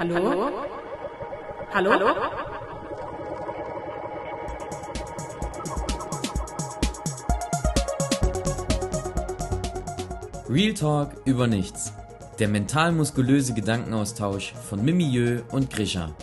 Hallo? 0.00 0.50
Hallo? 1.74 1.92
Hallo? 1.92 2.06
Real 10.48 10.72
Talk 10.72 11.10
über 11.26 11.46
nichts. 11.46 11.92
Der 12.38 12.48
mental-muskulöse 12.48 13.52
Gedankenaustausch 13.52 14.54
von 14.54 14.82
Mimieux 14.82 15.42
und 15.52 15.68
Grisha. 15.68 16.14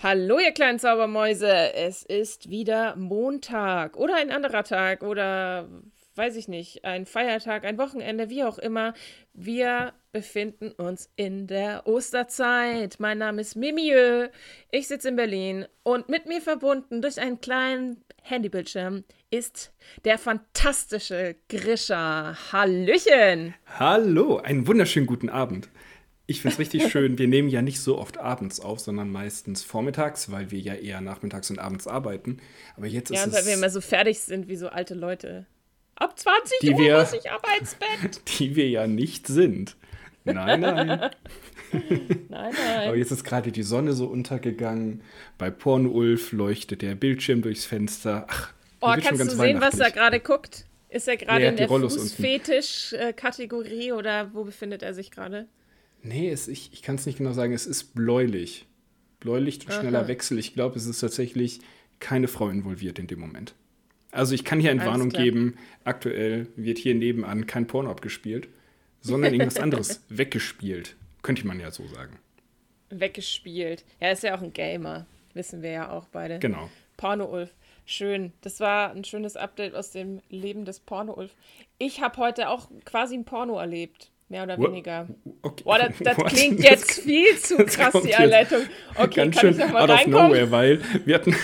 Hallo, 0.00 0.38
ihr 0.38 0.52
kleinen 0.52 0.78
Zaubermäuse. 0.78 1.74
Es 1.74 2.04
ist 2.04 2.48
wieder 2.48 2.94
Montag 2.94 3.96
oder 3.96 4.14
ein 4.14 4.30
anderer 4.30 4.62
Tag 4.62 5.02
oder 5.02 5.66
weiß 6.16 6.36
ich 6.36 6.48
nicht, 6.48 6.84
ein 6.84 7.06
Feiertag, 7.06 7.64
ein 7.64 7.78
Wochenende, 7.78 8.30
wie 8.30 8.44
auch 8.44 8.58
immer. 8.58 8.94
Wir 9.32 9.92
befinden 10.12 10.70
uns 10.70 11.10
in 11.16 11.46
der 11.46 11.86
Osterzeit. 11.86 12.96
Mein 13.00 13.18
Name 13.18 13.40
ist 13.40 13.56
Mimieux. 13.56 14.30
Ich 14.70 14.86
sitze 14.86 15.08
in 15.08 15.16
Berlin 15.16 15.66
und 15.82 16.08
mit 16.08 16.26
mir 16.26 16.40
verbunden 16.40 17.02
durch 17.02 17.20
einen 17.20 17.40
kleinen 17.40 18.04
Handybildschirm 18.22 19.04
ist 19.30 19.72
der 20.04 20.18
fantastische 20.18 21.36
Grisha. 21.48 22.36
Hallöchen! 22.52 23.54
Hallo, 23.78 24.38
einen 24.38 24.66
wunderschönen 24.66 25.06
guten 25.06 25.28
Abend. 25.28 25.68
Ich 26.26 26.40
finde 26.40 26.54
es 26.54 26.58
richtig 26.60 26.88
schön. 26.92 27.18
Wir 27.18 27.26
nehmen 27.26 27.48
ja 27.48 27.60
nicht 27.60 27.80
so 27.80 27.98
oft 27.98 28.18
abends 28.18 28.60
auf, 28.60 28.78
sondern 28.78 29.10
meistens 29.10 29.64
vormittags, 29.64 30.30
weil 30.30 30.52
wir 30.52 30.60
ja 30.60 30.74
eher 30.74 31.00
nachmittags 31.00 31.50
und 31.50 31.58
abends 31.58 31.88
arbeiten. 31.88 32.38
Aber 32.76 32.86
jetzt 32.86 33.10
ja, 33.10 33.20
ist 33.20 33.26
es. 33.26 33.34
weil 33.34 33.46
wir 33.46 33.54
immer 33.54 33.70
so 33.70 33.80
fertig 33.80 34.20
sind 34.20 34.48
wie 34.48 34.56
so 34.56 34.68
alte 34.68 34.94
Leute. 34.94 35.46
Ab 35.96 36.18
20 36.18 36.58
Die 36.60 36.70
Uhr 36.72 36.78
wir- 36.78 36.98
muss 37.00 37.12
ich 37.12 37.30
ab 37.30 37.44
ins 37.58 37.74
Bett. 37.76 38.20
Die 38.38 38.56
wir 38.56 38.68
ja 38.68 38.86
nicht 38.86 39.26
sind. 39.26 39.76
Nein, 40.24 40.60
nein. 40.60 40.88
Nein, 41.72 42.20
Aber 42.30 42.52
nein. 42.86 42.98
jetzt 42.98 43.10
ist 43.10 43.24
gerade 43.24 43.50
die 43.52 43.62
Sonne 43.64 43.94
so 43.94 44.06
untergegangen. 44.06 45.02
Bei 45.38 45.50
Porno-Ulf 45.50 46.30
leuchtet 46.32 46.82
der 46.82 46.94
Bildschirm 46.94 47.40
durchs 47.42 47.64
Fenster. 47.64 48.26
Ach, 48.30 48.52
Oh, 48.80 48.92
kannst 49.02 49.20
du 49.22 49.30
sehen, 49.30 49.60
was 49.62 49.78
er 49.80 49.90
gerade 49.90 50.20
guckt? 50.20 50.66
Ist 50.90 51.08
er 51.08 51.16
gerade 51.16 51.40
Nee, 51.40 51.48
in 51.48 51.56
der. 51.56 51.68
Fußfetisch-Kategorie 51.68 53.92
oder 53.92 54.32
wo 54.34 54.44
befindet 54.44 54.82
er 54.82 54.92
sich 54.94 55.10
gerade? 55.10 55.48
Nee, 56.02 56.30
es, 56.30 56.46
ich, 56.48 56.70
ich 56.72 56.82
kann 56.82 56.96
es 56.96 57.06
nicht 57.06 57.16
genau 57.18 57.32
sagen. 57.32 57.52
Es 57.54 57.66
ist 57.66 57.94
bläulich. 57.94 58.66
Bläulich 59.20 59.64
und 59.66 59.72
schneller 59.72 60.00
Aha. 60.00 60.08
Wechsel. 60.08 60.38
Ich 60.38 60.52
glaube, 60.54 60.76
es 60.76 60.84
ist 60.86 61.00
tatsächlich 61.00 61.60
keine 61.98 62.28
Frau 62.28 62.48
involviert 62.50 62.98
in 62.98 63.06
dem 63.06 63.20
Moment. 63.20 63.54
Also 64.14 64.34
ich 64.34 64.44
kann 64.44 64.60
hier 64.60 64.70
Entwarnung 64.70 65.10
geben. 65.10 65.56
Aktuell 65.84 66.46
wird 66.56 66.78
hier 66.78 66.94
nebenan 66.94 67.46
kein 67.46 67.66
Porno 67.66 67.90
abgespielt, 67.90 68.48
sondern 69.00 69.34
irgendwas 69.34 69.58
anderes 69.58 70.02
weggespielt. 70.08 70.96
Könnte 71.22 71.46
man 71.46 71.58
ja 71.60 71.70
so 71.70 71.86
sagen. 71.88 72.18
Weggespielt. 72.90 73.84
Er 74.00 74.12
ist 74.12 74.22
ja 74.22 74.36
auch 74.36 74.42
ein 74.42 74.52
Gamer. 74.52 75.06
Wissen 75.32 75.62
wir 75.62 75.70
ja 75.70 75.90
auch 75.90 76.06
beide. 76.12 76.38
Genau. 76.38 76.70
Porno-Ulf. 76.96 77.50
Schön. 77.86 78.32
Das 78.40 78.60
war 78.60 78.92
ein 78.92 79.04
schönes 79.04 79.36
Update 79.36 79.74
aus 79.74 79.90
dem 79.90 80.20
Leben 80.30 80.64
des 80.64 80.80
Porno-Ulf. 80.80 81.34
Ich 81.78 82.00
habe 82.00 82.16
heute 82.18 82.48
auch 82.48 82.68
quasi 82.84 83.14
ein 83.16 83.24
Porno 83.24 83.58
erlebt. 83.58 84.10
Mehr 84.28 84.44
oder 84.44 84.56
What? 84.58 84.68
weniger. 84.70 85.08
Okay. 85.42 85.64
Boah, 85.64 85.78
das, 85.78 85.92
das 86.00 86.16
klingt 86.32 86.60
Das- 86.60 86.70
jetzt 86.70 87.00
viel 87.00 87.36
zu 87.38 87.56
das 87.64 87.76
krass, 87.76 87.94
die 88.02 88.14
Anleitung. 88.14 88.60
Okay, 88.96 89.14
Ganz 89.24 89.36
kann 89.36 89.50
ich 89.50 89.56
schön 89.56 89.66
noch 89.66 89.72
mal 89.72 89.82
out 89.82 89.90
of 89.90 89.96
reinkommen? 89.98 90.28
nowhere, 90.28 90.50
weil 90.50 90.80
wir 91.04 91.14
hatten, 91.16 91.34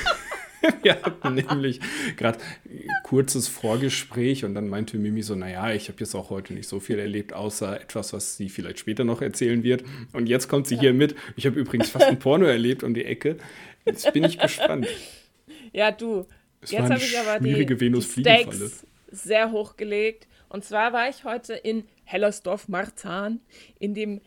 wir 0.82 1.02
hatten 1.02 1.34
nämlich 1.34 1.80
gerade 2.16 2.38
kurzes 3.02 3.48
Vorgespräch 3.48 4.44
und 4.44 4.54
dann 4.54 4.68
meinte 4.68 4.98
Mimi 4.98 5.22
so, 5.22 5.34
naja, 5.34 5.72
ich 5.72 5.88
habe 5.88 5.98
jetzt 6.00 6.14
auch 6.14 6.30
heute 6.30 6.54
nicht 6.54 6.68
so 6.68 6.80
viel 6.80 6.98
erlebt, 6.98 7.32
außer 7.32 7.80
etwas, 7.80 8.12
was 8.12 8.36
sie 8.36 8.48
vielleicht 8.48 8.78
später 8.78 9.04
noch 9.04 9.22
erzählen 9.22 9.62
wird. 9.62 9.84
Und 10.12 10.28
jetzt 10.28 10.48
kommt 10.48 10.66
sie 10.66 10.78
hier 10.78 10.92
mit. 10.92 11.14
Ich 11.36 11.46
habe 11.46 11.58
übrigens 11.58 11.90
fast 11.90 12.06
ein 12.06 12.18
Porno 12.18 12.46
erlebt 12.46 12.82
um 12.82 12.94
die 12.94 13.04
Ecke. 13.04 13.36
Jetzt 13.84 14.12
bin 14.12 14.24
ich 14.24 14.38
gespannt. 14.38 14.86
Ja, 15.72 15.92
du. 15.92 16.26
Es 16.62 16.72
Jetzt 16.72 16.90
habe 16.90 16.96
ich 16.96 17.16
aber 17.16 17.38
die, 17.38 17.64
die. 17.64 18.00
Stakes 18.02 18.84
sehr 19.10 19.52
hochgelegt. 19.52 20.26
Und 20.48 20.64
zwar 20.64 20.92
war 20.92 21.08
ich 21.08 21.24
heute 21.24 21.54
in 21.54 21.84
Hellersdorf-Marzahn, 22.04 23.40
in 23.78 23.94
dem 23.94 24.20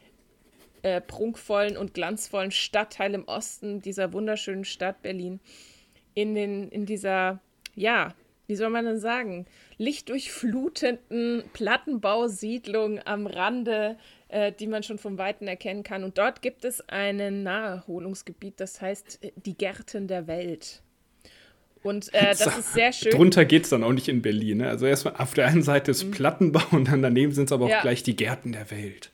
äh, 0.84 1.02
prunkvollen 1.02 1.78
und 1.78 1.94
glanzvollen 1.94 2.52
Stadtteil 2.52 3.14
im 3.14 3.26
Osten 3.26 3.82
dieser 3.82 4.14
wunderschönen 4.14 4.66
Stadt 4.66 5.02
Berlin. 5.02 5.40
In, 6.16 6.36
den, 6.36 6.70
in 6.70 6.86
dieser, 6.86 7.40
ja, 7.76 8.14
wie 8.48 8.56
soll 8.56 8.70
man 8.70 8.86
denn 8.86 9.00
sagen, 9.00 9.46
lichtdurchflutenden 9.78 11.44
Plattenbausiedlung 11.54 13.00
am 13.06 13.28
Rande, 13.28 13.98
äh, 14.28 14.52
die 14.52 14.68
man 14.68 14.84
schon 14.84 14.98
vom 14.98 15.18
Weiten 15.18 15.48
erkennen 15.48 15.84
kann. 15.84 16.04
Und 16.04 16.18
dort 16.18 16.42
gibt 16.42 16.66
es 16.66 16.88
ein 16.90 17.44
Naherholungsgebiet, 17.44 18.60
das 18.60 18.82
heißt 18.82 19.20
äh, 19.24 19.32
die 19.36 19.58
Gärten 19.58 20.08
der 20.08 20.28
Welt. 20.28 20.82
Und 21.84 22.14
äh, 22.14 22.28
das 22.28 22.46
ist 22.58 22.74
sehr 22.74 22.94
schön. 22.94 23.12
Drunter 23.12 23.44
geht 23.44 23.64
es 23.64 23.70
dann 23.70 23.84
auch 23.84 23.92
nicht 23.92 24.08
in 24.08 24.22
Berlin. 24.22 24.60
Ne? 24.60 24.70
Also 24.70 24.86
erstmal 24.86 25.16
auf 25.18 25.34
der 25.34 25.48
einen 25.48 25.64
Seite 25.64 25.92
ist 25.92 26.12
Plattenbau 26.12 26.62
und 26.72 26.88
dann 26.90 27.02
daneben 27.02 27.34
sind 27.34 27.46
es 27.46 27.52
aber 27.52 27.66
auch 27.66 27.70
Mhm. 27.70 27.74
Ja. 27.74 27.82
gleich 27.82 28.04
die 28.04 28.16
Gärten 28.16 28.54
der 28.54 28.72
Welt. 28.72 29.12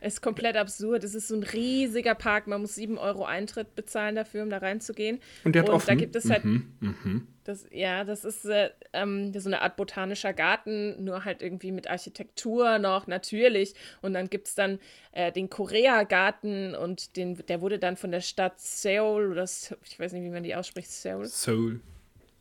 Ist 0.00 0.20
komplett 0.20 0.56
absurd. 0.56 1.04
Es 1.04 1.14
ist 1.14 1.28
so 1.28 1.34
ein 1.34 1.42
riesiger 1.42 2.14
Park. 2.14 2.46
Man 2.46 2.60
muss 2.60 2.74
7 2.74 2.98
Euro 2.98 3.24
Eintritt 3.24 3.74
bezahlen 3.74 4.14
dafür, 4.14 4.42
um 4.42 4.50
da 4.50 4.58
reinzugehen. 4.58 5.20
Und 5.44 5.54
der 5.54 5.62
hat 5.62 5.68
da 5.68 5.72
offen? 5.72 5.96
gibt 5.96 6.14
es 6.16 6.28
halt. 6.28 6.44
Mhm, 6.44 7.26
Das, 7.44 7.66
ja, 7.70 8.04
das 8.04 8.24
ist 8.24 8.44
äh, 8.44 8.70
ähm, 8.92 9.32
so 9.38 9.48
eine 9.48 9.62
Art 9.62 9.76
botanischer 9.76 10.32
Garten, 10.32 11.02
nur 11.02 11.24
halt 11.24 11.40
irgendwie 11.42 11.72
mit 11.72 11.88
Architektur 11.88 12.78
noch, 12.78 13.06
natürlich. 13.06 13.74
Und 14.02 14.12
dann 14.12 14.28
gibt 14.28 14.48
es 14.48 14.54
dann 14.54 14.78
äh, 15.12 15.32
den 15.32 15.48
Korea-Garten 15.48 16.74
und 16.74 17.16
den, 17.16 17.36
der 17.46 17.60
wurde 17.62 17.78
dann 17.78 17.96
von 17.96 18.10
der 18.10 18.20
Stadt 18.20 18.60
Seoul 18.60 19.32
oder 19.32 19.44
ich 19.44 19.98
weiß 19.98 20.12
nicht, 20.12 20.24
wie 20.24 20.30
man 20.30 20.42
die 20.42 20.54
ausspricht, 20.54 20.90
Seoul. 20.90 21.26
Soul. 21.26 21.80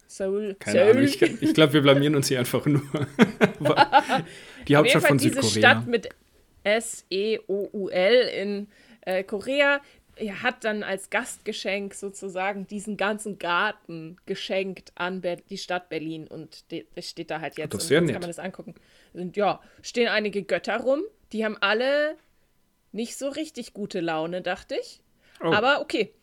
Seoul. 0.07 0.55
Keine 0.59 0.79
Seoul. 0.79 0.91
Ahnung, 0.91 1.03
ich, 1.03 1.21
ich 1.21 1.53
glaube, 1.53 1.73
wir 1.73 1.81
blamieren 1.81 2.15
uns 2.15 2.27
hier 2.27 2.39
einfach 2.39 2.65
nur. 2.65 2.81
die 4.67 4.75
Hauptstadt 4.75 5.03
von 5.07 5.17
diese 5.17 5.41
Südkorea. 5.41 5.71
Stadt 5.71 5.87
mit 5.87 6.09
S-E-O-U-L 6.65 8.29
in 8.29 8.67
äh, 9.01 9.23
Korea 9.23 9.81
ja, 10.19 10.43
hat 10.43 10.63
dann 10.63 10.83
als 10.83 11.09
Gastgeschenk 11.09 11.93
sozusagen 11.93 12.67
diesen 12.67 12.97
ganzen 12.97 13.37
Garten 13.37 14.17
geschenkt 14.25 14.91
an 14.95 15.21
Ber 15.21 15.35
die 15.35 15.57
Stadt 15.57 15.89
Berlin 15.89 16.27
und 16.27 16.65
das 16.95 17.09
steht 17.09 17.31
da 17.31 17.41
halt 17.41 17.57
jetzt. 17.57 17.73
Das 17.73 17.83
ist 17.83 17.91
und 17.91 17.95
jetzt 17.95 18.03
nett. 18.03 18.13
kann 18.13 18.21
man 18.21 18.29
das 18.29 18.39
angucken. 18.39 18.75
Sind, 19.13 19.35
ja, 19.35 19.61
stehen 19.81 20.07
einige 20.07 20.43
Götter 20.43 20.77
rum, 20.77 21.01
die 21.33 21.43
haben 21.43 21.57
alle 21.59 22.15
nicht 22.91 23.17
so 23.17 23.27
richtig 23.27 23.73
gute 23.73 23.99
Laune, 23.99 24.41
dachte 24.41 24.75
ich. 24.75 25.01
Oh. 25.41 25.51
Aber 25.51 25.81
okay. 25.81 26.13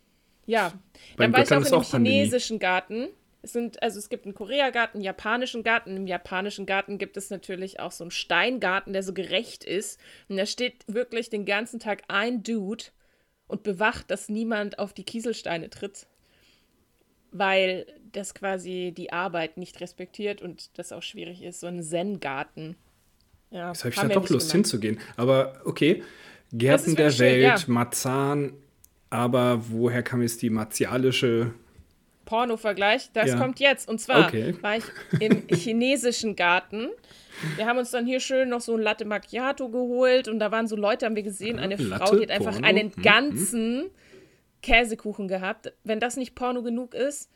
Ja. 0.46 0.72
Bei 1.16 1.24
Dann 1.24 1.30
den 1.30 1.32
war 1.34 1.42
ich 1.42 1.48
Göttern 1.48 1.62
auch 1.62 1.66
in 1.66 1.70
dem 1.70 1.78
auch 1.80 1.90
Pandemie. 1.90 2.16
chinesischen 2.16 2.58
Garten. 2.58 3.08
Es 3.42 3.52
sind, 3.52 3.82
also 3.82 3.98
es 3.98 4.08
gibt 4.08 4.24
einen 4.24 4.34
Korea-Garten, 4.34 4.98
einen 4.98 5.04
japanischen 5.04 5.64
Garten. 5.64 5.96
Im 5.96 6.06
japanischen 6.06 6.64
Garten 6.64 6.96
gibt 6.98 7.16
es 7.16 7.28
natürlich 7.28 7.80
auch 7.80 7.90
so 7.90 8.04
einen 8.04 8.12
Steingarten, 8.12 8.92
der 8.92 9.02
so 9.02 9.12
gerecht 9.12 9.64
ist. 9.64 9.98
Und 10.28 10.36
da 10.36 10.46
steht 10.46 10.84
wirklich 10.86 11.28
den 11.28 11.44
ganzen 11.44 11.80
Tag 11.80 12.04
ein 12.06 12.44
Dude 12.44 12.84
und 13.48 13.64
bewacht, 13.64 14.10
dass 14.10 14.28
niemand 14.28 14.78
auf 14.78 14.92
die 14.92 15.04
Kieselsteine 15.04 15.70
tritt. 15.70 16.06
Weil 17.32 17.86
das 18.12 18.34
quasi 18.34 18.92
die 18.96 19.12
Arbeit 19.12 19.56
nicht 19.56 19.80
respektiert 19.80 20.40
und 20.40 20.78
das 20.78 20.92
auch 20.92 21.02
schwierig 21.02 21.42
ist. 21.42 21.60
So 21.60 21.66
ein 21.66 21.82
Zen-Garten. 21.82 22.76
Ja, 23.50 23.68
Jetzt 23.68 23.80
habe 23.84 23.90
ich 23.92 23.96
haben 23.98 24.08
da 24.08 24.14
wir 24.14 24.20
doch 24.20 24.28
Lust 24.30 24.52
gemacht. 24.52 24.52
hinzugehen. 24.52 25.00
Aber 25.16 25.60
okay, 25.64 26.02
Gärten 26.52 26.94
der 26.94 27.06
wirklich 27.06 27.16
schön, 27.16 27.42
Welt, 27.42 27.60
ja. 27.60 27.64
Marzahn, 27.66 28.52
aber 29.10 29.62
woher 29.70 30.02
kam 30.02 30.22
jetzt 30.22 30.42
die 30.42 30.50
martialische. 30.50 31.52
Porno-Vergleich, 32.24 33.10
das 33.12 33.30
Ja. 33.30 33.36
kommt 33.38 33.60
jetzt. 33.60 33.88
Und 33.88 34.00
zwar 34.00 34.26
Okay. 34.28 34.54
war 34.60 34.76
ich 34.76 34.84
im 35.20 35.42
chinesischen 35.48 36.36
Garten. 36.36 36.88
Wir 37.56 37.66
haben 37.66 37.78
uns 37.78 37.90
dann 37.90 38.06
hier 38.06 38.20
schön 38.20 38.48
noch 38.48 38.60
so 38.60 38.74
ein 38.76 38.82
Latte 38.82 39.04
Macchiato 39.04 39.68
geholt 39.68 40.28
und 40.28 40.38
da 40.38 40.50
waren 40.52 40.66
so 40.66 40.76
Leute, 40.76 41.06
haben 41.06 41.16
wir 41.16 41.22
gesehen, 41.22 41.58
eine 41.58 41.76
Frau, 41.76 41.84
Latte, 41.84 42.16
die 42.16 42.22
hat 42.22 42.30
einfach 42.30 42.52
Porno, 42.52 42.66
einen 42.66 42.94
hm, 42.94 43.02
ganzen 43.02 43.90
Käsekuchen 44.62 45.28
gehabt. 45.28 45.72
Wenn 45.84 45.98
das 46.00 46.16
nicht 46.16 46.34
Porno 46.34 46.62
genug 46.62 46.94
ist, 46.94 47.30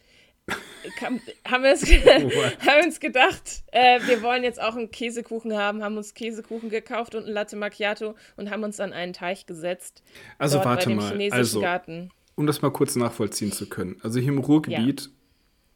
kam, 0.99 1.21
haben, 1.47 1.65
wir 1.65 1.73
uns, 1.73 1.83
haben 2.67 2.85
uns 2.85 3.01
gedacht, 3.01 3.65
äh, 3.73 4.01
wir 4.07 4.23
wollen 4.23 4.45
jetzt 4.45 4.61
auch 4.61 4.77
einen 4.77 4.91
Käsekuchen 4.91 5.57
haben, 5.57 5.83
haben 5.83 5.97
uns 5.97 6.15
Käsekuchen 6.15 6.69
gekauft 6.71 7.15
und 7.15 7.27
ein 7.27 7.33
Latte 7.33 7.57
Macchiato 7.57 8.15
und 8.37 8.51
haben 8.51 8.63
uns 8.63 8.79
an 8.79 8.93
einen 8.93 9.13
Teich 9.13 9.47
gesetzt. 9.47 10.03
Also 10.39 10.65
warte 10.65 10.91
mal. 10.91 11.11
chinesischen 11.11 11.33
Also, 11.39 11.61
Garten. 11.61 12.11
Um 12.37 12.47
das 12.47 12.63
mal 12.63 12.71
kurz 12.71 12.95
nachvollziehen 12.97 13.51
zu 13.51 13.69
können. 13.69 13.97
Also 14.03 14.21
hier 14.21 14.29
im 14.29 14.39
Ruhrgebiet 14.39 15.11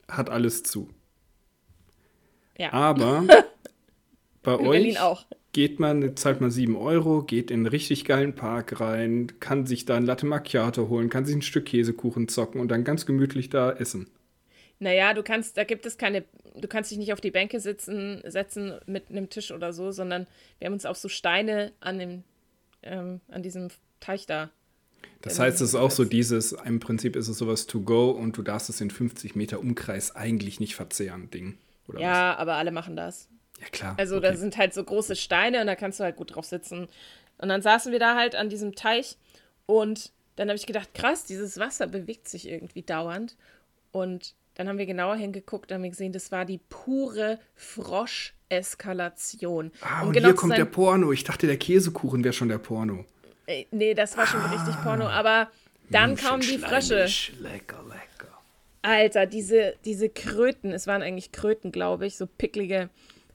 hat 0.09 0.31
alles 0.31 0.63
zu. 0.63 0.89
Ja, 2.59 2.73
Aber 2.73 3.25
bei 4.43 4.55
in 4.55 4.97
euch 4.99 5.27
geht 5.53 5.81
man, 5.81 6.17
zahlt 6.17 6.41
man 6.41 6.51
7 6.51 6.77
Euro, 6.77 7.23
geht 7.23 7.51
in 7.51 7.61
einen 7.61 7.67
richtig 7.67 8.05
geilen 8.05 8.35
Park 8.35 8.81
rein, 8.81 9.33
kann 9.41 9.67
sich 9.67 9.85
da 9.85 9.97
ein 9.97 10.05
Latte 10.05 10.27
Macchiato 10.27 10.89
holen, 10.89 11.09
kann 11.09 11.25
sich 11.25 11.35
ein 11.35 11.43
Stück 11.43 11.67
Käsekuchen 11.67 12.29
zocken 12.29 12.61
und 12.61 12.69
dann 12.69 12.85
ganz 12.85 13.07
gemütlich 13.07 13.49
da 13.51 13.73
essen. 13.73 14.11
Naja, 14.79 15.13
du 15.13 15.23
kannst, 15.23 15.57
da 15.57 15.65
gibt 15.65 15.85
es 15.87 15.99
keine, 15.99 16.25
du 16.57 16.69
kannst 16.69 16.91
dich 16.91 16.99
nicht 16.99 17.13
auf 17.13 17.21
die 17.21 17.31
Bänke 17.31 17.61
sitzen, 17.61 18.23
setzen 18.25 18.79
mit 18.87 19.11
einem 19.11 19.29
Tisch 19.29 19.51
oder 19.51 19.73
so, 19.73 19.91
sondern 19.91 20.27
wir 20.59 20.67
haben 20.67 20.73
uns 20.73 20.87
auf 20.87 20.97
so 20.97 21.09
Steine 21.09 21.73
an 21.81 21.99
dem, 21.99 22.25
ähm, 22.83 23.21
an 23.29 23.43
diesem 23.43 23.69
Teich 24.01 24.27
da. 24.27 24.51
Das 25.23 25.39
heißt, 25.39 25.61
es 25.61 25.71
ist 25.71 25.75
auch 25.75 25.91
so 25.91 26.05
dieses, 26.05 26.53
im 26.53 26.81
Prinzip 26.81 27.15
ist 27.15 27.29
es 27.29 27.39
sowas 27.39 27.67
to 27.67 27.81
go 27.81 28.11
und 28.11 28.39
du 28.39 28.43
darfst 28.43 28.71
es 28.71 28.81
in 28.81 28.91
50 28.91 29.37
Meter 29.37 29.61
Umkreis 29.61 30.17
eigentlich 30.17 30.61
nicht 30.61 30.75
verzehren, 30.75 31.31
Ding. 31.31 31.59
Oder 31.89 32.01
ja, 32.01 32.33
was? 32.33 32.39
aber 32.39 32.55
alle 32.55 32.73
machen 32.73 32.97
das. 32.97 33.29
Ja, 33.61 33.69
klar. 33.69 33.95
Also 33.99 34.17
okay. 34.17 34.29
da 34.29 34.37
sind 34.37 34.57
halt 34.57 34.73
so 34.73 34.83
große 34.83 35.17
Steine 35.17 35.61
und 35.61 35.67
da 35.67 35.77
kannst 35.77 36.01
du 36.01 36.05
halt 36.05 36.17
gut 36.17 36.35
drauf 36.35 36.47
sitzen. 36.47 36.89
Und 37.37 37.49
dann 37.49 37.61
saßen 37.61 37.93
wir 37.93 37.99
da 37.99 38.17
halt 38.17 38.35
an 38.35 38.49
diesem 38.49 38.75
Teich 38.75 39.19
und 39.67 40.13
dann 40.37 40.49
habe 40.49 40.57
ich 40.57 40.65
gedacht, 40.67 40.95
krass, 40.95 41.25
dieses 41.25 41.59
Wasser 41.59 41.87
bewegt 41.87 42.29
sich 42.29 42.49
irgendwie 42.49 42.81
dauernd. 42.83 43.37
Und 43.93 44.35
dann 44.55 44.69
haben 44.69 44.79
wir 44.79 44.87
genauer 44.87 45.17
hingeguckt 45.17 45.71
und 45.71 45.75
haben 45.77 45.89
gesehen, 45.89 46.13
das 46.13 46.33
war 46.33 46.47
die 46.47 46.59
pure 46.69 47.39
Froscheskalation. 47.57 49.71
Ah, 49.83 50.01
und, 50.01 50.09
und 50.09 50.15
genau 50.15 50.29
hier 50.29 50.35
kommt 50.35 50.57
der 50.57 50.65
Porno. 50.65 51.13
Ich 51.13 51.25
dachte, 51.25 51.47
der 51.47 51.59
Käsekuchen 51.59 52.25
wäre 52.25 52.33
schon 52.33 52.49
der 52.49 52.57
Porno. 52.59 53.05
Äh, 53.51 53.67
nee, 53.73 53.95
das 53.95 54.17
war 54.17 54.27
schon 54.27 54.41
ah, 54.41 54.51
richtig 54.53 54.81
Porno. 54.83 55.09
Aber 55.09 55.51
dann 55.91 56.17
kamen 56.17 56.43
die 56.43 56.59
Frösche. 56.59 57.07
Lecker, 57.41 57.83
lecker. 57.89 58.39
Alter, 58.83 59.27
diese, 59.27 59.75
diese 59.85 60.09
Kröten, 60.09 60.73
es 60.73 60.87
waren 60.87 61.03
eigentlich 61.03 61.33
Kröten, 61.33 61.73
glaube 61.73 62.07
ich, 62.07 62.17
so 62.17 62.27
picklige 62.27 62.89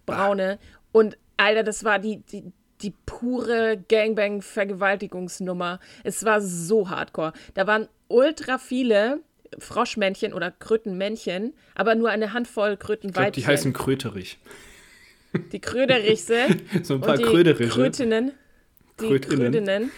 braune. 0.06 0.58
Und 0.92 1.18
Alter, 1.38 1.64
das 1.64 1.84
war 1.84 2.00
die, 2.00 2.22
die, 2.32 2.46
die 2.82 2.94
pure 3.06 3.84
Gangbang-Vergewaltigungsnummer. 3.90 5.80
Es 6.04 6.24
war 6.24 6.42
so 6.42 6.90
hardcore. 6.90 7.34
Da 7.54 7.68
waren 7.68 7.90
ultra 8.08 8.58
viele 8.58 9.20
Froschmännchen 9.60 10.34
oder 10.34 10.52
Krötenmännchen, 10.52 11.54
aber 11.76 11.96
nur 11.96 12.10
eine 12.10 12.34
Handvoll 12.34 12.78
Krötenweibchen. 12.78 13.28
Ich 13.28 13.34
glaub, 13.34 13.46
die 13.46 13.48
heißen 13.48 13.74
Kröterich. 13.74 14.40
Die 15.52 15.60
Kröderichse. 15.60 16.48
so 16.84 16.96
ein 16.96 17.02
paar 17.02 17.18
Kröderiche. 17.18 17.70
Krötinnen. 17.70 18.32
Die 19.00 19.08
Krötinnen. 19.08 19.52
Krötinnen. 19.52 19.92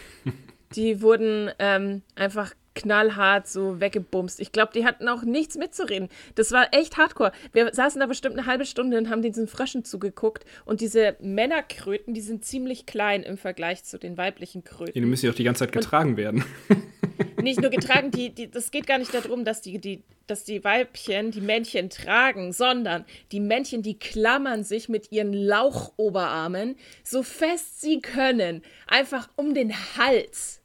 Die 0.76 1.02
wurden 1.02 1.50
ähm, 1.60 2.02
einfach 2.16 2.54
knallhart 2.78 3.48
so 3.48 3.80
weggebumst. 3.80 4.40
Ich 4.40 4.52
glaube, 4.52 4.72
die 4.74 4.86
hatten 4.86 5.08
auch 5.08 5.24
nichts 5.24 5.58
mitzureden. 5.58 6.10
Das 6.36 6.52
war 6.52 6.68
echt 6.72 6.98
hardcore. 6.98 7.32
Wir 7.52 7.74
saßen 7.74 8.00
da 8.00 8.06
bestimmt 8.06 8.38
eine 8.38 8.46
halbe 8.46 8.66
Stunde 8.66 8.98
und 8.98 9.10
haben 9.10 9.22
diesen 9.22 9.48
Fröschen 9.48 9.84
zugeguckt. 9.84 10.46
Und 10.66 10.82
diese 10.82 11.16
Männerkröten, 11.20 12.14
die 12.14 12.22
sind 12.22 12.46
ziemlich 12.46 12.86
klein 12.86 13.24
im 13.24 13.38
Vergleich 13.38 13.84
zu 13.84 13.98
den 13.98 14.18
weiblichen 14.18 14.64
Kröten. 14.64 14.94
Die 14.94 15.02
müssen 15.02 15.26
ja 15.26 15.32
auch 15.32 15.36
die 15.36 15.44
ganze 15.44 15.66
Zeit 15.66 15.72
getragen 15.72 16.12
und 16.12 16.18
werden. 16.18 16.44
Nicht 17.42 17.62
nur 17.62 17.70
getragen, 17.70 18.12
die, 18.12 18.34
die, 18.34 18.50
das 18.50 18.72
geht 18.72 18.88
gar 18.88 18.98
nicht 18.98 19.14
darum, 19.14 19.46
dass 19.46 19.62
die, 19.62 19.80
die, 19.80 20.04
dass 20.26 20.44
die 20.44 20.64
Weibchen 20.64 21.32
die 21.32 21.42
Männchen 21.42 21.90
tragen, 21.90 22.52
sondern 22.52 23.06
die 23.32 23.40
Männchen, 23.40 23.84
die 23.84 23.98
klammern 23.98 24.64
sich 24.64 24.90
mit 24.90 25.12
ihren 25.12 25.34
Lauchoberarmen 25.34 26.76
so 27.04 27.24
fest 27.24 27.82
sie 27.82 28.02
können, 28.02 28.64
einfach 28.88 29.30
um 29.36 29.54
den 29.54 29.74
Hals 29.98 30.62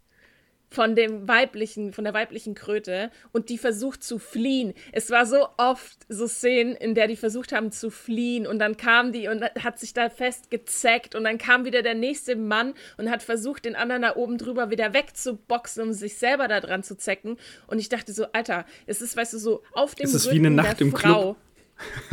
von 0.72 0.96
dem 0.96 1.28
weiblichen, 1.28 1.92
von 1.92 2.04
der 2.04 2.14
weiblichen 2.14 2.54
Kröte 2.54 3.10
und 3.32 3.48
die 3.48 3.58
versucht 3.58 4.02
zu 4.02 4.18
fliehen. 4.18 4.72
Es 4.92 5.10
war 5.10 5.26
so 5.26 5.48
oft 5.58 5.98
so 6.08 6.26
Szenen, 6.26 6.74
in 6.74 6.94
der 6.94 7.06
die 7.06 7.16
versucht 7.16 7.52
haben 7.52 7.70
zu 7.70 7.90
fliehen 7.90 8.46
und 8.46 8.58
dann 8.58 8.76
kam 8.76 9.12
die 9.12 9.28
und 9.28 9.42
hat 9.42 9.78
sich 9.78 9.92
da 9.92 10.08
festgezeckt 10.08 11.14
und 11.14 11.24
dann 11.24 11.38
kam 11.38 11.64
wieder 11.64 11.82
der 11.82 11.94
nächste 11.94 12.36
Mann 12.36 12.74
und 12.96 13.10
hat 13.10 13.22
versucht, 13.22 13.64
den 13.64 13.76
anderen 13.76 14.02
da 14.02 14.16
oben 14.16 14.38
drüber 14.38 14.70
wieder 14.70 14.94
wegzuboxen, 14.94 15.82
um 15.82 15.92
sich 15.92 16.16
selber 16.16 16.48
da 16.48 16.60
dran 16.60 16.82
zu 16.82 16.96
zecken. 16.96 17.36
Und 17.66 17.78
ich 17.78 17.88
dachte 17.88 18.12
so, 18.12 18.26
Alter, 18.32 18.64
es 18.86 19.02
ist, 19.02 19.16
weißt 19.16 19.34
du, 19.34 19.38
so 19.38 19.62
auf 19.72 19.94
dem 19.94 20.06
es 20.06 20.14
ist 20.14 20.26
Rücken 20.26 20.34
wie 20.34 20.46
eine 20.46 20.50
Nacht 20.56 20.80
der 20.80 20.86
im 20.86 20.92
Frau. 20.92 21.20
Club. 21.20 21.36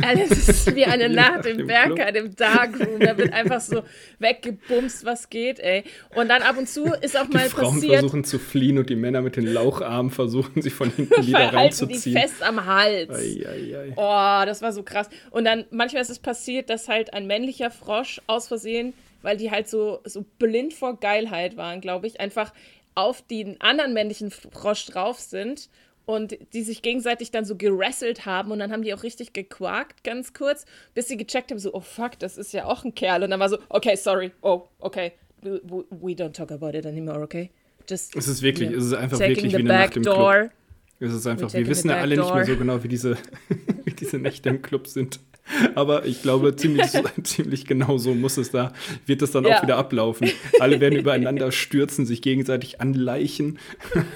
Alles 0.02 0.30
ist 0.48 0.74
wie 0.74 0.84
eine 0.84 1.08
Nacht 1.14 1.46
im 1.46 1.66
Berker, 1.66 2.14
im 2.14 2.34
Darkroom. 2.34 3.00
Da 3.00 3.16
wird 3.16 3.32
einfach 3.32 3.60
so 3.60 3.82
weggebumst, 4.18 5.04
was 5.04 5.28
geht, 5.30 5.58
ey. 5.60 5.84
Und 6.14 6.28
dann 6.28 6.42
ab 6.42 6.56
und 6.58 6.68
zu 6.68 6.84
ist 7.00 7.16
auch 7.16 7.28
mal 7.28 7.44
die 7.44 7.50
Frauen 7.50 7.74
passiert. 7.74 8.00
versuchen 8.00 8.24
zu 8.24 8.38
fliehen 8.38 8.78
und 8.78 8.90
die 8.90 8.96
Männer 8.96 9.22
mit 9.22 9.36
den 9.36 9.46
Laucharmen 9.46 10.10
versuchen, 10.10 10.62
sich 10.62 10.74
von 10.74 10.90
hinten 10.90 11.26
wieder 11.26 11.52
reinzuziehen. 11.52 12.02
die 12.02 12.12
fest 12.12 12.42
am 12.42 12.64
Hals. 12.64 13.10
Ei, 13.10 13.44
ei, 13.46 13.78
ei. 13.78 13.92
Oh, 13.96 14.46
das 14.46 14.62
war 14.62 14.72
so 14.72 14.82
krass. 14.82 15.08
Und 15.30 15.44
dann 15.44 15.64
manchmal 15.70 16.02
ist 16.02 16.10
es 16.10 16.18
passiert, 16.18 16.70
dass 16.70 16.88
halt 16.88 17.12
ein 17.14 17.26
männlicher 17.26 17.70
Frosch 17.70 18.20
aus 18.26 18.48
Versehen, 18.48 18.94
weil 19.22 19.36
die 19.36 19.50
halt 19.50 19.68
so, 19.68 20.00
so 20.04 20.24
blind 20.38 20.72
vor 20.74 20.98
Geilheit 20.98 21.56
waren, 21.56 21.80
glaube 21.80 22.06
ich, 22.06 22.20
einfach 22.20 22.52
auf 22.94 23.22
den 23.22 23.60
anderen 23.60 23.92
männlichen 23.92 24.30
Frosch 24.30 24.86
drauf 24.86 25.18
sind 25.18 25.68
und 26.10 26.36
die 26.52 26.62
sich 26.62 26.82
gegenseitig 26.82 27.30
dann 27.30 27.44
so 27.44 27.56
gerasselt 27.56 28.26
haben 28.26 28.50
und 28.50 28.58
dann 28.58 28.72
haben 28.72 28.82
die 28.82 28.92
auch 28.92 29.04
richtig 29.04 29.32
gequakt, 29.32 30.02
ganz 30.02 30.32
kurz, 30.32 30.64
bis 30.92 31.06
sie 31.06 31.16
gecheckt 31.16 31.50
haben, 31.50 31.58
so, 31.58 31.72
oh 31.72 31.80
fuck, 31.80 32.18
das 32.18 32.36
ist 32.36 32.52
ja 32.52 32.64
auch 32.64 32.84
ein 32.84 32.94
Kerl. 32.94 33.22
Und 33.22 33.30
dann 33.30 33.38
war 33.38 33.48
so, 33.48 33.58
okay, 33.68 33.96
sorry, 33.96 34.32
oh, 34.42 34.62
okay, 34.80 35.12
we, 35.42 35.60
we 35.90 36.12
don't 36.12 36.32
talk 36.32 36.50
about 36.50 36.76
it 36.76 36.84
anymore, 36.84 37.20
okay? 37.20 37.50
Just, 37.88 38.16
es 38.16 38.28
ist 38.28 38.42
wirklich, 38.42 38.70
es 38.70 38.86
ist 38.86 38.94
einfach 38.94 39.20
wirklich 39.20 39.52
wie 39.52 39.58
eine 39.58 39.68
Nacht 39.68 39.96
im 39.96 40.02
door. 40.02 40.32
Club. 40.32 40.50
Es 40.98 41.14
ist 41.14 41.26
einfach, 41.26 41.52
wir 41.52 41.66
wissen 41.66 41.88
ja 41.88 41.96
alle 41.96 42.16
door. 42.16 42.24
nicht 42.24 42.34
mehr 42.34 42.44
so 42.44 42.56
genau, 42.56 42.82
wie 42.82 42.88
diese, 42.88 43.16
wie 43.84 43.92
diese 43.92 44.18
Nächte 44.18 44.50
im 44.50 44.62
Club 44.62 44.86
sind. 44.86 45.20
Aber 45.74 46.06
ich 46.06 46.22
glaube, 46.22 46.56
ziemlich, 46.56 46.90
ziemlich 47.22 47.66
genau 47.66 47.98
so 47.98 48.14
muss 48.14 48.36
es 48.36 48.50
da, 48.50 48.72
wird 49.06 49.22
es 49.22 49.32
dann 49.32 49.44
ja. 49.44 49.58
auch 49.58 49.62
wieder 49.62 49.76
ablaufen. 49.76 50.30
Alle 50.60 50.80
werden 50.80 50.98
übereinander 50.98 51.52
stürzen, 51.52 52.06
sich 52.06 52.22
gegenseitig 52.22 52.80
anleichen. 52.80 53.58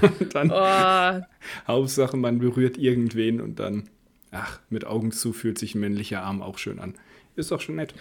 und 0.01 0.35
dann, 0.35 0.51
oh. 0.51 1.25
Hauptsache, 1.67 2.17
man 2.17 2.39
berührt 2.39 2.79
irgendwen 2.79 3.41
und 3.41 3.59
dann, 3.59 3.89
ach, 4.31 4.61
mit 4.71 4.87
Augen 4.87 5.13
zu 5.13 5.33
fühlt 5.33 5.59
sich 5.59 5.75
ein 5.75 5.81
männlicher 5.81 6.23
Arm 6.23 6.43
auch 6.43 6.59
schön 6.59 6.79
an. 6.79 6.95
Ist 7.37 7.51
doch 7.51 7.61
schon 7.61 7.77
nett. 7.77 7.95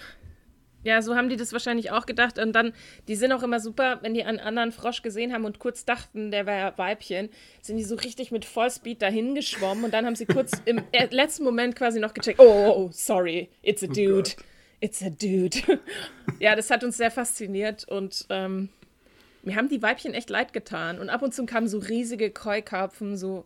Ja, 0.83 1.01
so 1.01 1.15
haben 1.15 1.29
die 1.29 1.37
das 1.37 1.53
wahrscheinlich 1.53 1.91
auch 1.91 2.05
gedacht. 2.05 2.39
Und 2.39 2.53
dann, 2.53 2.73
die 3.07 3.15
sind 3.15 3.31
auch 3.31 3.43
immer 3.43 3.59
super, 3.59 3.99
wenn 4.01 4.13
die 4.13 4.23
einen 4.23 4.39
anderen 4.39 4.71
Frosch 4.71 5.01
gesehen 5.01 5.33
haben 5.33 5.45
und 5.45 5.59
kurz 5.59 5.85
dachten, 5.85 6.31
der 6.31 6.45
wäre 6.45 6.77
Weibchen, 6.77 7.29
sind 7.61 7.77
die 7.77 7.83
so 7.83 7.95
richtig 7.95 8.31
mit 8.31 8.45
Vollspeed 8.45 9.01
dahin 9.01 9.35
geschwommen 9.35 9.85
und 9.85 9.93
dann 9.93 10.05
haben 10.05 10.15
sie 10.15 10.25
kurz 10.25 10.51
im 10.65 10.81
letzten 11.11 11.43
Moment 11.43 11.75
quasi 11.75 11.99
noch 11.99 12.13
gecheckt, 12.13 12.39
oh, 12.39 12.43
oh, 12.43 12.73
oh 12.75 12.89
sorry, 12.91 13.49
it's 13.61 13.83
a 13.83 13.87
oh 13.87 13.93
dude. 13.93 14.31
Oh 14.37 14.43
it's 14.83 15.01
a 15.01 15.09
dude. 15.09 15.57
ja, 16.39 16.55
das 16.55 16.69
hat 16.69 16.83
uns 16.83 16.97
sehr 16.97 17.09
fasziniert 17.09 17.87
und 17.87 18.25
ähm, 18.29 18.67
mir 19.41 19.55
haben 19.55 19.69
die 19.69 19.81
Weibchen 19.81 20.13
echt 20.13 20.29
leid 20.29 20.51
getan. 20.51 20.99
Und 20.99 21.09
ab 21.09 21.21
und 21.21 21.33
zu 21.33 21.45
kamen 21.45 21.67
so 21.67 21.79
riesige 21.79 22.31
Keukarpfen, 22.31 23.15
so, 23.15 23.45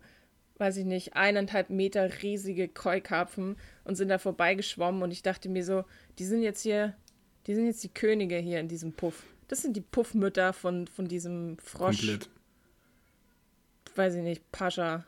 weiß 0.57 0.78
ich 0.78 0.86
nicht, 0.86 1.16
eineinhalb 1.16 1.69
Meter 1.69 2.24
riesige 2.24 2.68
Keukarpfen 2.68 3.56
und 3.84 3.95
sind 3.95 4.10
da 4.10 4.18
vorbeigeschwommen 4.18 5.03
und 5.03 5.12
ich 5.12 5.22
dachte 5.22 5.48
mir 5.48 5.63
so, 5.63 5.86
die 6.17 6.25
sind 6.25 6.41
jetzt 6.41 6.63
hier 6.63 6.96
die 7.48 7.56
sind 7.56 7.66
jetzt 7.66 7.84
die 7.84 7.89
Könige 7.89 8.38
hier 8.38 8.60
in 8.60 8.68
diesem 8.68 8.94
Puff. 8.94 9.24
Das 9.48 9.62
sind 9.62 9.75
die 9.77 9.82
Puffmütter 9.82 10.54
von, 10.54 10.88
von 10.88 11.08
diesem 11.08 11.58
Frosch. 11.60 12.00
Komplett. 12.00 12.30
Weiß 13.96 14.16
ich 14.16 14.22
nicht, 14.22 14.51
Pascha. 14.51 15.06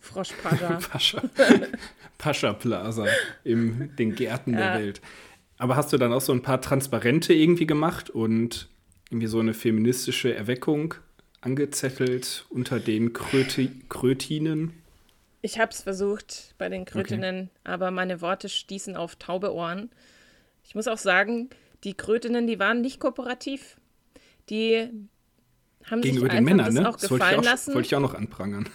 Frosch 0.00 0.32
Pascha. 0.42 0.78
Pascha. 0.90 1.22
Pascha 2.18 2.52
Plaza 2.54 3.06
in 3.44 3.94
den 3.96 4.14
Gärten 4.14 4.54
ja. 4.54 4.72
der 4.72 4.80
Welt. 4.80 5.00
Aber 5.58 5.76
hast 5.76 5.92
du 5.92 5.98
dann 5.98 6.12
auch 6.12 6.20
so 6.20 6.32
ein 6.32 6.42
paar 6.42 6.60
Transparente 6.60 7.34
irgendwie 7.34 7.66
gemacht 7.66 8.10
und 8.10 8.68
irgendwie 9.10 9.26
so 9.26 9.40
eine 9.40 9.54
feministische 9.54 10.34
Erweckung 10.34 10.94
angezettelt 11.40 12.44
unter 12.48 12.80
den 12.80 13.12
Kröti 13.12 13.70
Krötinen? 13.88 14.72
Ich 15.42 15.58
habe 15.58 15.70
es 15.70 15.82
versucht 15.82 16.54
bei 16.58 16.68
den 16.68 16.84
Krötinnen, 16.84 17.42
okay. 17.42 17.50
aber 17.64 17.90
meine 17.90 18.20
Worte 18.20 18.48
stießen 18.48 18.96
auf 18.96 19.16
taube 19.16 19.54
Ohren. 19.54 19.90
Ich 20.64 20.74
muss 20.74 20.88
auch 20.88 20.98
sagen, 20.98 21.50
die 21.84 21.94
Krötinnen, 21.94 22.46
die 22.46 22.58
waren 22.58 22.80
nicht 22.80 23.00
kooperativ. 23.00 23.76
Die 24.48 24.90
haben 25.84 26.00
Gegenüber 26.00 26.26
sich 26.26 26.34
den 26.34 26.44
Männern, 26.44 26.74
ne? 26.74 26.88
auch 26.88 26.96
das 26.96 27.08
gefallen 27.08 27.20
wollte 27.20 27.38
auch, 27.38 27.44
lassen. 27.44 27.74
Wollte 27.74 27.86
ich 27.86 27.94
auch 27.94 28.00
noch 28.00 28.14
anprangern. 28.14 28.68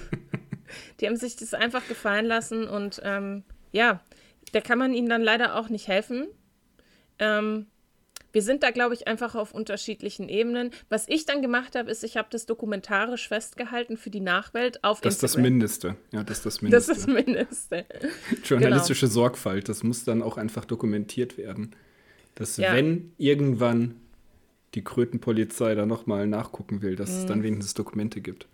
die 1.00 1.06
haben 1.06 1.16
sich 1.16 1.36
das 1.36 1.54
einfach 1.54 1.86
gefallen 1.88 2.26
lassen 2.26 2.66
und 2.66 3.00
ähm, 3.04 3.44
ja, 3.72 4.00
da 4.52 4.60
kann 4.60 4.78
man 4.78 4.92
ihnen 4.92 5.08
dann 5.08 5.22
leider 5.22 5.56
auch 5.56 5.68
nicht 5.68 5.88
helfen. 5.88 6.26
Ähm, 7.18 7.66
wir 8.32 8.42
sind 8.42 8.62
da, 8.62 8.70
glaube 8.70 8.94
ich, 8.94 9.06
einfach 9.06 9.34
auf 9.34 9.52
unterschiedlichen 9.52 10.30
Ebenen. 10.30 10.70
Was 10.88 11.06
ich 11.06 11.26
dann 11.26 11.42
gemacht 11.42 11.76
habe, 11.76 11.90
ist, 11.90 12.02
ich 12.02 12.16
habe 12.16 12.28
das 12.30 12.46
dokumentarisch 12.46 13.28
festgehalten 13.28 13.98
für 13.98 14.08
die 14.08 14.20
Nachwelt 14.20 14.82
auf 14.84 15.02
das 15.02 15.22
Instagram. 15.22 15.60
Das 15.60 15.72
ist 15.72 15.84
das 15.84 15.86
Mindeste. 15.86 15.96
Ja, 16.12 16.24
das 16.24 16.38
ist 16.38 16.46
das 16.46 16.62
Mindeste. 16.62 16.92
Das 16.92 16.98
ist 16.98 17.06
das 17.06 17.14
Mindeste. 17.14 17.86
Journalistische 18.44 19.06
genau. 19.06 19.14
Sorgfalt, 19.14 19.68
das 19.68 19.82
muss 19.82 20.04
dann 20.04 20.22
auch 20.22 20.38
einfach 20.38 20.64
dokumentiert 20.64 21.36
werden 21.36 21.76
dass 22.34 22.56
ja. 22.56 22.74
wenn 22.74 23.12
irgendwann 23.18 23.96
die 24.74 24.84
Krötenpolizei 24.84 25.74
da 25.74 25.86
nochmal 25.86 26.26
nachgucken 26.26 26.82
will, 26.82 26.96
dass 26.96 27.10
mhm. 27.10 27.16
es 27.18 27.26
dann 27.26 27.38
mhm. 27.38 27.42
wenigstens 27.44 27.74
Dokumente 27.74 28.20
gibt. 28.20 28.46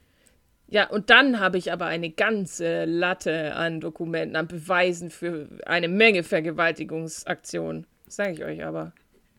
Ja, 0.70 0.88
und 0.90 1.08
dann 1.08 1.40
habe 1.40 1.56
ich 1.56 1.73
aber 1.73 1.87
eine 1.87 2.11
ganze 2.11 2.85
Latte 2.85 3.54
an 3.54 3.80
Dokumenten, 3.80 4.37
an 4.37 4.49
Beweisen 4.49 5.11
für 5.11 5.49
eine 5.64 5.88
Menge 5.88 6.23
Vergewaltigungsaktionen. 6.23 7.87
Sage 8.06 8.32
ich 8.32 8.44
euch 8.44 8.64
aber. 8.64 8.92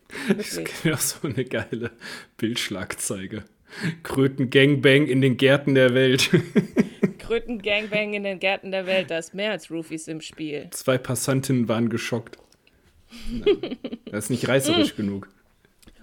Wirklich. 0.27 0.69
Das 0.69 0.85
wäre 0.85 0.95
auch 0.95 0.99
so 0.99 1.27
eine 1.27 1.45
geile 1.45 1.91
Bildschlagzeige. 2.37 3.43
Kröten 4.01 4.49
Gangbang 4.49 5.05
in 5.05 5.21
den 5.21 5.37
Gärten 5.37 5.75
der 5.75 5.93
Welt. 5.93 6.31
Kröten 7.19 7.61
Gangbang 7.61 8.15
in 8.15 8.23
den 8.23 8.39
Gärten 8.39 8.71
der 8.71 8.87
Welt, 8.87 9.11
da 9.11 9.19
ist 9.19 9.35
mehr 9.35 9.51
als 9.51 9.69
Roofies 9.69 10.07
im 10.07 10.21
Spiel. 10.21 10.67
Zwei 10.71 10.97
Passantinnen 10.97 11.67
waren 11.67 11.89
geschockt. 11.89 12.39
Das 14.11 14.25
ist 14.25 14.29
nicht 14.29 14.47
reißerisch 14.47 14.95
genug. 14.97 15.29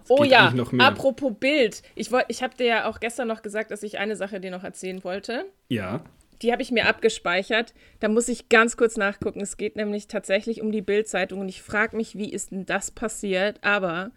Es 0.05 0.11
Oh 0.11 0.23
ja, 0.23 0.55
apropos 0.79 1.33
Bild. 1.39 1.83
Ich, 1.95 2.11
ich 2.29 2.43
habe 2.43 2.57
dir 2.57 2.67
ja 2.67 2.89
auch 2.89 3.01
gestern 3.01 3.29
noch 3.29 3.43
gesagt, 3.43 3.71
dass 3.71 3.83
ich 3.83 3.99
eine 3.99 4.15
Sache 4.15 4.41
dir 4.41 4.51
noch 4.51 4.63
erzählen 4.63 5.03
wollte. 5.03 5.47
Ja. 5.69 6.05
Die 6.43 6.53
habe 6.53 6.63
ich 6.63 6.71
mir 6.71 6.87
abgespeichert. 6.87 7.75
Da 8.01 8.09
muss 8.09 8.29
ich 8.29 8.49
ganz 8.49 8.77
kurz 8.77 8.97
nachgucken. 8.97 9.41
Es 9.41 9.57
geht 9.57 9.75
nämlich 9.75 10.07
tatsächlich 10.07 10.61
um 10.61 10.71
die 10.71 10.83
Bild-Zeitung 10.83 11.41
und 11.41 11.49
ich 11.49 11.63
frage 11.63 11.97
mich, 11.97 12.17
wie 12.17 12.31
ist 12.31 12.53
denn 12.53 12.67
das 12.67 12.91
passiert? 12.91 13.59
Aber 13.65 14.11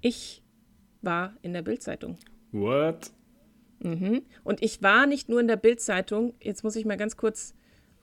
ich 0.00 0.42
war 1.02 1.34
in 1.42 1.52
der 1.52 1.62
Bild-Zeitung. 1.62 2.16
What? 2.52 3.12
Und 4.44 4.62
ich 4.62 4.82
war 4.82 5.06
nicht 5.06 5.28
nur 5.28 5.40
in 5.40 5.48
der 5.48 5.56
Bild-Zeitung. 5.56 6.34
Jetzt 6.42 6.64
muss 6.64 6.74
ich 6.74 6.84
mal 6.84 6.96
ganz 6.96 7.16
kurz 7.16 7.54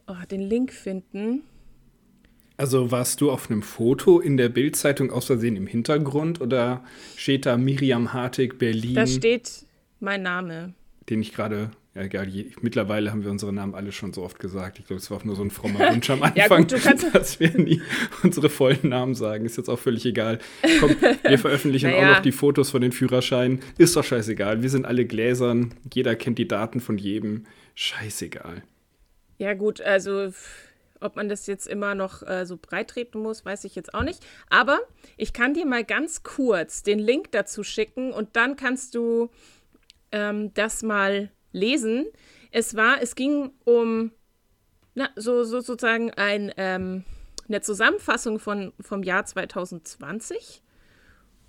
oh, 0.08 0.26
den 0.30 0.42
Link 0.42 0.72
finden. 0.72 1.44
Also 2.58 2.90
warst 2.92 3.20
du 3.22 3.32
auf 3.32 3.50
einem 3.52 3.62
Foto 3.62 4.20
in 4.20 4.38
der 4.38 4.50
Bildzeitung 4.50 5.12
aus 5.12 5.26
Versehen 5.26 5.56
im 5.58 5.68
Hintergrund 5.68 6.40
oder 6.42 6.84
steht 7.18 7.46
da 7.46 7.58
Miriam 7.58 8.14
Hartig 8.14 8.58
Berlin, 8.58 8.96
Da 8.96 9.06
steht 9.08 9.66
mein 10.00 10.22
Name. 10.22 10.74
den 11.10 11.22
ich 11.22 11.34
gerade, 11.34 11.72
ja 11.96 12.04
egal, 12.04 12.30
je, 12.30 12.52
mittlerweile 12.62 13.12
haben 13.12 13.24
wir 13.26 13.32
unsere 13.32 13.52
Namen 13.52 13.76
alle 13.76 13.92
schon 13.92 14.14
so 14.14 14.24
oft 14.24 14.40
gesagt. 14.40 14.80
Ich 14.80 14.86
glaube, 14.88 15.02
es 15.02 15.12
war 15.12 15.18
auch 15.18 15.24
nur 15.26 15.36
so 15.36 15.42
ein 15.44 15.52
frommer 15.52 15.80
Wunsch 15.94 16.10
am 16.10 16.24
Anfang, 16.24 16.38
Ja, 16.38 16.48
gut, 16.48 16.72
du 16.72 17.10
dass 17.14 17.40
wir 17.42 17.52
nie 17.58 17.82
unsere 18.24 18.50
vollen 18.50 18.88
Namen 18.90 19.16
sagen. 19.16 19.44
Ist 19.46 19.58
jetzt 19.58 19.70
auch 19.70 19.80
völlig 19.80 20.06
egal. 20.06 20.40
Komm, 20.80 20.96
wir 21.28 21.38
veröffentlichen 21.40 21.90
Naja. 21.92 22.12
auch 22.12 22.16
noch 22.16 22.22
die 22.22 22.32
Fotos 22.32 22.70
von 22.70 22.82
den 22.82 22.94
Führerscheinen. 22.94 23.60
Ist 23.78 23.98
doch 23.98 24.04
scheißegal. 24.06 24.62
Wir 24.62 24.70
sind 24.70 24.86
alle 24.86 25.04
gläsern. 25.06 25.74
Jeder 25.94 26.16
kennt 26.16 26.40
die 26.40 26.48
Daten 26.48 26.80
von 26.80 26.98
jedem. 26.98 27.44
Scheißegal. 27.76 28.64
Ja, 29.40 29.54
gut, 29.54 29.82
also 29.82 30.32
ob 31.02 31.16
man 31.16 31.30
das 31.30 31.48
jetzt 31.48 31.68
immer 31.68 31.96
noch 31.96 32.24
äh, 32.24 32.46
so 32.46 32.58
breit 32.58 32.90
treten 32.90 33.20
muss, 33.20 33.46
weiß 33.46 33.64
ich 33.64 33.76
jetzt 33.76 33.94
auch 33.94 34.04
nicht. 34.04 34.26
Aber 34.50 34.80
ich 35.18 35.34
kann 35.34 35.54
dir 35.54 35.66
mal 35.66 35.84
ganz 35.84 36.24
kurz 36.24 36.84
den 36.84 37.00
Link 37.00 37.32
dazu 37.32 37.64
schicken 37.64 38.12
und 38.12 38.36
dann 38.36 38.56
kannst 38.56 38.96
du 38.96 39.30
ähm, 40.12 40.54
das 40.54 40.84
mal 40.84 41.32
lesen. 41.52 42.06
Es 42.52 42.76
war, 42.76 43.02
es 43.02 43.16
ging 43.16 43.52
um 43.64 44.12
na, 44.94 45.10
so, 45.16 45.44
so 45.44 45.60
sozusagen 45.60 46.12
ein, 46.12 46.54
ähm, 46.58 47.04
eine 47.48 47.62
Zusammenfassung 47.62 48.40
von, 48.40 48.74
vom 48.80 49.04
Jahr 49.04 49.26
2020. 49.26 50.64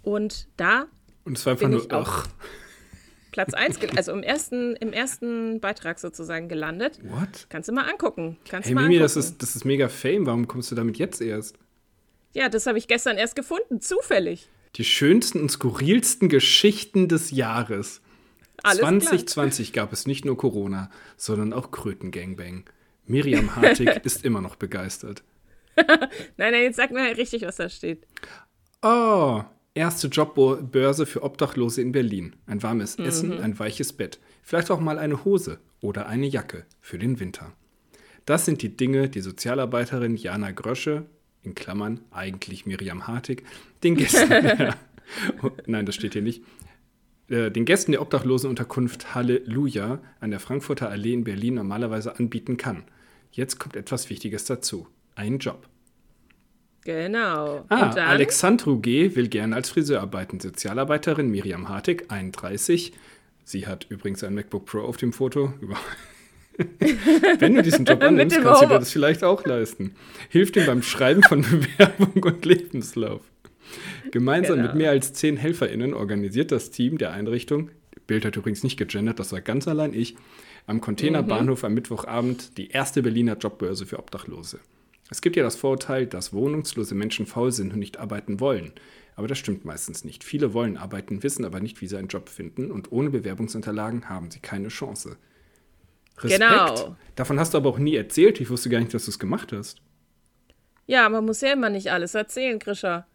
Und 0.03 0.49
da 0.57 0.87
Und 1.25 1.39
es 1.39 1.47
war 1.47 1.53
einfach 1.53 1.63
Bin 1.63 1.73
nur, 1.73 1.85
ich 1.85 1.93
auch. 1.93 2.09
ach, 2.09 2.29
Platz 3.37 3.53
1, 3.53 3.79
also 3.99 4.13
im 4.13 4.23
ersten, 4.23 4.77
im 4.77 4.95
ersten 4.95 5.61
Beitrag 5.61 5.99
sozusagen 5.99 6.49
gelandet. 6.49 6.99
what? 7.03 7.47
Kannst 7.51 7.69
du 7.69 7.73
mal 7.75 7.83
angucken. 7.83 8.39
Kannst 8.49 8.67
Hey 8.67 8.75
mal 8.75 8.85
Mimi, 8.85 8.95
angucken. 8.95 9.03
das 9.03 9.17
ist, 9.17 9.43
das 9.43 9.57
ist 9.57 9.67
mega 9.67 9.91
Fame. 9.91 10.25
Warum 10.25 10.49
kommst 10.49 10.71
du 10.71 10.75
damit 10.75 10.97
jetzt 10.97 11.21
erst? 11.21 11.59
Ja, 12.33 12.49
das 12.49 12.67
habe 12.67 12.79
ich 12.79 12.89
gestern 12.89 13.19
erst 13.19 13.37
gefunden, 13.37 13.83
zufällig. 13.83 14.49
Die 14.77 14.85
schönsten 14.85 15.39
und 15.43 15.51
skurrilsten 15.51 16.31
Geschichten 16.31 17.09
des 17.09 17.31
Jahres. 17.31 18.01
Alles 18.63 18.81
2020 18.81 19.75
gab 19.75 19.93
es 19.93 20.07
nicht 20.07 20.25
nur 20.25 20.39
Corona, 20.39 20.91
sondern 21.19 21.53
auch 21.53 21.71
Kröten-Gangbang. 21.73 22.65
Miriam 23.05 23.55
Hartig 23.55 23.89
ist 24.05 24.25
immer 24.25 24.41
noch 24.41 24.57
begeistert. 24.57 25.23
Nein, 25.77 26.53
nein, 26.53 26.63
jetzt 26.63 26.77
sag 26.77 26.91
mir 26.91 27.15
richtig, 27.19 27.43
was 27.43 27.57
da 27.57 27.69
steht. 27.69 28.07
Oh, 28.81 29.43
erste 29.77 30.09
Jobbörse 30.09 31.07
für 31.07 31.23
Obdachlose 31.23 31.83
in 31.83 31.93
Berlin. 31.93 32.35
Ein 32.47 32.63
warmes 32.63 32.97
Essen, 32.97 33.39
ein 33.41 33.59
weiches 33.59 33.93
Bett. 33.93 34.19
Vielleicht 34.43 34.71
auch 34.71 34.81
mal 34.81 34.99
eine 34.99 35.25
Hose 35.25 35.59
oder 35.81 36.07
eine 36.07 36.27
Jacke 36.27 36.65
für 36.81 36.99
den 36.99 37.21
Winter. 37.21 37.53
Das 38.25 38.45
sind 38.45 38.63
die 38.63 38.77
Dinge, 38.77 39.09
die 39.09 39.21
Sozialarbeiterin 39.21 40.17
Jana 40.17 40.51
Grösche, 40.51 41.07
in 41.43 41.55
Klammern 41.55 42.01
eigentlich 42.11 42.67
Miriam 42.67 43.07
Hartig, 43.07 43.45
den 43.85 43.97
Gästen. 43.97 44.31
ja. 44.59 44.77
Oh, 45.43 45.51
Nein, 45.67 45.87
das 45.87 45.95
steht 45.95 46.15
hier 46.15 46.23
nicht. 46.23 46.43
Äh, 47.29 47.51
Den 47.51 47.65
Gästen 47.65 47.93
der 47.93 48.03
Obdachlosenunterkunft 48.03 49.15
Halleluja 49.15 50.01
an 50.21 50.31
der 50.31 50.41
Frankfurter 50.41 50.89
Allee 50.89 51.13
in 51.13 51.25
Berlin 51.25 51.55
normalerweise 51.55 52.19
anbieten 52.19 52.57
kann. 52.57 52.85
Jetzt 53.31 53.59
kommt 53.59 53.77
etwas 53.77 54.11
Wichtiges 54.11 54.45
dazu. 54.45 54.89
Ein 55.15 55.39
Job. 55.39 55.69
Genau. 56.87 57.65
Ah, 57.69 57.91
Alexandru 57.91 58.79
G. 58.79 59.17
will 59.17 59.27
gerne 59.29 59.57
als 59.57 59.71
Friseur 59.71 60.01
arbeiten. 60.01 60.39
Sozialarbeiterin 60.39 61.29
Miriam 61.29 61.69
Hartig, 61.69 62.05
31. 62.13 62.93
Sie 63.43 63.67
hat 63.67 63.87
übrigens 63.89 64.23
ein 64.23 64.35
MacBook 64.35 64.67
Pro 64.67 64.81
auf 64.83 64.97
dem 64.97 65.13
Foto. 65.13 65.53
Wenn 67.39 67.57
du 67.57 67.63
diesen 67.63 67.85
Job 67.87 68.03
annimmst, 68.05 68.41
kannst 68.41 68.63
du 68.63 68.67
dir 68.67 68.79
das 68.79 68.93
vielleicht 68.93 69.25
auch 69.25 69.45
leisten. 69.45 69.97
Hilft 70.29 70.57
ihm 70.57 70.67
beim 70.67 70.83
Schreiben 70.83 71.25
von 71.25 71.43
Bewerbung 71.79 72.23
und 72.23 72.45
Lebenslauf. 72.45 73.23
Gemeinsam 74.13 74.57
Genau. 74.59 74.69
mit 74.69 74.77
mehr 74.77 74.91
als 74.91 75.13
zehn 75.13 75.37
HelferInnen 75.37 75.93
organisiert 75.93 76.53
das 76.53 76.71
Team 76.71 76.99
der 76.99 77.11
Einrichtung, 77.11 77.71
Bild 78.07 78.25
hat 78.25 78.37
übrigens 78.37 78.63
nicht 78.63 78.77
gegendert, 78.77 79.19
das 79.19 79.33
war 79.33 79.41
ganz 79.41 79.67
allein 79.67 79.93
ich, 79.93 80.15
am 80.69 80.81
Containerbahnhof 80.81 81.65
am 81.65 81.75
Mittwochabend 81.75 82.57
die 82.57 82.69
erste 82.71 83.03
Berliner 83.03 83.37
Jobbörse 83.37 83.85
für 83.87 83.99
Obdachlose. 83.99 84.61
Es 85.11 85.21
gibt 85.21 85.37
ja 85.37 85.43
das 85.43 85.57
Vorurteil, 85.57 86.07
dass 86.07 86.33
wohnungslose 86.33 86.95
Menschen 86.95 87.27
faul 87.27 87.53
sind 87.53 87.73
und 87.73 87.79
nicht 87.79 87.99
arbeiten 87.99 88.41
wollen. 88.41 88.73
Aber 89.15 89.29
das 89.29 89.39
stimmt 89.39 89.65
meistens 89.65 90.05
nicht. 90.05 90.25
Viele 90.25 90.53
wollen 90.53 90.77
arbeiten, 90.77 91.23
wissen 91.23 91.45
aber 91.45 91.61
nicht, 91.61 91.81
wie 91.81 91.87
sie 91.87 91.97
einen 91.97 92.09
Job 92.09 92.29
finden 92.29 92.71
und 92.71 92.93
ohne 92.93 93.11
Bewerbungsunterlagen 93.11 94.09
haben 94.09 94.31
sie 94.31 94.41
keine 94.41 94.69
Chance. 94.69 95.17
Respekt. 96.19 96.41
Genau. 96.41 96.97
Davon 97.15 97.39
hast 97.39 97.55
du 97.55 97.59
aber 97.59 97.71
auch 97.71 97.79
nie 97.79 97.95
erzählt. 97.95 98.41
Ich 98.41 98.51
wusste 98.51 98.69
gar 98.69 98.81
nicht, 98.81 98.93
dass 98.93 99.05
du 99.05 99.11
es 99.11 99.19
gemacht 99.19 99.53
hast. 99.53 99.81
ja, 100.87 101.09
man 101.09 101.25
muss 101.25 101.41
ja 101.41 101.53
immer 101.53 101.71
nicht 101.71 101.91
alles 101.91 102.15
erzählen, 102.15 102.59
Grisha. 102.59 103.07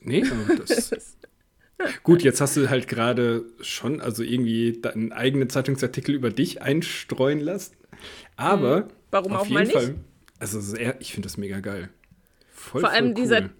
Nee, 0.00 0.24
aber 0.24 0.56
das. 0.56 0.90
Gut, 2.02 2.22
jetzt 2.22 2.40
hast 2.40 2.56
du 2.56 2.68
halt 2.68 2.88
gerade 2.88 3.44
schon, 3.60 4.00
also 4.00 4.22
irgendwie 4.22 4.80
einen 4.84 5.12
eigenen 5.12 5.48
Zeitungsartikel 5.48 6.14
über 6.14 6.30
dich 6.30 6.62
einstreuen 6.62 7.40
lassen. 7.40 7.76
Aber. 8.36 8.76
Hm. 8.76 8.84
Warum 9.10 9.32
auf 9.32 9.40
auch 9.40 9.44
jeden 9.46 9.54
mal 9.54 9.64
nicht? 9.64 9.72
Fall, 9.72 9.94
also 10.40 10.60
sehr, 10.60 11.00
ich 11.00 11.12
finde 11.12 11.26
das 11.26 11.36
mega 11.36 11.60
geil. 11.60 11.88
Voll, 12.52 12.80
Vor 12.80 12.90
allem 12.90 13.14
voll 13.14 13.14
cool. 13.16 13.22
dieser- 13.22 13.50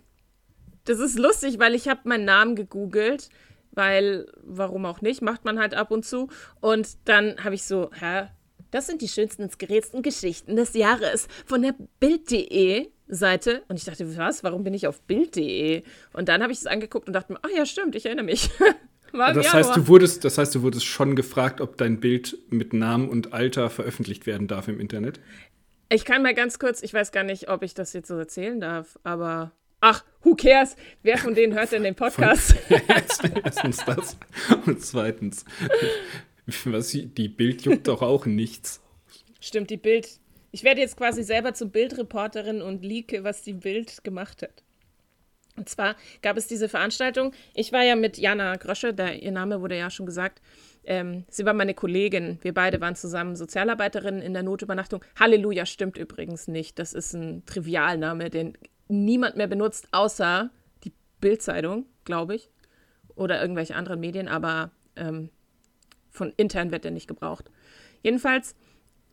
Das 0.85 0.99
ist 0.99 1.19
lustig, 1.19 1.59
weil 1.59 1.75
ich 1.75 1.89
habe 1.89 2.01
meinen 2.09 2.25
Namen 2.25 2.57
gegoogelt, 2.57 3.29
weil, 3.73 4.27
warum 4.43 4.85
auch 4.87 5.01
nicht, 5.01 5.23
macht 5.23 5.45
man 5.45 5.59
halt 5.61 5.75
ab 5.75 5.91
und 5.93 6.05
zu. 6.05 6.29
Und 6.61 6.89
dann 7.05 7.45
habe 7.45 7.55
ich 7.55 7.63
so, 7.65 7.91
hä, 7.99 8.29
das 8.73 8.87
sind 8.87 9.01
die 9.03 9.09
schönsten 9.09 9.43
und 9.45 9.53
skurrilsten 9.53 10.03
Geschichten 10.03 10.57
des 10.57 10.75
Jahres 10.75 11.29
von 11.47 11.63
der 11.63 11.75
Bild.de 12.01 12.89
Seite. 13.09 13.63
Und 13.69 13.77
ich 13.79 13.85
dachte, 13.85 14.17
was, 14.17 14.43
warum 14.45 14.63
bin 14.65 14.75
ich 14.75 14.87
auf 14.87 15.01
Bild.de? 15.03 15.83
Und 16.13 16.29
dann 16.29 16.43
habe 16.43 16.53
ich 16.53 16.59
es 16.59 16.67
angeguckt 16.67 17.09
und 17.09 17.13
dachte 17.13 17.33
mir, 17.33 17.39
ach 17.43 17.51
ja, 17.57 17.67
stimmt, 17.67 17.95
ich 17.97 18.07
erinnere 18.07 18.25
mich. 18.27 18.51
War 19.13 19.33
Das 19.35 19.53
heißt, 19.53 19.75
du 19.75 19.89
wurdest, 19.89 20.25
das 20.25 20.39
heißt, 20.39 20.55
du 20.55 20.63
wurdest 20.63 20.85
schon 20.87 21.17
gefragt, 21.17 21.61
ob 21.61 21.77
dein 21.77 21.99
Bild 21.99 22.39
mit 22.49 22.73
Namen 22.73 23.09
und 23.09 23.33
Alter 23.33 23.69
veröffentlicht 23.69 24.25
werden 24.27 24.47
darf 24.47 24.69
im 24.69 24.79
Internet. 24.79 25.19
Ich 25.93 26.05
kann 26.05 26.23
mal 26.23 26.35
ganz 26.35 26.61
kurz, 26.61 26.83
ich 26.85 26.95
weiß 26.95 27.11
gar 27.11 27.25
nicht, 27.25 27.49
ob 27.49 27.65
ich 27.65 27.75
das 27.75 27.93
jetzt 27.93 28.07
so 28.07 28.17
erzählen 28.17 28.61
darf, 28.61 28.97
aber 29.03 29.51
ach, 29.81 30.05
who 30.23 30.37
cares? 30.37 30.77
Wer 31.03 31.19
von 31.19 31.35
denen 31.35 31.53
hört 31.53 31.73
denn 31.73 31.83
den 31.83 31.97
Podcast? 31.97 32.55
Erstens 32.89 33.85
das. 33.85 34.17
Und 34.67 34.81
zweitens, 34.85 35.45
was, 36.65 36.91
die 36.93 37.29
Bild 37.29 37.63
juckt 37.63 37.89
doch 37.89 38.03
auch 38.03 38.25
nichts. 38.25 38.81
Stimmt, 39.41 39.71
die 39.71 39.79
Bild. 39.79 40.21
Ich 40.53 40.63
werde 40.63 40.81
jetzt 40.81 40.97
quasi 40.97 41.25
selber 41.25 41.55
zur 41.55 41.69
Bildreporterin 41.69 42.63
und 42.63 42.85
leake, 42.85 43.25
was 43.25 43.43
die 43.43 43.55
Bild 43.55 44.05
gemacht 44.05 44.43
hat. 44.43 44.63
Und 45.57 45.69
zwar 45.69 45.97
gab 46.23 46.37
es 46.37 46.47
diese 46.47 46.69
Veranstaltung. 46.69 47.33
Ich 47.53 47.73
war 47.73 47.83
ja 47.83 47.97
mit 47.97 48.17
Jana 48.17 48.55
Grösche, 48.57 48.95
da, 48.95 49.11
ihr 49.11 49.33
Name 49.33 49.61
wurde 49.61 49.77
ja 49.77 49.91
schon 49.91 50.07
gesagt. 50.07 50.41
Ähm, 50.85 51.25
sie 51.29 51.45
war 51.45 51.53
meine 51.53 51.75
Kollegin. 51.75 52.39
Wir 52.43 52.55
beide 52.55 52.81
waren 52.81 52.97
zusammen 52.97 53.37
Sozialarbeiterinnen 53.37 54.23
in 54.23 54.33
der 54.33 54.43
Notübernachtung. 54.43 55.05
Halleluja 55.19 55.67
stimmt 55.67 55.99
übrigens 55.99 56.49
nicht. 56.49 56.79
Das 56.79 56.93
ist 56.93 57.13
ein 57.13 57.45
Trivialname, 57.47 58.31
den 58.31 58.57
niemand 58.89 59.37
mehr 59.37 59.47
benutzt, 59.47 59.89
außer 59.93 60.51
die 60.85 60.93
Bildzeitung, 61.21 61.87
glaube 62.05 62.35
ich. 62.35 62.51
Oder 63.15 63.41
irgendwelche 63.41 63.75
anderen 63.77 64.01
Medien, 64.01 64.29
aber 64.29 64.71
ähm, 64.97 65.31
von 66.11 66.33
intern 66.37 66.71
wird 66.71 66.85
der 66.85 66.91
nicht 66.91 67.09
gebraucht. 67.09 67.51
Jedenfalls 68.03 68.57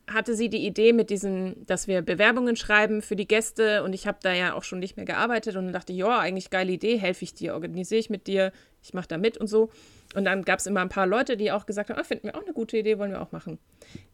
hatte 0.08 0.36
sie 0.36 0.50
die 0.50 0.66
Idee 0.66 0.94
mit 0.94 1.10
diesen, 1.10 1.66
dass 1.66 1.88
wir 1.88 2.02
Bewerbungen 2.02 2.56
schreiben 2.56 3.02
für 3.02 3.16
die 3.16 3.28
Gäste 3.28 3.84
und 3.84 3.94
ich 3.94 4.08
habe 4.08 4.20
da 4.22 4.34
ja 4.34 4.54
auch 4.54 4.64
schon 4.64 4.80
nicht 4.80 4.96
mehr 4.96 5.06
gearbeitet 5.06 5.56
und 5.56 5.66
dann 5.66 5.74
dachte 5.74 5.92
ich, 5.92 6.00
ja, 6.00 6.20
eigentlich 6.20 6.50
geile 6.50 6.72
Idee, 6.72 6.98
helfe 6.98 7.24
ich 7.26 7.34
dir, 7.34 7.54
organisiere 7.54 8.00
ich 8.00 8.10
mit 8.10 8.28
dir, 8.28 8.54
ich 8.82 8.94
mache 8.94 9.08
da 9.08 9.18
mit 9.18 9.38
und 9.38 9.48
so. 9.48 9.70
Und 10.16 10.24
dann 10.24 10.44
gab 10.44 10.60
es 10.60 10.66
immer 10.66 10.80
ein 10.80 10.90
paar 10.90 11.08
Leute, 11.08 11.36
die 11.36 11.52
auch 11.52 11.66
gesagt 11.66 11.90
haben, 11.90 12.00
ah, 12.00 12.04
finden 12.04 12.28
wir 12.28 12.36
auch 12.36 12.44
eine 12.44 12.54
gute 12.54 12.78
Idee, 12.78 12.98
wollen 12.98 13.12
wir 13.12 13.22
auch 13.22 13.34
machen. 13.34 13.60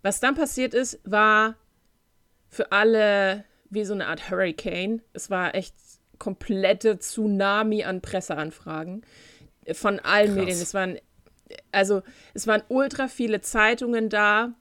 Was 0.01 0.19
dann 0.19 0.33
passiert 0.33 0.73
ist, 0.73 1.00
war 1.03 1.55
für 2.50 2.71
alle 2.71 3.45
wie 3.69 3.85
so 3.85 3.93
eine 3.93 4.07
Art 4.07 4.31
Hurricane. 4.31 5.01
Es 5.13 5.29
war 5.29 5.53
echt 5.53 5.75
komplette 6.17 6.97
Tsunami 6.97 7.83
an 7.83 8.01
Presseanfragen 8.01 9.05
von 9.73 10.00
allen 10.00 10.27
Krass. 10.27 10.35
Medien. 10.35 10.59
Es 10.59 10.73
waren 10.73 10.97
also 11.71 12.01
es 12.33 12.47
waren 12.47 12.63
ultra 12.67 13.07
viele 13.07 13.41
Zeitungen 13.41 14.09
da, 14.09 14.53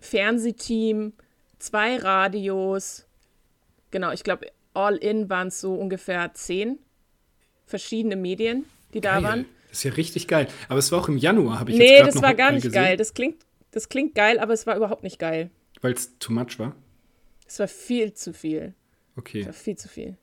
Fernsehteam, 0.00 1.12
zwei 1.58 1.96
Radios. 1.96 3.06
Genau, 3.90 4.12
ich 4.12 4.22
glaube, 4.24 4.46
all 4.74 4.96
in 4.96 5.28
waren 5.28 5.48
es 5.48 5.60
so 5.60 5.74
ungefähr 5.74 6.32
zehn 6.34 6.78
verschiedene 7.66 8.16
Medien, 8.16 8.64
die 8.94 9.00
da 9.00 9.14
Geil. 9.14 9.22
waren. 9.22 9.46
Das 9.68 9.78
ist 9.78 9.84
ja 9.84 9.92
richtig 9.92 10.26
geil. 10.26 10.48
Aber 10.68 10.78
es 10.78 10.90
war 10.90 11.00
auch 11.00 11.08
im 11.08 11.16
Januar, 11.16 11.60
habe 11.60 11.70
ich 11.70 11.78
Nee, 11.78 11.84
jetzt 11.84 11.96
gerade 11.96 12.06
das 12.06 12.14
noch 12.16 12.22
war 12.22 12.34
gar 12.34 12.50
nicht 12.52 12.64
gesehen, 12.64 12.82
geil. 12.82 12.96
Das 12.96 13.14
klingt, 13.14 13.46
das 13.70 13.88
klingt 13.88 14.14
geil, 14.16 14.38
aber 14.40 14.52
es 14.52 14.66
war 14.66 14.76
überhaupt 14.76 15.04
nicht 15.04 15.18
geil. 15.18 15.50
Weil 15.80 15.92
es 15.92 16.18
too 16.18 16.32
much 16.32 16.58
war. 16.58 16.74
Es 17.46 17.58
war 17.60 17.68
viel 17.68 18.12
zu 18.12 18.32
viel. 18.32 18.74
Okay. 19.16 19.40
Es 19.40 19.46
war 19.46 19.52
viel 19.52 19.76
zu 19.76 19.88
viel. 19.88 20.16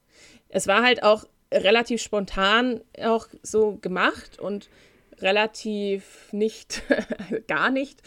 Es 0.49 0.67
war 0.67 0.83
halt 0.83 1.03
auch 1.03 1.25
relativ 1.53 2.01
spontan 2.01 2.81
auch 3.01 3.27
so 3.41 3.77
gemacht 3.81 4.39
und 4.39 4.69
relativ 5.19 6.27
nicht, 6.31 6.83
gar 7.47 7.69
nicht 7.71 8.01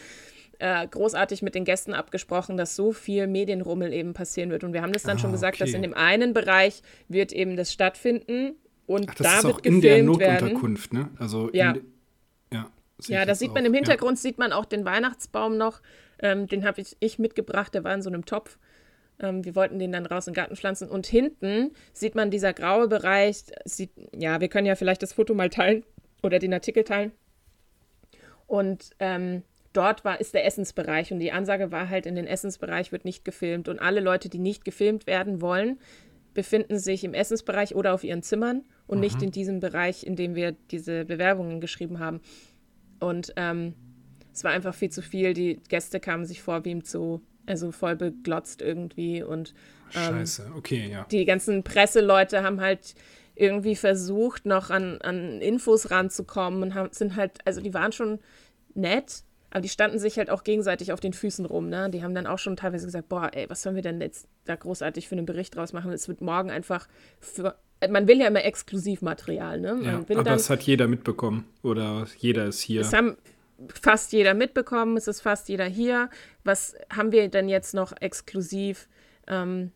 äh, 0.61 0.87
großartig 0.87 1.41
mit 1.41 1.55
den 1.55 1.65
Gästen 1.65 1.93
abgesprochen, 1.93 2.55
dass 2.55 2.75
so 2.75 2.91
viel 2.91 3.25
Medienrummel 3.27 3.91
eben 3.91 4.13
passieren 4.13 4.51
wird. 4.51 4.63
Und 4.63 4.73
wir 4.73 4.81
haben 4.83 4.93
das 4.93 5.03
dann 5.03 5.17
Ah, 5.17 5.19
schon 5.19 5.31
gesagt, 5.31 5.59
dass 5.59 5.69
okay. 5.69 5.75
in 5.77 5.81
dem 5.81 5.93
einen 5.95 6.33
Bereich 6.33 6.83
wird 7.07 7.31
eben 7.33 7.57
das 7.57 7.73
stattfinden 7.73 8.53
und 8.85 9.09
Ach, 9.09 9.15
das 9.15 9.27
da 9.27 9.37
ist 9.39 9.43
wird 9.45 9.55
auch 9.55 9.59
in 9.63 9.81
der 9.81 9.97
gefilmt 9.97 10.19
werden. 10.19 10.33
Notunterkunft, 10.35 10.93
ne? 10.93 11.09
Also 11.17 11.49
Ja. 11.51 11.71
In, 11.71 11.81
ja. 12.53 12.69
Ja, 13.07 13.25
da 13.25 13.33
sieht 13.33 13.53
man 13.53 13.63
auch. 13.63 13.67
im 13.67 13.73
Hintergrund, 13.73 14.19
sieht 14.19 14.37
man 14.37 14.53
auch 14.53 14.65
den 14.65 14.85
Weihnachtsbaum 14.85 15.57
noch. 15.57 15.81
Ähm, 16.19 16.45
den 16.47 16.63
habe 16.63 16.81
ich, 16.81 16.95
ich 16.99 17.17
mitgebracht, 17.17 17.73
der 17.73 17.83
war 17.83 17.95
in 17.95 18.03
so 18.03 18.09
einem 18.09 18.25
Topf. 18.25 18.59
Ähm, 19.19 19.43
wir 19.43 19.55
wollten 19.55 19.79
den 19.79 19.91
dann 19.91 20.05
raus 20.05 20.27
in 20.27 20.33
den 20.33 20.35
Garten 20.35 20.55
pflanzen. 20.55 20.89
Und 20.89 21.07
hinten 21.07 21.71
sieht 21.93 22.13
man 22.13 22.29
dieser 22.29 22.53
graue 22.53 22.87
Bereich. 22.87 23.45
Sieht, 23.65 23.89
ja, 24.15 24.39
wir 24.39 24.47
können 24.49 24.67
ja 24.67 24.75
vielleicht 24.75 25.01
das 25.01 25.13
Foto 25.13 25.33
mal 25.33 25.49
teilen 25.49 25.83
oder 26.21 26.37
den 26.37 26.53
Artikel 26.53 26.83
teilen. 26.83 27.11
Und 28.45 28.91
ähm, 28.99 29.41
dort 29.73 30.03
war, 30.05 30.19
ist 30.19 30.33
der 30.33 30.45
Essensbereich. 30.45 31.11
Und 31.11 31.19
die 31.19 31.31
Ansage 31.31 31.71
war 31.71 31.89
halt, 31.89 32.05
in 32.05 32.15
den 32.15 32.27
Essensbereich 32.27 32.91
wird 32.91 33.05
nicht 33.05 33.25
gefilmt. 33.25 33.69
Und 33.69 33.79
alle 33.79 34.01
Leute, 34.01 34.29
die 34.29 34.39
nicht 34.39 34.65
gefilmt 34.65 35.07
werden 35.07 35.41
wollen, 35.41 35.79
befinden 36.33 36.79
sich 36.79 37.03
im 37.03 37.13
Essensbereich 37.13 37.75
oder 37.75 37.93
auf 37.93 38.03
ihren 38.03 38.23
Zimmern 38.23 38.63
und 38.87 38.99
nicht 38.99 39.21
in 39.21 39.31
diesem 39.31 39.59
Bereich, 39.59 40.05
in 40.05 40.15
dem 40.15 40.35
wir 40.35 40.53
diese 40.71 41.05
Bewerbungen 41.05 41.59
geschrieben 41.59 41.99
haben. 41.99 42.21
Und 42.99 43.33
ähm, 43.35 43.73
es 44.33 44.43
war 44.43 44.51
einfach 44.51 44.73
viel 44.73 44.89
zu 44.89 45.01
viel. 45.01 45.33
Die 45.33 45.59
Gäste 45.67 45.99
kamen 45.99 46.25
sich 46.25 46.41
vor 46.41 46.63
wie 46.63 46.71
im 46.71 46.81
Zoo, 46.81 47.19
also 47.45 47.71
voll 47.71 47.95
beglotzt 47.95 48.61
irgendwie. 48.61 49.23
Und 49.23 49.53
Ja. 49.93 50.07
Scheiße, 50.07 50.51
okay, 50.55 50.89
ja. 50.89 51.05
die 51.11 51.25
ganzen 51.25 51.63
Presseleute 51.63 52.43
haben 52.43 52.61
halt 52.61 52.95
irgendwie 53.35 53.75
versucht, 53.75 54.45
noch 54.45 54.69
an, 54.69 54.99
an 55.01 55.41
Infos 55.41 55.89
ranzukommen 55.89 56.61
und 56.63 56.75
haben, 56.75 56.89
sind 56.91 57.15
halt, 57.15 57.39
also 57.45 57.61
die 57.61 57.73
waren 57.73 57.91
schon 57.91 58.19
nett, 58.73 59.23
aber 59.51 59.61
die 59.61 59.69
standen 59.69 59.99
sich 59.99 60.17
halt 60.17 60.29
auch 60.29 60.43
gegenseitig 60.43 60.93
auf 60.93 61.01
den 61.01 61.13
Füßen 61.13 61.45
rum. 61.45 61.69
Ne? 61.69 61.89
Die 61.89 62.03
haben 62.03 62.15
dann 62.15 62.25
auch 62.25 62.39
schon 62.39 62.55
teilweise 62.55 62.85
gesagt, 62.85 63.09
boah, 63.09 63.29
ey, 63.33 63.49
was 63.49 63.61
sollen 63.61 63.75
wir 63.75 63.83
denn 63.83 63.99
jetzt 63.99 64.27
da 64.45 64.55
großartig 64.55 65.09
für 65.09 65.15
einen 65.15 65.25
Bericht 65.25 65.55
draus 65.55 65.73
machen? 65.73 65.91
Es 65.91 66.07
wird 66.07 66.21
morgen 66.21 66.49
einfach 66.49 66.87
für, 67.19 67.55
man 67.89 68.07
will 68.07 68.19
ja 68.19 68.27
immer 68.27 68.45
Exklusivmaterial, 68.45 69.59
ne? 69.59 69.73
Man 69.73 69.83
ja. 69.83 69.97
Aber 69.97 70.23
dann, 70.23 70.35
es 70.35 70.49
hat 70.49 70.61
jeder 70.63 70.87
mitbekommen. 70.87 71.45
Oder 71.63 72.07
jeder 72.17 72.45
ist 72.45 72.61
hier. 72.61 72.81
es 72.81 72.93
haben 72.93 73.17
fast 73.81 74.13
jeder 74.13 74.33
mitbekommen, 74.33 74.95
es 74.95 75.07
ist 75.07 75.21
fast 75.21 75.49
jeder 75.49 75.65
hier. 75.65 76.09
Was 76.45 76.75
haben 76.89 77.11
wir 77.11 77.27
denn 77.27 77.49
jetzt 77.49 77.73
noch 77.73 77.91
exklusiv, 77.99 78.87
ähm, 79.27 79.71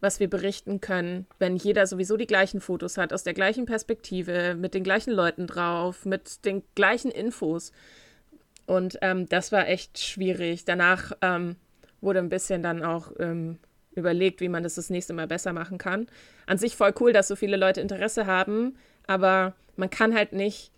was 0.00 0.18
wir 0.18 0.28
berichten 0.28 0.80
können, 0.80 1.26
wenn 1.38 1.54
jeder 1.54 1.86
sowieso 1.86 2.16
die 2.16 2.26
gleichen 2.26 2.60
Fotos 2.60 2.98
hat, 2.98 3.12
aus 3.12 3.22
der 3.22 3.34
gleichen 3.34 3.66
Perspektive, 3.66 4.56
mit 4.56 4.74
den 4.74 4.82
gleichen 4.82 5.12
Leuten 5.12 5.46
drauf, 5.46 6.04
mit 6.04 6.44
den 6.44 6.64
gleichen 6.74 7.12
Infos? 7.12 7.70
Und 8.66 8.98
ähm, 9.02 9.28
das 9.28 9.52
war 9.52 9.68
echt 9.68 9.98
schwierig. 9.98 10.64
Danach 10.64 11.12
ähm, 11.20 11.56
wurde 12.00 12.20
ein 12.20 12.28
bisschen 12.28 12.62
dann 12.62 12.82
auch 12.82 13.12
ähm, 13.18 13.58
überlegt, 13.94 14.40
wie 14.40 14.48
man 14.48 14.62
das 14.62 14.76
das 14.76 14.90
nächste 14.90 15.12
Mal 15.12 15.26
besser 15.26 15.52
machen 15.52 15.78
kann. 15.78 16.06
An 16.46 16.58
sich 16.58 16.76
voll 16.76 16.94
cool, 17.00 17.12
dass 17.12 17.28
so 17.28 17.36
viele 17.36 17.56
Leute 17.56 17.80
Interesse 17.80 18.26
haben, 18.26 18.76
aber 19.06 19.54
man 19.76 19.90
kann 19.90 20.14
halt 20.14 20.32
nicht 20.32 20.70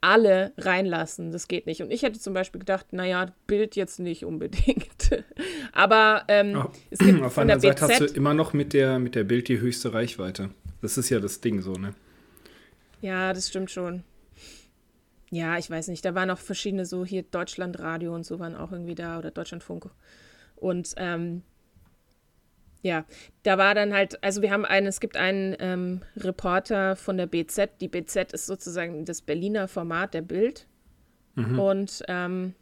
alle 0.00 0.52
reinlassen. 0.58 1.30
Das 1.30 1.46
geht 1.46 1.66
nicht. 1.66 1.80
Und 1.82 1.92
ich 1.92 2.02
hätte 2.02 2.18
zum 2.18 2.34
Beispiel 2.34 2.58
gedacht, 2.58 2.92
naja, 2.92 3.26
Bild 3.46 3.76
jetzt 3.76 4.00
nicht 4.00 4.24
unbedingt. 4.24 5.24
aber 5.72 6.24
Oh. 6.28 6.64
es 6.90 6.98
gibt 6.98 7.22
Auf 7.22 7.34
von 7.34 7.46
der 7.46 7.60
Seite 7.60 7.82
hast 7.82 8.00
du 8.00 8.04
BZ. 8.06 8.16
immer 8.16 8.34
noch 8.34 8.52
mit 8.52 8.72
der, 8.72 8.98
mit 8.98 9.14
der 9.14 9.24
Bild 9.24 9.48
die 9.48 9.60
höchste 9.60 9.94
Reichweite. 9.94 10.50
Das 10.80 10.98
ist 10.98 11.08
ja 11.10 11.20
das 11.20 11.40
Ding 11.40 11.60
so, 11.62 11.74
ne? 11.74 11.94
Ja, 13.00 13.32
das 13.32 13.48
stimmt 13.48 13.70
schon. 13.70 14.02
Ja, 15.32 15.56
ich 15.56 15.70
weiß 15.70 15.88
nicht. 15.88 16.04
Da 16.04 16.14
waren 16.14 16.30
auch 16.30 16.38
verschiedene 16.38 16.84
so 16.84 17.06
hier 17.06 17.22
Deutschlandradio 17.22 18.14
und 18.14 18.26
so 18.26 18.38
waren 18.38 18.54
auch 18.54 18.70
irgendwie 18.70 18.94
da 18.94 19.18
oder 19.18 19.30
Deutschlandfunk. 19.30 19.88
Und 20.56 20.92
ähm, 20.98 21.42
ja, 22.82 23.06
da 23.42 23.56
war 23.56 23.74
dann 23.74 23.94
halt, 23.94 24.22
also 24.22 24.42
wir 24.42 24.50
haben 24.50 24.66
einen, 24.66 24.86
es 24.86 25.00
gibt 25.00 25.16
einen 25.16 25.56
ähm, 25.58 26.02
Reporter 26.18 26.96
von 26.96 27.16
der 27.16 27.26
BZ. 27.26 27.80
Die 27.80 27.88
BZ 27.88 28.34
ist 28.34 28.44
sozusagen 28.44 29.06
das 29.06 29.22
Berliner 29.22 29.68
Format 29.68 30.12
der 30.12 30.20
Bild. 30.20 30.66
Und 31.58 32.02
ähm, 32.08 32.54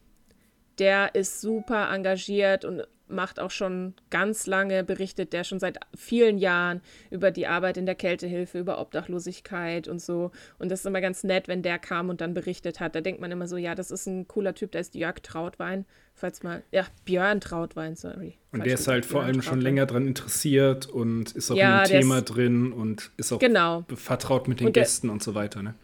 der 0.79 1.17
ist 1.17 1.41
super 1.41 1.91
engagiert 1.93 2.65
und 2.65 2.87
macht 3.11 3.41
auch 3.41 3.51
schon 3.51 3.95
ganz 4.11 4.47
lange, 4.47 4.85
berichtet 4.85 5.33
der 5.33 5.45
schon 5.45 5.59
seit 5.61 5.79
vielen 5.97 6.39
Jahren 6.39 6.81
über 7.11 7.31
die 7.31 7.47
Arbeit 7.47 7.77
in 7.77 7.87
der 7.87 7.95
Kältehilfe, 7.95 8.59
über 8.59 8.81
Obdachlosigkeit 8.81 9.89
und 9.89 10.01
so. 10.01 10.31
Und 10.59 10.71
das 10.71 10.81
ist 10.81 10.87
immer 10.87 11.01
ganz 11.01 11.25
nett, 11.25 11.49
wenn 11.49 11.63
der 11.63 11.79
kam 11.79 12.09
und 12.09 12.21
dann 12.21 12.35
berichtet 12.35 12.81
hat. 12.81 12.95
Da 12.95 13.01
denkt 13.01 13.21
man 13.21 13.31
immer 13.31 13.47
so, 13.49 13.57
ja, 13.57 13.75
das 13.75 13.91
ist 13.91 14.07
ein 14.07 14.27
cooler 14.29 14.55
Typ, 14.55 14.73
der 14.73 14.81
ist 14.83 14.95
Jörg 14.95 15.17
Trautwein. 15.23 15.85
Falls 16.15 16.43
mal, 16.43 16.63
ja, 16.71 16.85
Björn 17.07 17.41
Trautwein, 17.41 17.97
sorry. 17.97 18.37
Und 18.53 18.67
der 18.67 18.75
ist 18.75 18.87
halt 18.89 19.07
vor 19.07 19.23
allem 19.23 19.41
schon 19.41 19.61
länger 19.61 19.87
dran 19.87 20.07
interessiert 20.07 20.87
und 20.87 21.33
ist 21.33 21.51
auch 21.51 21.57
Ja, 21.57 21.85
der 21.85 22.01
Thema 22.01 22.19
ist- 22.19 22.25
drin 22.27 22.73
und 22.73 23.11
ist 23.17 23.33
auch 23.33 23.39
Genau. 23.39 23.85
vertraut 23.95 24.47
mit 24.47 24.61
den 24.61 24.67
Und 24.69 24.77
der- 24.77 24.83
Gästen 24.83 25.09
und 25.09 25.23
so 25.23 25.35
weiter, 25.35 25.63
ne? 25.63 25.75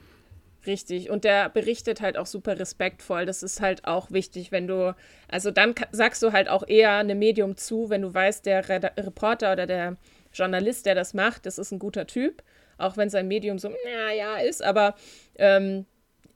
Richtig. 0.67 1.11
Und 1.11 1.25
der 1.25 1.49
berichtet 1.51 2.01
halt 2.01 2.17
auch 2.17 2.27
super 2.27 2.59
respektvoll. 2.59 3.27
Das 3.27 3.43
ist 3.43 3.61
halt 3.61 3.85
auch 3.85 4.11
wichtig, 4.11 4.51
wenn 4.53 4.67
du, 4.67 4.97
also 5.29 5.51
dann 5.51 5.75
sagst 5.93 6.23
du 6.23 6.33
halt 6.33 6.49
auch 6.49 6.67
eher 6.67 6.93
einem 6.97 7.19
Medium 7.19 7.57
zu, 7.57 7.91
wenn 7.91 8.03
du 8.03 8.13
weißt, 8.13 8.45
der 8.47 8.69
Reda 8.69 8.91
Reporter 8.97 9.53
oder 9.53 9.67
der 9.67 9.97
Journalist, 10.33 10.87
der 10.87 10.95
das 10.95 11.15
macht, 11.15 11.47
das 11.47 11.59
ist 11.59 11.71
ein 11.73 11.79
guter 11.79 12.07
Typ. 12.07 12.43
Auch 12.79 12.97
wenn 12.97 13.11
sein 13.11 13.29
Medium 13.29 13.59
so, 13.59 13.71
ja, 13.71 14.11
ja, 14.13 14.37
ist, 14.39 14.63
aber 14.63 14.97
ähm, 15.37 15.87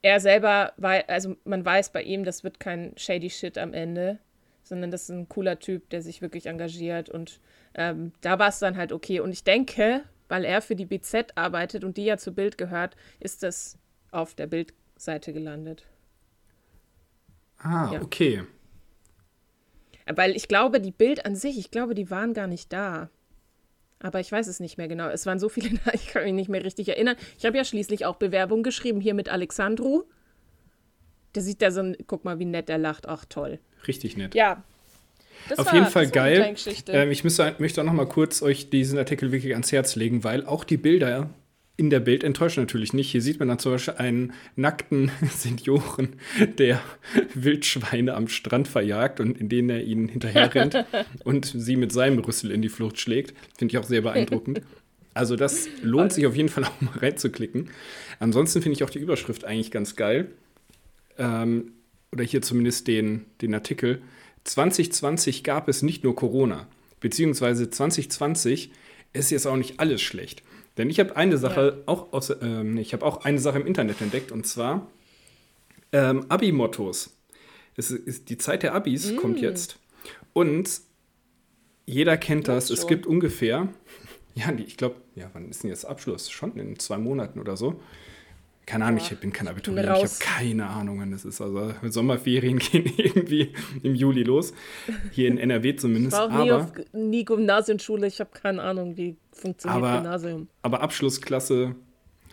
er 0.01 0.19
selber, 0.19 0.73
wei- 0.77 1.07
also 1.07 1.35
man 1.43 1.63
weiß 1.65 1.89
bei 1.91 2.01
ihm, 2.03 2.23
das 2.23 2.43
wird 2.43 2.59
kein 2.59 2.93
shady 2.97 3.29
Shit 3.29 3.57
am 3.57 3.73
Ende, 3.73 4.17
sondern 4.63 4.91
das 4.91 5.03
ist 5.03 5.09
ein 5.09 5.29
cooler 5.29 5.59
Typ, 5.59 5.89
der 5.89 6.01
sich 6.01 6.21
wirklich 6.21 6.45
engagiert. 6.47 7.09
Und 7.09 7.39
ähm, 7.75 8.13
da 8.21 8.39
war 8.39 8.49
es 8.49 8.59
dann 8.59 8.77
halt 8.77 8.91
okay. 8.91 9.19
Und 9.19 9.31
ich 9.31 9.43
denke, 9.43 10.03
weil 10.29 10.45
er 10.45 10.61
für 10.61 10.75
die 10.75 10.85
BZ 10.85 11.33
arbeitet 11.35 11.83
und 11.83 11.97
die 11.97 12.05
ja 12.05 12.17
zu 12.17 12.33
Bild 12.33 12.57
gehört, 12.57 12.95
ist 13.19 13.43
das 13.43 13.77
auf 14.11 14.35
der 14.35 14.47
Bildseite 14.47 15.33
gelandet. 15.33 15.85
Ah, 17.57 17.91
Ja. 17.93 18.01
okay. 18.01 18.43
Weil 20.13 20.35
ich 20.35 20.47
glaube, 20.47 20.81
die 20.81 20.91
Bild 20.91 21.25
an 21.25 21.35
sich, 21.35 21.57
ich 21.57 21.71
glaube, 21.71 21.95
die 21.95 22.09
waren 22.09 22.33
gar 22.33 22.47
nicht 22.47 22.73
da. 22.73 23.09
Aber 23.99 24.19
ich 24.19 24.31
weiß 24.31 24.47
es 24.47 24.59
nicht 24.59 24.77
mehr 24.77 24.87
genau. 24.87 25.07
Es 25.09 25.25
waren 25.27 25.39
so 25.39 25.47
viele 25.47 25.69
da, 25.85 25.91
ich 25.93 26.07
kann 26.07 26.23
mich 26.23 26.33
nicht 26.33 26.49
mehr 26.49 26.63
richtig 26.63 26.89
erinnern. 26.89 27.15
Ich 27.37 27.45
habe 27.45 27.55
ja 27.57 27.63
schließlich 27.63 28.05
auch 28.05 28.15
Bewerbungen 28.15 28.63
geschrieben, 28.63 28.99
hier 28.99 29.13
mit 29.13 29.29
Alexandru. 29.29 30.03
Der 31.35 31.43
sieht 31.43 31.61
da 31.61 31.71
so 31.71 31.81
ein, 31.81 31.95
guck 32.07 32.25
mal, 32.25 32.39
wie 32.39 32.45
nett 32.45 32.69
er 32.69 32.77
lacht. 32.79 33.07
Ach, 33.07 33.23
toll. 33.25 33.59
Richtig 33.87 34.17
nett. 34.17 34.35
Ja. 34.35 34.63
Das 35.49 35.59
Auf 35.59 35.67
war- 35.67 35.75
jeden 35.75 35.87
Fall 35.87 36.09
geil. 36.09 36.55
Ähm, 36.87 37.11
ich 37.11 37.23
müsste, 37.23 37.55
möchte 37.59 37.79
auch 37.81 37.85
noch 37.85 37.93
mal 37.93 38.07
kurz 38.07 38.41
euch 38.41 38.69
diesen 38.69 38.97
Artikel 38.97 39.31
wirklich 39.31 39.53
ans 39.53 39.71
Herz 39.71 39.95
legen, 39.95 40.23
weil 40.23 40.45
auch 40.45 40.63
die 40.63 40.77
Bilder 40.77 41.29
in 41.81 41.89
der 41.89 41.99
Bild 41.99 42.23
enttäuschen 42.23 42.61
natürlich 42.61 42.93
nicht. 42.93 43.09
Hier 43.09 43.23
sieht 43.23 43.39
man 43.39 43.47
dann 43.47 43.57
zum 43.57 43.71
Beispiel 43.71 43.95
einen 43.95 44.33
nackten 44.55 45.09
Senioren, 45.35 46.09
der 46.59 46.79
Wildschweine 47.33 48.13
am 48.13 48.27
Strand 48.27 48.67
verjagt 48.67 49.19
und 49.19 49.35
in 49.35 49.49
denen 49.49 49.71
er 49.71 49.83
ihnen 49.83 50.07
hinterher 50.07 50.53
rennt 50.53 50.85
und 51.23 51.45
sie 51.45 51.77
mit 51.77 51.91
seinem 51.91 52.19
Rüssel 52.19 52.51
in 52.51 52.61
die 52.61 52.69
Flucht 52.69 52.99
schlägt. 52.99 53.33
Finde 53.57 53.71
ich 53.73 53.79
auch 53.79 53.87
sehr 53.87 54.01
beeindruckend. 54.01 54.61
Also 55.15 55.35
das 55.35 55.67
lohnt 55.81 56.13
sich 56.13 56.27
auf 56.27 56.35
jeden 56.35 56.49
Fall 56.49 56.65
auch 56.65 56.81
mal 56.81 56.99
reinzuklicken. 56.99 57.71
Ansonsten 58.19 58.61
finde 58.61 58.75
ich 58.75 58.83
auch 58.83 58.91
die 58.91 58.99
Überschrift 58.99 59.43
eigentlich 59.43 59.71
ganz 59.71 59.95
geil. 59.95 60.29
Ähm, 61.17 61.71
oder 62.11 62.23
hier 62.23 62.43
zumindest 62.43 62.87
den, 62.87 63.25
den 63.41 63.55
Artikel. 63.55 64.03
2020 64.43 65.43
gab 65.43 65.67
es 65.67 65.81
nicht 65.81 66.03
nur 66.03 66.15
Corona, 66.15 66.67
beziehungsweise 66.99 67.71
2020 67.71 68.71
ist 69.13 69.31
jetzt 69.31 69.47
auch 69.47 69.57
nicht 69.57 69.79
alles 69.79 70.03
schlecht. 70.03 70.43
Denn 70.77 70.89
ich 70.89 70.99
habe 70.99 71.15
eine 71.15 71.37
Sache 71.37 71.83
auch 71.85 72.13
aus, 72.13 72.33
ähm, 72.41 72.77
ich 72.77 72.93
habe 72.93 73.05
auch 73.05 73.25
eine 73.25 73.39
Sache 73.39 73.59
im 73.59 73.67
Internet 73.67 74.01
entdeckt 74.01 74.31
und 74.31 74.47
zwar 74.47 74.87
ähm, 75.91 76.25
Abi-Mottos. 76.29 77.17
Es 77.75 77.91
ist 77.91 78.29
die 78.29 78.37
Zeit 78.37 78.63
der 78.63 78.73
Abis 78.73 79.15
kommt 79.15 79.39
jetzt 79.39 79.79
und 80.33 80.81
jeder 81.85 82.17
kennt 82.17 82.47
das. 82.47 82.69
Jetzt 82.69 82.79
Es 82.79 82.87
gibt 82.87 83.05
ungefähr, 83.05 83.67
ja, 84.35 84.51
ich 84.53 84.77
glaube, 84.77 84.95
ja, 85.15 85.29
wann 85.33 85.49
ist 85.49 85.63
denn 85.63 85.69
jetzt 85.69 85.85
Abschluss? 85.85 86.29
Schon 86.29 86.57
in 86.57 86.79
zwei 86.79 86.97
Monaten 86.97 87.39
oder 87.39 87.57
so. 87.57 87.81
Keine 88.65 88.85
Ahnung, 88.85 88.99
Boah, 88.99 89.11
ich 89.11 89.17
bin 89.19 89.33
kein 89.33 89.47
Abiturient, 89.47 89.85
ich 89.85 90.03
habe 90.03 90.11
keine 90.19 90.67
Ahnung, 90.67 90.99
wann 90.99 91.11
das 91.11 91.25
ist. 91.25 91.41
Also 91.41 91.73
Sommerferien 91.89 92.59
gehen 92.59 92.85
irgendwie 92.97 93.53
im 93.83 93.95
Juli 93.95 94.23
los, 94.23 94.53
hier 95.11 95.27
in 95.27 95.37
NRW 95.37 95.75
zumindest. 95.77 96.15
Ich 96.15 96.19
war 96.21 96.39
auch 96.39 96.43
nie, 96.43 96.51
Aber, 96.51 96.63
auf, 96.63 96.71
nie 96.93 97.25
Gymnasienschule. 97.25 98.07
Ich 98.07 98.19
habe 98.19 98.29
keine 98.33 98.61
Ahnung, 98.61 98.95
wie 98.97 99.17
funktioniert 99.33 99.83
Aber- 99.83 99.95
Gymnasium. 99.97 100.47
aber 100.61 100.81
Abschlussklasse 100.81 101.75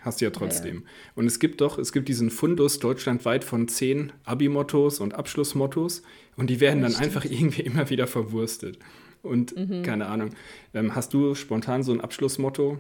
hast 0.03 0.21
du 0.21 0.27
ja 0.27 0.31
trotzdem. 0.31 0.85
Und 1.17 1.27
es 1.27 1.41
gibt 1.41 1.61
doch, 1.61 1.77
es 1.79 1.93
gibt 1.93 2.09
diesen 2.09 2.31
Fundus 2.31 2.79
deutschlandweit 2.79 3.43
von 3.43 3.67
zehn 3.67 4.13
Abi-Mottos 4.25 5.01
und 5.01 5.15
Abschlussmottos 5.15 6.03
und 6.37 6.51
die 6.51 6.61
werden 6.61 6.83
dann 6.83 6.95
einfach 6.95 7.25
irgendwie 7.25 7.63
immer 7.63 7.91
wieder 7.91 8.07
verwurstet. 8.07 8.79
Und 9.23 9.57
Mhm. 9.57 9.83
keine 9.83 10.07
Ahnung, 10.07 10.31
ähm, 10.73 10.95
hast 10.95 11.13
du 11.15 11.35
spontan 11.35 11.83
so 11.83 11.91
ein 11.93 12.01
Abschlussmotto 12.01 12.79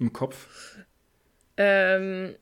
im 0.00 0.12
Kopf? 0.12 0.48
Ähm, 1.56 2.34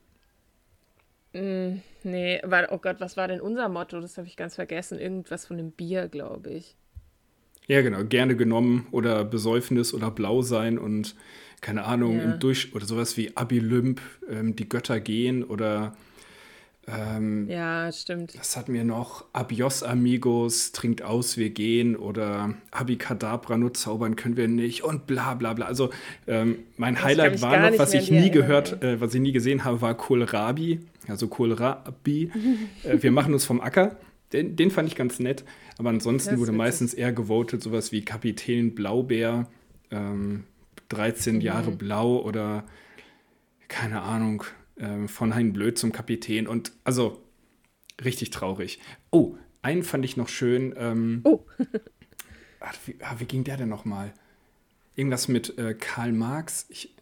mh, 1.37 1.77
nee, 2.03 2.41
war, 2.43 2.67
oh 2.71 2.77
Gott, 2.79 2.97
was 2.99 3.17
war 3.17 3.27
denn 3.27 3.41
unser 3.41 3.69
Motto? 3.69 3.99
Das 4.01 4.17
habe 4.17 4.27
ich 4.27 4.35
ganz 4.37 4.55
vergessen. 4.55 4.99
Irgendwas 4.99 5.45
von 5.45 5.57
dem 5.57 5.71
Bier, 5.71 6.07
glaube 6.07 6.49
ich. 6.51 6.75
Ja, 7.67 7.81
genau, 7.81 8.03
gerne 8.05 8.35
genommen 8.37 8.87
oder 8.91 9.25
Besäufnis 9.25 9.93
oder 9.93 10.09
Blau 10.09 10.41
sein 10.41 10.77
und 10.77 11.15
keine 11.59 11.83
Ahnung, 11.83 12.17
Ja. 12.17 12.23
im 12.23 12.39
Durch 12.39 12.73
oder 12.75 12.85
sowas 12.85 13.17
wie 13.17 13.35
Abilymp, 13.35 13.99
ähm, 14.29 14.55
die 14.55 14.69
Götter 14.69 14.99
gehen 14.99 15.43
oder 15.43 15.97
ähm, 16.87 17.47
Ja, 17.49 17.91
stimmt. 17.91 18.33
was 18.39 18.55
hatten 18.55 18.73
wir 18.73 18.83
noch? 18.83 19.25
Abios 19.33 19.83
amigos, 19.83 20.71
trinkt 20.71 21.01
aus, 21.01 21.37
wir 21.37 21.49
gehen 21.49 21.95
oder 21.95 22.53
Abikadabra, 22.71 23.57
nur 23.57 23.73
zaubern 23.73 24.15
können 24.15 24.37
wir 24.37 24.47
nicht 24.47 24.83
und 24.83 25.05
bla 25.07 25.33
bla 25.35 25.53
bla. 25.53 25.65
Also 25.65 25.89
ähm, 26.27 26.59
mein 26.77 26.95
kann 26.95 27.05
Highlight 27.05 27.41
war 27.41 27.71
noch, 27.71 27.77
was 27.79 27.93
ich 27.93 28.09
nie 28.09 28.31
gehört, 28.31 28.81
äh, 28.83 29.01
was 29.01 29.13
ich 29.13 29.21
nie 29.21 29.31
gesehen 29.33 29.63
habe, 29.65 29.81
war 29.81 29.95
Kohlrabi, 29.95 30.79
also 31.07 31.27
Kohlrabi. 31.27 32.31
äh, 32.83 32.97
wir 33.01 33.11
machen 33.11 33.33
uns 33.33 33.45
vom 33.45 33.59
Acker. 33.61 33.97
Den, 34.33 34.55
den 34.57 34.71
fand 34.71 34.89
ich 34.89 34.95
ganz 34.95 35.19
nett, 35.19 35.45
aber 35.77 35.89
ansonsten 35.89 36.31
Das 36.31 36.39
wurde 36.39 36.51
meistens 36.51 36.93
eher 36.93 37.13
gewotet, 37.13 37.63
sowas 37.63 37.93
wie 37.93 38.03
Kapitän 38.03 38.75
Blaubeer, 38.75 39.47
ähm, 39.89 40.43
13 40.89 41.35
Mhm. 41.35 41.41
Jahre 41.41 41.71
blau 41.71 42.17
oder 42.21 42.63
keine 43.69 44.01
Ahnung, 44.01 44.43
ähm, 44.79 45.07
von 45.09 45.33
Hein 45.35 45.53
Blöd 45.53 45.77
zum 45.77 45.91
Kapitän 45.91 46.47
und 46.47 46.71
also 46.83 47.21
richtig 48.03 48.29
traurig. 48.31 48.79
Oh, 49.11 49.35
einen 49.61 49.83
fand 49.83 50.05
ich 50.05 50.17
noch 50.17 50.29
schön. 50.29 50.73
Ähm, 50.77 51.21
Oh. 51.23 51.45
ach, 52.59 52.75
wie, 52.85 52.95
ah, 53.01 53.15
wie 53.19 53.25
ging 53.25 53.43
der 53.43 53.57
denn 53.57 53.69
nochmal? 53.69 54.13
Irgendwas 54.95 55.27
mit 55.27 55.57
äh, 55.57 55.73
Karl 55.73 56.11
Marx. 56.11 56.65
Ich, 56.69 56.95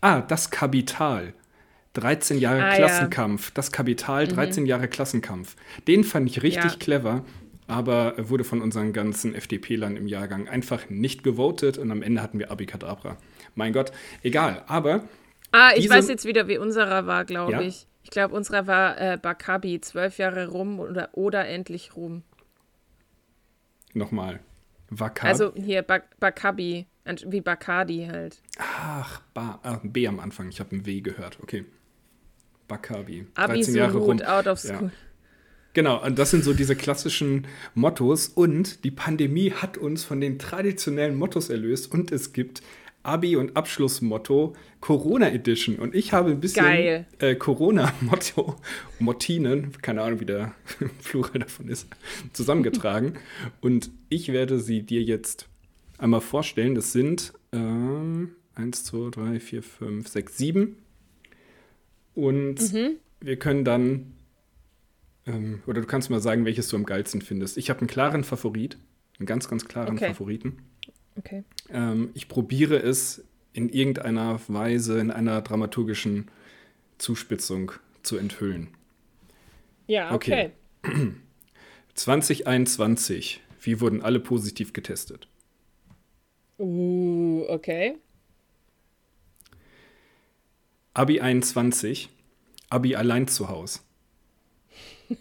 ah, 0.00 0.20
das 0.20 0.50
Kapital. 0.50 1.34
13 1.94 2.38
Jahre 2.38 2.62
Ah, 2.62 2.66
ja. 2.68 2.72
Mhm. 2.72 2.76
Klassenkampf. 2.76 3.50
Das 3.52 3.72
Kapital, 3.72 4.28
13 4.28 4.64
Jahre 4.66 4.86
Klassenkampf. 4.88 5.56
Den 5.88 6.04
fand 6.04 6.28
ich 6.30 6.42
richtig 6.42 6.72
Ja. 6.72 6.78
clever, 6.78 7.24
aber 7.66 8.14
er 8.16 8.28
wurde 8.30 8.44
von 8.44 8.62
unseren 8.62 8.92
ganzen 8.92 9.34
FDP-Lern 9.34 9.96
im 9.96 10.06
Jahrgang 10.06 10.46
einfach 10.48 10.88
nicht 10.88 11.24
gewotet 11.24 11.78
und 11.78 11.90
am 11.90 12.02
Ende 12.02 12.22
hatten 12.22 12.38
wir 12.38 12.50
Abikadabra. 12.52 13.16
Mein 13.56 13.72
Gott, 13.72 13.90
egal. 14.22 14.62
Aber 14.68 15.02
Ah, 15.52 15.70
ich 15.74 15.82
Diese- 15.82 15.94
weiß 15.94 16.08
jetzt 16.08 16.24
wieder, 16.24 16.48
wie 16.48 16.58
unserer 16.58 17.06
war, 17.06 17.24
glaube 17.24 17.52
Ja? 17.52 17.60
ich. 17.60 17.86
Ich 18.02 18.10
glaube, 18.10 18.34
unserer 18.34 18.66
war 18.66 18.98
äh, 19.00 19.18
Bakabi, 19.20 19.80
zwölf 19.80 20.18
Jahre 20.18 20.48
rum 20.48 20.80
oder, 20.80 21.10
oder 21.12 21.46
endlich 21.46 21.96
rum. 21.96 22.22
nochmal. 23.94 24.40
Vakab. 24.90 25.28
Also 25.28 25.52
hier 25.54 25.82
Bak 25.82 26.18
Bakabi, 26.18 26.86
wie 27.26 27.40
Bacardi 27.40 28.06
halt. 28.10 28.40
Ach, 28.58 29.20
ba, 29.34 29.60
ah, 29.62 29.80
B 29.84 30.06
am 30.08 30.18
Anfang. 30.20 30.48
Ich 30.48 30.58
habe 30.60 30.74
ein 30.76 30.86
W 30.86 31.00
gehört. 31.00 31.38
Okay. 31.42 31.64
Bakabi. 32.68 33.26
Abi 33.34 33.54
13 33.54 33.74
Jahre 33.76 33.98
rum. 33.98 34.18
Surut, 34.18 34.24
out 34.26 34.46
of 34.46 34.62
Ja. 34.64 34.76
school. 34.76 34.90
Genau, 35.72 36.04
und 36.04 36.18
das 36.18 36.30
sind 36.32 36.42
so 36.42 36.52
diese 36.52 36.74
klassischen 36.74 37.46
Mottos. 37.74 38.26
Und 38.28 38.82
die 38.84 38.90
Pandemie 38.90 39.52
hat 39.52 39.78
uns 39.78 40.02
von 40.04 40.20
den 40.20 40.38
traditionellen 40.40 41.14
Mottos 41.16 41.48
erlöst. 41.50 41.92
Und 41.92 42.10
es 42.10 42.32
gibt 42.32 42.62
Abi- 43.02 43.36
und 43.36 43.56
Abschlussmotto 43.56 44.54
Corona 44.80 45.30
Edition. 45.32 45.76
Und 45.76 45.94
ich 45.94 46.12
habe 46.12 46.30
ein 46.30 46.40
bisschen 46.40 47.06
äh, 47.18 47.34
Corona-Motto, 47.34 48.56
Mottinen, 48.98 49.72
keine 49.80 50.02
Ahnung, 50.02 50.20
wie 50.20 50.26
der 50.26 50.54
Plural 51.04 51.38
davon 51.40 51.68
ist, 51.68 51.86
zusammengetragen. 52.32 53.14
und 53.60 53.90
ich 54.08 54.32
werde 54.32 54.60
sie 54.60 54.82
dir 54.82 55.02
jetzt 55.02 55.48
einmal 55.98 56.20
vorstellen. 56.20 56.74
Das 56.74 56.92
sind 56.92 57.32
ähm, 57.52 58.32
1, 58.54 58.84
2, 58.84 59.10
3, 59.10 59.40
4, 59.40 59.62
5, 59.62 60.08
6, 60.08 60.36
7. 60.38 60.76
Und 62.14 62.72
Mhm. 62.72 62.96
wir 63.20 63.36
können 63.38 63.64
dann, 63.64 64.12
ähm, 65.26 65.62
oder 65.66 65.80
du 65.80 65.86
kannst 65.86 66.10
mal 66.10 66.20
sagen, 66.20 66.44
welches 66.44 66.68
du 66.68 66.76
am 66.76 66.84
geilsten 66.84 67.22
findest. 67.22 67.56
Ich 67.56 67.70
habe 67.70 67.80
einen 67.80 67.88
klaren 67.88 68.24
Favorit, 68.24 68.76
einen 69.18 69.26
ganz, 69.26 69.48
ganz 69.48 69.66
klaren 69.66 69.96
Okay. 69.96 70.08
Favoriten. 70.08 70.58
Okay. 71.16 71.44
Ähm, 71.70 72.10
ich 72.14 72.28
probiere 72.28 72.76
es 72.76 73.24
in 73.52 73.68
irgendeiner 73.68 74.40
Weise, 74.48 74.98
in 74.98 75.10
einer 75.10 75.42
dramaturgischen 75.42 76.30
Zuspitzung 76.98 77.72
zu 78.02 78.16
enthüllen. 78.16 78.68
Ja, 79.86 80.14
okay. 80.14 80.52
Okay. 80.82 81.12
2021, 81.94 83.40
wie 83.60 83.80
wurden 83.80 84.02
alle 84.02 84.20
positiv 84.20 84.72
getestet? 84.72 85.28
Uh, 86.58 87.44
okay. 87.48 87.96
Abi 90.94 91.20
21, 91.20 92.08
Abi 92.68 92.94
allein 92.96 93.28
zu 93.28 93.48
Haus. 93.48 93.84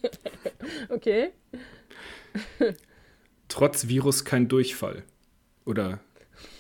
Okay. 0.89 1.31
Trotz 3.47 3.87
Virus 3.87 4.23
kein 4.25 4.47
Durchfall. 4.47 5.03
Oder 5.69 5.99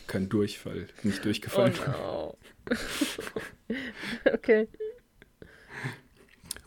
kein 0.05 0.29
Durchfall, 0.29 0.85
nicht 1.01 1.21
Oh 1.21 1.23
durchgefallen. 1.23 1.73
no. 1.87 2.37
okay. 4.33 4.67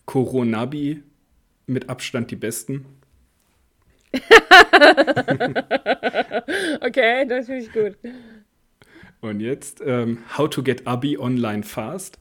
Coronabi 0.07 1.05
mit 1.69 1.89
Abstand 1.89 2.33
die 2.33 2.37
besten. 2.37 2.85
Okay, 6.81 7.25
das 7.29 7.47
finde 7.47 7.63
ich 7.65 7.73
gut. 7.73 7.97
Und 9.21 9.39
jetzt 9.41 9.81
ähm, 9.87 10.19
How 10.37 10.51
to 10.51 10.63
get 10.65 10.87
Abi 10.87 11.17
online 11.17 11.63
fast. 11.63 12.19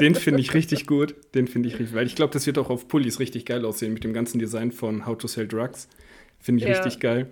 Den 0.00 0.16
finde 0.16 0.40
ich 0.40 0.52
richtig 0.54 0.86
gut. 0.86 1.14
Den 1.34 1.46
finde 1.46 1.68
ich 1.68 1.74
richtig, 1.78 1.94
weil 1.94 2.06
ich 2.06 2.16
glaube, 2.16 2.32
das 2.32 2.46
wird 2.46 2.58
auch 2.58 2.68
auf 2.68 2.88
Pullis 2.88 3.20
richtig 3.20 3.46
geil 3.46 3.64
aussehen 3.64 3.94
mit 3.94 4.02
dem 4.02 4.12
ganzen 4.12 4.38
Design 4.40 4.72
von 4.72 5.06
How 5.06 5.16
to 5.16 5.28
Sell 5.28 5.46
Drugs. 5.46 5.88
Finde 6.40 6.64
ich 6.64 6.68
Ja. 6.68 6.76
richtig 6.76 6.98
geil. 7.00 7.28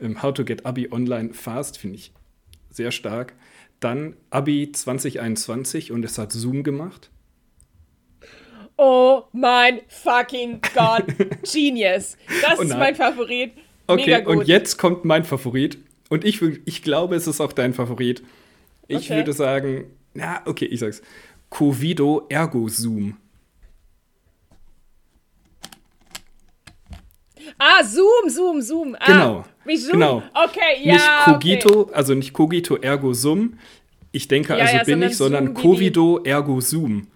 Ähm, 0.00 0.22
How 0.22 0.32
to 0.34 0.44
get 0.44 0.64
Abi 0.66 0.90
online 0.90 1.32
fast 1.34 1.78
finde 1.78 1.96
ich 1.96 2.12
sehr 2.70 2.90
stark. 2.90 3.34
Dann 3.80 4.16
Abi 4.30 4.70
2021 4.72 5.92
und 5.92 6.04
es 6.04 6.18
hat 6.18 6.32
Zoom 6.32 6.62
gemacht. 6.62 7.10
Oh 8.76 9.22
mein 9.32 9.80
fucking 9.88 10.60
Gott. 10.74 11.04
Genius. 11.52 12.16
Das 12.42 12.58
Oh 12.58 12.62
ist 12.62 12.76
mein 12.76 12.94
Favorit. 12.96 13.52
Okay, 13.86 14.00
Mega 14.06 14.20
gut. 14.20 14.36
und 14.38 14.48
jetzt 14.48 14.78
kommt 14.78 15.04
mein 15.04 15.24
Favorit. 15.24 15.78
Und 16.08 16.24
ich, 16.24 16.40
ich 16.42 16.82
glaube, 16.82 17.14
es 17.14 17.26
ist 17.26 17.40
auch 17.40 17.52
dein 17.52 17.72
Favorit. 17.74 18.22
Ich 18.88 18.96
Okay. 19.10 19.16
würde 19.16 19.32
sagen, 19.32 19.84
na, 20.14 20.42
okay, 20.46 20.66
ich 20.66 20.80
sag's. 20.80 21.02
Covido 21.50 22.26
ergo 22.28 22.68
Zoom. 22.68 23.16
Ah, 27.58 27.82
Zoom, 27.84 28.28
Zoom, 28.28 28.60
Zoom. 28.62 28.96
Ah, 28.98 29.06
Genau. 29.06 29.44
Wie 29.64 29.76
Zoom? 29.76 29.92
Genau. 29.92 30.22
Okay, 30.34 30.82
ja. 30.82 30.92
nicht 30.94 31.08
okay. 31.26 31.32
Cogito, 31.32 31.90
also 31.92 32.14
nicht 32.14 32.32
Cogito 32.32 32.76
ergo 32.76 33.12
Sum. 33.14 33.58
Ich 34.12 34.28
denke, 34.28 34.56
Ja, 34.56 34.64
also 34.64 34.76
ja, 34.76 34.84
bin 34.84 35.02
ich, 35.02 35.16
sondern 35.16 35.46
Zoom 35.46 35.54
Covido 35.54 36.20
ergo 36.24 36.60
Zoom. 36.60 37.06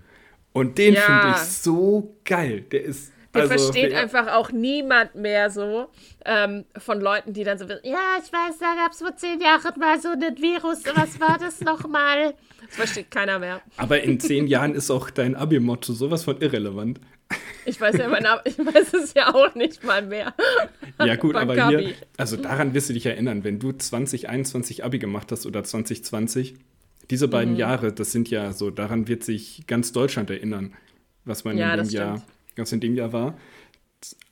Und 0.53 0.79
den 0.79 0.95
Ja. 0.95 1.01
finde 1.03 1.31
ich 1.37 1.43
so 1.43 2.17
geil. 2.25 2.63
Der 2.73 2.85
ist. 2.85 3.13
Der 3.35 3.43
also, 3.43 3.55
versteht 3.55 3.91
wer- 3.93 4.01
einfach 4.01 4.27
auch 4.33 4.51
niemand 4.51 5.15
mehr 5.15 5.51
so 5.51 5.89
ähm, 6.25 6.65
von 6.79 6.99
Leuten, 7.01 7.35
die 7.35 7.45
dann 7.45 7.59
so, 7.59 7.67
ja, 7.67 8.17
ich 8.25 8.33
weiß, 8.33 8.59
da 8.59 8.75
gab 8.75 8.93
es 8.93 8.99
vor 8.99 9.15
zehn 9.17 9.39
Jahren 9.41 9.79
mal 9.79 10.01
so 10.01 10.09
ein 10.09 10.21
Virus. 10.41 10.83
Was 10.95 11.21
war 11.21 11.37
das 11.39 11.61
nochmal? 11.61 12.35
Das 12.67 12.77
versteht 12.77 13.11
keiner 13.11 13.39
mehr. 13.39 13.61
Aber 13.77 14.01
in 14.03 14.19
zehn 14.19 14.47
Jahren 14.47 14.75
ist 14.75 14.91
auch 14.91 15.11
dein 15.11 15.37
Abi-Motto 15.37 15.93
sowas 15.93 16.25
von 16.25 16.41
irrelevant. 16.41 17.01
Ich 17.69 17.81
weiß 17.81 17.97
ja, 17.99 18.09
mein 18.09 18.23
Name, 18.23 18.41
ich 18.45 18.59
weiß 18.59 18.95
es 18.95 19.15
ja 19.15 19.35
auch 19.35 19.55
nicht 19.55 19.85
mal 19.85 20.03
mehr. 20.03 20.35
Ja, 21.05 21.17
gut, 21.17 21.37
aber 21.37 21.69
hier, 21.69 21.95
also 22.17 22.37
daran 22.37 22.75
wirst 22.75 22.89
du 22.89 22.93
dich 22.95 23.07
erinnern, 23.07 23.45
wenn 23.45 23.59
du 23.59 23.73
2021 23.73 24.85
Abi 24.85 24.99
gemacht 24.99 25.31
hast 25.33 25.45
oder 25.47 25.63
2020, 25.65 26.55
diese 27.11 27.29
beiden 27.29 27.55
Mhm. 27.55 27.61
Jahre, 27.61 27.93
das 27.93 28.13
sind 28.13 28.31
ja 28.31 28.53
so, 28.53 28.71
daran 28.71 29.07
wird 29.09 29.23
sich 29.25 29.65
ganz 29.67 29.93
Deutschland 29.93 30.31
erinnern, 30.31 30.75
was 31.25 31.45
man 31.45 31.57
Ja, 31.59 31.75
in 31.75 31.85
dem 31.85 31.91
Jahr, 31.91 32.23
was 32.57 32.73
in 32.73 32.81
dem 32.81 32.95
Jahr 32.95 33.13
war. 33.13 33.39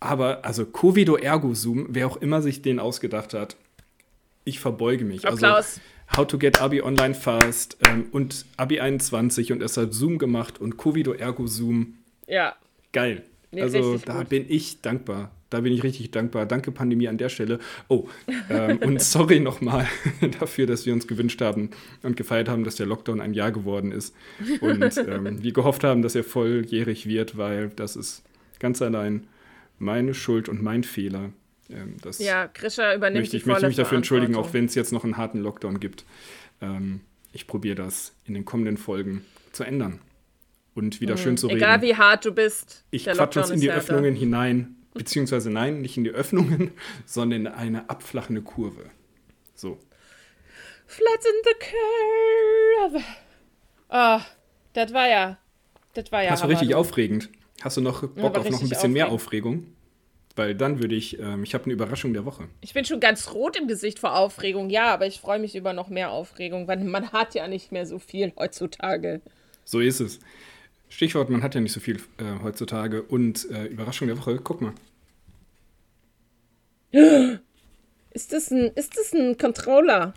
Aber, 0.01 0.45
also 0.45 0.65
Covido 0.65 1.17
ergo 1.17 1.55
Zoom, 1.55 1.87
wer 1.91 2.07
auch 2.07 2.17
immer 2.19 2.41
sich 2.43 2.63
den 2.63 2.79
ausgedacht 2.79 3.35
hat, 3.35 3.57
Ich 4.45 4.61
verbeuge 4.61 5.05
mich. 5.05 5.27
Applaus. 5.27 5.43
Also, 5.43 5.81
How 6.17 6.25
to 6.25 6.39
get 6.39 6.61
Abi 6.63 6.81
online 6.83 7.15
fast 7.15 7.77
ähm, 7.85 8.07
und 8.13 8.47
Abi 8.57 8.79
21 8.79 9.51
und 9.51 9.59
deshalb 9.59 9.93
Zoom 9.93 10.19
gemacht 10.19 10.61
und 10.61 10.77
Covido 10.77 11.13
ergo 11.13 11.49
Zoom. 11.49 11.95
Ja. 12.29 12.55
Geil. 12.93 13.23
Nee, 13.53 13.63
also 13.63 13.99
da 13.99 14.19
gut. 14.19 14.29
bin 14.29 14.45
ich 14.49 14.83
dankbar. 14.83 15.31
Da 15.49 15.61
bin 15.61 15.73
ich 15.73 15.83
richtig 15.85 16.11
dankbar. 16.11 16.45
Danke 16.45 16.73
Pandemie 16.73 17.07
an 17.07 17.19
der 17.19 17.29
Stelle. 17.29 17.61
Oh, 17.89 18.09
ähm, 18.51 18.79
und 18.83 19.01
sorry 19.01 19.39
nochmal 19.39 19.87
dafür, 20.41 20.67
dass 20.67 20.87
wir 20.87 20.93
uns 20.93 21.07
gewünscht 21.07 21.41
haben 21.41 21.71
und 22.03 22.17
gefeiert 22.17 22.49
haben, 22.49 22.65
dass 22.65 22.77
der 22.77 22.87
Lockdown 22.87 23.21
ein 23.21 23.33
Jahr 23.33 23.53
geworden 23.53 23.93
ist. 23.93 24.15
Und 24.61 24.97
ähm, 25.09 25.43
wir 25.43 25.53
gehofft 25.53 25.85
haben, 25.85 26.03
dass 26.03 26.15
er 26.15 26.25
volljährig 26.25 27.07
wird, 27.07 27.39
weil 27.39 27.69
das 27.69 27.95
ist 27.97 28.25
ganz 28.59 28.83
allein 28.83 29.29
meine 29.79 30.15
Schuld 30.15 30.49
und 30.49 30.63
mein 30.63 30.83
Fehler. 30.83 31.31
Ähm, 31.71 31.97
das 32.03 32.19
Ja, 32.19 32.47
Grisha 32.53 32.95
übernimmt 32.95 33.23
möchte 33.23 33.31
die 33.33 33.37
ich 33.39 33.47
möchte 33.47 33.69
mich 33.69 33.77
dafür 33.77 33.97
entschuldigen, 33.97 34.35
auch 34.35 34.53
wenn 34.53 34.65
es 34.65 34.75
jetzt 34.75 34.93
noch 34.93 35.05
einen 35.05 35.17
harten 35.17 35.39
Lockdown 35.39 35.79
gibt. 35.79 36.05
Ähm, 36.61 37.01
ich 37.33 37.47
probiere 37.47 37.77
das 37.77 38.15
in 38.25 38.35
den 38.35 38.45
kommenden 38.45 38.79
Folgen 38.79 39.25
zu 39.53 39.63
ändern 39.63 40.01
und 40.77 41.01
wieder 41.01 41.17
schön 41.17 41.37
zu 41.37 41.47
reden. 41.47 41.59
Mhm. 41.59 41.63
Egal 41.63 41.83
wie 41.83 41.97
hart 41.97 42.25
du 42.25 42.33
bist. 42.33 42.85
Ich 42.91 43.07
quatsch 43.07 43.37
uns 43.37 43.51
in 43.51 43.61
die 43.61 43.71
härter. 43.71 43.95
Öffnungen 43.95 44.15
hinein, 44.15 44.77
beziehungsweise 44.95 45.51
nein, 45.51 45.81
nicht 45.81 45.97
in 45.97 46.05
die 46.05 46.11
Öffnungen, 46.11 46.73
sondern 47.07 47.47
in 47.47 47.47
eine 47.49 47.91
abflachende 47.91 48.43
Kurve. 48.43 48.91
So. 49.55 49.79
Flatten 50.87 51.33
the 51.45 52.93
curve. 52.93 53.05
Ah, 53.89 54.21
das 54.75 54.93
war 54.93 55.09
ja. 55.09 55.39
Das 55.95 56.13
war 56.13 56.23
ja. 56.23 56.31
Das 56.31 56.43
war 56.43 56.51
richtig 56.51 56.71
du. 56.71 56.77
aufregend. 56.77 57.31
Hast 57.63 57.79
du 57.79 57.81
noch 57.81 58.03
Bock 58.03 58.37
auf 58.37 58.49
noch 58.51 58.61
ein 58.61 58.69
bisschen 58.69 58.93
mehr 58.93 59.09
aufregend. 59.09 59.57
Aufregung? 59.57 59.77
Weil 60.37 60.55
dann 60.55 60.81
würde 60.83 60.95
ich, 60.95 61.19
ähm, 61.19 61.45
ich 61.45 61.55
habe 61.55 61.65
eine 61.65 61.73
Überraschung 61.73 62.13
der 62.13 62.27
Woche. 62.27 62.49
Ich 62.61 62.75
bin 62.75 62.85
schon 62.85 63.01
ganz 63.01 63.33
rot 63.33 63.57
im 63.57 63.67
Gesicht 63.67 63.99
vor 63.99 64.15
Aufregung, 64.15 64.69
ja, 64.69 64.93
aber 64.93 65.07
ich 65.07 65.19
freue 65.19 65.39
mich 65.39 65.57
über 65.57 65.73
noch 65.73 65.89
mehr 65.89 66.11
Aufregung, 66.11 66.69
weil 66.69 66.85
man 66.85 67.11
hat 67.13 67.35
ja 67.35 67.49
nicht 67.49 67.73
mehr 67.73 67.87
so 67.87 67.99
viel 67.99 68.33
heutzutage. 68.37 69.23
So 69.65 69.81
ist 69.81 70.01
es. 70.01 70.21
Stichwort, 70.89 71.31
man 71.31 71.43
hat 71.43 71.55
ja 71.55 71.61
nicht 71.61 71.73
so 71.73 71.81
viel 71.81 71.97
äh, 72.19 72.43
heutzutage. 72.43 73.03
Und 73.03 73.51
äh, 73.51 73.67
Überraschung 73.67 74.09
der 74.09 74.19
Woche, 74.19 74.39
guck 74.43 74.61
mal. 74.63 74.73
Ist 78.13 78.33
das 78.33 78.51
ein, 78.51 78.71
ist 78.75 78.97
das 78.97 79.13
ein 79.13 79.37
Controller? 79.37 80.15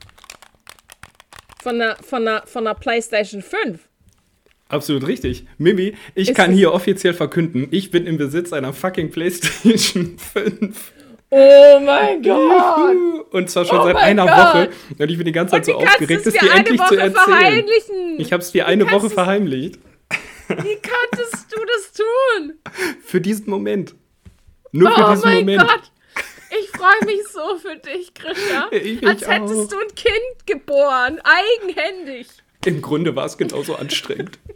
Von 1.62 1.75
einer, 1.75 1.97
von, 1.97 2.27
einer, 2.27 2.47
von 2.47 2.65
einer 2.65 2.75
PlayStation 2.75 3.41
5? 3.41 3.82
Absolut 4.69 5.08
richtig. 5.08 5.45
Mimi, 5.58 5.95
ich 6.13 6.29
Ist 6.29 6.36
kann 6.36 6.51
hier 6.51 6.71
offiziell 6.73 7.13
verkünden, 7.13 7.67
ich 7.71 7.89
bin 7.89 8.05
im 8.05 8.17
Besitz 8.17 8.53
einer 8.53 8.71
fucking 8.71 9.10
PlayStation 9.10 10.17
5. 10.34 10.93
Oh 11.32 11.79
mein 11.84 12.21
Gott! 12.23 13.32
Und 13.32 13.49
zwar 13.49 13.65
schon 13.65 13.79
Oh 13.79 13.84
seit 13.84 13.97
einer 13.97 14.25
Gott. 14.25 14.38
Woche. 14.38 14.69
Und 14.97 15.12
ich 15.12 15.17
bin 15.17 15.25
die 15.25 15.32
ganze 15.32 15.51
Zeit 15.51 15.65
so 15.65 15.73
aufgeregt, 15.75 16.25
es 16.25 16.34
dir 16.34 16.51
endlich 16.51 16.79
Woche 16.79 16.95
zu 16.95 16.95
erzählen. 16.95 17.65
Ich 18.17 18.32
habe 18.32 18.41
es 18.41 18.51
dir 18.51 18.65
eine 18.67 18.89
Woche 18.89 19.10
verheimlicht. 19.10 19.79
Wie 20.49 20.77
konntest 20.81 21.53
du 21.55 21.59
das 21.65 21.93
tun? 21.93 22.53
Für 23.03 23.21
diesen 23.21 23.49
Moment. 23.49 23.95
Nur 24.71 24.91
für 24.91 25.05
Oh 25.05 25.09
diesen 25.12 25.23
mein 25.25 25.39
Moment. 25.39 25.62
Gott! 25.62 25.91
Ich 26.62 26.69
freue 26.69 27.05
mich 27.05 27.21
so 27.31 27.57
für 27.57 27.75
dich, 27.77 28.13
Grisha. 28.13 28.67
Ich 28.71 29.05
Als 29.07 29.21
mich 29.21 29.29
hättest 29.29 29.53
auch. 29.53 29.67
du 29.69 29.77
ein 29.79 29.95
Kind 29.95 30.45
geboren, 30.47 31.21
eigenhändig. 31.23 32.27
Im 32.65 32.81
Grunde 32.81 33.15
war 33.15 33.25
es 33.25 33.38
genauso 33.38 33.75
anstrengend. 33.75 34.38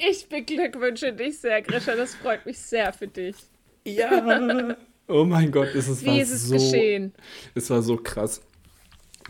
Ich 0.00 0.28
beglückwünsche 0.28 1.12
dich 1.12 1.40
sehr, 1.40 1.60
Grisha. 1.60 1.96
Das 1.96 2.14
freut 2.14 2.46
mich 2.46 2.58
sehr 2.58 2.92
für 2.92 3.08
dich. 3.08 3.34
Ja. 3.84 4.76
Oh 5.08 5.24
mein 5.24 5.50
Gott, 5.50 5.68
es 5.74 5.88
ist, 5.88 6.04
Wie 6.04 6.20
ist 6.20 6.30
es 6.30 6.44
so, 6.44 6.54
geschehen? 6.54 7.12
Es 7.54 7.68
war 7.70 7.82
so 7.82 7.96
krass. 7.96 8.40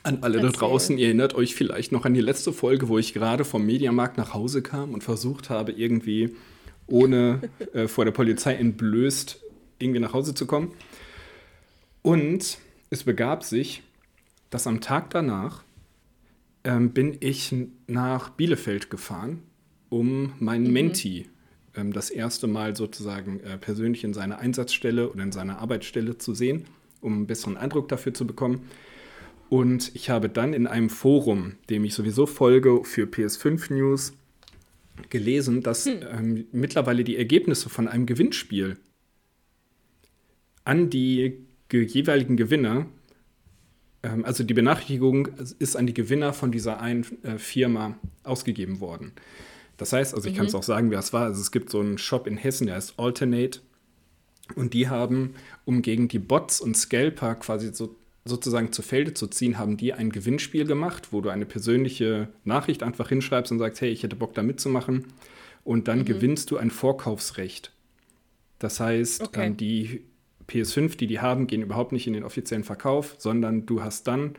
An 0.02 0.18
alle 0.22 0.38
da 0.38 0.46
Erzähl. 0.46 0.58
draußen, 0.58 0.98
ihr 0.98 1.06
erinnert 1.06 1.34
euch 1.34 1.54
vielleicht 1.54 1.92
noch 1.92 2.04
an 2.04 2.14
die 2.14 2.20
letzte 2.20 2.52
Folge, 2.52 2.88
wo 2.88 2.98
ich 2.98 3.14
gerade 3.14 3.44
vom 3.44 3.66
Mediamarkt 3.66 4.16
nach 4.16 4.34
Hause 4.34 4.62
kam 4.62 4.94
und 4.94 5.02
versucht 5.02 5.50
habe, 5.50 5.72
irgendwie 5.72 6.36
ohne 6.86 7.40
äh, 7.72 7.88
vor 7.88 8.04
der 8.04 8.12
Polizei 8.12 8.54
entblößt 8.54 9.40
irgendwie 9.78 10.00
nach 10.00 10.12
Hause 10.12 10.34
zu 10.34 10.46
kommen. 10.46 10.72
Und 12.02 12.58
es 12.90 13.04
begab 13.04 13.44
sich, 13.44 13.82
dass 14.50 14.66
am 14.66 14.80
Tag 14.80 15.10
danach 15.10 15.62
ähm, 16.64 16.90
bin 16.90 17.16
ich 17.20 17.54
nach 17.86 18.30
Bielefeld 18.30 18.90
gefahren, 18.90 19.42
um 19.88 20.32
meinen 20.38 20.72
Menti 20.72 21.28
ähm, 21.74 21.92
das 21.92 22.10
erste 22.10 22.46
Mal 22.46 22.76
sozusagen 22.76 23.40
äh, 23.40 23.58
persönlich 23.58 24.04
in 24.04 24.14
seiner 24.14 24.38
Einsatzstelle 24.38 25.10
oder 25.10 25.22
in 25.22 25.32
seiner 25.32 25.58
Arbeitsstelle 25.58 26.18
zu 26.18 26.34
sehen, 26.34 26.64
um 27.00 27.14
einen 27.14 27.26
besseren 27.26 27.56
Eindruck 27.56 27.88
dafür 27.88 28.14
zu 28.14 28.26
bekommen. 28.26 28.68
Und 29.48 29.94
ich 29.94 30.10
habe 30.10 30.28
dann 30.28 30.52
in 30.52 30.66
einem 30.66 30.90
Forum, 30.90 31.54
dem 31.70 31.84
ich 31.84 31.94
sowieso 31.94 32.26
folge 32.26 32.84
für 32.84 33.04
PS5 33.04 33.72
News, 33.72 34.12
gelesen, 35.10 35.62
dass 35.62 35.86
ähm, 35.86 36.46
mittlerweile 36.52 37.04
die 37.04 37.16
Ergebnisse 37.16 37.68
von 37.68 37.88
einem 37.88 38.06
Gewinnspiel 38.06 38.76
an 40.64 40.90
die 40.90 41.38
ge 41.68 41.84
jeweiligen 41.84 42.36
Gewinner, 42.36 42.86
ähm, 44.02 44.24
also 44.24 44.44
die 44.44 44.54
Benachrichtigung 44.54 45.28
ist 45.58 45.76
an 45.76 45.86
die 45.86 45.94
Gewinner 45.94 46.32
von 46.32 46.52
dieser 46.52 46.80
einen 46.80 47.06
äh, 47.22 47.38
Firma 47.38 47.96
ausgegeben 48.24 48.80
worden. 48.80 49.12
Das 49.76 49.92
heißt, 49.92 50.14
also 50.14 50.28
ich 50.28 50.34
kann 50.34 50.46
es 50.46 50.54
auch 50.56 50.64
sagen, 50.64 50.90
wer 50.90 50.98
es 50.98 51.12
war. 51.12 51.26
Also 51.26 51.40
es 51.40 51.52
gibt 51.52 51.70
so 51.70 51.80
einen 51.80 51.98
Shop 51.98 52.26
in 52.26 52.36
Hessen, 52.36 52.66
der 52.66 52.76
heißt 52.76 52.98
Alternate. 52.98 53.60
Und 54.56 54.74
die 54.74 54.88
haben, 54.88 55.34
um 55.64 55.82
gegen 55.82 56.08
die 56.08 56.18
Bots 56.18 56.60
und 56.60 56.76
Scalper 56.76 57.36
quasi 57.36 57.72
so, 57.72 57.94
sozusagen 58.28 58.72
zu 58.72 58.82
Felde 58.82 59.14
zu 59.14 59.26
ziehen, 59.26 59.58
haben 59.58 59.76
die 59.76 59.92
ein 59.94 60.10
Gewinnspiel 60.10 60.64
gemacht, 60.66 61.08
wo 61.12 61.20
du 61.20 61.30
eine 61.30 61.46
persönliche 61.46 62.28
Nachricht 62.44 62.82
einfach 62.82 63.08
hinschreibst 63.08 63.50
und 63.52 63.58
sagst, 63.58 63.80
hey, 63.80 63.90
ich 63.90 64.02
hätte 64.02 64.16
Bock 64.16 64.34
da 64.34 64.42
mitzumachen. 64.42 65.06
Und 65.64 65.88
dann 65.88 66.04
gewinnst 66.04 66.50
du 66.50 66.56
ein 66.56 66.70
Vorkaufsrecht. 66.70 67.72
Das 68.58 68.80
heißt, 68.80 69.22
Okay. 69.22 69.46
ähm, 69.48 69.56
die 69.56 70.02
PS5, 70.48 70.96
die 70.96 71.06
die 71.06 71.20
haben, 71.20 71.46
gehen 71.46 71.62
überhaupt 71.62 71.92
nicht 71.92 72.06
in 72.06 72.12
den 72.14 72.24
offiziellen 72.24 72.64
Verkauf, 72.64 73.16
sondern 73.18 73.66
du 73.66 73.82
hast 73.82 74.06
dann, 74.06 74.34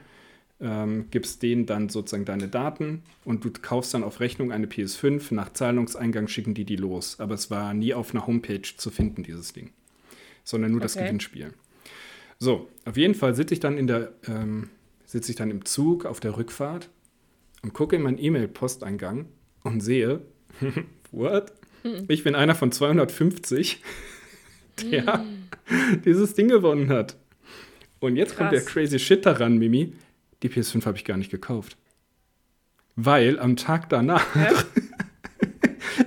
ähm, 0.60 1.06
gibst 1.12 1.43
denen 1.43 1.65
dann 1.67 1.88
sozusagen 1.89 2.25
deine 2.25 2.47
Daten 2.47 3.04
und 3.25 3.45
du 3.45 3.52
kaufst 3.52 3.93
dann 3.93 4.04
auf 4.04 4.19
Rechnung 4.19 4.52
eine 4.52 4.65
PS5. 4.67 5.34
Nach 5.34 5.54
Zahlungseingang 5.54 6.28
schicken 6.28 6.54
die 6.54 6.65
die 6.65 6.75
los. 6.78 7.19
Aber 7.19 7.36
es 7.36 7.49
war 7.52 7.73
nie 7.73 7.93
auf 7.93 8.13
einer 8.13 8.25
Homepage 8.28 8.62
zu 8.75 8.89
finden, 8.89 9.23
dieses 9.23 9.54
Ding. 9.54 9.69
Sondern 10.43 10.71
nur 10.71 10.82
das 10.82 10.95
Okay. 10.95 11.06
Gewinnspiel. 11.06 11.54
So, 12.39 12.69
auf 12.86 12.95
jeden 12.95 13.15
Fall 13.15 13.36
sitze 13.36 13.54
ich 13.54 13.60
dann 13.60 13.78
in 13.78 13.88
der, 13.88 14.13
ähm, 14.25 14.69
sitze 15.06 15.32
ich 15.32 15.36
dann 15.36 15.52
im 15.52 15.65
Zug 15.65 16.06
auf 16.06 16.21
der 16.21 16.38
Rückfahrt 16.38 16.89
und 17.62 17.73
gucke 17.73 17.97
in 17.97 18.02
meinen 18.02 18.17
E-Mail-Posteingang 18.17 19.25
und 19.63 19.82
sehe, 19.82 20.21
what? 21.12 21.52
Ich 22.08 22.23
bin 22.23 22.36
einer 22.36 22.56
von 22.56 22.71
250, 22.71 23.82
der 24.91 25.25
dieses 26.06 26.34
Ding 26.34 26.47
gewonnen 26.47 26.89
hat. 26.89 27.17
Und 27.99 28.15
jetzt 28.15 28.38
kommt 28.38 28.54
der 28.54 28.62
Krass. 28.62 28.73
crazy 28.73 28.99
Shit 28.99 29.25
daran, 29.25 29.58
Mimi. 29.58 29.93
Die 30.41 30.49
PS5 30.49 30.86
habe 30.86 30.97
ich 30.97 31.04
gar 31.04 31.17
nicht 31.17 31.32
gekauft. 31.32 31.75
Weil 32.95 33.38
am 33.39 33.58
Tag 33.58 33.89
danach, 33.89 34.25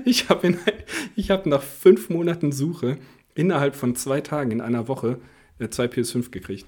ich 0.07 0.31
habe 0.31 0.57
hab 1.18 1.47
nach 1.47 1.62
fünf 1.62 2.09
Monaten 2.09 2.51
Suche 2.53 2.97
innerhalb 3.35 3.77
von 3.77 3.95
zwei 3.95 4.23
Tagen 4.23 4.51
in 4.51 4.61
einer 4.62 4.88
Woche 4.88 5.18
äh, 5.58 5.68
zwei 5.68 5.86
PS5 5.86 6.30
gekriegt. 6.30 6.66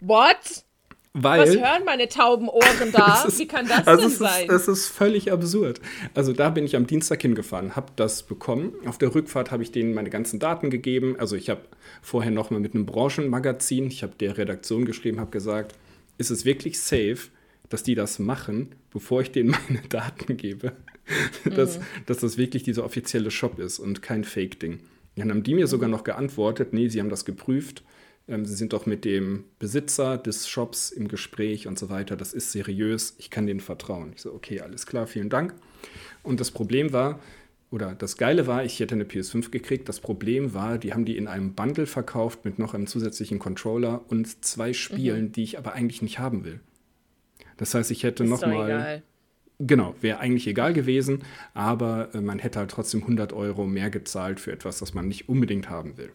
What? 0.00 0.64
Weil, 1.16 1.42
Was 1.42 1.50
hören 1.56 1.84
meine 1.84 2.08
tauben 2.08 2.48
Ohren 2.48 2.90
da? 2.92 3.22
Ist- 3.28 3.38
Wie 3.38 3.46
kann 3.46 3.68
das 3.68 3.86
also 3.86 4.02
denn 4.02 4.10
es 4.10 4.18
sein? 4.18 4.46
Ist, 4.48 4.52
es 4.62 4.68
ist 4.68 4.88
völlig 4.88 5.30
absurd. 5.30 5.80
Also 6.12 6.32
da 6.32 6.50
bin 6.50 6.64
ich 6.64 6.74
am 6.74 6.88
Dienstag 6.88 7.22
hingefahren, 7.22 7.76
habe 7.76 7.92
das 7.94 8.24
bekommen. 8.24 8.72
Auf 8.84 8.98
der 8.98 9.14
Rückfahrt 9.14 9.52
habe 9.52 9.62
ich 9.62 9.70
denen 9.70 9.94
meine 9.94 10.10
ganzen 10.10 10.40
Daten 10.40 10.70
gegeben. 10.70 11.14
Also 11.18 11.36
ich 11.36 11.50
habe 11.50 11.62
vorher 12.02 12.32
noch 12.32 12.50
mal 12.50 12.58
mit 12.58 12.74
einem 12.74 12.84
Branchenmagazin, 12.84 13.86
ich 13.86 14.02
habe 14.02 14.14
der 14.18 14.36
Redaktion 14.36 14.84
geschrieben, 14.84 15.20
habe 15.20 15.30
gesagt, 15.30 15.76
ist 16.18 16.30
es 16.32 16.44
wirklich 16.44 16.80
safe, 16.80 17.18
dass 17.68 17.84
die 17.84 17.94
das 17.94 18.18
machen, 18.18 18.74
bevor 18.92 19.20
ich 19.22 19.30
denen 19.30 19.50
meine 19.68 19.82
Daten 19.88 20.36
gebe? 20.36 20.72
dass, 21.44 21.78
dass 22.06 22.18
das 22.18 22.38
wirklich 22.38 22.62
dieser 22.64 22.82
offizielle 22.84 23.30
Shop 23.30 23.58
ist 23.60 23.78
und 23.78 24.00
kein 24.02 24.24
Fake-Ding. 24.24 24.80
Dann 25.16 25.30
haben 25.30 25.42
die 25.42 25.54
mir 25.54 25.66
sogar 25.66 25.88
noch 25.88 26.04
geantwortet, 26.04 26.72
nee, 26.72 26.88
sie 26.88 27.00
haben 27.00 27.10
das 27.10 27.24
geprüft. 27.24 27.84
Ähm, 28.26 28.44
sie 28.46 28.54
sind 28.54 28.72
doch 28.72 28.86
mit 28.86 29.04
dem 29.04 29.44
Besitzer 29.58 30.18
des 30.18 30.48
Shops 30.48 30.90
im 30.90 31.08
Gespräch 31.08 31.66
und 31.66 31.78
so 31.78 31.90
weiter. 31.90 32.16
Das 32.16 32.32
ist 32.32 32.52
seriös, 32.52 33.14
ich 33.18 33.30
kann 33.30 33.46
denen 33.46 33.60
vertrauen. 33.60 34.12
Ich 34.14 34.22
so, 34.22 34.32
okay, 34.32 34.60
alles 34.60 34.86
klar, 34.86 35.06
vielen 35.06 35.28
Dank. 35.30 35.54
Und 36.22 36.40
das 36.40 36.50
Problem 36.50 36.92
war, 36.92 37.20
oder 37.70 37.94
das 37.94 38.16
Geile 38.16 38.46
war, 38.46 38.64
ich 38.64 38.78
hätte 38.78 38.94
eine 38.94 39.04
PS5 39.04 39.50
gekriegt. 39.50 39.88
Das 39.88 40.00
Problem 40.00 40.54
war, 40.54 40.78
die 40.78 40.94
haben 40.94 41.04
die 41.04 41.16
in 41.16 41.26
einem 41.26 41.54
Bundle 41.54 41.86
verkauft 41.86 42.44
mit 42.44 42.58
noch 42.58 42.72
einem 42.72 42.86
zusätzlichen 42.86 43.38
Controller 43.38 44.04
und 44.08 44.44
zwei 44.44 44.72
Spielen, 44.72 45.32
die 45.32 45.42
ich 45.42 45.58
aber 45.58 45.72
eigentlich 45.72 46.00
nicht 46.00 46.18
haben 46.20 46.44
will. 46.44 46.60
Das 47.56 47.74
heißt, 47.74 47.90
ich 47.90 48.04
hätte 48.04 48.24
Ist 48.24 48.30
Genau, 49.60 49.94
wäre 50.00 50.18
eigentlich 50.18 50.46
egal 50.48 50.72
gewesen, 50.72 51.22
aber 51.54 52.12
äh, 52.12 52.20
man 52.20 52.40
hätte 52.40 52.58
halt 52.58 52.70
trotzdem 52.70 53.02
100 53.02 53.32
Euro 53.32 53.66
mehr 53.66 53.88
gezahlt 53.88 54.40
für 54.40 54.52
etwas, 54.52 54.78
das 54.78 54.94
man 54.94 55.06
nicht 55.06 55.28
unbedingt 55.28 55.70
haben 55.70 55.96
will. 55.96 56.12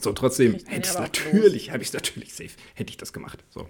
So, 0.00 0.12
trotzdem 0.12 0.54
hätte 0.66 0.88
ich 0.88 0.98
natürlich, 0.98 1.70
habe 1.70 1.82
ich 1.82 1.92
natürlich 1.92 2.34
safe, 2.34 2.50
hätte 2.74 2.90
ich 2.90 2.96
das 2.96 3.12
gemacht. 3.12 3.42
So. 3.50 3.68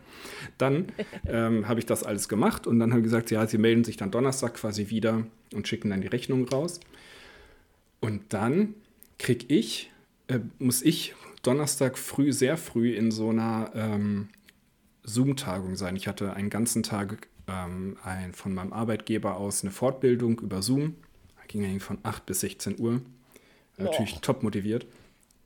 Dann 0.58 0.86
ähm, 1.26 1.68
habe 1.68 1.80
ich 1.80 1.86
das 1.86 2.02
alles 2.04 2.28
gemacht 2.28 2.66
und 2.66 2.78
dann 2.78 2.92
haben 2.92 3.02
gesagt, 3.02 3.30
ja, 3.30 3.46
sie 3.46 3.58
melden 3.58 3.84
sich 3.84 3.96
dann 3.96 4.10
Donnerstag 4.10 4.54
quasi 4.54 4.90
wieder 4.90 5.26
und 5.54 5.68
schicken 5.68 5.90
dann 5.90 6.00
die 6.00 6.06
Rechnung 6.06 6.46
raus. 6.48 6.80
Und 8.00 8.22
dann 8.32 8.74
krieg 9.18 9.46
ich, 9.48 9.90
äh, 10.28 10.40
muss 10.58 10.82
ich 10.82 11.14
Donnerstag 11.42 11.96
früh, 11.96 12.32
sehr 12.32 12.56
früh 12.56 12.92
in 12.92 13.10
so 13.10 13.30
einer 13.30 13.70
ähm, 13.74 14.28
Zoom-Tagung 15.04 15.76
sein. 15.76 15.96
Ich 15.96 16.08
hatte 16.08 16.34
einen 16.34 16.50
ganzen 16.50 16.82
Tag 16.82 17.28
ähm, 17.48 17.96
ein, 18.02 18.32
von 18.32 18.54
meinem 18.54 18.72
Arbeitgeber 18.72 19.36
aus 19.36 19.62
eine 19.62 19.70
Fortbildung 19.70 20.40
über 20.40 20.62
Zoom. 20.62 20.94
Da 21.36 21.42
ging 21.48 21.64
eigentlich 21.64 21.82
von 21.82 21.98
8 22.02 22.26
bis 22.26 22.40
16 22.40 22.78
Uhr. 22.78 23.00
Natürlich 23.78 24.20
top 24.20 24.42
motiviert. 24.42 24.86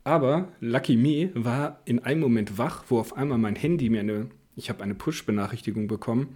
Aber 0.03 0.47
Lucky 0.59 0.95
Me 0.95 1.31
war 1.33 1.79
in 1.85 1.99
einem 1.99 2.21
Moment 2.21 2.57
wach, 2.57 2.85
wo 2.87 2.99
auf 2.99 3.15
einmal 3.15 3.37
mein 3.37 3.55
Handy 3.55 3.89
mir 3.89 3.99
eine, 3.99 4.29
ich 4.55 4.69
habe 4.69 4.83
eine 4.83 4.95
Push-Benachrichtigung 4.95 5.87
bekommen. 5.87 6.35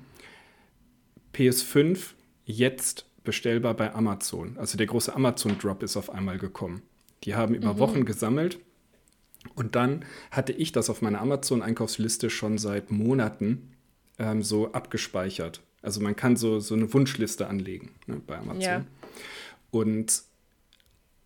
PS5 1.33 2.13
jetzt 2.45 3.05
bestellbar 3.23 3.73
bei 3.73 3.93
Amazon. 3.93 4.57
Also 4.57 4.77
der 4.77 4.87
große 4.87 5.15
Amazon-Drop 5.15 5.81
ist 5.83 5.97
auf 5.97 6.09
einmal 6.09 6.37
gekommen. 6.37 6.83
Die 7.23 7.35
haben 7.35 7.55
über 7.55 7.73
mhm. 7.73 7.79
Wochen 7.79 8.05
gesammelt 8.05 8.59
und 9.55 9.75
dann 9.75 10.05
hatte 10.31 10.53
ich 10.53 10.71
das 10.71 10.89
auf 10.89 11.01
meiner 11.01 11.21
Amazon-Einkaufsliste 11.21 12.29
schon 12.29 12.57
seit 12.57 12.91
Monaten 12.91 13.74
ähm, 14.19 14.43
so 14.43 14.71
abgespeichert. 14.71 15.61
Also 15.81 16.01
man 16.01 16.15
kann 16.15 16.35
so, 16.35 16.59
so 16.59 16.75
eine 16.75 16.93
Wunschliste 16.93 17.47
anlegen 17.47 17.91
ne, 18.07 18.21
bei 18.25 18.37
Amazon. 18.37 18.61
Ja. 18.61 18.85
Und 19.71 20.23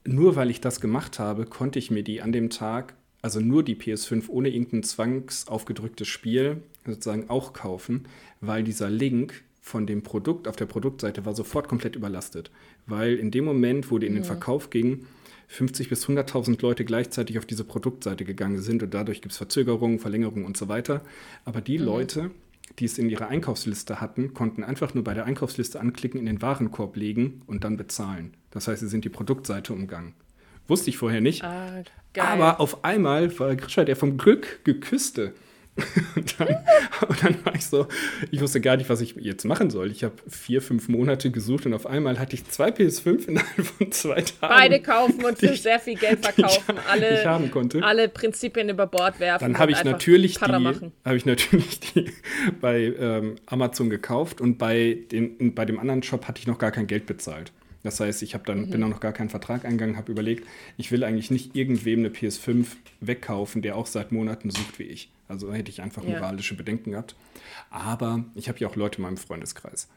nur 0.06 0.36
weil 0.36 0.50
ich 0.50 0.62
das 0.62 0.82
gemacht 0.82 1.20
habe, 1.20 1.46
konnte 1.46 1.80
ich 1.80 1.92
mir 1.92 2.04
die 2.04 2.22
an 2.22 2.32
dem 2.32 2.50
Tag, 2.50 2.96
also 3.22 3.40
nur 3.40 3.64
die 3.64 3.76
PS5 3.76 4.30
ohne 4.30 4.50
irgendein 4.50 4.84
zwangsaufgedrücktes 4.84 6.08
Spiel 6.08 6.64
sozusagen 6.86 7.30
auch 7.30 7.54
kaufen, 7.54 8.08
weil 8.42 8.64
dieser 8.64 8.90
Link 8.90 9.44
von 9.62 9.86
dem 9.86 10.02
Produkt 10.02 10.48
auf 10.48 10.56
der 10.56 10.66
Produktseite 10.66 11.26
war 11.26 11.36
sofort 11.36 11.68
komplett 11.68 11.96
überlastet. 11.96 12.50
Weil 12.88 13.16
in 13.16 13.30
dem 13.30 13.46
Moment, 13.46 13.92
wo 13.92 13.98
die 13.98 14.08
in 14.08 14.16
den 14.16 14.24
Verkauf 14.24 14.70
ging, 14.70 15.06
50 15.48 15.90
bis 15.90 16.08
100.000 16.08 16.62
Leute 16.62 16.86
gleichzeitig 16.86 17.38
auf 17.38 17.46
diese 17.46 17.64
Produktseite 17.64 18.24
gegangen 18.24 18.62
sind 18.62 18.84
und 18.84 18.94
dadurch 18.94 19.22
gibt 19.22 19.32
es 19.32 19.38
Verzögerungen, 19.38 20.00
Verlängerungen 20.00 20.46
und 20.46 20.58
so 20.58 20.68
weiter. 20.68 21.02
Aber 21.44 21.62
die 21.62 21.80
mhm. 21.80 21.86
Leute, 21.86 22.32
die 22.78 22.86
es 22.86 22.98
in 22.98 23.10
ihrer 23.10 23.28
Einkaufsliste 23.28 24.00
hatten, 24.00 24.34
konnten 24.34 24.64
einfach 24.64 24.94
nur 24.94 25.04
bei 25.04 25.14
der 25.14 25.26
Einkaufsliste 25.26 25.80
anklicken, 25.80 26.20
in 26.20 26.26
den 26.26 26.42
Warenkorb 26.42 26.96
legen 26.96 27.42
und 27.48 27.64
dann 27.64 27.78
bezahlen. 27.78 28.34
Das 28.52 28.68
heißt, 28.68 28.82
sie 28.82 28.88
sind 28.88 29.06
die 29.06 29.10
Produktseite 29.10 29.74
umgangen. 29.74 30.14
Wusste 30.68 30.90
ich 30.90 30.98
vorher 30.98 31.22
nicht. 31.22 31.44
Ah, 31.44 31.84
aber 32.18 32.60
auf 32.60 32.84
einmal 32.84 33.38
war 33.40 33.56
Grisha 33.56 33.84
der 33.84 33.96
vom 33.96 34.18
Glück 34.18 34.64
geküsste. 34.64 35.34
Und, 36.16 36.40
dann, 36.40 36.48
und, 37.08 37.24
dann, 37.24 37.46
war 37.46 37.56
ich 37.56 37.66
so, 37.66 37.88
ich 38.32 38.42
wusste 38.42 38.62
gar 38.62 38.78
nicht, 38.78 38.90
was 38.90 39.02
ich 39.02 39.16
jetzt 39.16 39.46
machen 39.46 39.70
soll. 39.70 39.92
Ich 39.92 40.04
habe 40.04 40.16
vier, 40.28 40.62
fünf 40.62 40.90
Monate 40.90 41.32
gesucht 41.32 41.66
und 41.66 41.74
auf 41.74 41.86
einmal 41.86 42.20
hatte 42.20 42.36
ich 42.36 42.46
zwei 42.46 42.70
PS5 42.70 43.28
innerhalb 43.28 43.66
von 43.66 43.92
zwei 43.92 44.22
Tagen. 44.22 44.54
Beide 44.54 44.80
kaufen 44.82 45.26
und 45.26 45.38
für 45.38 45.56
sehr 45.56 45.80
viel 45.80 45.96
Geld 45.96 46.20
verkaufen. 46.26 46.76
Ich, 46.78 46.92
alle, 46.92 47.22
ich 47.22 47.26
haben 47.26 47.52
konnte. 47.52 47.84
alle 47.84 48.10
Prinzipien 48.10 48.70
über 48.70 48.88
Bord 48.88 49.20
werfen. 49.20 49.44
Dann 49.44 49.60
habe 49.60 49.72
ich, 49.72 49.84
natürlich 49.84 50.36
die, 50.36 50.92
hab 51.06 51.16
ich 51.16 51.26
natürlich 51.26 51.80
die 51.80 52.12
bei 52.62 52.94
ähm, 53.00 53.36
Amazon 53.46 53.90
gekauft 53.90 54.42
und 54.42 54.58
bei, 54.58 55.00
den, 55.12 55.56
bei 55.56 55.66
dem 55.66 55.80
anderen 55.80 56.04
Shop 56.04 56.28
hatte 56.28 56.40
ich 56.40 56.48
noch 56.48 56.58
gar 56.58 56.72
kein 56.72 56.88
Geld 56.88 57.06
bezahlt. 57.06 57.52
Das 57.84 58.00
heißt, 58.00 58.24
ich 58.24 58.36
dann, 58.46 58.62
mhm. 58.62 58.70
bin 58.70 58.84
auch 58.84 58.90
noch 58.90 59.00
gar 59.00 59.14
keinen 59.14 59.30
Vertrag 59.30 59.66
eingegangen, 59.66 59.98
habe 59.98 60.12
überlegt, 60.12 60.46
ich 60.78 60.92
will 60.92 61.04
eigentlich 61.04 61.32
nicht 61.32 61.56
irgendwem 61.56 62.00
eine 62.00 62.10
PS5 62.10 62.68
wegkaufen, 63.00 63.62
der 63.62 63.76
auch 63.76 63.86
seit 63.86 64.12
Monaten 64.12 64.50
sucht 64.52 64.80
wie 64.80 64.84
ich. 64.84 65.10
Also 65.30 65.54
hätte 65.54 65.70
ich 65.70 65.82
einfach 65.82 66.04
moralische 66.04 66.56
ja. 66.56 66.58
Bedenken 66.58 66.92
gehabt. 66.92 67.16
Aber 67.70 68.26
ich 68.36 68.50
habe 68.50 68.60
ja 68.60 68.68
auch 68.68 68.76
Leute 68.76 68.98
in 68.98 69.04
meinem 69.04 69.18
Freundeskreis. 69.18 69.88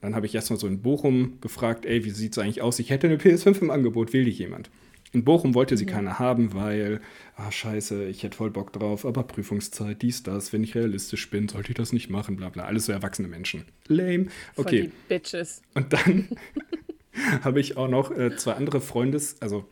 Dann 0.00 0.14
habe 0.14 0.26
ich 0.26 0.34
erstmal 0.34 0.58
so 0.58 0.66
in 0.66 0.82
Bochum 0.82 1.40
gefragt, 1.40 1.86
ey, 1.86 2.04
wie 2.04 2.10
sieht 2.10 2.32
es 2.32 2.38
eigentlich 2.38 2.60
aus? 2.60 2.78
Ich 2.78 2.90
hätte 2.90 3.06
eine 3.06 3.16
PS5 3.16 3.62
im 3.62 3.70
Angebot, 3.70 4.12
will 4.12 4.24
die 4.24 4.30
jemand? 4.30 4.70
In 5.12 5.24
Bochum 5.24 5.54
wollte 5.54 5.76
sie 5.76 5.86
mhm. 5.86 5.90
keiner 5.90 6.18
haben, 6.18 6.54
weil, 6.54 7.00
ah, 7.36 7.50
scheiße, 7.50 8.06
ich 8.06 8.22
hätte 8.22 8.36
voll 8.36 8.50
Bock 8.50 8.72
drauf, 8.72 9.04
aber 9.04 9.24
Prüfungszeit, 9.24 10.02
dies, 10.02 10.22
das, 10.22 10.52
wenn 10.52 10.64
ich 10.64 10.74
realistisch 10.74 11.30
bin, 11.30 11.48
sollte 11.48 11.70
ich 11.70 11.76
das 11.76 11.92
nicht 11.92 12.10
machen, 12.10 12.36
bla 12.36 12.48
bla. 12.48 12.64
Alles 12.64 12.86
so 12.86 12.92
erwachsene 12.92 13.28
Menschen. 13.28 13.64
Lame. 13.86 14.26
Okay. 14.56 14.62
Voll 14.62 14.70
die 14.70 14.92
Bitches. 15.08 15.62
Und 15.74 15.92
dann 15.92 16.28
habe 17.42 17.60
ich 17.60 17.76
auch 17.76 17.88
noch 17.88 18.10
äh, 18.10 18.36
zwei 18.36 18.54
andere 18.54 18.80
Freundes, 18.80 19.40
also 19.40 19.66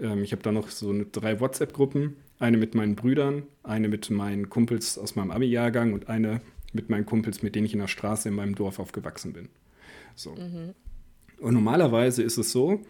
ähm, 0.00 0.22
ich 0.22 0.32
habe 0.32 0.42
da 0.42 0.52
noch 0.52 0.68
so 0.70 0.90
eine, 0.90 1.04
drei 1.06 1.40
WhatsApp-Gruppen, 1.40 2.16
eine 2.38 2.56
mit 2.56 2.74
meinen 2.74 2.96
Brüdern, 2.96 3.44
eine 3.62 3.88
mit 3.88 4.10
meinen 4.10 4.48
Kumpels 4.48 4.98
aus 4.98 5.16
meinem 5.16 5.30
Abi-Jahrgang 5.30 5.92
und 5.92 6.08
eine 6.08 6.40
mit 6.72 6.88
meinen 6.88 7.06
Kumpels, 7.06 7.42
mit 7.42 7.54
denen 7.54 7.66
ich 7.66 7.72
in 7.72 7.80
der 7.80 7.88
Straße 7.88 8.28
in 8.28 8.34
meinem 8.34 8.54
Dorf 8.54 8.78
aufgewachsen 8.78 9.32
bin. 9.32 9.48
So. 10.14 10.34
Mhm. 10.34 10.74
Und 11.40 11.54
normalerweise 11.54 12.22
ist 12.22 12.38
es 12.38 12.52
so, 12.52 12.82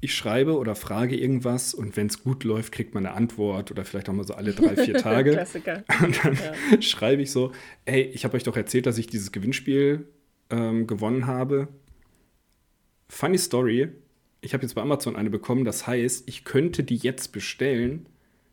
ich 0.00 0.14
schreibe 0.14 0.58
oder 0.58 0.74
frage 0.74 1.16
irgendwas 1.16 1.74
und 1.74 1.96
wenn 1.96 2.06
es 2.06 2.22
gut 2.22 2.44
läuft, 2.44 2.72
kriegt 2.72 2.94
man 2.94 3.06
eine 3.06 3.14
Antwort 3.14 3.70
oder 3.70 3.84
vielleicht 3.84 4.08
auch 4.08 4.12
mal 4.12 4.26
so 4.26 4.34
alle 4.34 4.52
drei, 4.52 4.76
vier 4.76 4.94
Tage. 4.98 5.32
Klassiker. 5.32 5.84
Und 6.02 6.24
dann 6.24 6.34
ja. 6.34 6.82
schreibe 6.82 7.22
ich 7.22 7.30
so, 7.30 7.52
ey, 7.86 8.02
ich 8.02 8.24
habe 8.24 8.36
euch 8.36 8.42
doch 8.42 8.56
erzählt, 8.56 8.86
dass 8.86 8.98
ich 8.98 9.06
dieses 9.06 9.32
Gewinnspiel 9.32 10.06
ähm, 10.50 10.86
gewonnen 10.86 11.26
habe. 11.26 11.68
Funny 13.08 13.38
Story, 13.38 13.88
ich 14.40 14.54
habe 14.54 14.62
jetzt 14.62 14.74
bei 14.74 14.82
Amazon 14.82 15.16
eine 15.16 15.30
bekommen, 15.30 15.64
das 15.64 15.86
heißt, 15.86 16.28
ich 16.28 16.44
könnte 16.44 16.84
die 16.84 16.96
jetzt 16.96 17.32
bestellen 17.32 18.06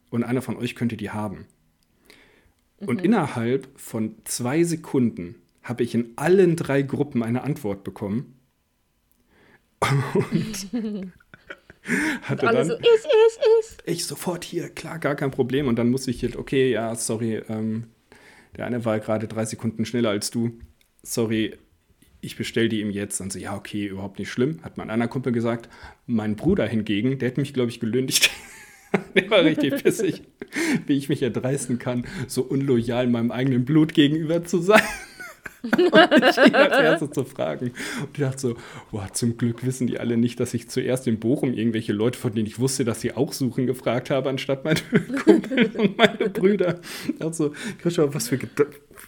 und 0.09 0.23
einer 0.23 0.41
von 0.41 0.57
euch 0.57 0.75
könnte 0.75 0.97
die 0.97 1.09
haben. 1.09 1.45
Und 2.77 2.99
mhm. 2.99 3.05
innerhalb 3.05 3.67
von 3.75 4.15
zwei 4.25 4.63
Sekunden 4.63 5.35
habe 5.61 5.83
ich 5.83 5.95
in 5.95 6.13
allen 6.17 6.55
drei 6.55 6.81
Gruppen 6.81 7.23
eine 7.23 7.43
Antwort 7.43 7.83
bekommen. 7.83 8.37
Und 10.13 10.67
hatte 12.21 12.45
dann 12.45 12.67
so, 12.67 12.73
ich, 12.75 12.83
ich, 12.83 13.39
ich. 13.59 13.77
Ich 13.85 14.05
sofort 14.05 14.43
hier, 14.43 14.69
klar, 14.69 14.99
gar 14.99 15.15
kein 15.15 15.31
Problem. 15.31 15.67
Und 15.67 15.77
dann 15.77 15.89
musste 15.89 16.11
ich 16.11 16.21
halt, 16.23 16.35
okay, 16.35 16.71
ja, 16.71 16.95
sorry, 16.95 17.41
ähm, 17.49 17.85
der 18.55 18.65
eine 18.65 18.85
war 18.85 18.99
gerade 18.99 19.27
drei 19.27 19.45
Sekunden 19.45 19.85
schneller 19.85 20.09
als 20.09 20.31
du. 20.31 20.59
Sorry, 21.01 21.57
ich 22.23 22.35
bestelle 22.35 22.69
die 22.69 22.81
ihm 22.81 22.89
jetzt. 22.89 23.19
Dann 23.19 23.29
so, 23.29 23.39
ja, 23.39 23.55
okay, 23.55 23.85
überhaupt 23.85 24.19
nicht 24.19 24.29
schlimm, 24.29 24.59
hat 24.63 24.77
mein 24.77 24.89
einer 24.89 25.07
Kumpel 25.07 25.33
gesagt. 25.33 25.69
Mein 26.07 26.35
Bruder 26.35 26.65
hingegen, 26.65 27.19
der 27.19 27.29
hätte 27.29 27.41
mich, 27.41 27.53
glaube 27.53 27.69
ich, 27.69 27.79
gelündigt. 27.79 28.31
der 29.15 29.29
war 29.29 29.43
richtig 29.43 29.83
pissig, 29.83 30.23
wie 30.87 30.93
ich 30.93 31.09
mich 31.09 31.21
erdreisten 31.21 31.79
kann, 31.79 32.05
so 32.27 32.43
unloyal 32.43 33.07
meinem 33.07 33.31
eigenen 33.31 33.65
Blut 33.65 33.93
gegenüber 33.93 34.43
zu 34.43 34.59
sein. 34.59 34.81
und 35.63 35.73
ich 35.75 36.37
ihn 36.45 36.55
als 36.55 36.77
erstes 36.77 37.11
zu 37.11 37.23
fragen. 37.23 37.71
Und 38.01 38.09
ich 38.13 38.19
dachte 38.19 38.39
so, 38.39 38.55
boah, 38.91 39.07
zum 39.13 39.37
Glück 39.37 39.65
wissen 39.65 39.87
die 39.87 39.99
alle 39.99 40.17
nicht, 40.17 40.39
dass 40.39 40.53
ich 40.53 40.69
zuerst 40.69 41.07
in 41.07 41.19
Bochum 41.19 41.53
irgendwelche 41.53 41.93
Leute, 41.93 42.19
von 42.19 42.33
denen 42.33 42.47
ich 42.47 42.59
wusste, 42.59 42.83
dass 42.83 43.01
sie 43.01 43.13
auch 43.13 43.33
suchen, 43.33 43.65
gefragt 43.65 44.09
habe, 44.09 44.29
anstatt 44.29 44.65
meine 44.65 44.79
Kumpel 45.23 45.71
und 45.77 45.97
meine 45.97 46.29
Brüder. 46.29 46.79
Also, 47.19 47.53
Christoph, 47.79 48.13
was 48.13 48.27
für 48.27 48.39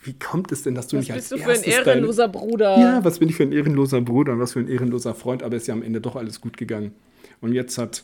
wie 0.03 0.13
kommt 0.13 0.51
es 0.51 0.63
denn, 0.63 0.75
dass 0.75 0.87
du 0.87 0.97
was 0.97 1.03
nicht 1.03 1.13
als 1.13 1.29
bist 1.29 1.41
du 1.41 1.45
für 1.45 1.51
ein 1.51 1.63
ehrenloser 1.63 2.27
Bruder? 2.27 2.77
Ja, 2.79 3.03
was 3.03 3.19
bin 3.19 3.29
ich 3.29 3.35
für 3.35 3.43
ein 3.43 3.51
ehrenloser 3.51 4.01
Bruder 4.01 4.33
und 4.33 4.39
was 4.39 4.53
für 4.53 4.59
ein 4.59 4.67
ehrenloser 4.67 5.15
Freund, 5.15 5.43
aber 5.43 5.55
es 5.55 5.63
ist 5.63 5.67
ja 5.67 5.73
am 5.73 5.83
Ende 5.83 6.01
doch 6.01 6.15
alles 6.15 6.41
gut 6.41 6.57
gegangen. 6.57 6.93
Und 7.41 7.53
jetzt 7.53 7.77
hat 7.77 8.03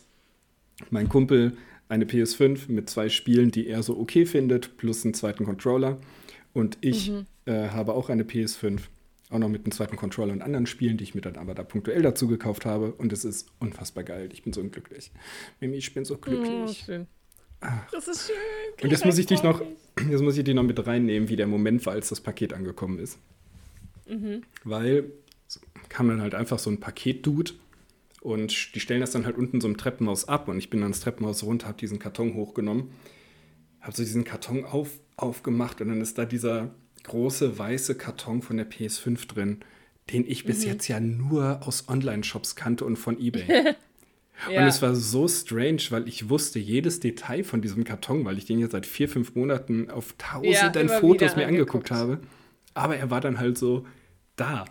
mein 0.90 1.10
Kumpel 1.10 1.54
eine 1.90 2.06
PS5 2.06 2.72
mit 2.72 2.90
zwei 2.90 3.10
Spielen, 3.10 3.52
die 3.52 3.68
er 3.68 3.84
so 3.84 3.98
okay 3.98 4.26
findet, 4.26 4.78
plus 4.78 5.04
einen 5.04 5.14
zweiten 5.14 5.46
Controller. 5.46 5.98
Und 6.54 6.78
ich 6.82 7.12
mhm. 7.12 7.26
Äh, 7.46 7.70
habe 7.70 7.94
auch 7.94 8.10
eine 8.10 8.24
PS5, 8.24 8.82
auch 9.30 9.40
noch 9.40 9.50
mit 9.50 9.64
einem 9.64 9.72
zweiten 9.72 9.96
Controller 9.96 10.34
und 10.34 10.42
anderen 10.42 10.66
Spielen, 10.66 10.98
die 10.98 11.04
ich 11.04 11.16
mir 11.16 11.22
dann 11.22 11.38
aber 11.38 11.54
da 11.54 11.64
punktuell 11.64 12.02
dazu 12.02 12.28
gekauft 12.28 12.66
habe. 12.66 12.92
Und 12.94 13.14
es 13.14 13.26
ist 13.26 13.48
unfassbar 13.60 14.04
geil. 14.04 14.30
Ich 14.34 14.44
bin 14.44 14.54
so 14.54 14.62
unglücklich. 14.62 15.12
Mimi, 15.60 15.78
ich 15.78 15.94
bin 15.94 16.06
so 16.06 16.18
glücklich. 16.18 16.50
Oh, 16.50 16.86
schön. 16.86 17.08
Das 17.92 18.08
ist 18.08 18.28
schön. 18.28 18.84
Und 18.84 18.90
jetzt 18.92 19.06
muss 19.06 19.18
ich 19.18 19.28
dich 19.28 19.44
noch, 19.44 19.62
jetzt 20.10 20.22
muss 20.22 20.38
ich 20.38 20.44
dich 20.44 20.56
noch 20.56 20.64
mit 20.64 20.86
reinnehmen, 20.86 21.30
wie 21.30 21.36
der 21.36 21.48
Moment 21.48 21.86
war, 21.86 21.94
als 21.94 22.10
das 22.10 22.20
Paket 22.20 22.54
angekommen 22.54 23.00
ist. 23.00 23.20
Mhm. 24.08 24.42
Weil 24.64 25.12
kam 25.90 26.08
dann 26.08 26.22
halt 26.22 26.36
einfach 26.36 26.58
so 26.60 26.70
ein 26.70 26.80
Paket-Dude 26.80 27.52
und 28.22 28.76
die 28.76 28.80
stellen 28.80 29.02
das 29.02 29.12
dann 29.12 29.26
halt 29.26 29.38
unten 29.38 29.60
so 29.60 29.68
im 29.68 29.78
Treppenhaus 29.78 30.28
ab 30.28 30.48
und 30.48 30.58
ich 30.58 30.70
bin 30.70 30.82
dann 30.82 30.92
das 30.92 31.02
Treppenhaus 31.02 31.44
runter, 31.44 31.68
habe 31.68 31.78
diesen 31.78 32.00
Karton 32.00 32.34
hochgenommen, 32.36 32.92
habe 33.82 33.96
so 33.96 34.04
diesen 34.04 34.24
Karton 34.24 34.64
auf, 34.64 34.90
aufgemacht 35.18 35.82
und 35.82 35.90
dann 35.90 36.02
ist 36.02 36.18
da 36.18 36.26
dieser 36.26 36.74
große 37.12 37.60
weiße 37.60 37.96
Karton 37.96 38.42
von 38.42 38.56
der 38.56 38.70
PS5 38.70 39.28
drin, 39.28 39.60
den 40.12 40.26
ich 40.26 40.46
bis 40.46 40.62
mhm. 40.62 40.72
jetzt 40.72 40.88
ja 40.88 41.00
nur 41.02 41.60
aus 41.68 41.90
Online-Shops 41.90 42.56
kannte 42.56 42.86
und 42.86 42.96
von 42.96 43.20
eBay. 43.20 43.46
ja. 44.50 44.62
Und 44.62 44.68
es 44.68 44.82
war 44.82 44.96
so 44.96 45.28
strange, 45.28 45.82
weil 45.90 46.08
ich 46.08 46.30
wusste 46.30 46.58
jedes 46.58 47.02
Detail 47.02 47.44
von 47.44 47.62
diesem 47.62 47.84
Karton, 47.84 48.24
weil 48.24 48.38
ich 48.38 48.46
den 48.46 48.60
jetzt 48.60 48.72
seit 48.72 48.86
vier, 48.86 49.10
fünf 49.10 49.36
Monaten 49.36 49.90
auf 49.90 50.16
tausenden 50.18 50.88
ja, 50.88 51.00
Fotos 51.00 51.36
mir 51.36 51.48
angeguckt 51.48 51.92
habe. 51.92 52.22
Aber 52.74 52.96
er 52.96 53.10
war 53.10 53.20
dann 53.20 53.40
halt 53.40 53.58
so 53.58 53.86
da. 54.38 54.64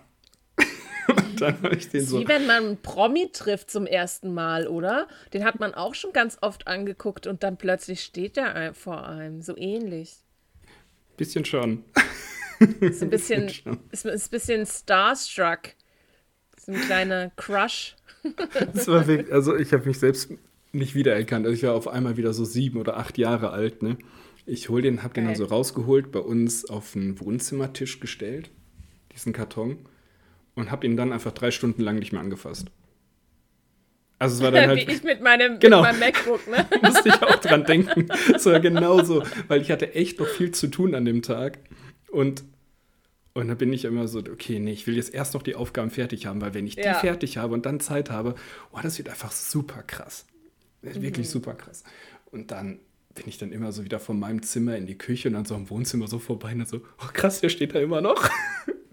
Und 1.09 1.43
dann 1.43 1.62
habe 1.62 1.76
ich 1.76 1.91
den 1.91 2.07
so. 2.07 2.20
wie 2.20 2.28
wenn 2.28 2.47
man 2.47 2.64
einen 2.64 2.76
Promi 2.80 3.28
trifft 3.34 3.70
zum 3.70 3.84
ersten 3.86 4.32
Mal, 4.32 4.66
oder? 4.66 5.09
Den 5.34 5.45
hat 5.45 5.61
man 5.61 5.74
auch 5.74 5.95
schon 5.95 6.14
ganz 6.14 6.38
oft 6.41 6.66
angeguckt 6.66 7.26
und 7.26 7.43
dann 7.43 7.59
plötzlich 7.59 8.03
steht 8.03 8.36
der 8.36 8.55
ein- 8.55 8.74
vor 8.74 9.07
einem. 9.07 9.43
So 9.43 9.57
ähnlich. 9.59 10.16
Bisschen 11.21 11.45
schon. 11.45 11.85
Ist 12.81 13.03
ein 13.03 13.11
bisschen, 13.11 13.49
ist, 13.91 14.07
ist 14.07 14.07
ein 14.07 14.31
bisschen 14.31 14.64
starstruck. 14.64 15.75
Ist 16.57 16.66
ein 16.66 16.81
kleiner 16.81 17.31
Crush. 17.37 17.95
Das 18.75 18.89
war 18.89 19.07
wirklich, 19.07 19.33
also 19.33 19.55
ich 19.55 19.73
habe 19.75 19.87
mich 19.87 19.99
selbst 19.99 20.31
nicht 20.73 20.95
wiedererkannt. 20.95 21.45
Also 21.45 21.55
ich 21.55 21.62
war 21.62 21.75
auf 21.75 21.89
einmal 21.89 22.16
wieder 22.16 22.33
so 22.33 22.47
sieben 22.47 22.79
oder 22.79 22.97
acht 22.97 23.18
Jahre 23.18 23.51
alt. 23.51 23.83
Ne? 23.83 23.99
Ich 24.47 24.71
hol 24.71 24.81
den, 24.81 25.03
habe 25.03 25.12
den 25.12 25.27
dann 25.27 25.37
so 25.37 25.45
rausgeholt, 25.45 26.11
bei 26.11 26.21
uns 26.21 26.64
auf 26.64 26.93
den 26.93 27.21
Wohnzimmertisch 27.21 28.01
gestellt, 28.01 28.51
diesen 29.14 29.35
Karton, 29.35 29.79
und 30.55 30.71
habe 30.71 30.87
ihn 30.87 30.97
dann 30.97 31.12
einfach 31.12 31.33
drei 31.33 31.51
Stunden 31.51 31.83
lang 31.83 31.99
nicht 31.99 32.12
mehr 32.12 32.23
angefasst. 32.23 32.68
Also 34.21 34.37
es 34.37 34.43
war 34.43 34.51
dann 34.53 34.64
Wie 34.77 34.81
halt, 34.81 34.89
ich 34.89 35.03
mit 35.03 35.21
meinem, 35.21 35.59
Genau. 35.59 35.83
mit 35.83 35.91
meinem 35.93 35.99
MacBook, 36.01 36.47
ne? 36.47 36.64
musste 36.83 37.09
ich 37.09 37.23
auch 37.23 37.37
dran 37.37 37.64
denken. 37.66 38.07
Es 38.35 38.47
war 38.47 38.61
genauso, 38.61 39.25
weil 39.49 39.61
ich 39.62 39.71
hatte 39.73 39.95
echt 39.95 40.21
noch 40.21 40.29
viel 40.29 40.53
zu 40.53 40.68
tun 40.68 40.95
an 40.95 41.05
dem 41.05 41.23
Tag. 41.23 41.59
Und, 42.11 42.45
und 43.35 43.49
dann 43.49 43.57
bin 43.57 43.73
ich 43.73 43.85
immer 43.85 44.07
so, 44.09 44.18
okay, 44.21 44.59
nee, 44.61 44.73
ich 44.73 44.87
will 44.87 44.95
jetzt 44.97 45.12
erst 45.14 45.35
noch 45.35 45.43
die 45.43 45.55
Aufgaben 45.57 45.91
fertig 45.91 46.27
haben, 46.27 46.41
weil 46.41 46.55
wenn 46.55 46.66
ich 46.66 46.77
die 46.77 46.83
Ja. 46.83 46.95
fertig 46.95 47.39
habe 47.39 47.55
und 47.55 47.66
dann 47.66 47.81
Zeit 47.81 48.11
habe, 48.11 48.35
oh, 48.73 48.79
das 48.83 48.99
wird 48.99 49.09
einfach 49.09 49.33
super 49.33 49.83
krass. 49.83 50.27
Wirklich 50.83 51.29
super 51.29 51.55
krass. 51.55 51.83
Und 52.31 52.51
dann 52.53 52.79
bin 53.14 53.25
ich 53.27 53.39
dann 53.39 53.53
immer 53.53 53.73
so 53.73 53.85
wieder 53.85 53.99
von 54.01 54.18
meinem 54.18 54.43
Zimmer 54.43 54.77
in 54.77 54.87
die 54.87 54.97
Küche 54.97 55.29
und 55.29 55.35
dann 55.35 55.45
so 55.45 55.55
im 55.57 55.68
Wohnzimmer 55.68 56.07
so 56.07 56.18
vorbei 56.18 56.53
und 56.53 56.59
dann 56.61 56.66
so, 56.68 56.79
oh 56.79 57.09
krass, 57.12 57.41
der 57.41 57.49
steht 57.49 57.75
da 57.75 57.81
immer 57.81 58.01
noch. 58.01 58.29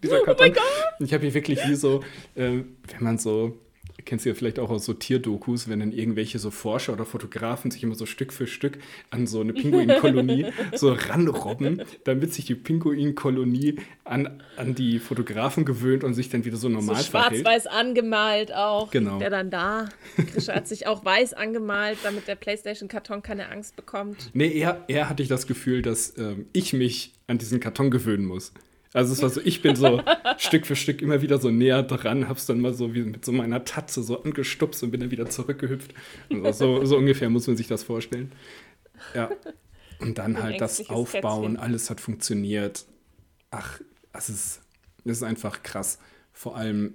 Dieser 0.04 0.22
Karton. 0.22 0.52
Und 1.00 1.06
ich 1.06 1.14
habe 1.14 1.24
hier 1.24 1.34
wirklich 1.34 1.60
wie 1.68 1.76
so, 1.76 2.02
äh, 2.36 2.62
wenn 2.62 2.66
man 3.02 3.18
so, 3.18 3.58
kennst 4.06 4.26
du 4.26 4.30
ja 4.30 4.36
vielleicht 4.36 4.60
auch 4.60 4.70
aus 4.70 4.86
so 4.86 4.94
Tierdokus, 4.94 5.68
wenn 5.68 5.80
dann 5.80 5.92
irgendwelche 5.92 6.40
so 6.40 6.52
Forscher 6.52 6.94
oder 6.94 7.06
Fotografen 7.06 7.72
sich 7.72 7.84
immer 7.84 7.96
so 7.96 8.06
Stück 8.06 8.32
für 8.32 8.48
Stück 8.48 8.78
an 9.10 9.28
so 9.28 9.42
eine 9.42 9.54
Pinguinkolonie 9.54 10.48
so 10.76 10.94
ranrobben, 10.94 11.82
damit 12.04 12.34
sich 12.34 12.46
die 12.46 12.56
Pinguinkolonie 12.56 13.78
an, 14.04 14.42
an 14.56 14.76
die 14.76 15.00
Fotografen 15.00 15.66
gewöhnt 15.66 16.04
und 16.04 16.14
sich 16.14 16.30
dann 16.30 16.46
wieder 16.46 16.58
so 16.58 16.68
So 16.68 16.70
normal 16.70 17.04
verhält. 17.04 17.44
schwarz-weiß 17.44 17.68
angemalt 17.68 18.54
auch. 18.54 18.92
Genau. 18.92 19.20
Der 19.20 19.30
dann 19.30 19.50
da. 19.50 19.90
Krischer 20.34 20.56
hat 20.56 20.68
sich 20.68 20.88
auch 20.88 21.04
weiß 21.04 21.34
angemalt, 21.34 21.98
damit 22.04 22.28
der 22.28 22.36
PlayStation-Karton 22.36 23.22
keine 23.22 23.50
Angst 23.50 23.76
bekommt. 23.76 24.30
Nee, 24.34 24.50
eher, 24.50 24.84
eher 24.88 25.10
hatte 25.10 25.24
ich 25.24 25.30
das 25.30 25.48
Gefühl, 25.48 25.82
dass 25.82 26.18
ähm, 26.18 26.48
ich 26.54 26.74
mich 26.74 27.14
an 27.28 27.38
diesen 27.38 27.60
Karton 27.60 27.92
gewöhnen 27.92 28.26
muss. 28.26 28.54
Also 28.98 29.14
es 29.14 29.22
war 29.22 29.30
so, 29.30 29.42
ich 29.44 29.62
bin 29.62 29.76
so 29.76 30.02
Stück 30.38 30.66
für 30.66 30.76
Stück 30.76 31.02
immer 31.02 31.22
wieder 31.22 31.38
so 31.40 31.50
näher 31.52 31.84
dran, 31.84 32.28
hab's 32.28 32.46
dann 32.48 32.60
mal 32.60 32.74
so 32.74 32.94
wie 32.94 33.02
mit 33.04 33.24
so 33.24 33.32
meiner 33.32 33.64
Tatze 33.64 34.02
so 34.04 34.24
angestupst 34.24 34.82
und 34.84 34.92
bin 34.92 35.00
dann 35.02 35.12
wieder 35.12 35.30
zurückgehüpft. 35.30 35.94
Also 36.44 36.80
so, 36.80 36.86
so 36.86 36.98
ungefähr 36.98 37.30
muss 37.30 37.48
man 37.48 37.56
sich 37.58 37.68
das 37.68 37.84
vorstellen. 37.84 38.32
Ja. 39.14 39.30
Und 40.00 40.18
dann 40.18 40.36
Ein 40.36 40.44
halt 40.44 40.62
das 40.62 40.90
Aufbauen, 40.90 41.42
Kätzchen. 41.54 41.58
alles 41.58 41.90
hat 41.90 42.02
funktioniert. 42.02 42.86
Ach, 43.52 43.80
es 44.14 44.30
ist, 44.30 44.62
es 45.06 45.18
ist 45.18 45.24
einfach 45.24 45.64
krass. 45.64 46.00
Vor 46.34 46.56
allem, 46.58 46.94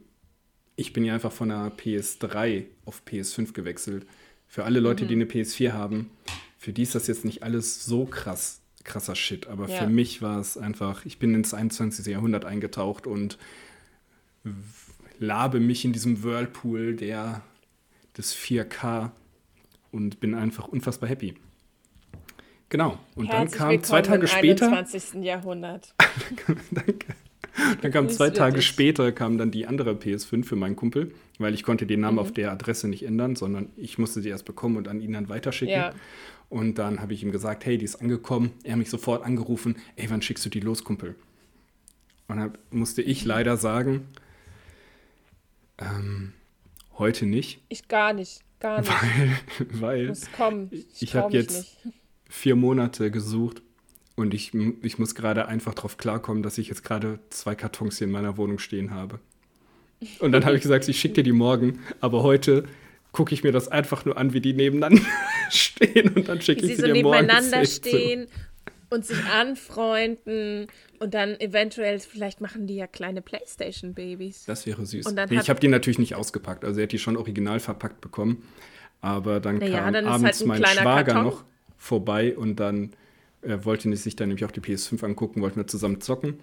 ich 0.77 0.93
bin 0.93 1.05
ja 1.05 1.15
einfach 1.15 1.33
von 1.33 1.49
der 1.51 1.71
PS3 1.77 2.65
auf 2.85 3.03
PS5 3.07 3.53
gewechselt. 3.53 4.07
Für 4.49 4.65
alle 4.65 4.81
Leute, 4.81 5.05
Mhm. 5.05 5.09
die 5.09 5.15
eine 5.15 5.25
PS4 5.27 5.73
haben, 5.73 6.11
für 6.59 6.73
die 6.73 6.83
ist 6.83 6.95
das 6.95 7.07
jetzt 7.07 7.25
nicht 7.25 7.43
alles 7.43 7.85
so 7.85 8.05
krass, 8.07 8.62
krasser 8.85 9.15
Shit. 9.15 9.47
Aber 9.47 9.69
Ja. 9.69 9.79
für 9.79 9.89
mich 9.89 10.23
war 10.23 10.39
es 10.41 10.57
einfach, 10.57 11.05
ich 11.05 11.19
bin 11.19 11.35
ins 11.35 11.55
21. 11.55 12.07
Jahrhundert 12.07 12.45
eingetaucht 12.45 13.07
und 13.07 13.39
labe 15.19 15.61
mich 15.61 15.85
in 15.85 15.93
diesem 15.93 16.23
Whirlpool 16.23 16.97
der, 16.97 17.43
des 18.17 18.35
4K 18.35 19.11
und 19.91 20.21
bin 20.21 20.35
einfach 20.35 20.69
unfassbar 20.69 21.09
happy. 21.09 21.35
Genau. 22.69 22.99
Und 23.15 23.29
dann 23.31 23.43
Herzlich 23.49 23.59
kam 23.59 23.83
zwei 23.83 24.03
Tage 24.03 24.23
im 24.23 24.27
später. 24.29 24.67
21. 24.69 25.23
Jahrhundert. 25.23 25.95
Danke. 26.71 27.15
Dann 27.83 27.93
kam 27.93 28.09
zwei 28.09 28.31
Tage 28.31 28.63
später 28.63 29.13
kam 29.13 29.37
dann 29.37 29.51
die 29.51 29.67
andere 29.67 29.93
PS5 29.93 30.45
für 30.45 30.57
meinen 30.57 30.75
Kumpel, 30.75 31.13
weil 31.43 31.55
ich 31.55 31.63
konnte 31.63 31.87
den 31.87 32.01
Namen 32.01 32.19
auf 32.19 32.33
der 32.33 32.51
Adresse 32.53 32.89
nicht 32.89 33.05
ändern, 33.05 33.37
sondern 33.37 33.71
ich 33.77 33.99
musste 33.99 34.21
sie 34.23 34.29
erst 34.31 34.45
bekommen 34.45 34.77
und 34.77 34.89
an 34.89 35.01
ihn 35.01 35.13
dann 35.13 35.29
weiterschicken. 35.29 35.75
Ja. 35.75 35.93
Und 36.49 36.77
dann 36.79 37.01
habe 37.01 37.15
ich 37.15 37.23
ihm 37.23 37.33
gesagt, 37.33 37.65
hey, 37.67 37.79
die 37.79 37.85
ist 37.85 37.97
angekommen. 37.97 38.53
Er 38.63 38.73
hat 38.73 38.79
mich 38.79 38.91
sofort 38.91 39.25
angerufen, 39.25 39.77
ey, 39.97 40.09
wann 40.11 40.23
schickst 40.23 40.45
du 40.45 40.49
die 40.51 40.61
los, 40.61 40.85
Kumpel? 40.85 41.15
Und 42.29 42.37
dann 42.39 42.53
musste 42.71 43.03
ich 43.03 43.25
leider 43.25 43.57
sagen, 43.57 44.07
ähm, 45.79 46.33
heute 46.99 47.27
nicht, 47.27 47.61
Ich 47.69 47.89
gar 47.89 48.13
nicht. 48.13 48.41
Gar 48.61 48.81
nicht. 48.83 48.93
weil 49.73 50.07
Muss 50.09 50.31
kommen. 50.33 50.69
Ich, 50.71 51.03
Ich 51.03 51.11
trau 51.11 51.21
hab 51.25 51.33
mich 51.33 51.43
jetzt- 51.43 51.85
nicht. 51.85 51.97
vier 52.29 52.55
Monate 52.57 53.11
gesucht 53.11 53.61
und 54.15 54.35
ich, 54.35 54.53
ich 54.83 54.99
muss 54.99 55.15
gerade 55.15 55.49
einfach 55.49 55.75
darauf 55.75 55.97
klarkommen, 55.97 56.43
dass 56.43 56.59
ich 56.59 56.69
jetzt 56.69 56.85
gerade 56.85 57.19
zwei 57.31 57.55
Kartons 57.55 57.99
hier 57.99 58.07
in 58.07 58.13
meiner 58.13 58.37
Wohnung 58.37 58.59
stehen 58.59 58.91
habe. 58.93 59.19
Und 60.19 60.33
dann 60.33 60.45
habe 60.45 60.57
ich 60.57 60.63
gesagt, 60.63 60.89
ich 60.89 60.99
schicke 60.99 61.15
dir 61.15 61.23
die 61.25 61.33
morgen, 61.33 61.81
aber 62.01 62.23
heute 62.23 62.65
gucke 63.13 63.35
ich 63.35 63.43
mir 63.45 63.53
das 63.53 63.69
einfach 63.69 64.05
nur 64.05 64.17
an, 64.17 64.33
wie 64.33 64.41
die 64.41 64.55
nebeneinander 64.55 65.03
stehen 65.51 66.09
und 66.15 66.29
dann 66.29 66.41
schicke 66.41 66.63
ich 66.63 66.69
sie 66.69 66.75
sie 66.77 66.81
so 66.83 66.87
dir 66.93 67.03
morgen. 67.03 67.27
nebeneinander 67.27 67.65
16 67.65 67.93
Uhr. 67.93 68.01
stehen 68.01 68.27
und 68.91 69.07
sich 69.07 69.25
anfreunden 69.27 70.67
und 70.99 71.15
dann 71.15 71.39
eventuell, 71.41 71.99
vielleicht 71.99 72.41
machen 72.41 72.67
die 72.67 72.77
ja 72.77 72.87
kleine 72.87 73.23
Playstation-Babys. 73.23 74.45
Das 74.47 74.67
wäre 74.67 74.85
süß. 74.87 75.07
Nee, 75.13 75.41
ich 75.41 75.51
habe 75.51 75.61
die 75.61 75.69
natürlich 75.69 75.99
nicht 75.99 76.15
ausgepackt, 76.15 76.65
also 76.65 76.81
er 76.81 76.85
hat 76.85 76.93
die 76.93 76.99
schon 76.99 77.17
original 77.17 77.61
verpackt 77.61 78.01
bekommen, 78.01 78.45
aber 79.01 79.41
dann 79.41 79.59
Naja, 79.59 79.81
kam 79.81 79.93
dann 79.95 80.07
abends 80.07 80.41
halt 80.41 80.43
ein 80.43 80.49
mein 80.49 80.65
Schwager 80.65 81.13
Karton. 81.13 81.25
noch 81.25 81.45
vorbei 81.77 82.37
und 82.37 82.57
dann 82.57 82.93
er 83.43 83.65
wollte 83.65 83.95
sich 83.97 84.17
dann 84.17 84.29
nämlich 84.29 84.45
auch 84.45 84.53
die 84.53 84.61
PS5 84.61 85.05
angucken, 85.05 85.43
wollten 85.43 85.57
wir 85.57 85.67
zusammen 85.67 86.01
zocken. 86.01 86.39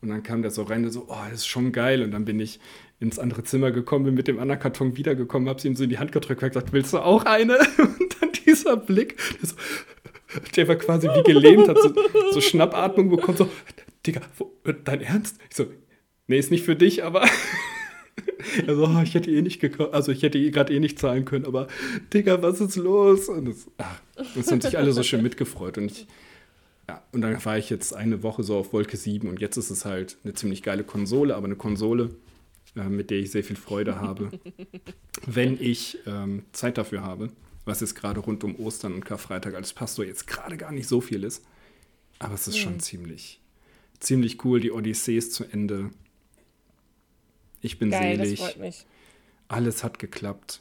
Und 0.00 0.10
dann 0.10 0.22
kam 0.22 0.42
der 0.42 0.50
so 0.50 0.62
rein 0.62 0.84
und 0.84 0.90
so, 0.90 1.06
oh, 1.08 1.16
das 1.30 1.40
ist 1.40 1.46
schon 1.46 1.72
geil. 1.72 2.02
Und 2.02 2.12
dann 2.12 2.24
bin 2.24 2.38
ich 2.38 2.60
ins 3.04 3.18
andere 3.18 3.44
Zimmer 3.44 3.70
gekommen, 3.70 4.06
bin 4.06 4.14
mit 4.14 4.26
dem 4.26 4.38
anderen 4.38 4.60
Karton 4.60 4.96
wiedergekommen, 4.96 5.48
hab's 5.48 5.64
ihm 5.64 5.76
so 5.76 5.84
in 5.84 5.90
die 5.90 5.98
Hand 5.98 6.12
gedrückt 6.12 6.42
und 6.42 6.48
gesagt, 6.48 6.72
willst 6.72 6.92
du 6.92 6.98
auch 6.98 7.24
eine? 7.24 7.58
Und 7.78 8.16
dann 8.20 8.30
dieser 8.46 8.76
Blick, 8.76 9.16
der, 9.40 9.48
so, 9.48 9.54
der 10.56 10.68
war 10.68 10.76
quasi 10.76 11.08
wie 11.08 11.22
gelähmt, 11.22 11.68
hat 11.68 11.78
so, 11.78 11.92
so 12.32 12.40
Schnappatmung 12.40 13.10
bekommen, 13.10 13.38
so, 13.38 13.48
Digga, 14.06 14.22
wo, 14.38 14.50
dein 14.84 15.02
Ernst? 15.02 15.38
Ich 15.50 15.56
so, 15.56 15.66
nee, 16.26 16.38
ist 16.38 16.50
nicht 16.50 16.64
für 16.64 16.76
dich, 16.76 17.04
aber 17.04 17.24
also, 18.66 18.86
oh, 18.86 19.02
ich 19.02 19.14
hätte 19.14 19.30
eh 19.30 19.42
nicht 19.42 19.62
also 19.80 20.12
ich 20.12 20.22
hätte 20.22 20.38
eh 20.38 20.50
gerade 20.50 20.74
eh 20.74 20.80
nicht 20.80 20.98
zahlen 20.98 21.24
können, 21.24 21.46
aber 21.46 21.68
Digga, 22.12 22.42
was 22.42 22.60
ist 22.60 22.76
los? 22.76 23.28
Und 23.28 23.46
das, 23.46 23.70
ach, 23.78 24.00
das 24.34 24.50
haben 24.50 24.60
sich 24.60 24.78
alle 24.78 24.92
so 24.92 25.02
schön 25.02 25.22
mitgefreut. 25.22 25.78
Und 25.78 25.90
ich, 25.90 26.06
ja, 26.88 27.02
und 27.12 27.20
dann 27.22 27.42
war 27.44 27.58
ich 27.58 27.70
jetzt 27.70 27.94
eine 27.94 28.22
Woche 28.22 28.42
so 28.42 28.56
auf 28.56 28.72
Wolke 28.72 28.96
7 28.96 29.28
und 29.28 29.40
jetzt 29.40 29.56
ist 29.56 29.70
es 29.70 29.84
halt 29.84 30.16
eine 30.24 30.34
ziemlich 30.34 30.62
geile 30.62 30.84
Konsole, 30.84 31.34
aber 31.34 31.46
eine 31.46 31.56
Konsole, 31.56 32.10
äh, 32.76 32.84
mit 32.88 33.10
der 33.10 33.18
ich 33.18 33.30
sehr 33.30 33.44
viel 33.44 33.56
Freude 33.56 34.00
habe, 34.00 34.30
wenn 35.26 35.56
ich 35.60 35.98
ähm, 36.06 36.44
Zeit 36.52 36.78
dafür 36.78 37.02
habe, 37.02 37.30
was 37.64 37.80
jetzt 37.80 37.94
gerade 37.94 38.20
rund 38.20 38.44
um 38.44 38.56
Ostern 38.56 38.94
und 38.94 39.04
Karfreitag 39.04 39.54
als 39.54 39.72
Pastor 39.72 40.04
jetzt 40.04 40.26
gerade 40.26 40.56
gar 40.56 40.72
nicht 40.72 40.88
so 40.88 41.00
viel 41.00 41.24
ist. 41.24 41.44
Aber 42.18 42.34
es 42.34 42.46
ist 42.46 42.58
schon 42.58 42.80
ziemlich, 42.80 43.40
ziemlich 44.00 44.44
cool. 44.44 44.60
Die 44.60 44.70
Odyssee 44.70 45.16
ist 45.16 45.32
zu 45.34 45.44
Ende. 45.44 45.90
Ich 47.60 47.78
bin 47.78 47.90
Geil, 47.90 48.18
das 48.18 48.26
selig. 48.28 48.40
freut 48.40 48.58
mich. 48.58 48.86
Alles 49.48 49.82
hat 49.82 49.98
geklappt. 49.98 50.60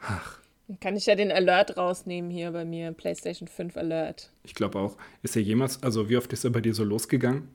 Ach, 0.00 0.38
Dann 0.68 0.80
kann 0.80 0.96
ich 0.96 1.06
ja 1.06 1.14
den 1.14 1.30
Alert 1.32 1.76
rausnehmen 1.76 2.30
hier 2.30 2.50
bei 2.52 2.64
mir, 2.64 2.92
PlayStation 2.92 3.48
5 3.48 3.76
Alert. 3.76 4.30
ich 4.42 4.54
glaube 4.54 4.78
auch. 4.78 4.96
Ist 5.22 5.36
er 5.36 5.42
jemals, 5.42 5.82
also 5.82 6.08
wie 6.08 6.16
oft 6.16 6.32
ist 6.32 6.44
er 6.44 6.50
bei 6.50 6.60
dir 6.60 6.74
so 6.74 6.84
losgegangen? 6.84 7.48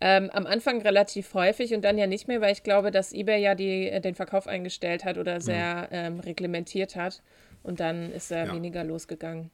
Ähm, 0.00 0.28
am 0.30 0.46
Anfang 0.46 0.82
relativ 0.82 1.32
häufig 1.34 1.72
und 1.74 1.82
dann 1.82 1.96
ja 1.96 2.06
nicht 2.06 2.28
mehr, 2.28 2.40
weil 2.42 2.52
ich 2.52 2.62
glaube, 2.62 2.90
dass 2.90 3.12
eBay 3.12 3.40
ja 3.42 3.54
die, 3.54 3.88
äh, 3.88 4.00
den 4.00 4.14
Verkauf 4.14 4.46
eingestellt 4.46 5.04
hat 5.04 5.16
oder 5.16 5.40
sehr 5.40 5.88
ähm, 5.90 6.20
reglementiert 6.20 6.96
hat. 6.96 7.22
Und 7.62 7.80
dann 7.80 8.12
ist 8.12 8.30
er 8.30 8.46
Ja. 8.46 8.52
weniger 8.54 8.84
losgegangen. 8.84 9.50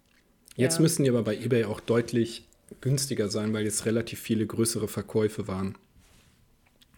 Jetzt 0.56 0.76
Ja. 0.76 0.82
müssen 0.82 1.04
die 1.04 1.10
aber 1.10 1.22
bei 1.22 1.36
eBay 1.36 1.64
auch 1.64 1.80
deutlich 1.80 2.44
günstiger 2.80 3.28
sein, 3.28 3.52
weil 3.52 3.64
jetzt 3.64 3.86
relativ 3.86 4.20
viele 4.20 4.46
größere 4.46 4.88
Verkäufe 4.88 5.46
waren. 5.46 5.78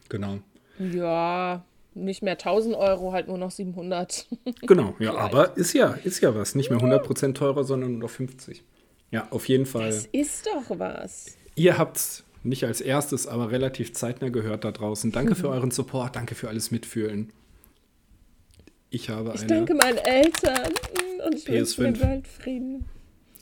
Genau. 0.09 0.39
Ja, 0.79 1.65
nicht 1.95 2.23
mehr 2.23 2.37
1000 2.39 2.75
Euro, 2.75 3.13
halt 3.13 3.29
nur 3.29 3.39
noch 3.39 3.51
700. 3.51 4.27
Genau, 4.67 4.97
ja, 4.99 5.15
aber 5.15 5.57
ist 5.59 5.75
ja, 5.75 5.93
ist 6.05 6.21
ja 6.23 6.35
was. 6.35 6.55
Nicht 6.55 6.71
mehr 6.71 6.81
100% 6.81 7.35
teurer, 7.35 7.65
sondern 7.65 7.93
nur 7.93 8.01
noch 8.01 8.11
50. 8.11 8.63
Ja, 9.11 9.29
auf 9.31 9.47
jeden 9.49 9.67
Fall. 9.67 9.91
Das 9.91 10.07
ist 10.07 10.47
doch 10.47 10.79
was. 10.79 11.37
Ihr 11.55 11.77
habt 11.79 12.24
nicht 12.45 12.65
als 12.65 12.81
erstes, 12.81 13.27
aber 13.27 13.51
relativ 13.51 13.93
zeitnah 13.95 14.29
gehört 14.29 14.65
da 14.65 14.71
draußen. 14.73 15.11
Danke 15.13 15.35
für 15.35 15.49
euren 15.51 15.71
Support, 15.71 16.17
danke 16.17 16.35
für 16.35 16.49
alles 16.49 16.71
Mitfühlen. 16.71 17.33
Ich 18.91 19.09
habe 19.11 19.33
Ich 19.35 19.41
eine. 19.41 19.49
danke 19.49 19.75
meinen 19.75 19.99
Eltern 19.99 20.73
und 21.27 21.35
ich 21.35 21.49
wünsche 21.49 21.83
mir 21.83 21.93
PS5. 21.95 22.01
Weltfrieden. 22.01 22.85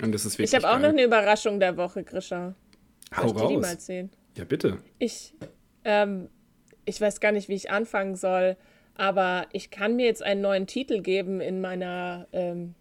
Und 0.00 0.12
das 0.12 0.24
ist 0.24 0.38
wirklich 0.38 0.52
Ich 0.52 0.54
habe 0.64 0.74
auch 0.74 0.78
noch 0.80 0.88
eine 0.88 1.04
Überraschung 1.04 1.60
der 1.60 1.76
Woche, 1.76 2.02
Grisha. 2.04 2.54
Hau 3.14 3.26
ich 3.26 3.32
dir 3.32 3.38
die 3.48 3.54
mal 3.56 3.64
raus. 3.64 3.70
erzählen? 3.72 4.10
Ja, 4.36 4.44
bitte. 4.44 4.78
Ich, 4.98 5.34
ähm, 5.84 6.28
ich 6.86 6.98
weiß 7.00 7.20
gar 7.20 7.32
nicht, 7.32 7.48
wie 7.50 7.54
ich 7.54 7.70
anfangen 7.70 8.16
soll, 8.16 8.56
aber 8.94 9.46
ich 9.52 9.70
kann 9.70 9.96
mir 9.96 10.06
jetzt 10.06 10.22
einen 10.22 10.40
neuen 10.40 10.66
Titel 10.66 11.02
geben 11.02 11.40
in 11.42 11.60
meiner 11.60 12.26
ähm, 12.32 12.74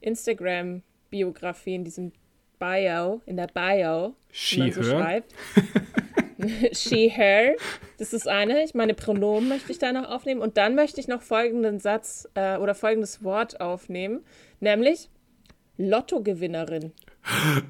Instagram-Biografie, 0.00 1.74
in 1.76 1.84
diesem 1.84 2.12
Bio, 2.58 3.20
in 3.26 3.36
der 3.36 3.48
Bio, 3.48 4.14
She, 4.30 4.70
so 4.70 4.82
her? 4.82 4.90
schreibt. 4.90 5.34
She, 6.72 7.08
her. 7.08 7.54
Das 7.98 8.12
ist 8.12 8.28
eine. 8.28 8.64
Ich 8.64 8.74
meine, 8.74 8.94
Pronomen 8.94 9.48
möchte 9.48 9.72
ich 9.72 9.78
da 9.78 9.92
noch 9.92 10.08
aufnehmen. 10.08 10.40
Und 10.40 10.56
dann 10.56 10.74
möchte 10.74 11.00
ich 11.00 11.08
noch 11.08 11.22
folgenden 11.22 11.78
Satz 11.78 12.28
äh, 12.34 12.56
oder 12.56 12.74
folgendes 12.74 13.22
Wort 13.22 13.60
aufnehmen, 13.60 14.20
nämlich 14.60 15.08
Lottogewinnerin. 15.76 16.92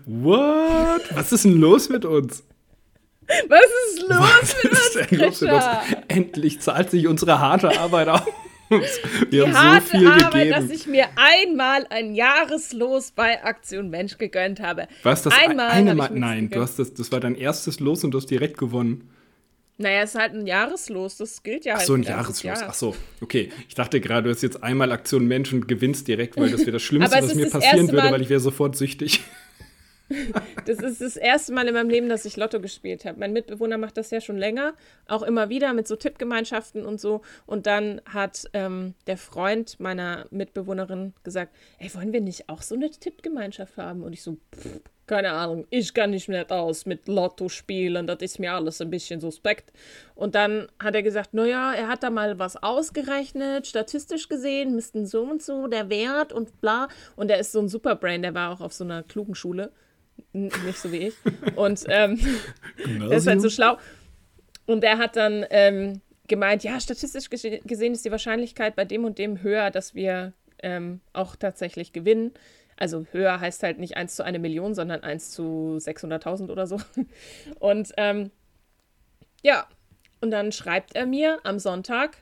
What? 0.07 1.03
Was 1.15 1.33
ist 1.33 1.45
denn 1.45 1.61
los 1.61 1.89
mit 1.89 2.05
uns? 2.05 2.43
Was 3.49 3.61
ist 3.89 4.03
los 4.03 4.19
Was 4.21 5.11
mit 5.11 5.23
uns, 5.23 5.43
ist 5.43 5.51
uns? 5.51 5.65
Endlich 6.09 6.61
zahlt 6.61 6.91
sich 6.91 7.07
unsere 7.07 7.39
harte 7.39 7.79
Arbeit 7.79 8.09
aus. 8.09 8.23
Wir 9.31 9.45
Die 9.47 9.53
haben 9.53 9.53
so 9.53 9.59
harte 9.59 9.99
viel 9.99 10.07
Arbeit, 10.09 10.51
dass 10.51 10.61
gegeben. 10.63 10.73
ich 10.73 10.87
mir 10.87 11.07
einmal 11.17 11.87
ein 11.91 12.15
Jahreslos 12.15 13.11
bei 13.13 13.43
Aktion 13.45 13.91
Mensch 13.91 14.19
gegönnt 14.19 14.61
habe. 14.61 14.87
Was 15.03 15.23
das 15.23 15.35
einmal 15.35 15.71
eine 15.71 15.95
Mal? 15.95 16.11
Nein, 16.13 16.51
du 16.51 16.61
hast 16.61 16.79
das, 16.79 16.95
das 16.95 17.11
war 17.13 17.21
dein 17.21 17.35
erstes 17.35 17.81
Los 17.81 18.05
und 18.05 18.13
du 18.13 18.19
hast 18.19 18.31
direkt 18.31 18.59
gewonnen. 18.59 19.11
Naja, 19.77 20.03
es 20.03 20.15
ist 20.15 20.21
halt 20.21 20.35
ein 20.35 20.47
Jahreslos, 20.47 21.17
das 21.17 21.43
gilt 21.43 21.65
ja 21.65 21.75
Ach 21.75 21.79
halt. 21.79 21.87
so, 21.89 21.95
ein 21.95 22.05
Jahreslos. 22.05 22.43
Jahr. 22.45 22.69
Ach 22.69 22.75
so, 22.75 22.95
okay. 23.21 23.51
Ich 23.69 23.75
dachte 23.75 24.01
gerade, 24.01 24.23
du 24.29 24.31
hast 24.31 24.43
jetzt 24.43 24.63
einmal 24.63 24.93
Aktion 24.93 25.27
Mensch 25.27 25.53
und 25.53 25.67
gewinnst 25.67 26.07
direkt, 26.07 26.37
weil 26.37 26.51
das 26.51 26.61
wäre 26.61 26.73
das 26.73 26.83
Schlimmste, 26.85 27.17
was 27.21 27.35
mir 27.35 27.51
passieren 27.51 27.91
würde, 27.91 28.13
weil 28.13 28.23
ich 28.23 28.29
wäre 28.29 28.39
sofort 28.41 28.77
süchtig. 28.77 29.21
Das 30.67 30.79
ist 30.79 31.01
das 31.01 31.17
erste 31.17 31.53
Mal 31.53 31.69
in 31.69 31.75
meinem 31.75 31.91
Leben, 31.91 32.09
dass 32.09 32.25
ich 32.25 32.37
Lotto 32.37 32.61
gespielt 32.61 33.05
habe. 33.05 33.19
Mein 33.19 33.33
Mitbewohner 33.33 33.79
macht 33.79 33.97
das 33.97 34.11
ja 34.11 34.21
schon 34.21 34.39
länger, 34.39 34.75
auch 35.09 35.23
immer 35.23 35.49
wieder 35.49 35.73
mit 35.75 35.87
so 35.87 35.97
Tippgemeinschaften 35.97 36.87
und 36.87 37.01
so. 37.01 37.23
Und 37.47 37.67
dann 37.67 38.01
hat 38.07 38.45
ähm, 38.53 38.95
der 39.07 39.19
Freund 39.19 39.79
meiner 39.81 40.27
Mitbewohnerin 40.31 41.13
gesagt, 41.23 41.55
ey, 41.79 41.93
wollen 41.95 42.13
wir 42.13 42.21
nicht 42.21 42.49
auch 42.49 42.63
so 42.63 42.75
eine 42.75 42.91
Tippgemeinschaft 42.91 43.77
haben? 43.77 44.03
Und 44.03 44.13
ich 44.13 44.23
so, 44.23 44.39
pff, 44.55 44.81
keine 45.07 45.33
Ahnung, 45.33 45.67
ich 45.69 45.93
kann 45.93 46.11
nicht 46.11 46.29
mehr 46.29 46.51
aus 46.51 46.87
mit 46.87 47.09
Lotto 47.09 47.49
spielen, 47.51 48.07
das 48.07 48.19
ist 48.21 48.39
mir 48.39 48.55
alles 48.55 48.81
ein 48.81 48.91
bisschen 48.91 49.21
suspekt. 49.21 49.71
Und 50.15 50.35
dann 50.35 50.69
hat 50.83 50.95
er 50.95 51.03
gesagt, 51.03 51.35
naja, 51.35 51.75
er 51.75 51.89
hat 51.89 52.03
da 52.03 52.11
mal 52.11 52.39
was 52.39 52.63
ausgerechnet, 52.63 53.67
statistisch 53.67 54.29
gesehen, 54.29 54.75
müssten 54.75 55.07
so 55.07 55.23
und 55.23 55.43
so 55.43 55.67
der 55.67 55.91
Wert 55.91 56.33
und 56.33 56.61
bla. 56.61 56.89
Und 57.17 57.31
er 57.31 57.39
ist 57.39 57.53
so 57.53 57.61
ein 57.61 57.69
Superbrain, 57.69 58.23
der 58.23 58.35
war 58.35 58.51
auch 58.53 58.61
auf 58.61 58.73
so 58.73 58.85
einer 58.85 59.03
klugen 59.03 59.35
Schule. 59.35 59.73
Nicht 60.35 60.79
so 60.79 60.93
wie 60.93 61.09
ich. 61.09 61.15
Und 61.57 61.85
ähm, 61.89 62.19
der 62.87 63.17
ist 63.17 63.27
halt 63.27 63.41
so 63.41 63.49
schlau. 63.49 63.79
Und 64.67 64.83
er 64.85 64.99
hat 64.99 65.17
dann 65.17 65.47
ähm, 65.51 66.01
gemeint, 66.27 66.65
ja, 66.65 66.81
statistisch 66.81 67.27
gese- 67.29 67.67
gesehen 67.67 67.93
ist 67.93 68.05
die 68.05 68.11
Wahrscheinlichkeit 68.11 68.77
bei 68.77 68.85
dem 68.85 69.05
und 69.05 69.19
dem 69.19 69.43
höher, 69.43 69.71
dass 69.71 69.95
wir 69.95 70.33
ähm, 70.63 71.01
auch 71.13 71.37
tatsächlich 71.37 71.93
gewinnen. 71.93 72.33
Also 72.77 73.07
höher 73.13 73.39
heißt 73.39 73.63
halt 73.63 73.79
nicht 73.79 73.97
1 73.97 74.17
zu 74.17 74.25
1 74.25 74.39
Million, 74.41 74.75
sondern 74.75 75.03
1 75.05 75.31
zu 75.31 75.77
600.000 75.79 76.51
oder 76.51 76.67
so. 76.67 76.79
Und 77.61 77.93
ähm, 77.97 78.31
ja, 79.43 79.69
und 80.21 80.31
dann 80.31 80.51
schreibt 80.53 80.97
er 80.97 81.07
mir 81.07 81.39
am 81.45 81.59
Sonntag 81.59 82.17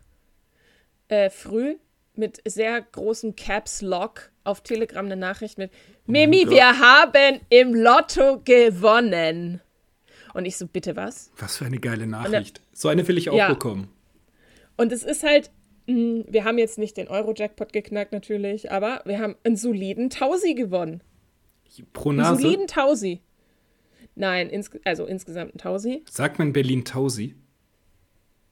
äh, 1.09 1.31
früh 1.31 1.77
mit 2.15 2.43
sehr 2.45 2.83
großem 2.83 3.37
Caps 3.37 3.81
Lock 3.81 4.31
auf 4.45 4.61
Telegram 4.63 5.07
eine 5.07 5.17
Nachricht 5.17 5.57
mit 5.57 5.71
Mimi, 6.07 6.49
wir 6.51 6.79
haben 6.79 7.41
im 7.49 7.75
Lotto 7.75 8.41
gewonnen. 8.45 9.61
Und 10.35 10.47
ich 10.47 10.57
so, 10.57 10.67
bitte 10.67 10.97
was? 10.97 11.31
Was 11.39 11.57
für 11.59 11.67
eine 11.67 11.79
geile 11.79 12.07
Nachricht. 12.07 12.61
So 12.73 12.89
eine 12.89 13.07
will 13.07 13.19
ich 13.19 13.29
auch 13.31 13.37
Ja. 13.37 13.49
bekommen. 13.49 13.89
Und 14.77 14.91
es 14.93 15.03
ist 15.05 15.23
halt, 15.23 15.51
mh, 15.87 16.25
wir 16.29 16.45
haben 16.45 16.59
jetzt 16.59 16.79
nicht 16.79 16.97
den 16.97 17.09
Euro-Jackpot 17.09 17.73
geknackt 17.73 18.13
natürlich, 18.13 18.73
aber 18.73 19.03
wir 19.05 19.19
haben 19.21 19.37
einen 19.45 19.57
soliden 19.57 20.11
Tausi 20.11 20.55
gewonnen. 20.55 21.03
Pro 21.93 22.11
Einen 22.11 22.19
Nase. 22.19 22.41
soliden 22.43 22.67
Tausi. 22.67 23.21
Nein, 24.15 24.51
ins, 24.51 24.71
also 24.85 25.07
insgesamt 25.07 25.55
ein 25.55 25.59
Tausi. 25.59 26.03
Sagt 26.11 26.39
man 26.39 26.53
Berlin 26.53 26.85
Tausi? 26.85 27.35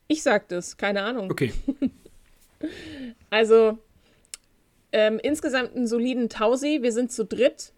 Ich 0.08 0.22
sag 0.22 0.48
das, 0.48 0.76
keine 0.76 1.02
Ahnung. 1.02 1.30
Okay. 1.30 1.52
Also 3.30 3.78
ähm, 4.92 5.18
insgesamt 5.22 5.76
einen 5.76 5.86
soliden 5.86 6.28
Tausi. 6.28 6.78
Wir 6.82 6.92
sind 6.92 7.12
zu 7.12 7.24
dritt. 7.24 7.72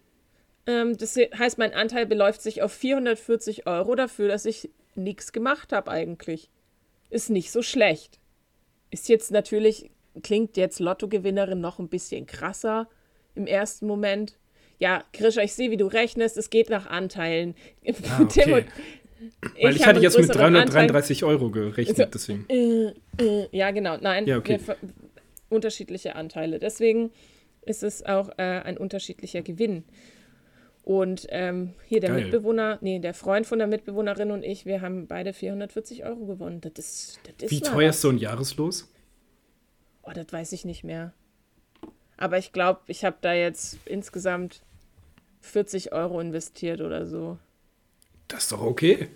Ähm, 0.66 0.96
das 0.96 1.16
heißt, 1.16 1.58
mein 1.58 1.74
Anteil 1.74 2.06
beläuft 2.06 2.42
sich 2.42 2.62
auf 2.62 2.72
440 2.72 3.66
Euro 3.66 3.94
dafür, 3.94 4.28
dass 4.28 4.44
ich 4.44 4.70
nichts 4.94 5.32
gemacht 5.32 5.72
habe 5.72 5.90
eigentlich. 5.90 6.50
Ist 7.10 7.30
nicht 7.30 7.50
so 7.50 7.62
schlecht. 7.62 8.18
Ist 8.90 9.08
jetzt 9.08 9.30
natürlich, 9.30 9.90
klingt 10.22 10.56
jetzt 10.56 10.78
Lottogewinnerin 10.80 11.60
noch 11.60 11.78
ein 11.78 11.88
bisschen 11.88 12.26
krasser 12.26 12.88
im 13.34 13.46
ersten 13.46 13.86
Moment. 13.86 14.38
Ja, 14.78 15.04
Grisha, 15.12 15.42
ich 15.42 15.54
sehe, 15.54 15.70
wie 15.70 15.76
du 15.76 15.86
rechnest. 15.86 16.36
Es 16.36 16.50
geht 16.50 16.68
nach 16.70 16.86
Anteilen. 16.86 17.54
Ah, 18.10 18.20
okay. 18.22 18.66
Weil 19.60 19.76
ich, 19.76 19.82
habe 19.82 19.90
hatte 19.96 20.00
jetzt 20.00 20.18
mit 20.18 20.26
größeren 20.26 20.56
Anteil. 20.56 20.86
333 20.88 21.24
Euro 21.24 21.50
gerechnet, 21.50 21.98
Also- 22.00 22.10
deswegen. 22.12 22.46
Äh, 22.48 22.92
äh, 23.22 23.48
ja, 23.52 23.70
genau. 23.70 23.96
Nein, 24.00 24.26
Ja, 24.26 24.38
okay. 24.38 24.58
wir 24.64 24.76
unterschiedliche 25.52 26.16
Anteile. 26.16 26.58
Deswegen 26.58 27.10
ist 27.62 27.82
es 27.82 28.04
auch 28.04 28.30
äh, 28.38 28.42
ein 28.42 28.76
unterschiedlicher 28.76 29.42
Gewinn. 29.42 29.84
Und 30.82 31.26
ähm, 31.30 31.74
hier 31.86 32.00
der 32.00 32.10
Geil. 32.10 32.22
Mitbewohner, 32.24 32.78
nee, 32.80 32.98
der 32.98 33.14
Freund 33.14 33.46
von 33.46 33.58
der 33.58 33.68
Mitbewohnerin 33.68 34.32
und 34.32 34.42
ich, 34.42 34.66
wir 34.66 34.80
haben 34.80 35.06
beide 35.06 35.32
440 35.32 36.04
Euro 36.04 36.26
gewonnen. 36.26 36.60
Das 36.60 36.72
ist, 36.76 37.20
das 37.38 37.44
ist 37.44 37.50
Wie 37.52 37.60
teuer 37.60 37.88
was. 37.88 37.96
ist 37.96 38.02
so 38.02 38.08
ein 38.08 38.18
Jahreslos? 38.18 38.92
Oh, 40.02 40.10
das 40.12 40.26
weiß 40.30 40.50
ich 40.52 40.64
nicht 40.64 40.82
mehr. 40.82 41.12
Aber 42.16 42.38
ich 42.38 42.52
glaube, 42.52 42.80
ich 42.88 43.04
habe 43.04 43.16
da 43.20 43.32
jetzt 43.32 43.78
insgesamt 43.84 44.62
40 45.40 45.92
Euro 45.92 46.20
investiert 46.20 46.80
oder 46.80 47.06
so. 47.06 47.38
Das 48.26 48.44
ist 48.44 48.52
doch 48.52 48.62
okay. 48.62 49.08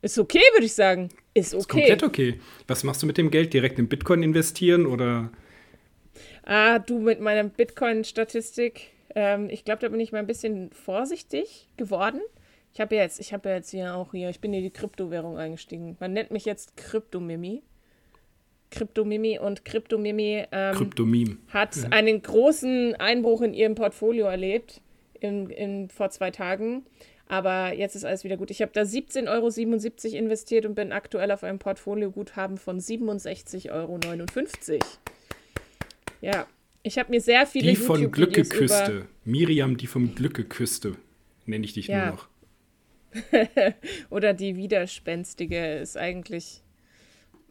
Ist 0.00 0.18
okay, 0.18 0.42
würde 0.52 0.66
ich 0.66 0.74
sagen. 0.74 1.08
Ist 1.34 1.54
okay. 1.54 1.60
Ist 1.60 1.68
komplett 1.68 2.02
okay. 2.02 2.40
Was 2.66 2.84
machst 2.84 3.02
du 3.02 3.06
mit 3.06 3.18
dem 3.18 3.30
Geld? 3.30 3.52
Direkt 3.52 3.78
in 3.78 3.88
Bitcoin 3.88 4.22
investieren 4.22 4.86
oder? 4.86 5.30
Ah, 6.44 6.78
du 6.78 6.98
mit 6.98 7.20
meiner 7.20 7.44
Bitcoin-Statistik. 7.44 8.90
Ähm, 9.14 9.48
ich 9.50 9.64
glaube, 9.64 9.80
da 9.80 9.88
bin 9.88 10.00
ich 10.00 10.12
mal 10.12 10.18
ein 10.18 10.26
bisschen 10.26 10.70
vorsichtig 10.72 11.68
geworden. 11.76 12.20
Ich 12.72 12.80
habe 12.80 12.94
ja 12.94 13.02
jetzt, 13.02 13.18
ich 13.18 13.32
habe 13.32 13.48
ja 13.48 13.56
jetzt 13.56 13.70
hier 13.70 13.94
auch 13.94 14.12
hier, 14.12 14.30
ich 14.30 14.40
bin 14.40 14.52
in 14.52 14.62
die 14.62 14.70
Kryptowährung 14.70 15.36
eingestiegen. 15.36 15.96
Man 16.00 16.12
nennt 16.12 16.30
mich 16.30 16.44
jetzt 16.44 16.76
Kryptomimi. 16.76 17.62
Kryptomimi 18.70 19.38
und 19.38 19.64
Kryptomimi 19.64 20.44
ähm, 20.52 20.74
Kryptomeme. 20.74 21.38
hat 21.48 21.76
einen 21.90 22.20
großen 22.20 22.94
Einbruch 22.96 23.40
in 23.40 23.54
ihrem 23.54 23.74
Portfolio 23.74 24.26
erlebt 24.26 24.82
in, 25.20 25.48
in, 25.50 25.88
vor 25.88 26.10
zwei 26.10 26.30
Tagen. 26.30 26.84
Aber 27.28 27.74
jetzt 27.74 27.94
ist 27.94 28.04
alles 28.04 28.24
wieder 28.24 28.36
gut. 28.38 28.50
Ich 28.50 28.62
habe 28.62 28.72
da 28.72 28.82
17,77 28.82 29.28
Euro 29.28 30.16
investiert 30.16 30.64
und 30.64 30.74
bin 30.74 30.92
aktuell 30.92 31.30
auf 31.30 31.44
einem 31.44 31.58
Portfolioguthaben 31.58 32.56
von 32.56 32.80
67,59 32.80 33.70
Euro. 33.70 33.98
Ja, 36.22 36.46
ich 36.82 36.98
habe 36.98 37.10
mir 37.10 37.20
sehr 37.20 37.46
viele 37.46 37.70
Die 37.70 37.76
von 37.76 38.10
Glück 38.10 38.32
geküsste. 38.32 39.06
Miriam, 39.24 39.76
die 39.76 39.86
vom 39.86 40.14
Glück 40.14 40.34
geküsste. 40.34 40.96
Nenne 41.44 41.64
ich 41.64 41.74
dich 41.74 41.88
Ja. 41.88 42.06
nur 42.06 42.14
noch. 42.16 42.28
Oder 44.10 44.32
die 44.34 44.56
Widerspenstige 44.56 45.76
ist 45.76 45.96
eigentlich 45.96 46.62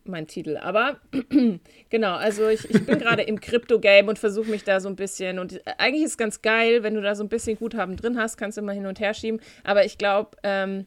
mein 0.07 0.27
Titel. 0.27 0.57
Aber 0.57 0.99
genau, 1.89 2.15
also 2.15 2.47
ich, 2.47 2.69
ich 2.69 2.85
bin 2.85 2.99
gerade 2.99 3.23
im 3.23 3.39
Crypto-Game 3.39 4.07
und 4.07 4.19
versuche 4.19 4.49
mich 4.49 4.63
da 4.63 4.79
so 4.79 4.89
ein 4.89 4.95
bisschen. 4.95 5.39
Und 5.39 5.61
eigentlich 5.77 6.03
ist 6.03 6.11
es 6.11 6.17
ganz 6.17 6.41
geil, 6.41 6.83
wenn 6.83 6.95
du 6.95 7.01
da 7.01 7.15
so 7.15 7.23
ein 7.23 7.29
bisschen 7.29 7.57
Guthaben 7.57 7.95
drin 7.95 8.17
hast, 8.17 8.37
kannst 8.37 8.57
du 8.57 8.61
immer 8.61 8.73
hin 8.73 8.85
und 8.85 8.99
her 8.99 9.13
schieben. 9.13 9.39
Aber 9.63 9.85
ich 9.85 9.97
glaube, 9.97 10.37
ähm, 10.43 10.85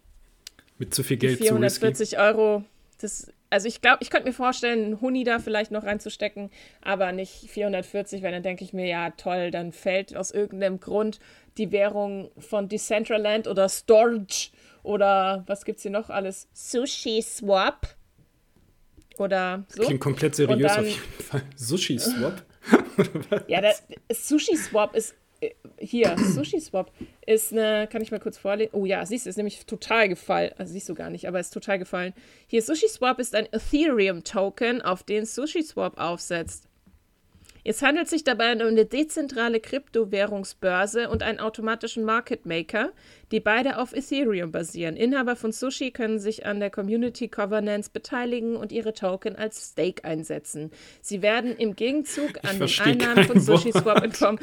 Mit 0.78 0.94
zu 0.94 1.02
viel 1.02 1.16
Geld 1.16 1.38
zu 1.38 1.44
risky. 1.44 1.54
440 1.54 2.18
Euro, 2.18 2.64
das, 3.00 3.32
also 3.50 3.66
ich 3.68 3.80
glaube, 3.80 3.98
ich 4.00 4.10
könnte 4.10 4.28
mir 4.28 4.34
vorstellen, 4.34 4.84
einen 4.84 5.00
Huni 5.00 5.24
da 5.24 5.38
vielleicht 5.38 5.70
noch 5.70 5.84
reinzustecken, 5.84 6.50
aber 6.80 7.12
nicht 7.12 7.50
440, 7.50 8.22
weil 8.22 8.32
dann 8.32 8.42
denke 8.42 8.64
ich 8.64 8.72
mir, 8.72 8.86
ja 8.86 9.10
toll, 9.10 9.50
dann 9.50 9.72
fällt 9.72 10.16
aus 10.16 10.30
irgendeinem 10.30 10.80
Grund 10.80 11.18
die 11.58 11.72
Währung 11.72 12.30
von 12.38 12.68
Decentraland 12.68 13.48
oder 13.48 13.68
Storage 13.68 14.50
oder 14.82 15.44
was 15.46 15.64
gibt's 15.64 15.82
hier 15.82 15.90
noch 15.90 16.10
alles? 16.10 16.48
Sushi 16.52 17.22
Swap 17.22 17.88
oder 19.20 19.64
so. 19.68 19.82
Klingt 19.84 20.00
komplett 20.00 20.34
seriös 20.34 20.72
dann- 20.72 20.80
auf 20.84 20.86
jeden 20.90 21.22
Fall. 21.22 21.42
Sushi 21.56 21.98
Swap. 21.98 22.42
Ja, 23.48 23.60
der 23.62 23.74
Sushi 24.12 24.54
Swap 24.56 24.94
ist 24.94 25.14
äh, 25.40 25.50
hier, 25.78 26.16
Sushi 26.34 26.60
Swap 26.60 26.92
ist 27.26 27.52
eine, 27.52 27.88
kann 27.90 28.02
ich 28.02 28.10
mal 28.10 28.20
kurz 28.20 28.36
vorlesen? 28.36 28.70
Oh 28.74 28.84
ja, 28.84 29.04
siehst 29.06 29.24
du, 29.26 29.30
ist 29.30 29.36
nämlich 29.36 29.64
total 29.66 30.08
gefallen. 30.08 30.52
Also 30.58 30.72
siehst 30.74 30.88
du 30.88 30.94
gar 30.94 31.08
nicht, 31.10 31.26
aber 31.26 31.40
ist 31.40 31.50
total 31.54 31.78
gefallen. 31.78 32.12
Hier, 32.46 32.60
Sushi 32.62 32.88
Swap 32.88 33.18
ist 33.18 33.34
ein 33.34 33.46
Ethereum-Token, 33.50 34.82
auf 34.82 35.02
den 35.02 35.24
Sushi 35.26 35.62
Swap 35.62 35.98
aufsetzt. 35.98 36.64
Es 37.64 37.82
handelt 37.82 38.08
sich 38.08 38.24
dabei 38.24 38.54
um 38.54 38.60
eine 38.60 38.86
dezentrale 38.86 39.60
Kryptowährungsbörse 39.60 41.08
und 41.08 41.22
einen 41.22 41.40
automatischen 41.40 42.04
Market 42.04 42.46
Maker, 42.46 42.92
die 43.32 43.40
beide 43.40 43.78
auf 43.78 43.92
Ethereum 43.92 44.50
basieren. 44.50 44.96
Inhaber 44.96 45.36
von 45.36 45.52
Sushi 45.52 45.90
können 45.90 46.18
sich 46.18 46.46
an 46.46 46.60
der 46.60 46.70
Community 46.70 47.28
Governance 47.28 47.90
beteiligen 47.92 48.56
und 48.56 48.72
ihre 48.72 48.92
Token 48.92 49.36
als 49.36 49.72
Stake 49.72 50.04
einsetzen. 50.04 50.70
Sie 51.02 51.22
werden 51.22 51.56
im 51.56 51.76
Gegenzug 51.76 52.40
an 52.42 52.58
den 52.58 52.80
Einnahmen 52.80 53.24
von 53.24 53.40
Sushi 53.40 53.72
Swap 53.72 54.02
in 54.04 54.12
Form 54.12 54.38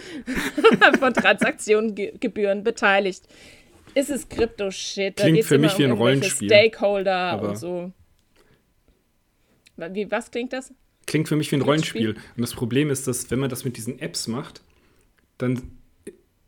von 1.00 1.14
Transaktionengebühren 1.14 2.64
beteiligt. 2.64 3.24
Ist 3.94 4.12
es 4.12 4.30
Krypto-Shit? 4.30 5.18
Klingt 5.18 5.46
für 5.46 5.58
mich 5.58 5.74
um 5.74 5.80
wie 5.80 5.84
ein 5.86 5.92
Rollenspiel. 5.92 6.50
Stakeholder 6.50 7.42
und 7.42 7.58
so. 7.58 7.92
Wie, 9.76 10.10
was 10.12 10.30
klingt 10.32 10.54
das? 10.54 10.74
Klingt 11.08 11.28
für 11.28 11.36
mich 11.36 11.52
wie 11.52 11.56
ein 11.56 11.62
Rollenspiel. 11.62 12.12
Und 12.12 12.42
das 12.42 12.54
Problem 12.54 12.92
ist, 12.92 13.08
dass 13.08 13.32
wenn 13.32 13.40
man 13.40 13.50
das 13.50 13.66
mit 13.66 13.78
diesen 13.78 13.98
Apps 14.00 14.28
macht, 14.28 14.62
dann 15.40 15.72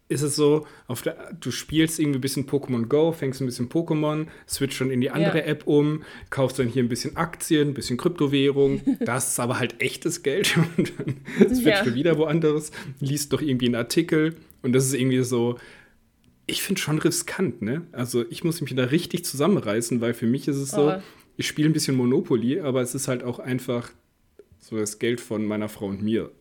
ist 0.10 0.24
es 0.24 0.36
so, 0.36 0.66
der, 1.06 1.34
du 1.40 1.52
spielst 1.52 2.00
irgendwie 2.00 2.18
ein 2.18 2.22
bisschen 2.22 2.48
Pokémon 2.48 2.88
Go, 2.88 3.12
fängst 3.12 3.42
ein 3.42 3.46
bisschen 3.46 3.70
Pokémon, 3.70 4.26
switcht 4.48 4.76
schon 4.76 4.90
in 4.90 5.02
die 5.02 5.12
andere 5.12 5.38
ja. 5.38 5.46
App 5.46 5.68
um, 5.68 6.04
kaufst 6.32 6.58
dann 6.58 6.68
hier 6.68 6.84
ein 6.84 6.90
bisschen 6.90 7.16
Aktien, 7.16 7.70
ein 7.70 7.74
bisschen 7.76 7.98
Kryptowährung, 7.98 8.82
das 9.02 9.30
ist 9.30 9.40
aber 9.40 9.60
halt 9.60 9.80
echtes 9.82 10.24
Geld 10.24 10.58
und 10.78 10.92
dann 10.98 11.56
switcht 11.56 11.68
ja. 11.68 11.84
du 11.84 11.94
wieder 11.94 12.18
woanders, 12.18 12.72
liest 13.00 13.32
doch 13.34 13.42
irgendwie 13.42 13.68
einen 13.68 13.76
Artikel 13.76 14.36
und 14.64 14.74
das 14.74 14.88
ist 14.88 14.96
irgendwie 14.96 15.24
so, 15.24 15.60
ich 16.48 16.64
finde 16.64 16.82
schon 16.82 16.98
riskant, 16.98 17.62
ne? 17.62 17.86
Also 17.92 18.26
ich 18.32 18.44
muss 18.44 18.62
mich 18.62 18.74
da 18.74 18.86
richtig 18.86 19.24
zusammenreißen, 19.24 20.02
weil 20.02 20.16
für 20.16 20.26
mich 20.26 20.48
ist 20.48 20.58
es 20.58 20.72
so, 20.72 20.90
oh. 20.90 21.02
ich 21.38 21.46
spiele 21.46 21.70
ein 21.70 21.74
bisschen 21.74 21.96
Monopoly, 21.96 22.62
aber 22.62 22.82
es 22.82 22.96
ist 22.96 23.08
halt 23.08 23.24
auch 23.24 23.38
einfach 23.38 23.92
so 24.60 24.78
das 24.78 25.00
Geld 25.00 25.22
von 25.22 25.46
meiner 25.46 25.70
Frau 25.70 25.88
und 25.88 26.02
mir. 26.02 26.32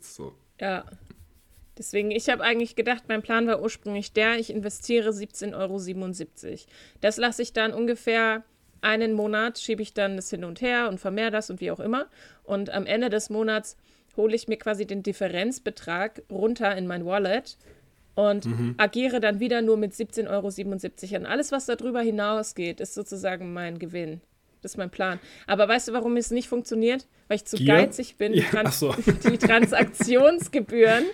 So. 0.00 0.34
Ja. 0.60 0.84
Deswegen, 1.76 2.10
ich 2.10 2.28
habe 2.28 2.42
eigentlich 2.42 2.74
gedacht, 2.74 3.04
mein 3.06 3.22
Plan 3.22 3.46
war 3.46 3.62
ursprünglich 3.62 4.12
der, 4.12 4.38
ich 4.38 4.50
investiere 4.50 5.10
17,77 5.10 5.54
Euro. 5.54 6.58
Das 7.00 7.16
lasse 7.16 7.42
ich 7.42 7.52
dann 7.52 7.72
ungefähr 7.72 8.42
einen 8.80 9.12
Monat, 9.12 9.58
schiebe 9.58 9.82
ich 9.82 9.94
dann 9.94 10.16
das 10.16 10.30
hin 10.30 10.44
und 10.44 10.60
her 10.60 10.88
und 10.88 10.98
vermehre 10.98 11.30
das 11.30 11.50
und 11.50 11.60
wie 11.60 11.70
auch 11.70 11.80
immer. 11.80 12.08
Und 12.42 12.70
am 12.70 12.86
Ende 12.86 13.10
des 13.10 13.30
Monats 13.30 13.76
hole 14.16 14.34
ich 14.34 14.48
mir 14.48 14.56
quasi 14.56 14.86
den 14.86 15.04
Differenzbetrag 15.04 16.22
runter 16.30 16.76
in 16.76 16.88
mein 16.88 17.06
Wallet 17.06 17.56
und 18.16 18.46
mhm. 18.46 18.74
agiere 18.76 19.20
dann 19.20 19.38
wieder 19.38 19.62
nur 19.62 19.76
mit 19.76 19.92
17,77 19.92 20.28
Euro. 20.28 21.20
Und 21.20 21.26
alles, 21.26 21.52
was 21.52 21.66
darüber 21.66 22.00
hinausgeht, 22.00 22.80
ist 22.80 22.94
sozusagen 22.94 23.52
mein 23.52 23.78
Gewinn. 23.78 24.20
Das 24.62 24.72
ist 24.72 24.78
mein 24.78 24.90
Plan. 24.90 25.20
Aber 25.46 25.68
weißt 25.68 25.88
du, 25.88 25.92
warum 25.92 26.16
es 26.16 26.30
nicht 26.30 26.48
funktioniert? 26.48 27.06
Weil 27.28 27.36
ich 27.36 27.44
zu 27.44 27.56
Gier? 27.56 27.74
geizig 27.74 28.16
bin, 28.16 28.34
ja, 28.34 28.42
die, 28.42 28.48
Trans 28.48 28.78
so. 28.78 28.94
die 29.30 29.38
Transaktionsgebühren 29.38 31.04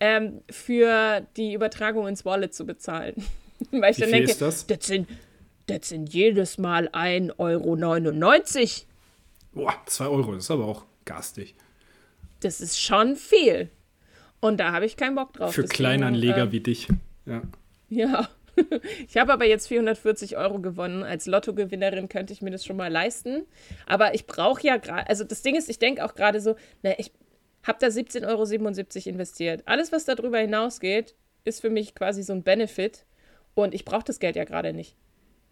ähm, 0.00 0.42
für 0.50 1.26
die 1.36 1.54
Übertragung 1.54 2.06
ins 2.06 2.24
Wallet 2.24 2.54
zu 2.54 2.66
bezahlen. 2.66 3.14
Weil 3.70 3.90
ich 3.90 3.96
Wie 3.96 4.02
dann 4.02 4.10
denke, 4.12 4.34
das? 4.34 4.66
Das, 4.66 4.86
sind, 4.86 5.08
das 5.66 5.88
sind 5.88 6.12
jedes 6.12 6.58
Mal 6.58 6.88
1,99 6.88 7.38
Euro. 7.38 8.86
Boah, 9.52 9.74
2 9.86 10.06
Euro, 10.06 10.34
das 10.34 10.44
ist 10.44 10.50
aber 10.50 10.66
auch 10.66 10.84
garstig. 11.04 11.54
Das 12.40 12.60
ist 12.60 12.80
schon 12.80 13.16
viel. 13.16 13.70
Und 14.40 14.60
da 14.60 14.72
habe 14.72 14.84
ich 14.84 14.96
keinen 14.96 15.14
Bock 15.14 15.32
drauf. 15.32 15.54
Für 15.54 15.64
Kleinanleger 15.64 16.44
äh, 16.44 16.52
wie 16.52 16.60
dich. 16.60 16.88
Ja. 17.24 17.42
Ja. 17.88 18.28
Ich 19.08 19.16
habe 19.16 19.32
aber 19.32 19.44
jetzt 19.44 19.68
440 19.68 20.36
Euro 20.36 20.60
gewonnen. 20.60 21.02
Als 21.02 21.26
Lottogewinnerin 21.26 22.08
könnte 22.08 22.32
ich 22.32 22.42
mir 22.42 22.50
das 22.50 22.64
schon 22.64 22.76
mal 22.76 22.90
leisten. 22.90 23.44
Aber 23.86 24.14
ich 24.14 24.26
brauche 24.26 24.66
ja 24.66 24.76
gerade, 24.76 25.08
also 25.08 25.24
das 25.24 25.42
Ding 25.42 25.56
ist, 25.56 25.68
ich 25.68 25.78
denke 25.78 26.04
auch 26.04 26.14
gerade 26.14 26.40
so, 26.40 26.56
na, 26.82 26.98
ich 26.98 27.12
habe 27.62 27.78
da 27.80 27.88
17,77 27.88 28.26
Euro 28.26 29.10
investiert. 29.10 29.62
Alles, 29.66 29.92
was 29.92 30.04
darüber 30.04 30.38
hinausgeht, 30.38 31.14
ist 31.44 31.60
für 31.60 31.70
mich 31.70 31.94
quasi 31.94 32.22
so 32.22 32.32
ein 32.32 32.42
Benefit. 32.42 33.04
Und 33.54 33.74
ich 33.74 33.84
brauche 33.84 34.04
das 34.04 34.18
Geld 34.18 34.36
ja 34.36 34.44
gerade 34.44 34.72
nicht. 34.72 34.96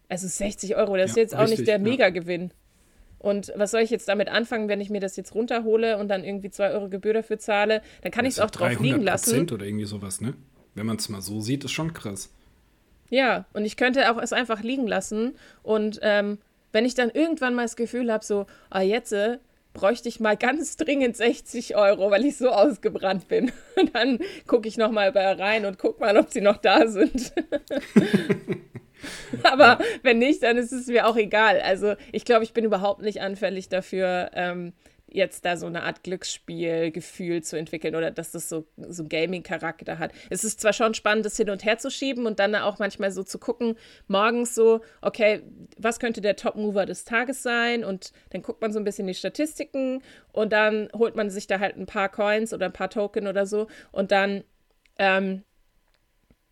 Also 0.07 0.27
60 0.27 0.75
Euro, 0.75 0.95
das 0.97 1.11
ja, 1.11 1.11
ist 1.11 1.15
jetzt 1.17 1.35
auch 1.35 1.41
richtig, 1.41 1.59
nicht 1.59 1.67
der 1.67 1.77
ja. 1.77 1.83
Megagewinn. 1.83 2.51
Und 3.17 3.51
was 3.55 3.71
soll 3.71 3.81
ich 3.81 3.89
jetzt 3.89 4.07
damit 4.07 4.29
anfangen, 4.29 4.67
wenn 4.67 4.81
ich 4.81 4.91
mir 4.91 4.99
das 4.99 5.15
jetzt 5.15 5.33
runterhole 5.33 5.97
und 5.97 6.09
dann 6.09 6.23
irgendwie 6.23 6.51
2 6.51 6.71
Euro 6.71 6.89
Gebühr 6.89 7.13
dafür 7.13 7.39
zahle? 7.39 7.81
Dann 8.03 8.11
kann 8.11 8.25
ich 8.25 8.33
es 8.33 8.39
auch 8.39 8.51
drauf 8.51 8.79
liegen 8.79 9.01
lassen. 9.01 9.49
oder 9.51 9.65
irgendwie 9.65 9.85
sowas, 9.85 10.21
ne? 10.21 10.35
Wenn 10.75 10.85
man 10.85 10.97
es 10.97 11.09
mal 11.09 11.21
so 11.21 11.41
sieht, 11.41 11.63
ist 11.63 11.71
schon 11.71 11.93
krass. 11.93 12.31
Ja, 13.09 13.45
und 13.53 13.65
ich 13.65 13.77
könnte 13.77 14.11
auch 14.11 14.21
es 14.21 14.33
einfach 14.33 14.61
liegen 14.61 14.87
lassen. 14.87 15.35
Und 15.63 15.99
ähm, 16.01 16.39
wenn 16.71 16.85
ich 16.85 16.95
dann 16.95 17.09
irgendwann 17.09 17.55
mal 17.55 17.63
das 17.63 17.75
Gefühl 17.75 18.11
habe, 18.11 18.25
so, 18.25 18.47
ah, 18.69 18.81
jetzt 18.81 19.13
äh, 19.13 19.37
bräuchte 19.73 20.09
ich 20.09 20.19
mal 20.19 20.35
ganz 20.35 20.77
dringend 20.77 21.15
60 21.15 21.75
Euro, 21.75 22.09
weil 22.09 22.25
ich 22.25 22.37
so 22.37 22.49
ausgebrannt 22.49 23.27
bin. 23.27 23.51
Und 23.75 23.93
dann 23.93 24.19
gucke 24.47 24.67
ich 24.67 24.77
nochmal 24.77 25.11
bei 25.11 25.31
rein 25.33 25.65
und 25.65 25.77
gucke 25.77 25.99
mal, 25.99 26.17
ob 26.17 26.31
sie 26.31 26.41
noch 26.41 26.57
da 26.57 26.87
sind. 26.87 27.33
Aber 29.43 29.77
wenn 30.01 30.17
nicht, 30.17 30.41
dann 30.41 30.57
ist 30.57 30.71
es 30.71 30.87
mir 30.87 31.05
auch 31.05 31.17
egal. 31.17 31.61
Also 31.61 31.95
ich 32.11 32.25
glaube, 32.25 32.43
ich 32.43 32.53
bin 32.53 32.65
überhaupt 32.65 33.01
nicht 33.01 33.21
anfällig 33.21 33.69
dafür, 33.69 34.31
ähm, 34.33 34.73
jetzt 35.15 35.45
da 35.45 35.57
so 35.57 35.65
eine 35.65 35.83
Art 35.83 36.03
Glücksspielgefühl 36.03 37.41
zu 37.43 37.57
entwickeln 37.57 37.95
oder 37.95 38.11
dass 38.11 38.31
das 38.31 38.49
so, 38.49 38.65
so 38.77 39.05
Gaming-Charakter 39.07 39.97
hat. 39.97 40.11
Es 40.29 40.43
ist 40.43 40.61
zwar 40.61 40.73
schon 40.73 40.93
spannend, 40.93 41.25
das 41.25 41.37
hin 41.37 41.49
und 41.49 41.63
her 41.63 41.77
zu 41.77 41.89
schieben 41.89 42.25
und 42.25 42.39
dann 42.39 42.55
auch 42.55 42.79
manchmal 42.79 43.11
so 43.11 43.23
zu 43.23 43.39
gucken, 43.39 43.75
morgens 44.07 44.55
so, 44.55 44.81
okay, 45.01 45.41
was 45.77 45.99
könnte 45.99 46.21
der 46.21 46.35
Top-Mover 46.35 46.85
des 46.85 47.05
Tages 47.05 47.43
sein? 47.43 47.83
Und 47.83 48.11
dann 48.31 48.41
guckt 48.41 48.61
man 48.61 48.73
so 48.73 48.79
ein 48.79 48.83
bisschen 48.85 49.07
die 49.07 49.13
Statistiken 49.13 50.01
und 50.31 50.51
dann 50.51 50.89
holt 50.93 51.15
man 51.15 51.29
sich 51.29 51.47
da 51.47 51.59
halt 51.59 51.77
ein 51.77 51.85
paar 51.85 52.09
Coins 52.09 52.53
oder 52.53 52.67
ein 52.67 52.73
paar 52.73 52.89
Token 52.89 53.27
oder 53.27 53.45
so 53.45 53.67
und 53.91 54.11
dann 54.11 54.43
ähm, 54.97 55.43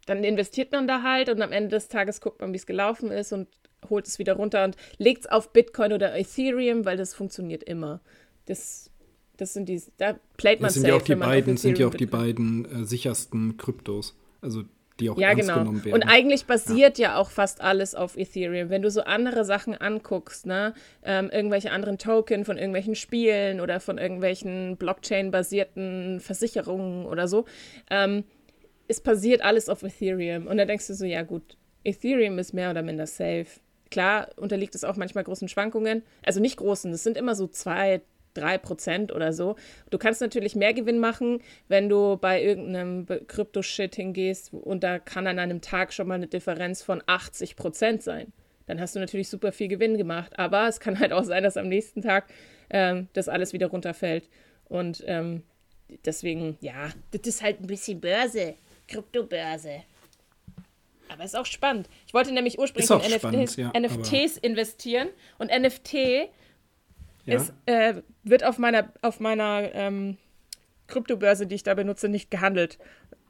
dann 0.05 0.23
investiert 0.23 0.71
man 0.71 0.87
da 0.87 1.01
halt 1.01 1.29
und 1.29 1.41
am 1.41 1.51
Ende 1.51 1.69
des 1.69 1.87
Tages 1.87 2.19
guckt 2.19 2.41
man, 2.41 2.51
wie 2.51 2.57
es 2.57 2.65
gelaufen 2.65 3.09
ist 3.11 3.31
und 3.31 3.47
holt 3.89 4.07
es 4.07 4.19
wieder 4.19 4.33
runter 4.33 4.63
und 4.63 4.75
legt 4.97 5.21
es 5.21 5.31
auf 5.31 5.53
Bitcoin 5.53 5.93
oder 5.93 6.15
Ethereum, 6.15 6.85
weil 6.85 6.97
das 6.97 7.13
funktioniert 7.13 7.63
immer. 7.63 8.01
Das, 8.45 8.91
das 9.37 9.53
sind 9.53 9.69
die, 9.69 9.81
da 9.97 10.19
playt 10.37 10.61
man 10.61 10.69
safe, 10.69 10.87
ja 10.87 10.95
auch 10.95 11.01
die 11.01 11.15
beiden, 11.15 11.57
sind 11.57 11.79
ja 11.79 11.87
auch 11.87 11.95
die 11.95 12.05
beiden 12.05 12.65
äh, 12.65 12.85
sichersten 12.85 13.57
Kryptos. 13.57 14.15
Also 14.41 14.63
die 14.99 15.09
auch 15.09 15.17
ja, 15.17 15.29
ernst 15.29 15.47
genau. 15.47 15.59
genommen 15.59 15.85
werden. 15.85 15.95
Und 15.95 16.07
eigentlich 16.07 16.45
basiert 16.45 16.97
ja. 16.97 17.09
ja. 17.09 17.17
auch 17.17 17.29
fast 17.29 17.61
alles 17.61 17.95
auf 17.95 18.15
Ethereum. 18.17 18.69
Wenn 18.69 18.81
du 18.81 18.91
so 18.91 19.01
andere 19.01 19.43
Sachen 19.43 19.75
anguckst, 19.75 20.45
ne, 20.45 20.73
ähm, 21.03 21.29
irgendwelche 21.31 21.71
anderen 21.71 21.97
Token 21.97 22.45
von 22.45 22.57
irgendwelchen 22.57 22.95
Spielen 22.95 23.59
oder 23.59 23.79
von 23.79 23.97
irgendwelchen 23.97 24.77
Blockchain-basierten 24.77 26.19
Versicherungen 26.19 27.05
oder 27.05 27.27
so, 27.27 27.45
ähm, 27.89 28.23
es 28.87 29.01
basiert 29.01 29.41
alles 29.41 29.69
auf 29.69 29.81
Ethereum. 29.83 30.47
Und 30.47 30.57
da 30.57 30.65
denkst 30.65 30.87
du 30.87 30.93
so, 30.93 31.05
ja 31.05 31.23
gut, 31.23 31.57
Ethereum 31.83 32.37
ist 32.37 32.53
mehr 32.53 32.69
oder 32.69 32.83
minder 32.83 33.07
safe. 33.07 33.47
Klar 33.89 34.29
unterliegt 34.37 34.75
es 34.75 34.83
auch 34.83 34.95
manchmal 34.95 35.23
großen 35.23 35.47
Schwankungen. 35.47 36.03
Also 36.23 36.39
nicht 36.39 36.57
großen, 36.57 36.91
das 36.91 37.03
sind 37.03 37.17
immer 37.17 37.35
so 37.35 37.47
zwei, 37.47 38.01
drei 38.33 38.57
Prozent 38.57 39.11
oder 39.11 39.33
so. 39.33 39.55
Du 39.89 39.97
kannst 39.97 40.21
natürlich 40.21 40.55
mehr 40.55 40.73
Gewinn 40.73 40.99
machen, 40.99 41.39
wenn 41.67 41.89
du 41.89 42.17
bei 42.17 42.41
irgendeinem 42.41 43.05
Krypto-Shit 43.27 43.95
hingehst 43.95 44.53
und 44.53 44.83
da 44.83 44.99
kann 44.99 45.27
an 45.27 45.39
einem 45.39 45.61
Tag 45.61 45.93
schon 45.93 46.07
mal 46.07 46.15
eine 46.15 46.27
Differenz 46.27 46.81
von 46.83 47.03
80 47.05 47.55
Prozent 47.55 48.03
sein. 48.03 48.33
Dann 48.65 48.79
hast 48.79 48.95
du 48.95 48.99
natürlich 48.99 49.29
super 49.29 49.51
viel 49.51 49.67
Gewinn 49.67 49.97
gemacht. 49.97 50.37
Aber 50.37 50.67
es 50.67 50.79
kann 50.79 50.99
halt 50.99 51.11
auch 51.11 51.23
sein, 51.23 51.43
dass 51.43 51.57
am 51.57 51.67
nächsten 51.67 52.01
Tag 52.01 52.25
ähm, 52.69 53.07
das 53.13 53.27
alles 53.27 53.53
wieder 53.53 53.67
runterfällt. 53.67 54.29
Und 54.65 55.03
ähm, 55.07 55.43
deswegen, 56.05 56.57
ja, 56.61 56.89
das 57.11 57.21
ist 57.27 57.43
halt 57.43 57.61
ein 57.61 57.67
bisschen 57.67 57.99
Börse. 57.99 58.55
Kryptobörse. 58.87 59.83
Aber 61.09 61.23
ist 61.23 61.35
auch 61.35 61.45
spannend. 61.45 61.89
Ich 62.07 62.13
wollte 62.13 62.31
nämlich 62.31 62.57
ursprünglich 62.57 62.89
in 62.89 62.97
NFTs, 62.97 63.15
spannend, 63.19 63.57
ja, 63.57 63.71
NFTs 63.79 64.37
investieren 64.37 65.09
und 65.37 65.51
NFT 65.51 66.29
ja. 67.25 67.35
ist, 67.35 67.53
äh, 67.65 67.95
wird 68.23 68.43
auf 68.43 68.57
meiner, 68.57 68.91
auf 69.01 69.19
meiner 69.19 69.69
ähm, 69.73 70.17
Kryptobörse, 70.87 71.47
die 71.47 71.55
ich 71.55 71.63
da 71.63 71.73
benutze, 71.73 72.09
nicht 72.09 72.31
gehandelt. 72.31 72.77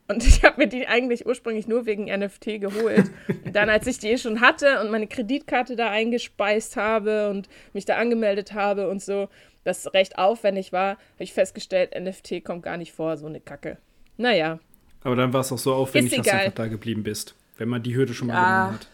Und 0.07 0.23
ich 0.27 0.43
habe 0.43 0.61
mir 0.61 0.67
die 0.67 0.87
eigentlich 0.87 1.25
ursprünglich 1.25 1.67
nur 1.67 1.85
wegen 1.85 2.05
NFT 2.05 2.61
geholt. 2.61 3.11
Und 3.45 3.55
dann, 3.55 3.69
als 3.69 3.87
ich 3.87 3.99
die 3.99 4.09
eh 4.09 4.17
schon 4.17 4.41
hatte 4.41 4.81
und 4.81 4.91
meine 4.91 5.07
Kreditkarte 5.07 5.75
da 5.75 5.89
eingespeist 5.89 6.75
habe 6.75 7.29
und 7.29 7.47
mich 7.73 7.85
da 7.85 7.97
angemeldet 7.97 8.53
habe 8.53 8.89
und 8.89 9.01
so, 9.01 9.29
das 9.63 9.93
recht 9.93 10.17
aufwendig 10.17 10.73
war, 10.73 10.91
habe 10.91 11.23
ich 11.23 11.33
festgestellt, 11.33 11.93
NFT 11.97 12.43
kommt 12.43 12.63
gar 12.63 12.77
nicht 12.77 12.91
vor, 12.91 13.15
so 13.17 13.27
eine 13.27 13.39
Kacke. 13.39 13.77
Naja, 14.17 14.59
aber 15.03 15.15
dann 15.15 15.33
war 15.33 15.41
es 15.41 15.51
auch 15.51 15.57
so 15.57 15.73
aufwendig, 15.73 16.15
dass 16.15 16.25
du 16.25 16.33
einfach 16.33 16.53
da 16.53 16.67
geblieben 16.67 17.03
bist, 17.03 17.35
wenn 17.57 17.69
man 17.69 17.83
die 17.83 17.95
Hürde 17.95 18.13
schon 18.13 18.27
mal 18.27 18.35
ja. 18.35 18.41
genommen 18.41 18.79
hat. 18.79 18.87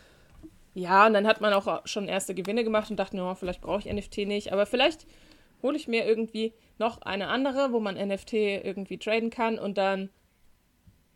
Ja, 0.79 1.07
und 1.07 1.13
dann 1.13 1.27
hat 1.27 1.41
man 1.41 1.53
auch 1.53 1.85
schon 1.85 2.07
erste 2.07 2.33
Gewinne 2.33 2.63
gemacht 2.63 2.89
und 2.89 2.97
dachte, 2.97 3.17
no, 3.17 3.35
vielleicht 3.35 3.61
brauche 3.61 3.79
ich 3.79 3.93
NFT 3.93 4.19
nicht. 4.19 4.53
Aber 4.53 4.65
vielleicht 4.65 5.05
hole 5.61 5.75
ich 5.75 5.87
mir 5.87 6.05
irgendwie 6.05 6.53
noch 6.77 7.01
eine 7.01 7.27
andere, 7.27 7.71
wo 7.73 7.79
man 7.79 7.95
NFT 7.95 8.33
irgendwie 8.33 8.97
traden 8.97 9.29
kann 9.29 9.59
und 9.59 9.77
dann 9.77 10.09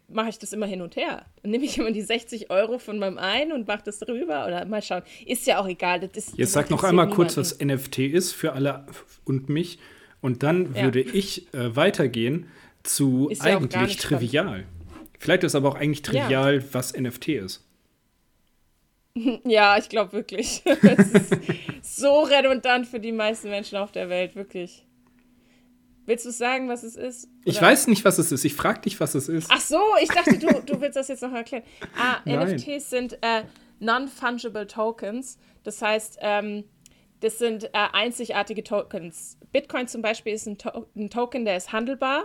mache 0.09 0.29
ich 0.29 0.37
das 0.37 0.51
immer 0.53 0.65
hin 0.65 0.81
und 0.81 0.95
her. 0.95 1.25
Dann 1.41 1.51
nehme 1.51 1.63
ich 1.65 1.77
immer 1.77 1.91
die 1.91 2.01
60 2.01 2.51
Euro 2.51 2.77
von 2.77 2.99
meinem 2.99 3.17
einen 3.17 3.51
und 3.53 3.67
mache 3.67 3.83
das 3.85 3.99
drüber 3.99 4.45
oder 4.45 4.65
mal 4.65 4.81
schauen. 4.81 5.01
Ist 5.25 5.47
ja 5.47 5.59
auch 5.59 5.67
egal. 5.67 6.01
Das 6.01 6.11
ist, 6.17 6.37
Jetzt 6.37 6.51
sag 6.51 6.69
noch 6.69 6.83
einmal 6.83 7.09
kurz, 7.09 7.37
was 7.37 7.57
NFT 7.59 7.99
ist 7.99 8.33
für 8.33 8.53
alle 8.53 8.85
und 9.25 9.49
mich 9.49 9.79
Und 10.21 10.41
dann 10.43 10.73
Ja. 10.73 10.83
würde 10.83 11.01
ich 11.01 11.53
äh, 11.53 11.75
weitergehen 11.75 12.47
zu 12.83 13.29
ja 13.31 13.41
eigentlich 13.57 13.81
nicht 13.81 14.01
spannend. 14.01 14.21
trivial. 14.23 14.65
Vielleicht 15.19 15.43
ist 15.43 15.53
aber 15.55 15.69
auch 15.69 15.75
eigentlich 15.75 15.99
Ja. 16.05 16.27
trivial, 16.27 16.63
was 16.73 16.93
NFT 16.97 17.29
ist. 17.29 17.65
Ja, 19.15 19.77
ich 19.77 19.89
glaube 19.89 20.13
wirklich. 20.13 20.63
Es 20.65 21.11
ist 21.11 21.97
so 21.97 22.21
redundant 22.21 22.87
für 22.87 22.99
die 22.99 23.11
meisten 23.11 23.49
Menschen 23.49 23.77
auf 23.77 23.91
der 23.91 24.09
Welt, 24.09 24.35
wirklich. 24.35 24.85
Willst 26.05 26.25
du 26.25 26.31
sagen, 26.31 26.67
was 26.67 26.83
es 26.83 26.95
ist? 26.95 27.29
Ich 27.45 27.57
Oder- 27.57 27.67
weiß 27.67 27.87
nicht, 27.87 28.03
was 28.03 28.17
es 28.17 28.31
ist. 28.31 28.43
Ich 28.43 28.55
frage 28.55 28.81
dich, 28.81 28.99
was 28.99 29.15
es 29.15 29.29
ist. 29.29 29.49
Ach 29.51 29.61
so, 29.61 29.79
ich 30.01 30.09
dachte, 30.09 30.37
du, 30.37 30.47
du 30.65 30.81
willst 30.81 30.97
das 30.97 31.07
jetzt 31.07 31.21
noch 31.21 31.31
erklären. 31.31 31.63
Ah, 31.97 32.17
Nein. 32.25 32.55
NFTs 32.55 32.89
sind 32.89 33.13
äh, 33.21 33.43
Non-Fungible 33.79 34.67
Tokens. 34.67 35.37
Das 35.63 35.81
heißt, 35.81 36.17
ähm, 36.21 36.63
das 37.21 37.37
sind 37.37 37.65
äh, 37.65 37.69
einzigartige 37.73 38.63
Tokens. 38.63 39.37
Bitcoin 39.53 39.87
zum 39.87 40.01
Beispiel 40.01 40.33
ist 40.33 40.45
ein, 40.47 40.57
to 40.57 40.87
ein 40.95 41.09
Token, 41.09 41.45
der 41.45 41.55
ist 41.55 41.71
handelbar. 41.71 42.23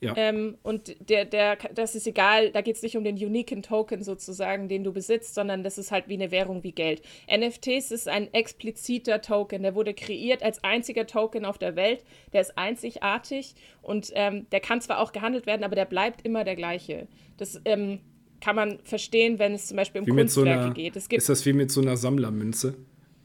Ja. 0.00 0.14
Ähm, 0.16 0.56
und 0.62 0.94
der, 1.08 1.24
der, 1.24 1.56
das 1.74 1.96
ist 1.96 2.06
egal, 2.06 2.52
da 2.52 2.60
geht 2.60 2.76
es 2.76 2.82
nicht 2.82 2.96
um 2.96 3.02
den 3.02 3.16
uniken 3.16 3.62
Token 3.62 4.02
sozusagen, 4.02 4.68
den 4.68 4.84
du 4.84 4.92
besitzt, 4.92 5.34
sondern 5.34 5.64
das 5.64 5.76
ist 5.76 5.90
halt 5.90 6.08
wie 6.08 6.14
eine 6.14 6.30
Währung 6.30 6.62
wie 6.62 6.70
Geld. 6.70 7.02
NFTs 7.28 7.90
ist 7.90 8.08
ein 8.08 8.32
expliziter 8.32 9.20
Token, 9.20 9.62
der 9.62 9.74
wurde 9.74 9.94
kreiert 9.94 10.42
als 10.42 10.62
einziger 10.62 11.06
Token 11.06 11.44
auf 11.44 11.58
der 11.58 11.74
Welt, 11.74 12.04
der 12.32 12.42
ist 12.42 12.56
einzigartig 12.56 13.54
und 13.82 14.12
ähm, 14.14 14.46
der 14.52 14.60
kann 14.60 14.80
zwar 14.80 15.00
auch 15.00 15.12
gehandelt 15.12 15.46
werden, 15.46 15.64
aber 15.64 15.74
der 15.74 15.84
bleibt 15.84 16.24
immer 16.24 16.44
der 16.44 16.54
gleiche. 16.54 17.08
Das 17.36 17.60
ähm, 17.64 17.98
kann 18.40 18.54
man 18.54 18.78
verstehen, 18.84 19.40
wenn 19.40 19.52
es 19.52 19.66
zum 19.66 19.76
Beispiel 19.76 20.02
um 20.02 20.06
Wie 20.06 20.12
mit 20.12 20.30
so 20.30 20.42
Kunstwerke 20.42 20.64
einer, 20.66 20.74
geht. 20.74 20.94
Ist 20.94 21.28
das 21.28 21.44
wie 21.44 21.52
mit 21.52 21.72
so 21.72 21.80
einer 21.80 21.96
Sammlermünze? 21.96 22.74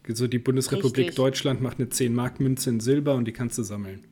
So 0.07 0.27
die 0.27 0.39
Bundesrepublik 0.39 0.97
Richtig. 0.97 1.15
Deutschland 1.15 1.61
macht 1.61 1.79
eine 1.79 1.87
10-Mark-Münze 1.87 2.71
in 2.71 2.79
Silber 2.79 3.13
und 3.13 3.25
die 3.25 3.31
kannst 3.31 3.57
du 3.57 3.63
sammeln. 3.63 4.05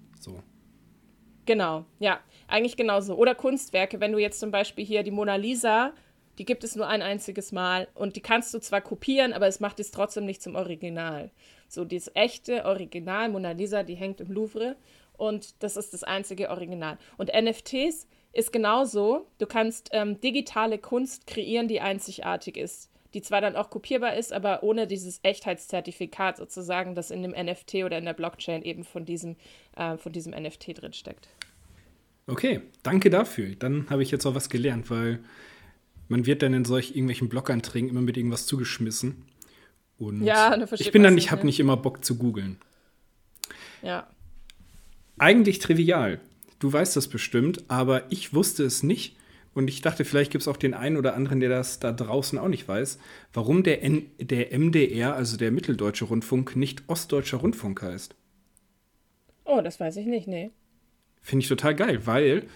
Genau, 1.45 1.85
ja, 1.99 2.19
eigentlich 2.47 2.77
genauso. 2.77 3.15
Oder 3.15 3.35
Kunstwerke, 3.35 3.99
wenn 3.99 4.11
du 4.11 4.19
jetzt 4.19 4.39
zum 4.39 4.51
Beispiel 4.51 4.85
hier 4.85 5.03
die 5.03 5.11
Mona 5.11 5.35
Lisa, 5.35 5.93
die 6.37 6.45
gibt 6.45 6.63
es 6.63 6.75
nur 6.75 6.87
ein 6.87 7.01
einziges 7.01 7.51
Mal 7.51 7.87
und 7.93 8.15
die 8.15 8.21
kannst 8.21 8.53
du 8.53 8.59
zwar 8.59 8.81
kopieren, 8.81 9.33
aber 9.33 9.47
es 9.47 9.59
macht 9.59 9.79
es 9.79 9.91
trotzdem 9.91 10.25
nicht 10.25 10.41
zum 10.41 10.55
Original. 10.55 11.31
So, 11.67 11.83
dieses 11.85 12.11
echte 12.15 12.65
Original 12.65 13.29
Mona 13.29 13.51
Lisa, 13.51 13.83
die 13.83 13.95
hängt 13.95 14.21
im 14.21 14.31
Louvre 14.31 14.75
und 15.17 15.61
das 15.63 15.77
ist 15.77 15.93
das 15.93 16.03
einzige 16.03 16.49
Original. 16.49 16.97
Und 17.17 17.31
NFTs 17.33 18.07
ist 18.33 18.53
genauso. 18.53 19.27
Du 19.39 19.45
kannst 19.45 19.89
ähm, 19.91 20.19
digitale 20.21 20.77
Kunst 20.77 21.27
kreieren, 21.27 21.67
die 21.67 21.81
einzigartig 21.81 22.57
ist. 22.57 22.90
Die 23.13 23.21
zwar 23.21 23.41
dann 23.41 23.55
auch 23.55 23.69
kopierbar 23.69 24.15
ist, 24.15 24.31
aber 24.31 24.63
ohne 24.63 24.87
dieses 24.87 25.19
Echtheitszertifikat 25.23 26.37
sozusagen, 26.37 26.95
das 26.95 27.11
in 27.11 27.23
dem 27.23 27.31
NFT 27.31 27.75
oder 27.85 27.97
in 27.97 28.05
der 28.05 28.13
Blockchain 28.13 28.63
eben 28.63 28.83
von 28.83 29.05
diesem, 29.05 29.35
äh, 29.75 29.97
von 29.97 30.11
diesem 30.11 30.33
NFT 30.33 30.81
drin 30.81 30.93
steckt. 30.93 31.27
Okay, 32.27 32.61
danke 32.83 33.09
dafür. 33.09 33.55
Dann 33.55 33.89
habe 33.89 34.03
ich 34.03 34.11
jetzt 34.11 34.25
auch 34.25 34.35
was 34.35 34.49
gelernt, 34.49 34.89
weil 34.89 35.19
man 36.07 36.25
wird 36.25 36.41
dann 36.41 36.53
in 36.53 36.65
solch 36.65 36.91
irgendwelchen 36.91 37.29
Blog-Einträgen 37.29 37.89
immer 37.89 38.01
mit 38.01 38.17
irgendwas 38.17 38.45
zugeschmissen. 38.45 39.25
Und 39.97 40.23
Ja, 40.23 40.57
ich 40.77 40.91
bin 40.91 41.03
dann, 41.03 41.13
ich 41.13 41.25
nicht, 41.25 41.31
habe 41.31 41.45
nicht 41.45 41.59
immer 41.59 41.77
Bock 41.77 42.03
zu 42.03 42.17
googeln. 42.17 42.57
Ja. 43.81 44.07
Eigentlich 45.17 45.59
trivial. 45.59 46.19
Du 46.59 46.71
weißt 46.71 46.95
das 46.95 47.07
bestimmt, 47.07 47.63
aber 47.67 48.11
ich 48.11 48.33
wusste 48.33 48.63
es 48.63 48.83
nicht. 48.83 49.15
Und 49.53 49.67
ich 49.67 49.81
dachte, 49.81 50.05
vielleicht 50.05 50.31
gibt 50.31 50.43
es 50.43 50.47
auch 50.47 50.57
den 50.57 50.73
einen 50.73 50.95
oder 50.95 51.13
anderen, 51.13 51.39
der 51.41 51.49
das 51.49 51.79
da 51.79 51.91
draußen 51.91 52.39
auch 52.39 52.47
nicht 52.47 52.67
weiß, 52.67 52.99
warum 53.33 53.63
der, 53.63 53.83
N 53.83 54.09
der 54.17 54.57
MDR, 54.57 55.15
also 55.15 55.35
der 55.35 55.51
Mitteldeutsche 55.51 56.05
Rundfunk, 56.05 56.55
nicht 56.55 56.83
Ostdeutscher 56.87 57.37
Rundfunk 57.37 57.81
heißt. 57.81 58.15
Oh, 59.43 59.61
das 59.61 59.79
weiß 59.79 59.97
ich 59.97 60.05
nicht, 60.05 60.27
nee. 60.27 60.51
Finde 61.21 61.43
ich 61.43 61.49
total 61.49 61.75
geil, 61.75 62.07
weil 62.07 62.47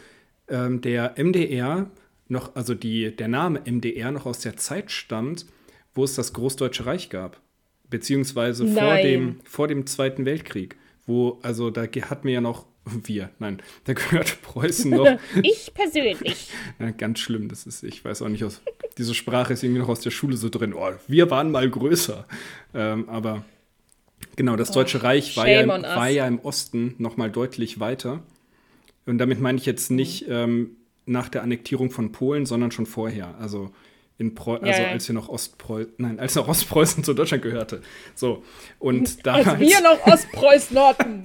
ähm, 0.48 0.82
der 0.82 1.16
MDR 1.18 1.90
noch, 2.28 2.56
also 2.56 2.74
die, 2.74 3.16
der 3.16 3.28
Name 3.28 3.62
MDR 3.66 4.12
noch 4.12 4.26
aus 4.26 4.40
der 4.40 4.58
Zeit 4.58 4.92
stammt, 4.92 5.46
wo 5.94 6.04
es 6.04 6.16
das 6.16 6.34
Großdeutsche 6.34 6.86
Reich 6.86 7.10
gab. 7.10 7.42
Beziehungsweise 7.90 8.68
vor 8.68 8.96
dem, 8.98 9.40
vor 9.44 9.68
dem 9.68 9.86
Zweiten 9.86 10.26
Weltkrieg. 10.26 10.76
Wo, 11.06 11.40
also 11.44 11.70
da 11.70 11.84
hatten 11.84 12.28
wir 12.28 12.34
ja 12.34 12.42
noch, 12.42 12.66
wir, 13.04 13.30
nein, 13.40 13.62
da 13.86 13.94
gehört 13.94 14.42
Preußen 14.42 14.92
noch. 14.92 15.20
Ich 15.44 15.74
persönlich. 15.74 16.50
ja, 16.80 16.92
ganz 16.92 17.20
schlimm, 17.20 17.50
das 17.50 17.66
ist, 17.66 17.84
ich 17.84 18.04
weiß 18.04 18.22
auch 18.22 18.30
nicht, 18.30 18.44
aus, 18.44 18.62
diese 18.98 19.14
Sprache 19.14 19.54
ist 19.54 19.64
irgendwie 19.64 19.82
noch 19.82 19.90
aus 19.90 20.02
der 20.02 20.12
Schule 20.12 20.38
so 20.38 20.50
drin. 20.50 20.74
Oh, 20.74 20.92
wir 21.08 21.30
waren 21.30 21.52
mal 21.52 21.70
größer. 21.70 22.26
Ähm, 22.74 23.10
aber 23.10 23.44
genau, 24.36 24.56
das 24.56 24.72
Deutsche 24.72 25.04
Reich 25.04 25.36
war 25.38 25.48
ja, 25.48 25.62
im, 25.62 25.70
Oh, 25.70 25.82
war 25.82 26.10
ja 26.10 26.28
im 26.28 26.40
Osten 26.40 26.96
noch 26.98 27.18
mal 27.18 27.30
deutlich 27.30 27.80
weiter. 27.80 28.24
Und 29.06 29.18
damit 29.18 29.40
meine 29.40 29.58
ich 29.58 29.66
jetzt 29.66 29.92
nicht 29.92 30.26
ähm, 30.28 30.78
nach 31.06 31.30
der 31.30 31.44
Annektierung 31.44 31.92
von 31.92 32.12
Polen, 32.12 32.46
sondern 32.46 32.72
schon 32.72 32.86
vorher. 32.86 33.36
Also 33.40 33.72
in 34.18 34.34
Preu 34.36 34.56
also 34.58 34.82
ja. 34.82 34.90
als 34.90 35.08
wir 35.08 35.14
noch 35.16 35.30
Ostpreußen, 35.30 35.94
nein, 35.98 36.20
als 36.20 36.36
noch 36.36 36.48
Ostpreußen 36.48 37.04
zu 37.04 37.14
Deutschland 37.14 37.44
gehörte. 37.44 37.82
So. 38.16 38.44
Und 38.80 39.26
damals. 39.26 39.48
Als 39.48 39.60
wir 39.60 39.82
noch 39.82 40.06
Ostpreußen 40.08 40.80
hatten. 40.80 41.24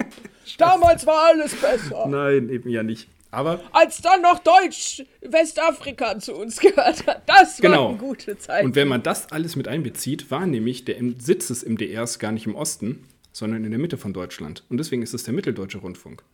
Damals 0.58 1.06
war 1.06 1.28
alles 1.28 1.54
besser. 1.54 2.06
Nein, 2.08 2.48
eben 2.48 2.68
ja 2.70 2.82
nicht. 2.82 3.08
Aber 3.32 3.60
Als 3.70 4.02
dann 4.02 4.22
noch 4.22 4.40
Deutsch 4.40 5.04
Westafrika 5.20 6.18
zu 6.18 6.34
uns 6.34 6.58
gehört 6.58 7.06
hat. 7.06 7.22
Das 7.26 7.58
Genau. 7.58 7.90
waren 7.90 7.98
gute 7.98 8.36
Zeiten. 8.36 8.66
Und 8.66 8.74
wenn 8.74 8.88
man 8.88 9.04
das 9.04 9.30
alles 9.30 9.54
mit 9.54 9.68
einbezieht, 9.68 10.32
war 10.32 10.46
nämlich 10.46 10.84
der 10.84 10.96
Sitz 11.18 11.46
des 11.46 11.64
MDRs 11.64 12.18
gar 12.18 12.32
nicht 12.32 12.46
im 12.46 12.56
Osten, 12.56 13.06
sondern 13.30 13.62
in 13.64 13.70
der 13.70 13.78
Mitte 13.78 13.98
von 13.98 14.12
Deutschland. 14.12 14.64
Und 14.68 14.78
deswegen 14.78 15.02
ist 15.02 15.14
es 15.14 15.22
der 15.22 15.32
Mitteldeutsche 15.32 15.78
Rundfunk. 15.78 16.24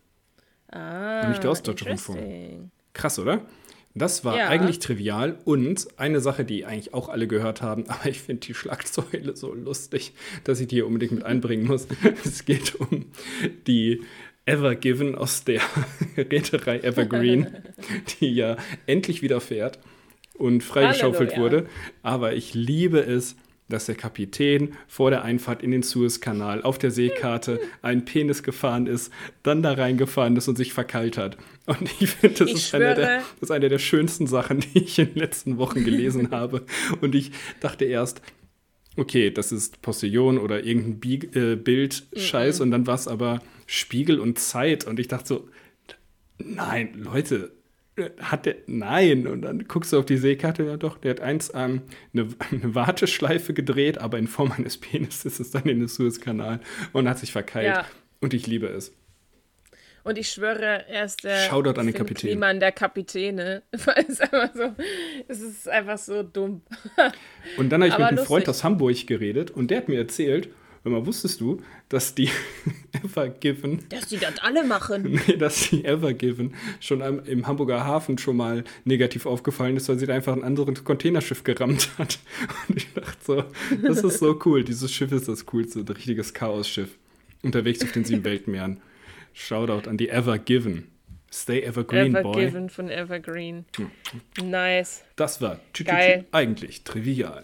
ah, 0.72 1.20
und 1.20 1.28
nicht 1.28 1.42
der 1.42 1.50
Ostdeutsche 1.50 1.86
Rundfunk. 1.86 2.70
Krass, 2.94 3.18
oder? 3.18 3.42
Das 3.96 4.24
war 4.26 4.36
Ja. 4.36 4.48
eigentlich 4.48 4.78
trivial 4.78 5.38
und 5.46 5.88
eine 5.96 6.20
Sache, 6.20 6.44
die 6.44 6.66
eigentlich 6.66 6.92
auch 6.92 7.08
alle 7.08 7.26
gehört 7.26 7.62
haben, 7.62 7.84
aber 7.88 8.06
ich 8.08 8.20
finde 8.20 8.46
die 8.46 8.54
Schlagzeile 8.54 9.34
so 9.36 9.54
lustig, 9.54 10.12
dass 10.44 10.60
ich 10.60 10.68
die 10.68 10.76
hier 10.76 10.86
unbedingt 10.86 11.12
mit 11.12 11.24
einbringen 11.24 11.66
muss. 11.66 11.86
es 12.24 12.44
geht 12.44 12.74
um 12.74 13.06
die 13.66 14.02
Evergiven 14.44 15.14
aus 15.14 15.44
der 15.44 15.60
Reederei 16.16 16.78
Evergreen, 16.80 17.48
die 18.20 18.34
ja 18.34 18.56
endlich 18.86 19.22
wieder 19.22 19.40
fährt 19.40 19.78
und 20.34 20.62
freigeschaufelt 20.62 21.36
wurde. 21.38 21.66
Aber 22.02 22.34
ich 22.34 22.54
liebe 22.54 23.00
es, 23.00 23.34
dass 23.68 23.86
der 23.86 23.96
Kapitän 23.96 24.74
vor 24.86 25.10
der 25.10 25.22
Einfahrt 25.22 25.62
in 25.62 25.70
den 25.70 25.82
Suezkanal 25.82 26.62
auf 26.62 26.78
der 26.78 26.90
Seekarte 26.90 27.60
einen 27.82 28.04
Penis 28.04 28.42
gefahren 28.42 28.86
ist, 28.86 29.12
dann 29.42 29.62
da 29.62 29.72
reingefahren 29.72 30.36
ist 30.36 30.48
und 30.48 30.56
sich 30.56 30.72
verkeilt 30.72 31.18
hat. 31.18 31.36
Und 31.66 31.90
ich 32.00 32.10
finde, 32.10 32.44
das, 32.44 32.52
ist 32.52 32.74
eine 32.74 32.94
der, 32.94 33.18
das 33.18 33.42
ist 33.42 33.50
eine 33.50 33.68
der 33.68 33.78
schönsten 33.78 34.26
Sachen, 34.26 34.60
die 34.74 34.84
ich 34.84 34.98
in 34.98 35.06
den 35.06 35.18
letzten 35.18 35.58
Wochen 35.58 35.84
gelesen 35.84 36.30
habe. 36.32 36.64
Und 37.00 37.14
ich 37.14 37.32
dachte 37.60 37.84
erst, 37.84 38.22
okay, 38.96 39.30
das 39.30 39.52
ist 39.52 39.82
Postillon 39.82 40.38
oder 40.38 40.64
irgendein 40.64 41.00
Bieg 41.00 41.36
äh, 41.36 41.56
Bild-Scheiß 41.56 42.60
und 42.60 42.70
dann 42.70 42.86
war 42.86 42.94
es 42.94 43.08
aber 43.08 43.40
Spiegel 43.66 44.20
und 44.20 44.38
Zeit 44.38 44.86
und 44.86 44.98
ich 45.00 45.08
dachte 45.08 45.28
so, 45.28 45.48
nein, 46.38 46.94
Leute, 46.94 47.52
hat 48.20 48.46
der, 48.46 48.56
nein 48.66 49.26
und 49.26 49.42
dann 49.42 49.66
guckst 49.68 49.92
du 49.92 49.98
auf 49.98 50.04
die 50.06 50.18
Seekarte, 50.18 50.64
ja 50.64 50.76
doch, 50.76 50.98
der 50.98 51.12
hat 51.12 51.20
eins 51.20 51.50
ähm, 51.54 51.82
eine, 52.12 52.28
eine 52.52 52.74
Warteschleife 52.74 53.54
gedreht, 53.54 53.98
aber 53.98 54.18
in 54.18 54.26
Form 54.28 54.52
eines 54.52 54.76
Penis 54.78 55.24
ist 55.24 55.40
es 55.40 55.50
dann 55.50 55.64
in 55.64 55.78
den 55.80 55.88
Suezkanal 55.88 56.60
und 56.92 57.08
hat 57.08 57.18
sich 57.18 57.32
verkeilt 57.32 57.66
Ja. 57.74 57.84
und 58.20 58.34
ich 58.34 58.46
liebe 58.46 58.66
es. 58.66 58.92
Und 60.04 60.18
ich 60.18 60.28
schwöre, 60.28 60.84
er 60.88 61.04
ist 61.04 61.24
der 61.24 61.36
Shoutout 61.48 61.80
an 61.80 61.86
den 61.86 61.94
Kapitän. 61.94 62.30
Kliman 62.30 62.60
der 62.60 62.70
Kapitäne. 62.70 63.62
Weil 63.86 64.04
es 64.08 64.20
einfach 64.20 64.54
so, 64.54 64.72
es 65.26 65.40
ist 65.40 65.68
einfach 65.68 65.98
so 65.98 66.22
dumm. 66.22 66.62
Und 67.56 67.70
dann 67.70 67.80
habe 67.80 67.88
ich 67.88 67.94
Aber 67.94 68.02
mit 68.04 68.08
einem 68.10 68.16
lustig. 68.18 68.28
Freund 68.28 68.48
aus 68.48 68.62
Hamburg 68.62 69.06
geredet 69.08 69.50
und 69.50 69.68
der 69.68 69.78
hat 69.78 69.88
mir 69.88 69.98
erzählt, 69.98 70.48
hör 70.86 70.92
mal, 71.00 71.06
wusstest 71.06 71.40
du, 71.40 71.60
dass 71.88 72.14
die 72.14 72.30
Evergiven 73.04 73.84
Dass 73.88 74.06
die 74.06 74.18
das 74.18 74.38
alle 74.38 74.64
machen. 74.64 75.20
Nee, 75.26 75.36
dass 75.36 75.70
die 75.70 75.84
Evergiven 75.84 76.54
schon 76.80 77.02
am, 77.02 77.24
im 77.24 77.46
Hamburger 77.46 77.84
Hafen 77.84 78.18
schon 78.18 78.36
mal 78.36 78.62
negativ 78.84 79.26
aufgefallen 79.26 79.76
ist, 79.76 79.88
weil 79.88 79.98
sie 79.98 80.06
da 80.06 80.14
einfach 80.14 80.34
ein 80.34 80.44
anderes 80.44 80.84
Containerschiff 80.84 81.42
gerammt 81.44 81.90
hat. 81.98 82.18
Und 82.68 82.76
ich 82.76 82.92
dachte 82.94 83.16
so, 83.24 83.44
das 83.82 84.02
ist 84.04 84.18
so 84.20 84.40
cool. 84.44 84.62
Dieses 84.64 84.92
Schiff 84.92 85.10
ist 85.12 85.28
das 85.28 85.44
coolste, 85.46 85.80
ein 85.80 85.88
richtiges 85.88 86.32
Chaosschiff. 86.32 86.96
Unterwegs 87.42 87.82
auf 87.82 87.92
den 87.92 88.04
sieben 88.04 88.24
Weltmeeren. 88.24 88.80
Shoutout 89.32 89.88
an 89.88 89.96
die 89.96 90.08
Evergiven. 90.08 90.88
Stay 91.32 91.60
Evergreen, 91.62 92.12
Boy. 92.12 92.20
Evergiven 92.22 92.70
von 92.70 92.88
Evergreen. 92.88 93.64
Nice. 94.42 95.02
Das 95.16 95.40
war 95.42 95.56
tü- 95.74 95.82
tü- 95.82 95.82
tü- 95.82 95.84
Geil. 95.84 96.24
eigentlich 96.32 96.84
trivial. 96.84 97.42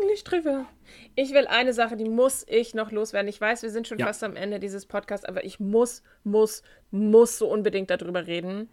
Eigentlich 0.00 0.24
trivial. 0.24 0.66
Ich 1.14 1.32
will 1.32 1.46
eine 1.46 1.72
Sache, 1.72 1.96
die 1.96 2.08
muss 2.08 2.44
ich 2.48 2.74
noch 2.74 2.90
loswerden. 2.90 3.28
Ich 3.28 3.40
weiß, 3.40 3.62
wir 3.62 3.70
sind 3.70 3.88
schon 3.88 3.98
Ja. 3.98 4.06
fast 4.06 4.22
am 4.22 4.36
Ende 4.36 4.60
dieses 4.60 4.86
Podcasts, 4.86 5.24
aber 5.26 5.44
ich 5.44 5.60
muss, 5.60 6.02
muss, 6.24 6.62
muss 6.90 7.38
so 7.38 7.48
unbedingt 7.50 7.90
darüber 7.90 8.26
reden. 8.26 8.68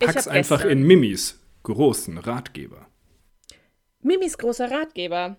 Ich 0.00 0.06
Pack's 0.06 0.28
einfach 0.28 0.58
gestern- 0.62 0.70
in 0.78 0.82
Mimis 0.86 1.40
großen 1.62 2.18
Ratgeber. 2.18 2.86
Mimis 4.00 4.38
großer 4.38 4.70
Ratgeber. 4.70 5.36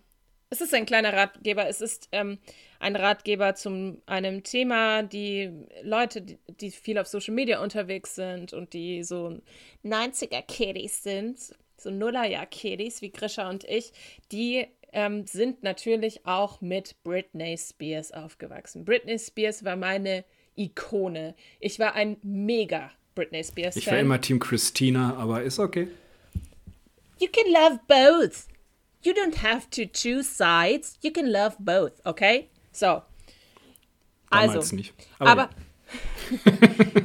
Es 0.50 0.62
ist 0.62 0.74
ein 0.74 0.86
kleiner 0.86 1.14
Ratgeber. 1.14 1.68
Es 1.68 1.82
ist 1.82 2.08
ähm, 2.12 2.40
ein 2.80 2.96
Ratgeber 2.96 3.56
zu 3.56 4.02
einem 4.06 4.44
Thema, 4.44 5.04
die 5.04 5.52
Leute, 5.84 6.22
die, 6.22 6.38
die, 6.48 6.72
viel 6.72 6.98
auf 6.98 7.08
Social 7.08 7.34
Media 7.34 7.62
unterwegs 7.62 8.16
sind 8.16 8.54
und 8.54 8.74
die 8.74 9.04
so 9.04 9.40
90er-Kiddies 9.84 11.04
sind, 11.04 11.38
so 11.78 11.90
Nullerjahr-Kiddies 11.92 13.02
wie 13.02 13.12
Grisha 13.12 13.50
und 13.50 13.64
ich, 13.66 13.92
die 14.32 14.68
ähm, 14.98 15.28
sind 15.28 15.62
natürlich 15.62 16.26
auch 16.26 16.60
mit 16.60 16.96
Britney 17.04 17.56
Spears 17.56 18.12
aufgewachsen. 18.12 18.84
Britney 18.84 19.20
Spears 19.20 19.64
war 19.64 19.76
meine 19.76 20.26
Ikone. 20.56 21.36
Ich 21.60 21.78
war 21.78 21.94
ein 21.94 22.18
mega 22.24 22.90
Britney 23.14 23.44
Spears 23.44 23.76
Fan. 23.76 23.80
Ich 23.80 23.88
war 23.88 24.00
immer 24.00 24.20
Team 24.20 24.40
Christina, 24.40 25.16
aber 25.16 25.44
ist 25.44 25.60
okay. 25.60 25.88
You 27.20 27.28
can 27.32 27.46
love 27.54 27.80
both. 27.88 28.48
You 29.04 29.14
don't 29.14 29.44
have 29.44 29.70
to 29.70 29.84
choose 29.86 30.24
sides. 30.24 30.98
You 31.04 31.12
can 31.12 31.28
love 31.28 31.56
both, 31.60 32.04
okay? 32.04 32.50
So. 32.72 33.04
Damals 34.32 34.56
also, 34.56 34.76
nicht. 34.76 34.96
Aber, 35.20 35.30
aber 35.30 35.50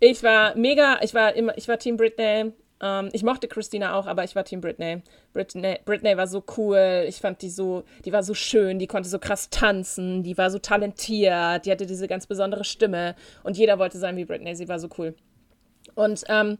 ich 0.00 0.22
war 0.22 0.54
mega, 0.56 1.00
ich 1.02 1.14
war 1.14 1.34
immer, 1.34 1.56
ich 1.56 1.66
war 1.68 1.78
Team 1.78 1.96
Britney. 1.96 2.52
Ähm, 2.80 3.10
ich 3.12 3.22
mochte 3.22 3.48
Christina 3.48 3.94
auch, 3.98 4.06
aber 4.06 4.24
ich 4.24 4.34
war 4.34 4.44
Team 4.44 4.60
Britney. 4.60 5.02
Britney. 5.32 5.78
Britney 5.84 6.16
war 6.16 6.26
so 6.26 6.42
cool. 6.56 7.04
Ich 7.08 7.16
fand 7.16 7.42
die 7.42 7.50
so, 7.50 7.84
die 8.04 8.12
war 8.12 8.22
so 8.22 8.34
schön, 8.34 8.78
die 8.78 8.86
konnte 8.86 9.08
so 9.08 9.18
krass 9.18 9.50
tanzen, 9.50 10.22
die 10.22 10.38
war 10.38 10.50
so 10.50 10.58
talentiert, 10.58 11.66
die 11.66 11.70
hatte 11.70 11.86
diese 11.86 12.08
ganz 12.08 12.26
besondere 12.26 12.64
Stimme 12.64 13.14
und 13.42 13.56
jeder 13.56 13.78
wollte 13.78 13.98
sein 13.98 14.16
wie 14.16 14.24
Britney. 14.24 14.54
Sie 14.54 14.68
war 14.68 14.78
so 14.78 14.88
cool. 14.98 15.14
Und 15.94 16.24
ähm, 16.28 16.58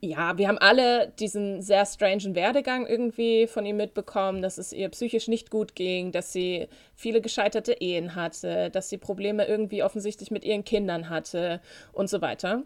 ja, 0.00 0.38
wir 0.38 0.46
haben 0.46 0.58
alle 0.58 1.12
diesen 1.18 1.62
sehr 1.62 1.84
strangen 1.84 2.36
Werdegang 2.36 2.86
irgendwie 2.86 3.48
von 3.48 3.66
ihm 3.66 3.76
mitbekommen, 3.76 4.40
dass 4.40 4.56
es 4.56 4.72
ihr 4.72 4.88
psychisch 4.90 5.26
nicht 5.26 5.50
gut 5.50 5.74
ging, 5.74 6.12
dass 6.12 6.32
sie 6.32 6.68
viele 6.94 7.20
gescheiterte 7.20 7.72
Ehen 7.72 8.14
hatte, 8.14 8.70
dass 8.70 8.88
sie 8.88 8.98
Probleme 8.98 9.46
irgendwie 9.46 9.82
offensichtlich 9.82 10.30
mit 10.30 10.44
ihren 10.44 10.64
Kindern 10.64 11.10
hatte 11.10 11.60
und 11.92 12.08
so 12.08 12.20
weiter. 12.20 12.62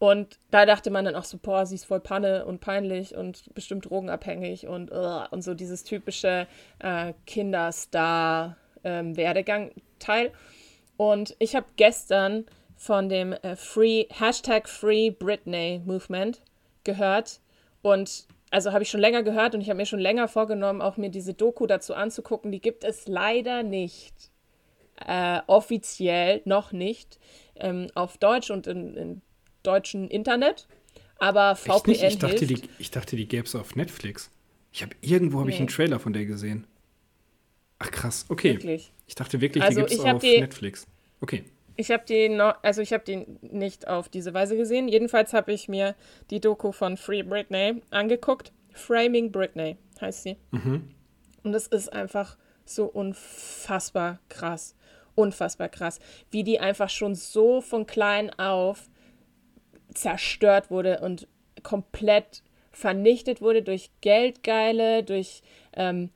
Und 0.00 0.40
da 0.50 0.64
dachte 0.64 0.90
man 0.90 1.04
dann 1.04 1.14
auch 1.14 1.24
so, 1.24 1.36
boah, 1.36 1.66
sie 1.66 1.74
ist 1.74 1.84
voll 1.84 2.00
Panne 2.00 2.46
und 2.46 2.62
peinlich 2.62 3.14
und 3.14 3.54
bestimmt 3.54 3.84
drogenabhängig 3.84 4.66
und, 4.66 4.90
und 4.90 5.42
so 5.42 5.52
dieses 5.52 5.84
typische 5.84 6.46
äh, 6.78 7.12
Kinderstar-Werdegang-Teil. 7.26 10.26
Ähm, 10.26 10.32
und 10.96 11.36
ich 11.38 11.54
habe 11.54 11.66
gestern 11.76 12.46
von 12.76 13.10
dem 13.10 13.34
äh, 13.34 13.56
Free, 13.56 14.06
Hashtag 14.08 14.70
Free 14.70 15.10
Britney 15.10 15.82
Movement 15.84 16.40
gehört. 16.82 17.42
Und 17.82 18.26
also 18.50 18.72
habe 18.72 18.84
ich 18.84 18.88
schon 18.88 19.00
länger 19.00 19.22
gehört 19.22 19.54
und 19.54 19.60
ich 19.60 19.68
habe 19.68 19.76
mir 19.76 19.84
schon 19.84 20.00
länger 20.00 20.28
vorgenommen, 20.28 20.80
auch 20.80 20.96
mir 20.96 21.10
diese 21.10 21.34
Doku 21.34 21.66
dazu 21.66 21.92
anzugucken. 21.92 22.52
Die 22.52 22.62
gibt 22.62 22.84
es 22.84 23.06
leider 23.06 23.62
nicht. 23.62 24.14
Äh, 25.06 25.42
offiziell 25.46 26.40
noch 26.46 26.72
nicht. 26.72 27.18
Ähm, 27.54 27.88
auf 27.94 28.16
Deutsch 28.16 28.50
und 28.50 28.66
in, 28.66 28.96
in 28.96 29.20
deutschen 29.62 30.08
Internet. 30.08 30.66
Aber 31.18 31.54
VPN 31.54 31.90
ich 31.90 32.18
dachte, 32.18 32.46
hilft. 32.46 32.64
Die, 32.64 32.68
ich 32.78 32.90
dachte, 32.90 33.16
die 33.16 33.28
gäbe 33.28 33.46
es 33.46 33.54
auf 33.54 33.76
Netflix. 33.76 34.30
Ich 34.72 34.82
habe 34.82 34.94
irgendwo 35.00 35.38
habe 35.38 35.48
nee. 35.48 35.54
ich 35.54 35.60
einen 35.60 35.68
Trailer 35.68 36.00
von 36.00 36.12
der 36.12 36.24
gesehen. 36.24 36.66
Ach 37.78 37.90
krass, 37.90 38.26
okay. 38.28 38.54
Wirklich? 38.54 38.92
Ich 39.06 39.14
dachte 39.14 39.40
wirklich, 39.40 39.64
also 39.64 39.80
die 39.80 39.86
gibt 39.86 40.00
es 40.00 40.06
auf 40.06 40.20
die, 40.20 40.40
Netflix. 40.40 40.86
Okay. 41.20 41.44
Ich 41.76 41.90
habe 41.90 42.04
die 42.06 42.28
noch, 42.28 42.54
also 42.62 42.82
ich 42.82 42.92
habe 42.92 43.04
die 43.04 43.26
nicht 43.40 43.88
auf 43.88 44.08
diese 44.08 44.34
Weise 44.34 44.56
gesehen. 44.56 44.86
Jedenfalls 44.86 45.32
habe 45.32 45.52
ich 45.52 45.66
mir 45.68 45.94
die 46.30 46.40
Doku 46.40 46.72
von 46.72 46.96
Free 46.96 47.22
Britney 47.22 47.82
angeguckt. 47.90 48.52
Framing 48.72 49.32
Britney 49.32 49.76
heißt 50.00 50.22
sie. 50.22 50.36
Mhm. 50.50 50.90
Und 51.42 51.54
es 51.54 51.66
ist 51.66 51.92
einfach 51.92 52.36
so 52.66 52.84
unfassbar 52.84 54.20
krass. 54.28 54.76
Unfassbar 55.14 55.70
krass. 55.70 56.00
Wie 56.30 56.44
die 56.44 56.60
einfach 56.60 56.90
schon 56.90 57.14
so 57.14 57.60
von 57.62 57.86
klein 57.86 58.30
auf 58.38 58.89
zerstört 59.94 60.70
wurde 60.70 61.00
und 61.00 61.26
komplett 61.62 62.42
vernichtet 62.72 63.42
wurde 63.42 63.62
durch 63.62 63.90
Geldgeile, 64.00 65.02
durch 65.02 65.42
ähm, 65.74 66.10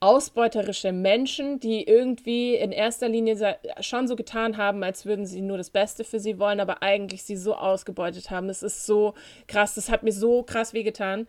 ausbeuterische 0.00 0.92
Menschen, 0.92 1.58
die 1.58 1.82
irgendwie 1.82 2.54
in 2.54 2.70
erster 2.70 3.08
Linie 3.08 3.58
schon 3.80 4.06
so 4.06 4.14
getan 4.14 4.56
haben, 4.56 4.84
als 4.84 5.06
würden 5.06 5.26
sie 5.26 5.40
nur 5.40 5.58
das 5.58 5.70
Beste 5.70 6.04
für 6.04 6.20
sie 6.20 6.38
wollen, 6.38 6.60
aber 6.60 6.82
eigentlich 6.82 7.24
sie 7.24 7.36
so 7.36 7.54
ausgebeutet 7.54 8.30
haben. 8.30 8.46
Das 8.46 8.62
ist 8.62 8.86
so 8.86 9.14
krass, 9.48 9.74
das 9.74 9.90
hat 9.90 10.04
mir 10.04 10.12
so 10.12 10.44
krass 10.44 10.72
wehgetan. 10.72 11.26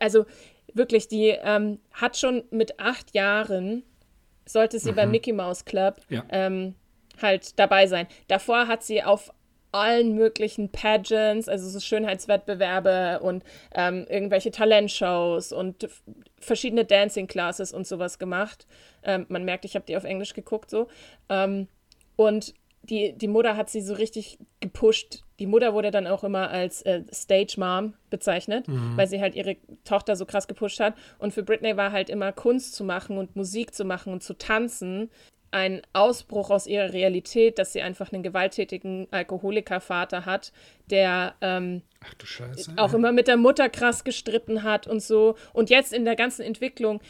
Also 0.00 0.26
wirklich, 0.72 1.06
die 1.06 1.28
ähm, 1.28 1.78
hat 1.92 2.16
schon 2.16 2.42
mit 2.50 2.80
acht 2.80 3.14
Jahren, 3.14 3.84
sollte 4.44 4.78
sie 4.78 4.90
mhm. 4.90 4.96
beim 4.96 5.10
Mickey 5.12 5.32
Mouse 5.32 5.64
Club 5.64 6.00
ja. 6.08 6.24
ähm, 6.30 6.74
halt 7.22 7.58
dabei 7.58 7.86
sein. 7.86 8.08
Davor 8.26 8.66
hat 8.66 8.82
sie 8.82 9.04
auf 9.04 9.32
allen 9.74 10.14
möglichen 10.14 10.70
Pageants, 10.70 11.48
also 11.48 11.68
so 11.68 11.80
Schönheitswettbewerbe 11.80 13.20
und 13.20 13.42
ähm, 13.74 14.06
irgendwelche 14.08 14.50
Talentshows 14.50 15.52
und 15.52 15.88
verschiedene 16.38 16.84
Dancing 16.84 17.26
Classes 17.26 17.72
und 17.72 17.86
sowas 17.86 18.18
gemacht. 18.18 18.66
Ähm, 19.02 19.26
man 19.28 19.44
merkt, 19.44 19.64
ich 19.64 19.74
habe 19.74 19.84
die 19.86 19.96
auf 19.96 20.04
Englisch 20.04 20.32
geguckt 20.32 20.70
so. 20.70 20.86
Ähm, 21.28 21.66
und 22.16 22.54
die, 22.82 23.14
die 23.16 23.28
Mutter 23.28 23.56
hat 23.56 23.70
sie 23.70 23.80
so 23.80 23.94
richtig 23.94 24.38
gepusht. 24.60 25.24
Die 25.38 25.46
Mutter 25.46 25.74
wurde 25.74 25.90
dann 25.90 26.06
auch 26.06 26.22
immer 26.22 26.50
als 26.50 26.82
äh, 26.82 27.02
Stage 27.12 27.54
Mom 27.56 27.94
bezeichnet, 28.10 28.68
mhm. 28.68 28.96
weil 28.96 29.08
sie 29.08 29.20
halt 29.20 29.34
ihre 29.34 29.56
Tochter 29.84 30.16
so 30.16 30.26
krass 30.26 30.46
gepusht 30.46 30.80
hat. 30.80 30.94
Und 31.18 31.32
für 31.32 31.42
Britney 31.42 31.76
war 31.76 31.92
halt 31.92 32.10
immer 32.10 32.30
Kunst 32.32 32.74
zu 32.74 32.84
machen 32.84 33.18
und 33.18 33.34
Musik 33.36 33.74
zu 33.74 33.84
machen 33.84 34.12
und 34.12 34.22
zu 34.22 34.34
tanzen 34.34 35.10
ein 35.54 35.82
Ausbruch 35.92 36.50
aus 36.50 36.66
ihrer 36.66 36.92
Realität, 36.92 37.60
dass 37.60 37.72
sie 37.72 37.80
einfach 37.80 38.12
einen 38.12 38.24
gewalttätigen 38.24 39.06
Alkoholikervater 39.12 40.26
hat, 40.26 40.52
der 40.90 41.36
ähm, 41.40 41.82
auch 42.76 42.92
immer 42.92 43.12
mit 43.12 43.28
der 43.28 43.36
Mutter 43.36 43.68
krass 43.68 44.02
gestritten 44.02 44.64
hat 44.64 44.88
und 44.88 45.00
so. 45.00 45.36
Und 45.52 45.70
jetzt 45.70 45.92
in 45.92 46.04
der 46.04 46.16
ganzen 46.16 46.42
Entwicklung, 46.42 47.00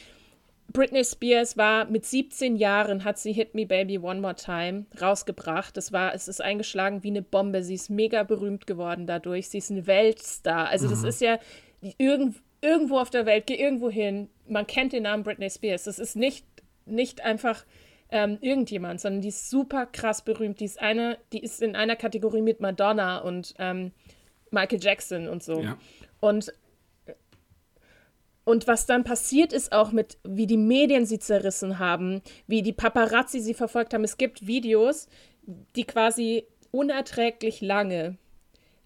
Britney 0.74 1.04
Spears 1.04 1.56
war 1.56 1.86
mit 1.86 2.04
17 2.04 2.56
Jahren, 2.56 3.04
hat 3.04 3.18
sie 3.18 3.32
Hit 3.32 3.54
Me 3.54 3.64
Baby 3.64 3.98
One 3.98 4.20
More 4.20 4.34
Time 4.34 4.84
rausgebracht. 5.00 5.74
Das 5.76 5.92
war, 5.92 6.14
es 6.14 6.28
ist 6.28 6.42
eingeschlagen 6.42 7.02
wie 7.02 7.08
eine 7.08 7.22
Bombe. 7.22 7.62
Sie 7.62 7.74
ist 7.74 7.88
mega 7.88 8.24
berühmt 8.24 8.66
geworden 8.66 9.06
dadurch. 9.06 9.48
Sie 9.48 9.58
ist 9.58 9.70
ein 9.70 9.86
Weltstar. 9.86 10.68
Also, 10.68 10.86
mhm. 10.86 10.90
das 10.90 11.04
ist 11.04 11.20
ja 11.22 11.38
irgend, 11.96 12.42
irgendwo 12.60 12.98
auf 12.98 13.08
der 13.08 13.24
Welt, 13.24 13.46
geh 13.46 13.54
irgendwo 13.54 13.88
hin. 13.88 14.28
Man 14.46 14.66
kennt 14.66 14.92
den 14.92 15.04
Namen 15.04 15.22
Britney 15.22 15.48
Spears. 15.48 15.84
Das 15.84 15.98
ist 15.98 16.14
nicht, 16.14 16.44
nicht 16.84 17.22
einfach 17.22 17.64
ähm, 18.14 18.38
irgendjemand, 18.40 19.00
sondern 19.00 19.22
die 19.22 19.28
ist 19.28 19.50
super 19.50 19.86
krass 19.86 20.22
berühmt. 20.22 20.60
Die 20.60 20.64
ist 20.66 20.80
eine, 20.80 21.18
die 21.32 21.40
ist 21.40 21.60
in 21.60 21.74
einer 21.74 21.96
Kategorie 21.96 22.42
mit 22.42 22.60
Madonna 22.60 23.18
und 23.18 23.54
ähm, 23.58 23.90
Michael 24.52 24.78
Jackson 24.80 25.28
und 25.28 25.42
so. 25.42 25.60
Ja. 25.60 25.76
Und 26.20 26.54
und 28.44 28.68
was 28.68 28.86
dann 28.86 29.04
passiert 29.04 29.52
ist 29.54 29.72
auch 29.72 29.90
mit, 29.90 30.18
wie 30.22 30.46
die 30.46 30.58
Medien 30.58 31.06
sie 31.06 31.18
zerrissen 31.18 31.78
haben, 31.78 32.20
wie 32.46 32.62
die 32.62 32.74
Paparazzi 32.74 33.40
sie 33.40 33.54
verfolgt 33.54 33.94
haben. 33.94 34.04
Es 34.04 34.18
gibt 34.18 34.46
Videos, 34.46 35.08
die 35.74 35.84
quasi 35.84 36.46
unerträglich 36.70 37.62
lange 37.62 38.18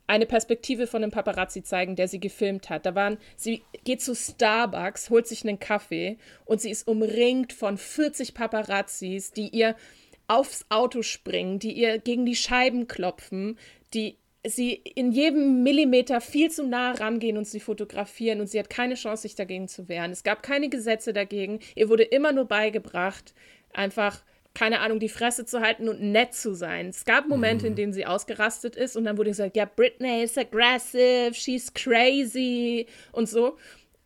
eine 0.09 0.27
Perspektive 0.27 0.87
von 0.87 1.03
einem 1.03 1.13
Paparazzi 1.13 1.63
zeigen, 1.63 1.95
der 1.95 2.09
sie 2.09 2.19
gefilmt 2.19 2.71
hat. 2.71 2.87
Da 2.87 2.95
waren, 2.95 3.19
sie 3.37 3.63
geht 3.85 4.01
zu 4.03 4.17
Starbucks, 4.17 5.11
holt 5.11 5.29
sich 5.29 5.45
einen 5.45 5.61
Kaffee 5.61 6.17
und 6.47 6.61
sie 6.61 6.71
ist 6.71 6.89
umringt 6.89 7.53
von 7.53 7.77
40 7.79 8.35
Paparazzis, 8.35 9.33
die 9.33 9.49
ihr 9.49 9.77
aufs 10.27 10.65
Auto 10.71 11.03
springen, 11.03 11.59
die 11.59 11.73
ihr 11.73 11.99
gegen 11.99 12.25
die 12.25 12.37
Scheiben 12.37 12.89
klopfen, 12.89 13.59
die 13.93 14.17
sie 14.47 14.73
in 14.73 15.13
jedem 15.13 15.63
Millimeter 15.63 16.23
viel 16.23 16.51
zu 16.51 16.67
nah 16.67 16.93
rangehen 16.93 17.37
und 17.37 17.47
sie 17.47 17.61
fotografieren 17.61 18.41
und 18.41 18.47
sie 18.47 18.59
hat 18.59 18.71
keine 18.71 18.95
Chance, 18.95 19.23
sich 19.23 19.35
dagegen 19.35 19.69
zu 19.69 19.89
wehren. 19.89 20.11
Es 20.11 20.23
gab 20.23 20.43
keine 20.43 20.71
Gesetze 20.71 21.13
dagegen. 21.13 21.61
Ihr 21.75 21.91
wurde 21.91 22.05
immer 22.05 22.33
nur 22.33 22.47
beigebracht, 22.47 23.35
einfach 23.75 24.23
keine 24.59 24.81
Ahnung, 24.81 24.99
die 24.99 25.09
Fresse 25.09 25.45
zu 25.45 25.61
halten 25.61 25.89
und 25.89 26.03
nett 26.03 26.35
zu 26.35 26.53
sein. 26.53 26.89
Es 26.89 27.05
gab 27.05 27.29
Momente, 27.29 27.69
in 27.69 27.75
mhm. 27.75 27.77
denen 27.77 27.93
sie 27.93 28.07
ausgerastet 28.07 28.75
ist 28.75 28.97
und 28.97 29.05
dann 29.05 29.17
wurde 29.17 29.31
gesagt, 29.31 29.57
ja, 29.57 29.65
Britney 29.65 30.25
is 30.25 30.37
aggressive, 30.37 31.31
she's 31.33 31.73
crazy 31.73 32.87
und 33.13 33.29
so. 33.29 33.57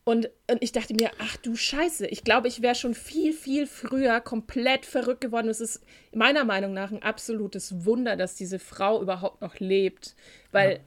Und, 0.05 0.29
und 0.51 0.63
ich 0.63 0.73
dachte 0.73 0.93
mir, 0.93 1.11
ach 1.19 1.39
du 1.39 1.57
Scheiße, 1.57 2.07
ich 2.07 2.23
glaube, 2.23 2.49
ich 2.49 2.61
wäre 2.61 2.75
schon 2.75 2.93
viel, 2.93 3.33
viel 3.33 3.67
früher 3.67 4.21
komplett 4.21 4.85
verrückt 4.85 5.23
geworden. 5.23 5.49
Es 5.49 5.63
ist 5.63 5.81
meiner 6.15 6.45
Meinung 6.45 6.75
nach 6.75 6.91
ein 6.91 7.03
absolutes 7.03 7.87
Wunder, 7.87 8.17
dass 8.17 8.35
diese 8.35 8.59
Frau 8.59 9.01
überhaupt 9.01 9.41
noch 9.41 9.59
lebt. 9.59 10.15
Weil, 10.51 10.81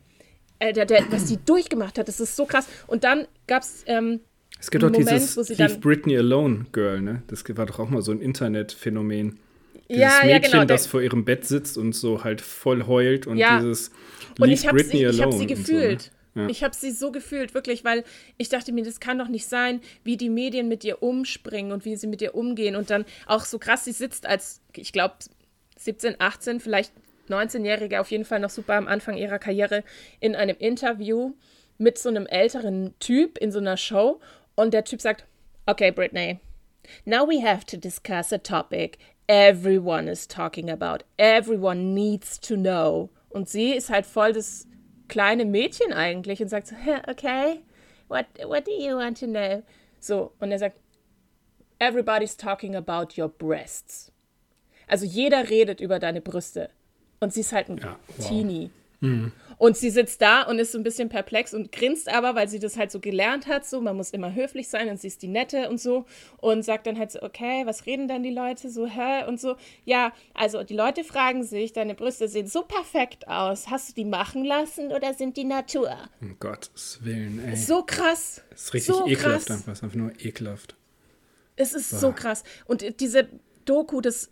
ja. 0.61 0.67
äh, 0.67 0.73
der, 0.73 0.85
der, 0.85 1.11
was 1.11 1.27
sie 1.27 1.37
durchgemacht 1.43 1.97
hat, 1.97 2.07
das 2.07 2.19
ist 2.19 2.35
so 2.35 2.45
krass. 2.45 2.67
Und 2.85 3.03
dann 3.03 3.25
gab 3.47 3.63
es. 3.63 3.83
Ähm, 3.87 4.19
es 4.59 4.69
gibt 4.69 4.83
doch 4.83 4.91
dieses 4.91 5.35
Leave 5.57 5.79
Britney 5.79 6.17
Alone 6.17 6.67
Girl, 6.71 7.01
ne? 7.01 7.23
Das 7.27 7.43
war 7.57 7.65
doch 7.65 7.79
auch 7.79 7.89
mal 7.89 8.03
so 8.03 8.11
ein 8.11 8.21
Internetphänomen. 8.21 9.39
Dieses 9.89 10.01
ja, 10.01 10.19
Mädchen, 10.23 10.29
ja, 10.29 10.39
genau. 10.39 10.65
das 10.65 10.87
vor 10.87 11.01
ihrem 11.01 11.25
Bett 11.25 11.45
sitzt 11.45 11.77
und 11.77 11.93
so 11.93 12.23
halt 12.23 12.41
voll 12.41 12.87
heult 12.87 13.27
und 13.27 13.37
ja. 13.37 13.59
dieses 13.59 13.91
und 14.39 14.49
ich 14.49 14.67
habe 14.67 14.83
sie, 14.83 15.05
ich 15.05 15.21
hab 15.21 15.33
sie 15.33 15.47
gefühlt. 15.47 16.11
So, 16.33 16.41
ne? 16.41 16.51
Ich 16.51 16.63
habe 16.63 16.75
sie 16.75 16.91
so 16.91 17.11
gefühlt, 17.11 17.53
wirklich, 17.53 17.83
weil 17.83 18.03
ich 18.37 18.49
dachte 18.49 18.71
mir, 18.71 18.83
das 18.83 18.99
kann 18.99 19.17
doch 19.17 19.27
nicht 19.27 19.47
sein, 19.47 19.81
wie 20.03 20.17
die 20.17 20.29
Medien 20.29 20.67
mit 20.67 20.83
ihr 20.83 21.01
umspringen 21.01 21.71
und 21.71 21.85
wie 21.85 21.95
sie 21.95 22.07
mit 22.07 22.21
ihr 22.21 22.35
umgehen. 22.35 22.75
Und 22.75 22.89
dann 22.89 23.05
auch 23.25 23.45
so 23.45 23.59
krass, 23.59 23.85
sie 23.85 23.91
sitzt 23.91 24.25
als, 24.25 24.61
ich 24.75 24.91
glaube, 24.91 25.15
17, 25.77 26.15
18, 26.19 26.59
vielleicht 26.59 26.91
19-Jährige, 27.29 27.99
auf 28.01 28.11
jeden 28.11 28.25
Fall 28.25 28.39
noch 28.39 28.49
super 28.49 28.75
am 28.75 28.87
Anfang 28.87 29.17
ihrer 29.17 29.39
Karriere, 29.39 29.83
in 30.19 30.35
einem 30.35 30.57
Interview 30.59 31.33
mit 31.77 31.97
so 31.97 32.09
einem 32.09 32.25
älteren 32.27 32.93
Typ 32.99 33.37
in 33.37 33.51
so 33.51 33.59
einer 33.59 33.77
Show. 33.77 34.19
Und 34.55 34.73
der 34.73 34.83
Typ 34.83 35.01
sagt, 35.01 35.25
okay, 35.65 35.91
Britney, 35.91 36.39
now 37.05 37.27
we 37.27 37.41
have 37.41 37.65
to 37.65 37.77
discuss 37.77 38.31
a 38.31 38.37
topic 38.37 38.97
everyone 39.27 40.07
is 40.07 40.27
talking 40.27 40.69
about. 40.69 41.03
Everyone 41.17 41.93
needs 41.93 42.39
to 42.41 42.55
know. 42.55 43.09
Und 43.29 43.49
sie 43.49 43.73
ist 43.73 43.89
halt 43.89 44.05
voll 44.05 44.33
das 44.33 44.67
kleine 45.07 45.45
Mädchen 45.45 45.93
eigentlich 45.93 46.41
und 46.41 46.49
sagt 46.49 46.67
so, 46.67 46.75
okay, 47.07 47.61
what, 48.07 48.25
what 48.45 48.65
do 48.65 48.71
you 48.71 48.95
want 48.95 49.19
to 49.19 49.27
know? 49.27 49.63
So, 49.99 50.31
und 50.39 50.51
er 50.51 50.59
sagt, 50.59 50.77
everybody's 51.79 52.37
talking 52.37 52.75
about 52.75 53.19
your 53.19 53.29
breasts. 53.29 54.11
Also 54.87 55.05
jeder 55.05 55.49
redet 55.49 55.81
über 55.81 55.99
deine 55.99 56.21
Brüste. 56.21 56.69
Und 57.19 57.33
sie 57.33 57.41
ist 57.41 57.53
halt 57.53 57.69
ein 57.69 57.77
ja, 57.77 57.97
wow. 58.17 58.27
Teenie. 58.27 58.69
Mhm. 58.99 59.31
Und 59.57 59.77
sie 59.77 59.89
sitzt 59.89 60.21
da 60.21 60.43
und 60.43 60.59
ist 60.59 60.71
so 60.71 60.77
ein 60.77 60.83
bisschen 60.83 61.09
perplex 61.09 61.53
und 61.53 61.71
grinst 61.71 62.09
aber, 62.09 62.35
weil 62.35 62.47
sie 62.47 62.59
das 62.59 62.77
halt 62.77 62.91
so 62.91 62.99
gelernt 62.99 63.47
hat, 63.47 63.65
so, 63.65 63.81
man 63.81 63.95
muss 63.95 64.11
immer 64.11 64.33
höflich 64.33 64.67
sein 64.67 64.89
und 64.89 64.99
sie 64.99 65.07
ist 65.07 65.21
die 65.21 65.27
Nette 65.27 65.69
und 65.69 65.79
so 65.79 66.05
und 66.37 66.63
sagt 66.63 66.87
dann 66.87 66.97
halt 66.97 67.11
so, 67.11 67.21
okay, 67.21 67.65
was 67.65 67.85
reden 67.85 68.07
dann 68.07 68.23
die 68.23 68.33
Leute 68.33 68.69
so, 68.69 68.85
hä? 68.85 69.25
Und 69.27 69.39
so, 69.39 69.55
ja, 69.85 70.11
also 70.33 70.63
die 70.63 70.75
Leute 70.75 71.03
fragen 71.03 71.43
sich, 71.43 71.73
deine 71.73 71.95
Brüste 71.95 72.27
sehen 72.27 72.47
so 72.47 72.63
perfekt 72.63 73.27
aus, 73.27 73.69
hast 73.69 73.89
du 73.89 73.93
die 73.93 74.05
machen 74.05 74.43
lassen 74.43 74.91
oder 74.91 75.13
sind 75.13 75.37
die 75.37 75.45
Natur? 75.45 75.95
Um 76.21 76.37
Gottes 76.39 76.99
Willen, 77.03 77.43
ey. 77.45 77.55
So 77.55 77.83
krass. 77.83 78.41
Das 78.49 78.63
ist 78.63 78.73
richtig 78.73 78.95
so 78.95 79.07
ekelhaft 79.07 79.47
krass. 79.47 79.57
einfach, 79.57 79.73
ist 79.73 79.83
einfach 79.83 79.97
nur 79.97 80.11
ekelhaft. 80.19 80.75
Es 81.55 81.73
ist 81.73 81.91
Boah. 81.91 81.97
so 81.99 82.11
krass. 82.11 82.43
Und 82.65 82.99
diese 82.99 83.29
Doku, 83.65 84.01
das 84.01 84.31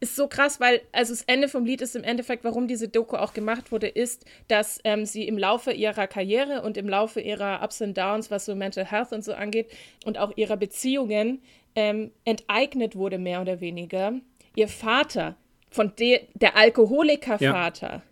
ist 0.00 0.16
so 0.16 0.28
krass, 0.28 0.60
weil, 0.60 0.82
also 0.92 1.12
das 1.12 1.22
Ende 1.22 1.48
vom 1.48 1.64
Lied 1.64 1.80
ist 1.80 1.96
im 1.96 2.04
Endeffekt, 2.04 2.44
warum 2.44 2.68
diese 2.68 2.88
Doku 2.88 3.16
auch 3.16 3.32
gemacht 3.32 3.72
wurde, 3.72 3.88
ist, 3.88 4.24
dass 4.48 4.78
ähm, 4.84 5.06
sie 5.06 5.26
im 5.26 5.38
Laufe 5.38 5.72
ihrer 5.72 6.06
Karriere 6.06 6.62
und 6.62 6.76
im 6.76 6.88
Laufe 6.88 7.20
ihrer 7.20 7.62
Ups 7.62 7.80
und 7.80 7.96
Downs, 7.96 8.30
was 8.30 8.44
so 8.44 8.54
Mental 8.54 8.84
Health 8.84 9.12
und 9.12 9.24
so 9.24 9.32
angeht, 9.32 9.70
und 10.04 10.18
auch 10.18 10.36
ihrer 10.36 10.56
Beziehungen 10.56 11.40
ähm, 11.74 12.10
enteignet 12.24 12.94
wurde, 12.96 13.18
mehr 13.18 13.40
oder 13.40 13.60
weniger. 13.60 14.12
Ihr 14.54 14.68
Vater, 14.68 15.36
von 15.70 15.94
de 15.96 16.20
der 16.34 16.56
Alkoholikervater, 16.56 17.90
ja. 17.90 18.02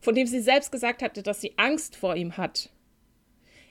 von 0.00 0.14
dem 0.14 0.26
sie 0.26 0.40
selbst 0.40 0.72
gesagt 0.72 1.02
hatte, 1.02 1.22
dass 1.22 1.40
sie 1.40 1.54
Angst 1.56 1.96
vor 1.96 2.16
ihm 2.16 2.36
hat, 2.36 2.70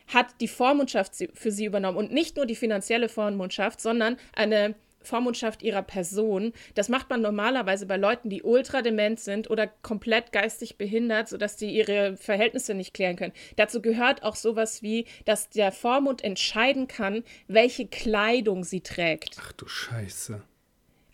hat 0.07 0.28
die 0.39 0.47
Vormundschaft 0.47 1.13
für 1.34 1.51
sie 1.51 1.65
übernommen. 1.65 1.97
Und 1.97 2.13
nicht 2.13 2.38
nur 2.38 2.45
die 2.45 2.55
finanzielle 2.55 3.09
Vormundschaft, 3.09 3.82
sondern 3.82 4.18
eine 4.34 4.76
Vormundschaft 5.08 5.64
ihrer 5.64 5.82
Person. 5.82 6.53
Das 6.76 6.89
macht 6.89 7.10
man 7.10 7.22
normalerweise 7.22 7.86
bei 7.86 7.97
Leuten, 7.97 8.30
die 8.30 8.43
ultradement 8.43 9.20
sind 9.20 9.49
oder 9.49 9.68
komplett 9.82 10.32
geistig 10.32 10.78
behindert, 10.78 11.30
sodass 11.30 11.55
die 11.55 11.72
ihre 11.72 12.18
Verhältnisse 12.18 12.74
nicht 12.74 12.93
klären 12.93 13.16
können. 13.16 13.34
Dazu 13.55 13.82
gehört 13.82 14.24
auch 14.24 14.36
sowas 14.36 14.84
wie, 14.84 15.05
dass 15.26 15.49
der 15.49 15.72
Vormund 15.72 16.24
entscheiden 16.24 16.88
kann, 16.88 17.24
welche 17.47 17.88
Kleidung 17.88 18.64
sie 18.64 18.82
trägt. 18.82 19.38
Ach 19.39 19.53
du 19.53 19.68
Scheiße. 19.68 20.41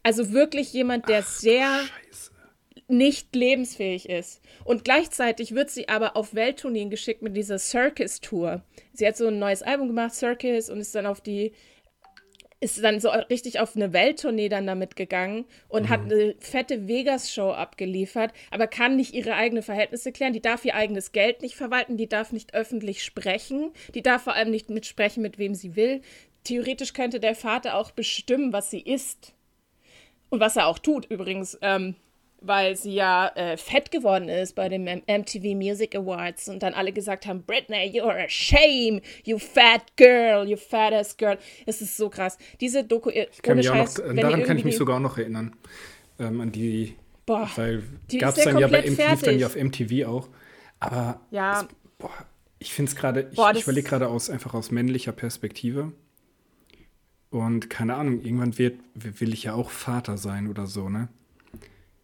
Also 0.04 0.34
wirklich 0.34 0.74
jemand, 0.74 1.08
der 1.08 1.20
Ach, 1.20 1.28
sehr 1.28 1.80
nicht 2.88 3.36
lebensfähig 3.36 4.10
ist. 4.10 4.42
Und 4.64 4.84
gleichzeitig 4.84 5.56
wird 5.56 5.70
sie 5.70 5.90
aber 5.90 6.16
auf 6.16 6.36
Welttourneen 6.36 6.90
geschickt 6.90 7.22
mit 7.22 7.36
dieser 7.36 7.58
Circus-Tour. 7.58 8.62
Sie 8.94 9.08
hat 9.08 9.18
so 9.18 9.28
ein 9.28 9.40
neues 9.40 9.64
Album 9.64 9.88
gemacht, 9.88 10.14
Circus, 10.14 10.70
und 10.70 10.80
ist 10.80 10.94
dann 10.96 11.06
auf 11.06 11.22
die 11.22 11.54
ist 12.64 12.84
dann 12.84 13.00
so 13.00 13.10
richtig 13.10 13.60
auf 13.60 13.76
eine 13.76 13.92
Welttournee 13.92 14.48
dann 14.48 14.66
damit 14.66 14.96
gegangen 14.96 15.46
und 15.68 15.84
mhm. 15.84 15.90
hat 15.90 16.02
eine 16.02 16.36
fette 16.40 16.88
Vegas-Show 16.88 17.52
abgeliefert, 17.52 18.34
aber 18.52 18.68
kann 18.68 18.96
nicht 18.96 19.14
ihre 19.14 19.36
eigenen 19.36 19.64
Verhältnisse 19.64 20.12
klären. 20.12 20.34
Die 20.34 20.42
darf 20.42 20.64
ihr 20.64 20.74
eigenes 20.74 21.12
Geld 21.12 21.42
nicht 21.42 21.56
verwalten, 21.56 21.98
die 21.98 22.08
darf 22.08 22.32
nicht 22.32 22.54
öffentlich 22.54 23.04
sprechen, 23.04 23.72
die 23.94 24.02
darf 24.02 24.24
vor 24.24 24.34
allem 24.34 24.50
nicht 24.50 24.70
mitsprechen, 24.70 25.22
mit 25.22 25.38
wem 25.38 25.54
sie 25.56 25.76
will. 25.76 26.02
Theoretisch 26.46 26.94
könnte 26.94 27.20
der 27.20 27.36
Vater 27.36 27.76
auch 27.76 27.92
bestimmen, 27.92 28.54
was 28.54 28.72
sie 28.72 28.82
isst. 28.82 29.34
Und 30.30 30.40
was 30.40 30.56
er 30.56 30.68
auch 30.68 30.80
tut, 30.80 31.06
übrigens. 31.12 31.60
Ähm, 31.62 31.96
weil 32.46 32.76
sie 32.76 32.94
ja 32.94 33.30
äh, 33.36 33.58
fett 33.58 33.90
geworden 33.92 34.30
ist 34.30 34.56
bei 34.56 34.70
den 34.70 34.84
MTV 34.84 35.56
Music 35.56 35.96
Awards 35.96 36.50
und 36.50 36.62
dann 36.62 36.74
alle 36.74 36.92
gesagt 36.92 37.26
haben, 37.26 37.44
Britney, 37.44 37.92
you're 37.98 38.24
a 38.24 38.28
shame, 38.28 39.02
you 39.24 39.40
fat 39.40 39.96
girl, 39.96 40.48
you 40.48 40.58
fat 40.58 40.94
ass 40.94 41.18
girl. 41.18 41.38
Es 41.66 41.82
ist 41.82 41.98
so 41.98 42.10
krass. 42.10 42.38
Diese 42.60 42.84
Doku, 42.84 43.10
äh, 43.10 43.28
ich 43.32 43.42
kann 43.42 43.58
mich 43.58 43.68
Scheiß, 43.68 44.02
auch 44.02 44.08
noch, 44.08 44.22
daran 44.22 44.44
kann 44.44 44.58
ich 44.58 44.66
mich 44.66 44.78
sogar 44.78 44.98
auch 44.98 45.02
noch 45.02 45.18
erinnern. 45.18 45.56
Ähm, 46.20 46.42
an 46.42 46.52
die, 46.52 46.96
boah, 47.26 47.50
weil 47.56 47.84
gab 48.20 48.38
es 48.38 48.44
dann 48.44 48.60
ja 48.60 48.68
bei 48.68 48.82
MTV, 48.82 49.22
dann 49.24 49.40
ja 49.40 49.48
auf 49.48 49.56
MTV 49.56 50.08
auch. 50.08 50.30
Aber 50.80 51.22
ja. 51.32 51.62
Es, 51.62 51.68
boah, 51.98 52.12
ich 52.60 52.74
finde 52.74 52.90
es 52.90 52.96
gerade, 52.96 53.30
ich, 53.32 53.40
ich 53.56 53.64
überlege 53.64 53.88
gerade 53.88 54.08
aus, 54.10 54.30
einfach 54.30 54.54
aus 54.54 54.72
männlicher 54.72 55.12
Perspektive. 55.12 55.92
Und 57.30 57.70
keine 57.70 57.96
Ahnung, 57.96 58.22
irgendwann 58.22 58.58
wird, 58.60 58.80
will 58.94 59.34
ich 59.34 59.44
ja 59.44 59.54
auch 59.54 59.72
Vater 59.72 60.18
sein 60.18 60.48
oder 60.48 60.68
so, 60.68 60.88
ne? 60.88 61.08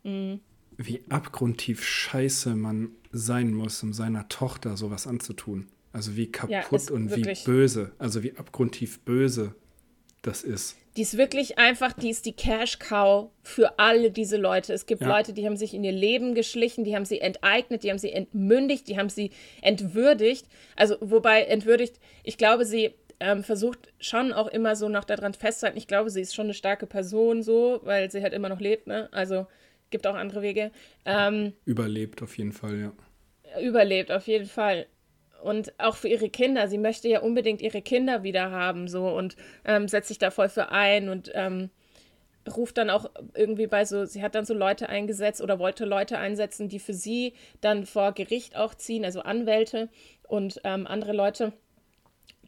Mhm. 0.04 0.39
Wie 0.78 1.02
abgrundtief 1.10 1.84
scheiße 1.84 2.56
man 2.56 2.91
sein 3.12 3.54
muss, 3.54 3.84
um 3.84 3.93
seiner 3.93 4.30
Tochter 4.30 4.78
sowas 4.78 5.08
anzutun. 5.08 5.68
Also 5.91 6.16
wie 6.16 6.32
kaputt 6.32 6.89
ja, 6.89 6.95
und 6.95 7.16
wie 7.16 7.34
böse, 7.43 7.91
also 7.97 8.24
wie 8.24 8.38
abgrundtief 8.38 9.00
böse 9.00 9.56
das 10.22 10.43
ist. 10.43 10.78
Die 10.97 11.04
ist 11.04 11.18
wirklich 11.18 11.58
einfach, 11.58 11.93
die 11.93 12.10
ist 12.10 12.26
die 12.26 12.34
Cash-Cow 12.34 13.30
für 13.41 13.80
alle 13.80 14.12
diese 14.12 14.38
Leute. 14.38 14.74
Es 14.74 14.86
gibt 14.86 15.02
ja. 15.02 15.08
Leute, 15.08 15.34
die 15.34 15.45
haben 15.45 15.56
sich 15.56 15.74
in 15.74 15.84
ihr 15.84 15.91
Leben 15.91 16.36
geschlichen, 16.36 16.84
die 16.84 16.95
haben 16.95 17.06
sie 17.06 17.22
enteignet, 17.22 17.84
die 17.84 17.89
haben 17.89 18.00
sie 18.00 18.12
entmündigt, 18.12 18.88
die 18.88 18.97
haben 18.97 19.10
sie 19.10 19.32
entwürdigt. 19.62 20.45
Also, 20.76 20.97
wobei 21.00 21.43
entwürdigt, 21.43 22.00
ich 22.24 22.38
glaube, 22.38 22.66
sie 22.66 22.95
ähm, 23.20 23.43
versucht 23.43 23.93
schon 24.00 24.34
auch 24.34 24.47
immer 24.47 24.76
so 24.76 24.89
noch 24.89 25.06
daran 25.06 25.34
festzuhalten. 25.34 25.78
Ich 25.78 25.88
glaube, 25.88 26.10
sie 26.10 26.22
ist 26.22 26.36
schon 26.36 26.47
eine 26.47 26.54
starke 26.54 26.86
Person, 26.86 27.43
so, 27.43 27.80
weil 27.84 28.12
sie 28.12 28.22
halt 28.22 28.34
immer 28.34 28.50
noch 28.50 28.60
lebt, 28.60 28.88
ne? 28.88 29.10
Also, 29.12 29.47
gibt 29.90 30.08
auch 30.08 30.16
andere 30.16 30.42
Wege. 30.42 30.72
Ähm, 31.06 31.54
überlebt 31.66 32.22
auf 32.22 32.38
jeden 32.38 32.54
Fall, 32.54 32.80
ja. 32.80 33.62
Überlebt 33.62 34.12
auf 34.12 34.28
jeden 34.28 34.46
Fall. 34.46 34.88
Und 35.44 35.74
auch 35.80 35.96
für 35.96 36.10
ihre 36.10 36.30
Kinder. 36.30 36.68
Sie 36.68 36.78
möchte 36.78 37.08
ja 37.08 37.22
unbedingt 37.22 37.62
ihre 37.62 37.82
Kinder 37.82 38.24
wieder 38.24 38.52
haben, 38.52 38.88
so 38.88 39.08
und 39.08 39.36
ähm, 39.66 39.88
setzt 39.88 40.10
sich 40.10 40.20
da 40.20 40.32
voll 40.32 40.50
für 40.50 40.70
ein 40.70 41.10
und 41.10 41.32
ähm, 41.34 41.70
ruft 42.56 42.78
dann 42.78 42.90
auch 42.90 43.10
irgendwie 43.34 43.68
bei 43.68 43.86
so, 43.86 44.06
sie 44.06 44.22
hat 44.22 44.36
dann 44.36 44.46
so 44.46 44.54
Leute 44.54 44.90
eingesetzt 44.90 45.42
oder 45.42 45.60
wollte 45.60 45.86
Leute 45.86 46.18
einsetzen, 46.18 46.68
die 46.68 46.80
für 46.80 46.94
sie 46.94 47.34
dann 47.62 47.86
vor 47.86 48.12
Gericht 48.14 48.56
auch 48.56 48.76
ziehen, 48.76 49.06
also 49.06 49.22
Anwälte 49.22 49.90
und 50.24 50.60
ähm, 50.64 50.88
andere 50.88 51.14
Leute 51.14 51.54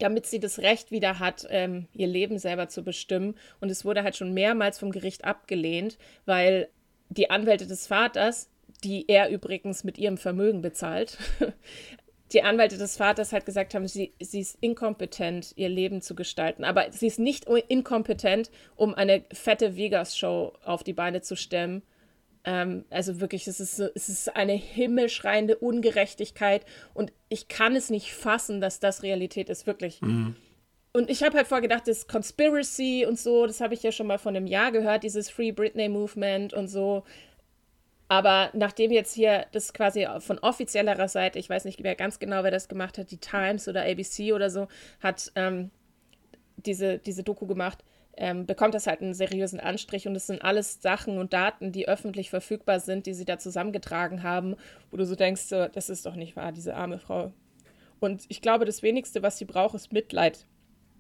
damit 0.02 0.26
sie 0.26 0.40
das 0.40 0.60
Recht 0.60 0.92
wieder 0.92 1.20
hat, 1.20 1.46
ähm, 1.50 1.88
ihr 1.94 2.08
Leben 2.08 2.40
selber 2.40 2.68
zu 2.68 2.84
bestimmen. 2.84 3.36
Und 3.60 3.70
es 3.70 3.86
wurde 3.86 4.04
halt 4.04 4.16
schon 4.16 4.34
mehrmals 4.34 4.80
vom 4.80 4.92
Gericht 4.92 5.26
abgelehnt, 5.26 5.98
weil 6.26 6.70
die 7.12 7.30
Anwälte 7.30 7.68
des 7.68 7.88
Vaters, 7.88 8.50
die 8.84 9.08
er 9.08 9.30
übrigens 9.30 9.84
mit 9.84 9.98
ihrem 9.98 10.18
Vermögen 10.18 10.62
bezahlt, 10.62 11.18
die 12.34 12.42
Anwälte 12.42 12.78
des 12.78 12.96
Vaters 12.96 13.34
halt 13.34 13.46
gesagt 13.46 13.76
haben, 13.76 13.88
sie, 13.88 14.14
sie 14.22 14.40
ist 14.40 14.58
inkompetent, 14.62 15.54
ihr 15.58 15.68
Leben 15.68 16.02
zu 16.02 16.16
gestalten. 16.16 16.64
Aber 16.64 16.92
sie 16.92 17.08
ist 17.08 17.20
nicht 17.20 17.46
inkompetent, 17.68 18.50
um 18.78 18.96
eine 18.96 19.26
fette 19.34 19.76
Vegas-Show 19.76 20.54
auf 20.64 20.84
die 20.84 20.94
Beine 20.94 21.22
zu 21.22 21.36
stemmen. 21.36 21.82
Ähm, 22.46 22.86
also 22.90 23.20
wirklich, 23.20 23.48
es 23.48 23.60
ist, 23.60 23.80
es 23.80 24.08
ist 24.08 24.36
eine 24.36 24.54
himmelschreiende 24.54 25.58
Ungerechtigkeit 25.58 26.66
und 26.94 27.12
ich 27.28 27.50
kann 27.50 27.76
es 27.76 27.90
nicht 27.90 28.14
fassen, 28.14 28.62
dass 28.62 28.80
das 28.80 29.04
Realität 29.04 29.50
ist, 29.50 29.68
wirklich. 29.68 30.02
Mhm. 30.02 30.38
Und 30.94 31.10
ich 31.10 31.24
habe 31.24 31.38
halt 31.38 31.48
vorgedacht, 31.48 31.88
das 31.88 32.08
Conspiracy 32.08 33.06
und 33.08 33.18
so, 33.18 33.46
das 33.46 33.62
habe 33.62 33.74
ich 33.74 33.84
ja 33.84 33.92
schon 33.92 34.08
mal 34.08 34.18
von 34.18 34.36
einem 34.36 34.48
Jahr 34.48 34.72
gehört, 34.72 35.04
dieses 35.04 35.30
Free 35.30 35.52
Britney 35.52 35.88
Movement 35.88 36.54
und 36.54 36.68
so. 36.68 37.04
Aber 38.10 38.50
nachdem 38.54 38.92
jetzt 38.92 39.14
hier 39.14 39.46
das 39.54 39.72
quasi 39.72 40.06
von 40.20 40.38
offizieller 40.40 41.08
Seite, 41.08 41.40
ich 41.40 41.50
weiß 41.50 41.64
nicht 41.64 41.80
mehr 41.80 41.96
ganz 41.96 42.20
genau, 42.20 42.44
wer 42.44 42.52
das 42.52 42.68
gemacht 42.68 42.98
hat, 42.98 43.10
die 43.10 43.20
Times 43.20 43.70
oder 43.70 43.84
ABC 43.84 44.34
oder 44.34 44.50
so, 44.50 44.68
hat 45.00 45.32
ähm, 45.36 45.72
diese, 46.58 47.00
diese 47.00 47.24
Doku 47.24 47.48
gemacht, 47.48 47.86
ähm, 48.18 48.46
bekommt 48.46 48.74
das 48.74 48.86
halt 48.86 49.02
einen 49.02 49.14
seriösen 49.14 49.62
Anstrich 49.62 50.10
und 50.10 50.16
es 50.18 50.28
sind 50.28 50.42
alles 50.44 50.82
Sachen 50.82 51.20
und 51.20 51.32
Daten, 51.32 51.72
die 51.72 51.88
öffentlich 51.88 52.30
verfügbar 52.30 52.82
sind, 52.82 53.06
die 53.06 53.14
sie 53.14 53.24
da 53.24 53.38
zusammengetragen 53.38 54.24
haben, 54.24 54.58
wo 54.92 54.98
du 54.98 55.06
so 55.06 55.16
denkst, 55.16 55.44
so, 55.44 55.68
das 55.70 55.90
ist 55.90 56.06
doch 56.06 56.16
nicht 56.16 56.36
wahr, 56.36 56.52
diese 56.52 56.76
arme 56.76 57.00
Frau. 57.00 57.32
Und 58.02 58.26
ich 58.28 58.42
glaube, 58.42 58.66
das 58.66 58.84
Wenigste, 58.84 59.24
was 59.24 59.38
sie 59.38 59.46
braucht, 59.46 59.76
ist 59.76 59.94
Mitleid. 59.94 60.46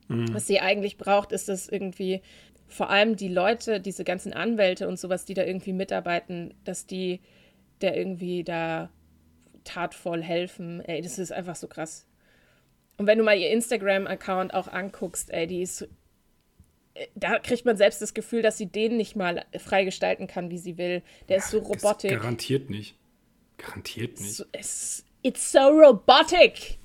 Mhm. 0.07 0.33
Was 0.33 0.47
sie 0.47 0.59
eigentlich 0.59 0.97
braucht, 0.97 1.31
ist 1.31 1.49
dass 1.49 1.67
irgendwie 1.67 2.21
vor 2.67 2.89
allem 2.89 3.15
die 3.17 3.27
Leute, 3.27 3.79
diese 3.81 4.03
ganzen 4.03 4.33
Anwälte 4.33 4.87
und 4.87 4.97
sowas, 4.99 5.25
die 5.25 5.33
da 5.33 5.43
irgendwie 5.43 5.73
mitarbeiten, 5.73 6.53
dass 6.63 6.85
die 6.85 7.19
der 7.81 7.97
irgendwie 7.97 8.43
da 8.43 8.89
tatvoll 9.63 10.21
helfen. 10.21 10.81
Ey, 10.81 11.01
das 11.01 11.17
ist 11.19 11.31
einfach 11.31 11.55
so 11.55 11.67
krass. 11.67 12.05
Und 12.97 13.07
wenn 13.07 13.17
du 13.17 13.23
mal 13.23 13.37
ihr 13.37 13.49
Instagram-Account 13.49 14.53
auch 14.53 14.67
anguckst, 14.67 15.31
ey, 15.31 15.47
die 15.47 15.61
ist. 15.63 15.87
äh, 16.93 17.07
Da 17.15 17.39
kriegt 17.39 17.65
man 17.65 17.77
selbst 17.77 18.01
das 18.01 18.13
Gefühl, 18.13 18.41
dass 18.43 18.57
sie 18.57 18.67
den 18.67 18.97
nicht 18.97 19.15
mal 19.15 19.43
frei 19.57 19.83
gestalten 19.83 20.27
kann, 20.27 20.51
wie 20.51 20.59
sie 20.59 20.77
will. 20.77 21.01
Der 21.29 21.37
ist 21.37 21.49
so 21.49 21.59
Das 21.59 21.69
robotik. 21.69 22.11
Garantiert 22.11 22.69
nicht. 22.69 22.95
Garantiert 23.57 24.19
nicht. 24.19 24.33
So, 24.35 24.45
es, 24.51 25.03
it's 25.23 25.51
so 25.51 25.59
robotic. 25.67 26.77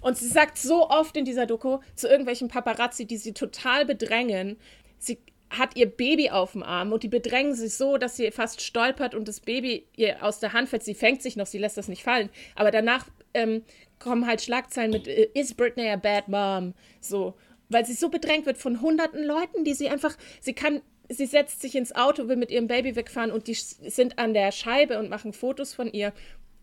Und 0.00 0.16
sie 0.16 0.28
sagt 0.28 0.58
so 0.58 0.88
oft 0.88 1.16
in 1.16 1.24
dieser 1.24 1.46
Doku 1.46 1.78
zu 1.94 2.08
irgendwelchen 2.08 2.48
Paparazzi, 2.48 3.06
die 3.06 3.18
sie 3.18 3.32
total 3.32 3.84
bedrängen, 3.84 4.56
sie 4.98 5.18
hat 5.50 5.76
ihr 5.76 5.86
Baby 5.86 6.30
auf 6.30 6.52
dem 6.52 6.62
Arm 6.62 6.92
und 6.92 7.02
die 7.02 7.08
bedrängen 7.08 7.54
sie 7.54 7.68
so, 7.68 7.96
dass 7.96 8.16
sie 8.16 8.30
fast 8.30 8.60
stolpert 8.60 9.14
und 9.14 9.26
das 9.26 9.40
Baby 9.40 9.86
ihr 9.96 10.24
aus 10.24 10.38
der 10.38 10.52
Hand 10.52 10.68
fällt. 10.68 10.84
Sie 10.84 10.94
fängt 10.94 11.22
sich 11.22 11.36
noch, 11.36 11.46
sie 11.46 11.58
lässt 11.58 11.76
das 11.76 11.88
nicht 11.88 12.04
fallen. 12.04 12.30
Aber 12.54 12.70
danach 12.70 13.06
ähm, 13.34 13.62
kommen 13.98 14.26
halt 14.26 14.42
Schlagzeilen 14.42 14.92
mit 14.92 15.08
äh, 15.08 15.28
Is 15.34 15.54
Britney 15.54 15.88
a 15.88 15.96
bad 15.96 16.28
mom? 16.28 16.74
So, 17.00 17.34
weil 17.68 17.84
sie 17.84 17.94
so 17.94 18.08
bedrängt 18.08 18.46
wird 18.46 18.58
von 18.58 18.80
hunderten 18.80 19.24
Leuten, 19.24 19.64
die 19.64 19.74
sie 19.74 19.88
einfach, 19.88 20.16
sie 20.40 20.52
kann, 20.52 20.82
sie 21.08 21.26
setzt 21.26 21.60
sich 21.60 21.74
ins 21.74 21.94
Auto, 21.94 22.28
will 22.28 22.36
mit 22.36 22.52
ihrem 22.52 22.68
Baby 22.68 22.94
wegfahren 22.94 23.32
und 23.32 23.48
die 23.48 23.54
sind 23.54 24.18
an 24.20 24.34
der 24.34 24.52
Scheibe 24.52 25.00
und 25.00 25.10
machen 25.10 25.32
Fotos 25.32 25.74
von 25.74 25.92
ihr 25.92 26.12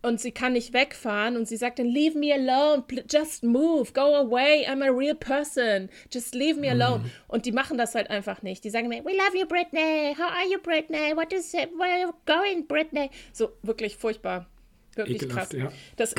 und 0.00 0.20
sie 0.20 0.30
kann 0.32 0.52
nicht 0.52 0.72
wegfahren 0.72 1.36
und 1.36 1.48
sie 1.48 1.56
sagt 1.56 1.78
dann, 1.80 1.86
leave 1.86 2.16
me 2.16 2.32
alone, 2.32 2.84
just 3.10 3.42
move, 3.42 3.92
go 3.92 4.14
away, 4.14 4.64
I'm 4.68 4.82
a 4.82 4.90
real 4.90 5.14
person, 5.14 5.88
just 6.12 6.34
leave 6.34 6.58
me 6.58 6.70
alone. 6.70 7.10
Und 7.26 7.46
die 7.46 7.52
machen 7.52 7.76
das 7.78 7.94
halt 7.94 8.08
einfach 8.08 8.42
nicht. 8.42 8.62
Die 8.64 8.70
sagen 8.70 8.88
mir, 8.88 9.04
we 9.04 9.12
love 9.12 9.36
you, 9.36 9.46
Britney, 9.46 10.14
how 10.16 10.30
are 10.30 10.46
you, 10.50 10.58
Britney, 10.62 11.16
what 11.16 11.32
is 11.32 11.52
it, 11.52 11.70
where 11.76 11.90
are 11.92 12.00
you 12.02 12.12
going, 12.26 12.66
Britney? 12.68 13.10
So, 13.32 13.50
wirklich 13.62 13.96
furchtbar. 13.96 14.46
Wirklich 14.94 15.22
Ekelhaft, 15.22 15.50
krass. 15.50 15.60
ja. 15.60 15.72
Das, 15.96 16.14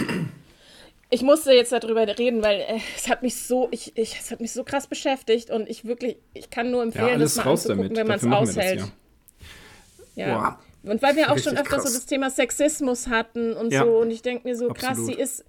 ich 1.09 1.21
musste 1.21 1.53
jetzt 1.53 1.71
darüber 1.71 2.05
reden, 2.17 2.43
weil 2.43 2.59
äh, 2.61 2.79
es 2.97 3.07
hat 3.09 3.23
mich 3.23 3.35
so, 3.35 3.67
ich, 3.71 3.97
ich, 3.97 4.17
es 4.19 4.29
hat 4.29 4.41
mich 4.41 4.51
so 4.51 4.63
krass 4.65 4.87
beschäftigt 4.87 5.49
und 5.51 5.69
ich 5.69 5.85
wirklich, 5.85 6.17
ich 6.33 6.49
kann 6.49 6.69
nur 6.69 6.83
empfehlen, 6.83 7.07
Ja, 7.07 7.17
das 7.17 7.35
mal 7.37 7.43
raus 7.43 7.65
anzugucken, 7.65 7.95
damit. 7.95 7.97
wenn 7.97 8.07
man 8.07 8.17
es 8.17 8.23
wir 8.23 8.29
das 8.29 8.57
aushält. 8.57 8.79
ja. 10.15 10.27
Ja. 10.27 10.33
Boah. 10.37 10.59
Und 10.91 11.01
weil 11.01 11.15
wir 11.15 11.31
auch 11.31 11.37
schon 11.37 11.57
öfter 11.57 11.77
so 11.77 11.83
krass. 11.83 11.93
das 11.93 12.05
Thema 12.05 12.29
Sexismus 12.29 13.07
hatten 13.07 13.53
und 13.53 13.71
Ja. 13.71 13.83
so, 13.85 13.97
und 13.99 14.11
ich 14.11 14.21
denke 14.21 14.47
mir 14.47 14.55
so, 14.55 14.67
krass, 14.69 14.89
Absolut. 14.97 15.09
Oh, 15.09 15.13
sie 15.15 15.21
ist, 15.21 15.45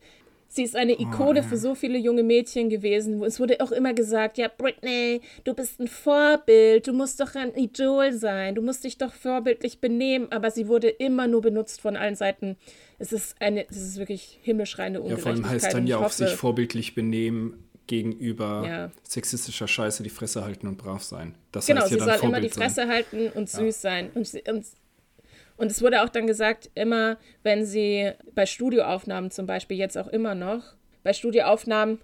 sie 0.49 0.63
ist 0.65 0.75
eine 0.77 1.01
Ikone 1.01 1.43
für 1.43 1.57
so 1.57 1.75
viele 1.75 1.97
junge 1.99 2.23
Mädchen 2.23 2.69
gewesen. 2.69 3.23
Es 3.23 3.39
wurde 3.41 3.61
auch 3.61 3.71
immer 3.73 3.95
gesagt, 3.95 4.37
ja, 4.39 4.49
Britney, 4.49 5.21
du 5.45 5.55
bist 5.55 5.79
ein 5.81 5.87
Vorbild, 5.89 6.87
du 6.87 6.93
musst 6.93 7.21
doch 7.21 7.35
ein 7.35 7.55
Idol 7.55 8.13
sein, 8.13 8.55
du 8.55 8.63
musst 8.63 8.83
dich 8.85 8.99
doch 8.99 9.13
vorbildlich 9.15 9.81
benehmen, 9.81 10.27
aber 10.33 10.51
sie 10.51 10.67
wurde 10.69 10.89
immer 10.89 11.27
nur 11.29 11.41
benutzt 11.41 11.81
von 11.81 11.97
allen 11.97 12.17
Seiten. 12.17 12.57
Es 12.99 13.13
ist 13.13 13.37
eine, 13.41 13.67
es 13.69 13.77
ist 13.77 13.99
wirklich 13.99 14.39
himmelschreiende 14.43 14.99
Ja, 14.99 15.05
Ungerechtigkeit. 15.05 15.35
vor 15.37 15.45
allem 15.45 15.51
heißt 15.55 15.73
dann 15.75 15.87
ja 15.87 15.97
auch 15.99 16.03
hoffe, 16.05 16.27
sich 16.27 16.35
vorbildlich 16.35 16.95
benehmen 16.95 17.65
gegenüber 17.87 18.65
Ja. 18.67 18.91
sexistischer 19.03 19.67
Scheiße, 19.69 20.03
die 20.03 20.11
Fresse 20.11 20.45
halten 20.45 20.67
und 20.69 20.79
brav 20.79 21.03
sein. 21.03 21.35
Das 21.53 21.67
Genau, 21.67 21.81
heißt 21.81 21.89
sie 21.91 21.99
ja 21.99 22.07
dann 22.07 22.19
soll 22.21 22.29
immer 22.29 22.41
die 22.41 22.49
Vorbild 22.49 22.77
sein. 22.77 22.85
Fresse 22.87 22.93
halten 22.93 23.39
und 23.39 23.49
süß 23.49 23.81
sein. 23.81 24.11
Und, 24.15 24.27
sie, 24.29 24.43
und, 24.49 24.65
und 25.61 25.71
es 25.71 25.83
wurde 25.83 26.03
auch 26.03 26.09
dann 26.09 26.27
gesagt, 26.27 26.71
immer 26.75 27.19
wenn 27.43 27.67
sie 27.67 28.13
bei 28.35 28.47
Studioaufnahmen 28.47 29.31
zum 29.31 29.45
Beispiel, 29.47 29.77
jetzt 29.77 29.99
auch 29.99 30.09
immer 30.09 30.35
noch, 30.35 30.63
bei 31.03 31.13
Studioaufnahmen, 31.13 31.99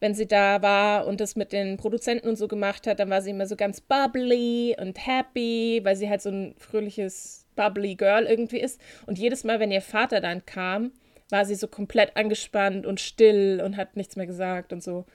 wenn 0.00 0.14
sie 0.14 0.26
da 0.26 0.60
war 0.60 1.06
und 1.06 1.18
das 1.18 1.34
mit 1.34 1.52
den 1.52 1.78
Produzenten 1.78 2.28
und 2.28 2.36
so 2.36 2.46
gemacht 2.46 2.86
hat, 2.86 3.00
dann 3.00 3.08
war 3.08 3.22
sie 3.22 3.30
immer 3.30 3.46
so 3.46 3.56
ganz 3.56 3.80
bubbly 3.80 4.76
und 4.78 5.06
happy, 5.06 5.80
weil 5.82 5.96
sie 5.96 6.10
halt 6.10 6.20
so 6.20 6.28
ein 6.28 6.54
fröhliches, 6.58 7.46
bubbly 7.56 7.94
Girl 7.94 8.26
irgendwie 8.26 8.60
ist. 8.60 8.78
Und 9.06 9.18
jedes 9.18 9.44
Mal, 9.44 9.60
wenn 9.60 9.72
ihr 9.72 9.82
Vater 9.82 10.20
dann 10.20 10.44
kam, 10.44 10.92
war 11.30 11.46
sie 11.46 11.54
so 11.54 11.68
komplett 11.68 12.16
angespannt 12.18 12.84
und 12.84 13.00
still 13.00 13.62
und 13.64 13.78
hat 13.78 13.96
nichts 13.96 14.16
mehr 14.16 14.26
gesagt 14.26 14.74
und 14.74 14.82
so. 14.82 15.06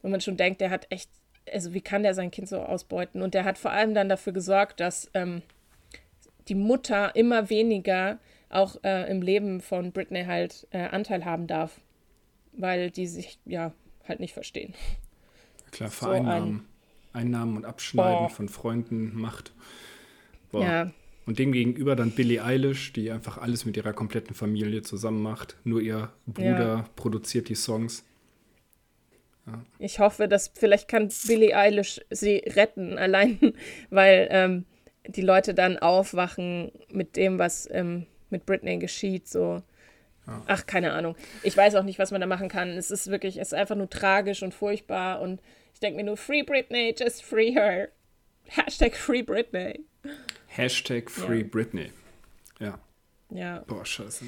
Wo 0.00 0.08
man 0.08 0.20
schon 0.20 0.36
denkt, 0.36 0.60
der 0.60 0.70
hat 0.70 0.86
echt, 0.90 1.10
also 1.52 1.74
wie 1.74 1.80
kann 1.80 2.04
der 2.04 2.14
sein 2.14 2.30
Kind 2.30 2.48
so 2.48 2.58
ausbeuten? 2.58 3.20
Und 3.20 3.34
der 3.34 3.44
hat 3.44 3.58
vor 3.58 3.72
allem 3.72 3.94
dann 3.94 4.08
dafür 4.08 4.32
gesorgt, 4.32 4.78
dass 4.78 5.10
ähm, 5.12 5.42
die 6.48 6.54
Mutter 6.54 7.14
immer 7.16 7.50
weniger 7.50 8.18
auch 8.48 8.76
äh, 8.84 9.10
im 9.10 9.22
Leben 9.22 9.60
von 9.60 9.92
Britney 9.92 10.24
halt 10.24 10.66
äh, 10.70 10.78
Anteil 10.86 11.24
haben 11.24 11.46
darf, 11.46 11.80
weil 12.52 12.90
die 12.90 13.06
sich 13.06 13.38
ja 13.44 13.72
halt 14.06 14.20
nicht 14.20 14.32
verstehen. 14.34 14.74
Klar, 15.72 15.90
so 15.90 16.06
ein- 16.06 16.24
Vereinnahmen. 16.24 16.66
Einnahmen 17.12 17.56
und 17.56 17.64
Abschneiden 17.64 18.26
Boah. 18.26 18.30
von 18.30 18.48
Freunden, 18.50 19.18
Macht. 19.18 19.52
Boah. 20.52 20.62
Ja, 20.62 20.92
Und 21.24 21.38
demgegenüber 21.38 21.96
dann 21.96 22.10
Billie 22.10 22.44
Eilish, 22.44 22.92
die 22.92 23.10
einfach 23.10 23.38
alles 23.38 23.64
mit 23.64 23.76
ihrer 23.76 23.94
kompletten 23.94 24.34
Familie 24.34 24.82
zusammen 24.82 25.22
macht. 25.22 25.56
Nur 25.64 25.80
ihr 25.80 26.12
Bruder 26.26 26.76
Ja. 26.76 26.88
produziert 26.94 27.48
die 27.48 27.54
Songs. 27.54 28.04
ich 29.78 29.98
hoffe, 29.98 30.28
dass 30.28 30.48
vielleicht 30.54 30.88
kann 30.88 31.10
Billie 31.26 31.56
Eilish 31.56 32.00
sie 32.10 32.36
retten, 32.46 32.98
allein 32.98 33.54
weil 33.90 34.28
ähm, 34.30 34.64
die 35.08 35.22
Leute 35.22 35.54
dann 35.54 35.78
aufwachen 35.78 36.72
mit 36.90 37.16
dem, 37.16 37.38
was 37.38 37.68
ähm, 37.72 38.06
mit 38.30 38.46
Britney 38.46 38.78
geschieht, 38.78 39.28
so. 39.28 39.62
Ach, 40.48 40.66
keine 40.66 40.92
Ahnung. 40.92 41.14
Ich 41.44 41.56
weiß 41.56 41.76
auch 41.76 41.84
nicht, 41.84 42.00
was 42.00 42.10
man 42.10 42.20
da 42.20 42.26
machen 42.26 42.48
kann. 42.48 42.70
Es 42.70 42.90
ist 42.90 43.08
wirklich, 43.12 43.36
es 43.36 43.48
ist 43.48 43.54
einfach 43.54 43.76
nur 43.76 43.88
tragisch 43.88 44.42
und 44.42 44.52
furchtbar 44.54 45.20
und 45.20 45.40
ich 45.72 45.78
denke 45.78 45.98
mir 45.98 46.04
nur, 46.04 46.16
Free 46.16 46.42
Britney, 46.42 46.94
just 46.98 47.22
free 47.22 47.52
her. 47.52 47.88
Hashtag 48.48 48.96
Free 48.96 49.22
Britney. 49.22 49.84
Hashtag 50.48 51.10
Free 51.10 51.40
Ja. 51.42 51.46
Britney. 51.48 51.92
Ja. 52.58 52.78
Ja, 53.30 53.64
Boah, 53.68 53.84
scheiße. 53.84 54.24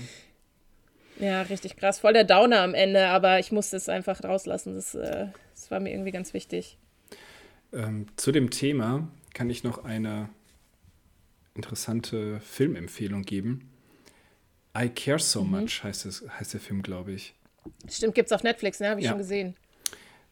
ja, 1.19 1.43
richtig 1.43 1.77
krass. 1.77 1.99
Voll 2.01 2.13
der 2.13 2.25
Downer 2.25 2.61
am 2.63 2.75
Ende, 2.75 3.07
aber 3.09 3.39
ich 3.41 3.51
musste 3.51 3.77
es 3.77 3.89
einfach 3.89 4.23
rauslassen. 4.23 4.75
Das, 4.75 4.95
äh, 4.95 5.27
das 5.55 5.71
war 5.71 5.81
mir 5.81 5.91
irgendwie 5.91 6.11
ganz 6.13 6.33
wichtig. 6.35 6.79
Ähm, 7.73 8.07
zu 8.17 8.31
dem 8.33 8.51
Thema 8.51 9.09
kann 9.35 9.51
ich 9.51 9.63
noch 9.65 9.85
eine 9.85 10.29
interessante 11.59 12.41
Filmempfehlung 12.41 13.23
geben. 13.23 13.69
I 14.77 14.89
Care 14.89 15.19
So 15.19 15.43
Mhm. 15.45 15.51
Much 15.51 15.83
heißt, 15.83 16.07
es, 16.07 16.25
heißt 16.39 16.55
der 16.55 16.61
Film, 16.61 16.83
glaube 16.83 17.13
ich. 17.13 17.35
Stimmt, 17.91 18.15
gibt's 18.15 18.33
auf 18.33 18.43
Netflix, 18.45 18.81
ne? 18.81 18.89
Habe 18.91 19.01
ich 19.01 19.05
Ja. 19.05 19.11
schon 19.11 19.19
gesehen. 19.19 19.55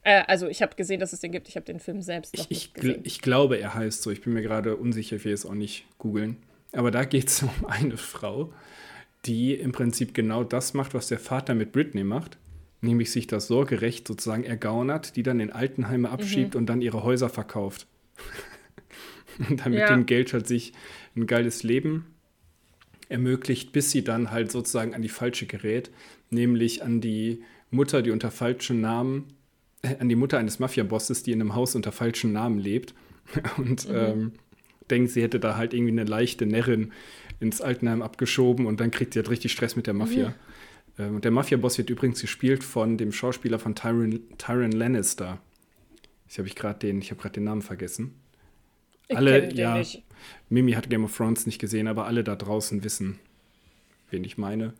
Äh, 0.02 0.22
also 0.28 0.46
ich 0.46 0.62
habe 0.62 0.76
gesehen, 0.76 1.00
dass 1.00 1.12
es 1.12 1.20
den 1.20 1.32
gibt. 1.32 1.48
Ich 1.48 1.56
habe 1.56 1.66
den 1.66 1.80
Film 1.80 2.00
selbst 2.00 2.36
noch 2.36 2.44
Ich, 2.44 2.50
ich, 2.50 2.58
nicht 2.58 2.74
gesehen. 2.74 3.00
ich 3.04 3.20
glaube, 3.20 3.56
er 3.58 3.74
heißt 3.74 4.02
so. 4.02 4.10
Ich 4.10 4.22
bin 4.22 4.32
mir 4.34 4.42
gerade 4.42 4.76
unsicher, 4.76 5.16
ich 5.16 5.24
will 5.24 5.32
es 5.32 5.44
auch 5.44 5.54
nicht 5.54 5.84
googeln. 5.98 6.36
Aber 6.72 6.90
da 6.90 7.04
geht 7.04 7.28
es 7.28 7.42
um 7.42 7.50
eine 7.66 7.96
Frau, 7.96 8.52
die 9.24 9.54
im 9.54 9.72
Prinzip 9.72 10.14
genau 10.14 10.44
das 10.44 10.74
macht, 10.74 10.94
was 10.94 11.08
der 11.08 11.18
Vater 11.18 11.54
mit 11.54 11.72
Britney 11.72 12.04
macht. 12.04 12.38
Nämlich 12.82 13.10
sich 13.10 13.26
das 13.26 13.48
Sorgerecht 13.48 14.06
sozusagen 14.06 14.44
ergaunert, 14.44 15.16
die 15.16 15.22
dann 15.24 15.40
in 15.40 15.50
Altenheime 15.50 16.08
abschiebt 16.10 16.54
Mhm. 16.54 16.60
und 16.60 16.66
dann 16.66 16.82
ihre 16.82 17.02
Häuser 17.02 17.28
verkauft. 17.28 17.86
und 19.48 19.60
dann 19.64 19.72
mit 19.72 19.80
Ja. 19.80 19.94
dem 19.94 20.06
Geld 20.06 20.32
halt 20.32 20.46
sich 20.46 20.72
ein 21.16 21.26
geiles 21.26 21.62
Leben 21.62 22.06
ermöglicht, 23.08 23.72
bis 23.72 23.90
sie 23.90 24.02
dann 24.02 24.30
halt 24.30 24.50
sozusagen 24.50 24.94
an 24.94 25.02
die 25.02 25.08
falsche 25.08 25.46
gerät, 25.46 25.90
nämlich 26.30 26.82
an 26.82 27.00
die 27.00 27.42
Mutter, 27.70 28.02
die 28.02 28.10
unter 28.10 28.30
falschen 28.30 28.80
Namen, 28.80 29.24
äh, 29.82 29.96
an 29.98 30.08
die 30.08 30.16
Mutter 30.16 30.38
eines 30.38 30.58
Mafia-Bosses, 30.58 31.22
die 31.22 31.32
in 31.32 31.40
einem 31.40 31.54
Haus 31.54 31.74
unter 31.74 31.92
falschen 31.92 32.32
Namen 32.32 32.58
lebt 32.58 32.94
und 33.56 33.86
ähm, 33.90 34.32
denkt, 34.90 35.10
sie 35.12 35.22
hätte 35.22 35.40
da 35.40 35.56
halt 35.56 35.74
irgendwie 35.74 35.92
eine 35.92 36.04
leichte 36.04 36.46
Närrin 36.46 36.92
ins 37.40 37.60
Altenheim 37.60 38.02
abgeschoben 38.02 38.66
und 38.66 38.80
dann 38.80 38.90
kriegt 38.90 39.12
sie 39.12 39.18
halt 39.20 39.30
richtig 39.30 39.52
Stress 39.52 39.76
mit 39.76 39.86
der 39.86 39.94
Mafia. 39.94 40.34
Ähm, 40.98 41.16
und 41.16 41.24
der 41.24 41.30
Mafia-Boss 41.32 41.78
wird 41.78 41.90
übrigens 41.90 42.20
gespielt 42.20 42.64
von 42.64 42.96
dem 42.96 43.12
Schauspieler 43.12 43.58
von 43.58 43.74
Tyron, 43.74 44.20
Tyron 44.38 44.72
Lannister. 44.72 45.38
Ich 46.28 46.38
habe 46.38 46.48
ich 46.48 46.56
gerade 46.56 46.78
den, 46.80 47.00
ich 47.00 47.10
habe 47.10 47.20
gerade 47.20 47.34
den 47.34 47.44
Namen 47.44 47.62
vergessen. 47.62 48.14
Ich 49.08 49.16
alle, 49.16 49.52
ja, 49.54 49.78
nicht. 49.78 50.02
Mimi 50.48 50.72
hat 50.72 50.90
Game 50.90 51.04
of 51.04 51.16
Thrones 51.16 51.46
nicht 51.46 51.58
gesehen, 51.58 51.88
aber 51.88 52.06
alle 52.06 52.24
da 52.24 52.36
draußen 52.36 52.82
wissen, 52.84 53.18
wen 54.10 54.24
ich 54.24 54.38
meine. 54.38 54.74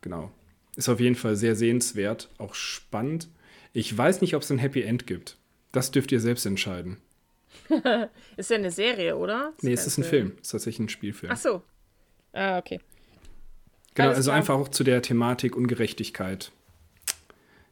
Genau. 0.00 0.30
Ist 0.76 0.88
auf 0.88 1.00
jeden 1.00 1.14
Fall 1.14 1.36
sehr 1.36 1.56
sehenswert, 1.56 2.28
auch 2.38 2.54
spannend. 2.54 3.28
Ich 3.72 3.96
weiß 3.96 4.20
nicht, 4.20 4.34
ob 4.34 4.42
es 4.42 4.50
ein 4.50 4.58
Happy 4.58 4.82
End 4.82 5.06
gibt. 5.06 5.38
Das 5.72 5.90
dürft 5.90 6.12
ihr 6.12 6.20
selbst 6.20 6.46
entscheiden. 6.46 6.98
Ist 8.36 8.50
ja 8.50 8.56
eine 8.56 8.70
Serie, 8.70 9.16
oder? 9.16 9.52
Nee, 9.62 9.72
es 9.72 9.86
ist 9.86 9.98
ein 9.98 10.04
Film. 10.04 10.32
Es 10.36 10.48
ist 10.48 10.50
tatsächlich 10.50 10.86
ein 10.86 10.88
Spielfilm. 10.88 11.32
Ach 11.32 11.38
so. 11.38 11.62
Ah, 12.32 12.58
okay. 12.58 12.80
genau, 13.94 14.08
alles 14.08 14.18
also 14.18 14.30
klar. 14.30 14.36
einfach 14.36 14.54
auch 14.56 14.68
zu 14.68 14.82
der 14.82 15.02
Thematik 15.02 15.56
Ungerechtigkeit. 15.56 16.50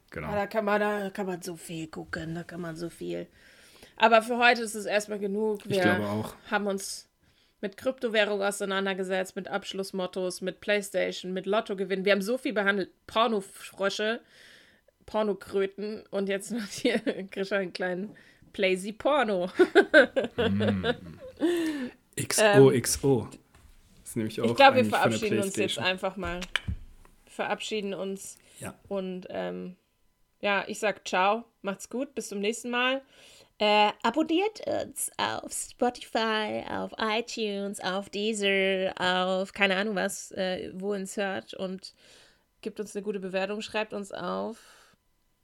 Genau. 0.09 0.27
Ah, 0.27 0.35
da 0.35 0.47
kann 0.47 0.63
man, 0.63 0.79
da 0.79 1.09
kann 1.09 1.25
man 1.25 1.41
so 1.41 1.57
viel 1.57 1.87
gucken, 1.87 2.35
da 2.35 2.43
kann 2.43 2.61
man 2.61 2.77
so 2.77 2.89
viel. 2.89 3.27
Aber 4.03 4.21
für 4.21 4.37
heute 4.37 4.61
ist 4.63 4.75
es 4.75 4.85
erstmal 4.85 5.17
genug. 5.19 5.59
Ich 5.65 5.71
Wir 5.71 5.81
glaube 5.81 6.05
auch. 6.07 6.35
haben 6.51 6.67
uns 6.67 7.07
mit 7.61 7.77
Kryptowährung 7.77 8.41
auseinandergesetzt, 8.43 9.37
mit 9.37 9.47
Abschlussmottos, 9.47 10.41
mit 10.41 10.59
Playstation, 10.59 11.31
mit 11.31 11.45
Lottogewinn. 11.45 12.03
Wir 12.03 12.11
haben 12.11 12.21
so 12.21 12.37
viel 12.37 12.51
behandelt. 12.51 12.89
Pornofrösche, 13.07 14.19
Pornokröten 15.05 16.03
und 16.11 16.27
jetzt 16.27 16.51
macht 16.51 16.71
hier 16.71 16.99
Grisha 17.31 17.55
einen 17.57 17.71
kleinen 17.71 18.13
Playsy 18.51 18.91
Porno. 18.91 19.49
XOXO. 22.21 23.27
das 23.31 24.09
ist 24.09 24.15
nämlich 24.17 24.41
auch 24.41 24.45
Ähm, 24.45 24.51
Ich 24.51 24.55
glaube, 24.57 24.75
wir 24.77 24.85
verabschieden 24.85 25.39
uns 25.39 25.55
jetzt 25.55 25.79
einfach 25.79 26.17
mal. 26.17 26.41
Verabschieden 27.25 27.93
uns 27.93 28.37
Ja. 28.59 28.75
und 28.89 29.27
ähm, 29.29 29.75
Ja, 30.41 30.65
ich 30.67 30.79
sag 30.79 31.07
ciao, 31.07 31.45
macht's 31.61 31.89
gut, 31.89 32.13
bis 32.15 32.27
zum 32.27 32.39
nächsten 32.39 32.69
Mal. 32.69 33.01
Äh, 33.65 33.93
abonniert 34.01 34.59
uns 34.67 35.09
auf 35.15 35.53
Spotify, 35.53 36.65
auf 36.69 36.91
iTunes, 36.99 37.79
auf 37.79 38.09
Deezer, 38.09 38.93
auf 38.99 39.53
keine 39.53 39.77
Ahnung 39.77 39.95
was, 39.95 40.31
äh, 40.31 40.73
wo 40.73 40.93
uns 40.93 41.15
hört 41.15 41.53
und 41.53 41.93
gibt 42.59 42.81
uns 42.81 42.93
eine 42.93 43.03
gute 43.03 43.21
Bewertung, 43.21 43.61
schreibt 43.61 43.93
uns 43.93 44.11
auf 44.11 44.57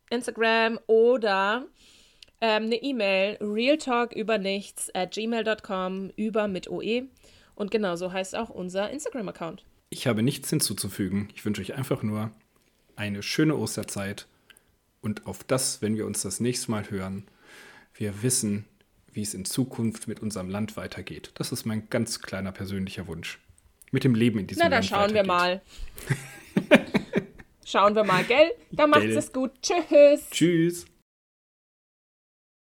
Instagram 0.10 0.82
oder 0.86 1.66
ähm, 2.42 2.64
eine 2.64 2.84
E-Mail, 2.84 3.38
realtalkübernichts 3.40 4.94
at 4.94 5.12
gmail.com, 5.14 6.12
über 6.18 6.50
mit 6.50 6.70
OE. 6.70 7.04
Und 7.56 7.72
genau 7.72 7.96
so 7.96 8.12
heißt 8.12 8.36
auch 8.36 8.50
unser 8.50 8.90
Instagram-Account. 8.90 9.64
Ich 9.92 10.08
habe 10.08 10.24
nichts 10.24 10.50
hinzuzufügen. 10.50 11.30
Ich 11.36 11.46
wünsche 11.46 11.62
euch 11.62 11.74
einfach 11.74 12.04
nur 12.04 12.32
eine 12.98 13.24
schöne 13.24 13.56
Osterzeit 13.56 14.28
und 15.00 15.26
auf 15.26 15.46
das, 15.46 15.82
wenn 15.82 15.96
wir 15.96 16.06
uns 16.06 16.22
das 16.22 16.42
nächste 16.42 16.70
Mal 16.70 16.90
hören, 16.90 17.26
wir 18.00 18.24
wissen, 18.24 18.66
wie 19.12 19.22
es 19.22 19.34
in 19.34 19.46
Zukunft 19.46 20.08
mit 20.08 20.22
unserem 20.22 20.50
Land 20.50 20.78
weitergeht. 20.78 21.32
Das 21.34 21.52
ist 21.52 21.66
mein 21.66 21.90
ganz 21.90 22.22
kleiner 22.22 22.52
persönlicher 22.52 23.08
Wunsch. 23.08 23.40
Mit 23.92 24.04
dem 24.04 24.16
Leben 24.16 24.40
in 24.40 24.48
diesem 24.48 24.62
Na, 24.64 24.70
Land. 24.70 24.90
Na, 24.90 24.98
dann 24.98 25.12
schauen 25.12 25.16
weitergeht. 25.16 25.62
wir 26.66 26.78
mal. 26.78 26.86
schauen 27.66 27.96
wir 27.96 28.04
mal, 28.06 28.24
gell? 28.24 28.52
Dann 28.72 28.90
macht's 28.90 29.16
es 29.16 29.34
gut. 29.34 29.52
Tschüss. 29.62 30.30
Tschüss. 30.32 30.86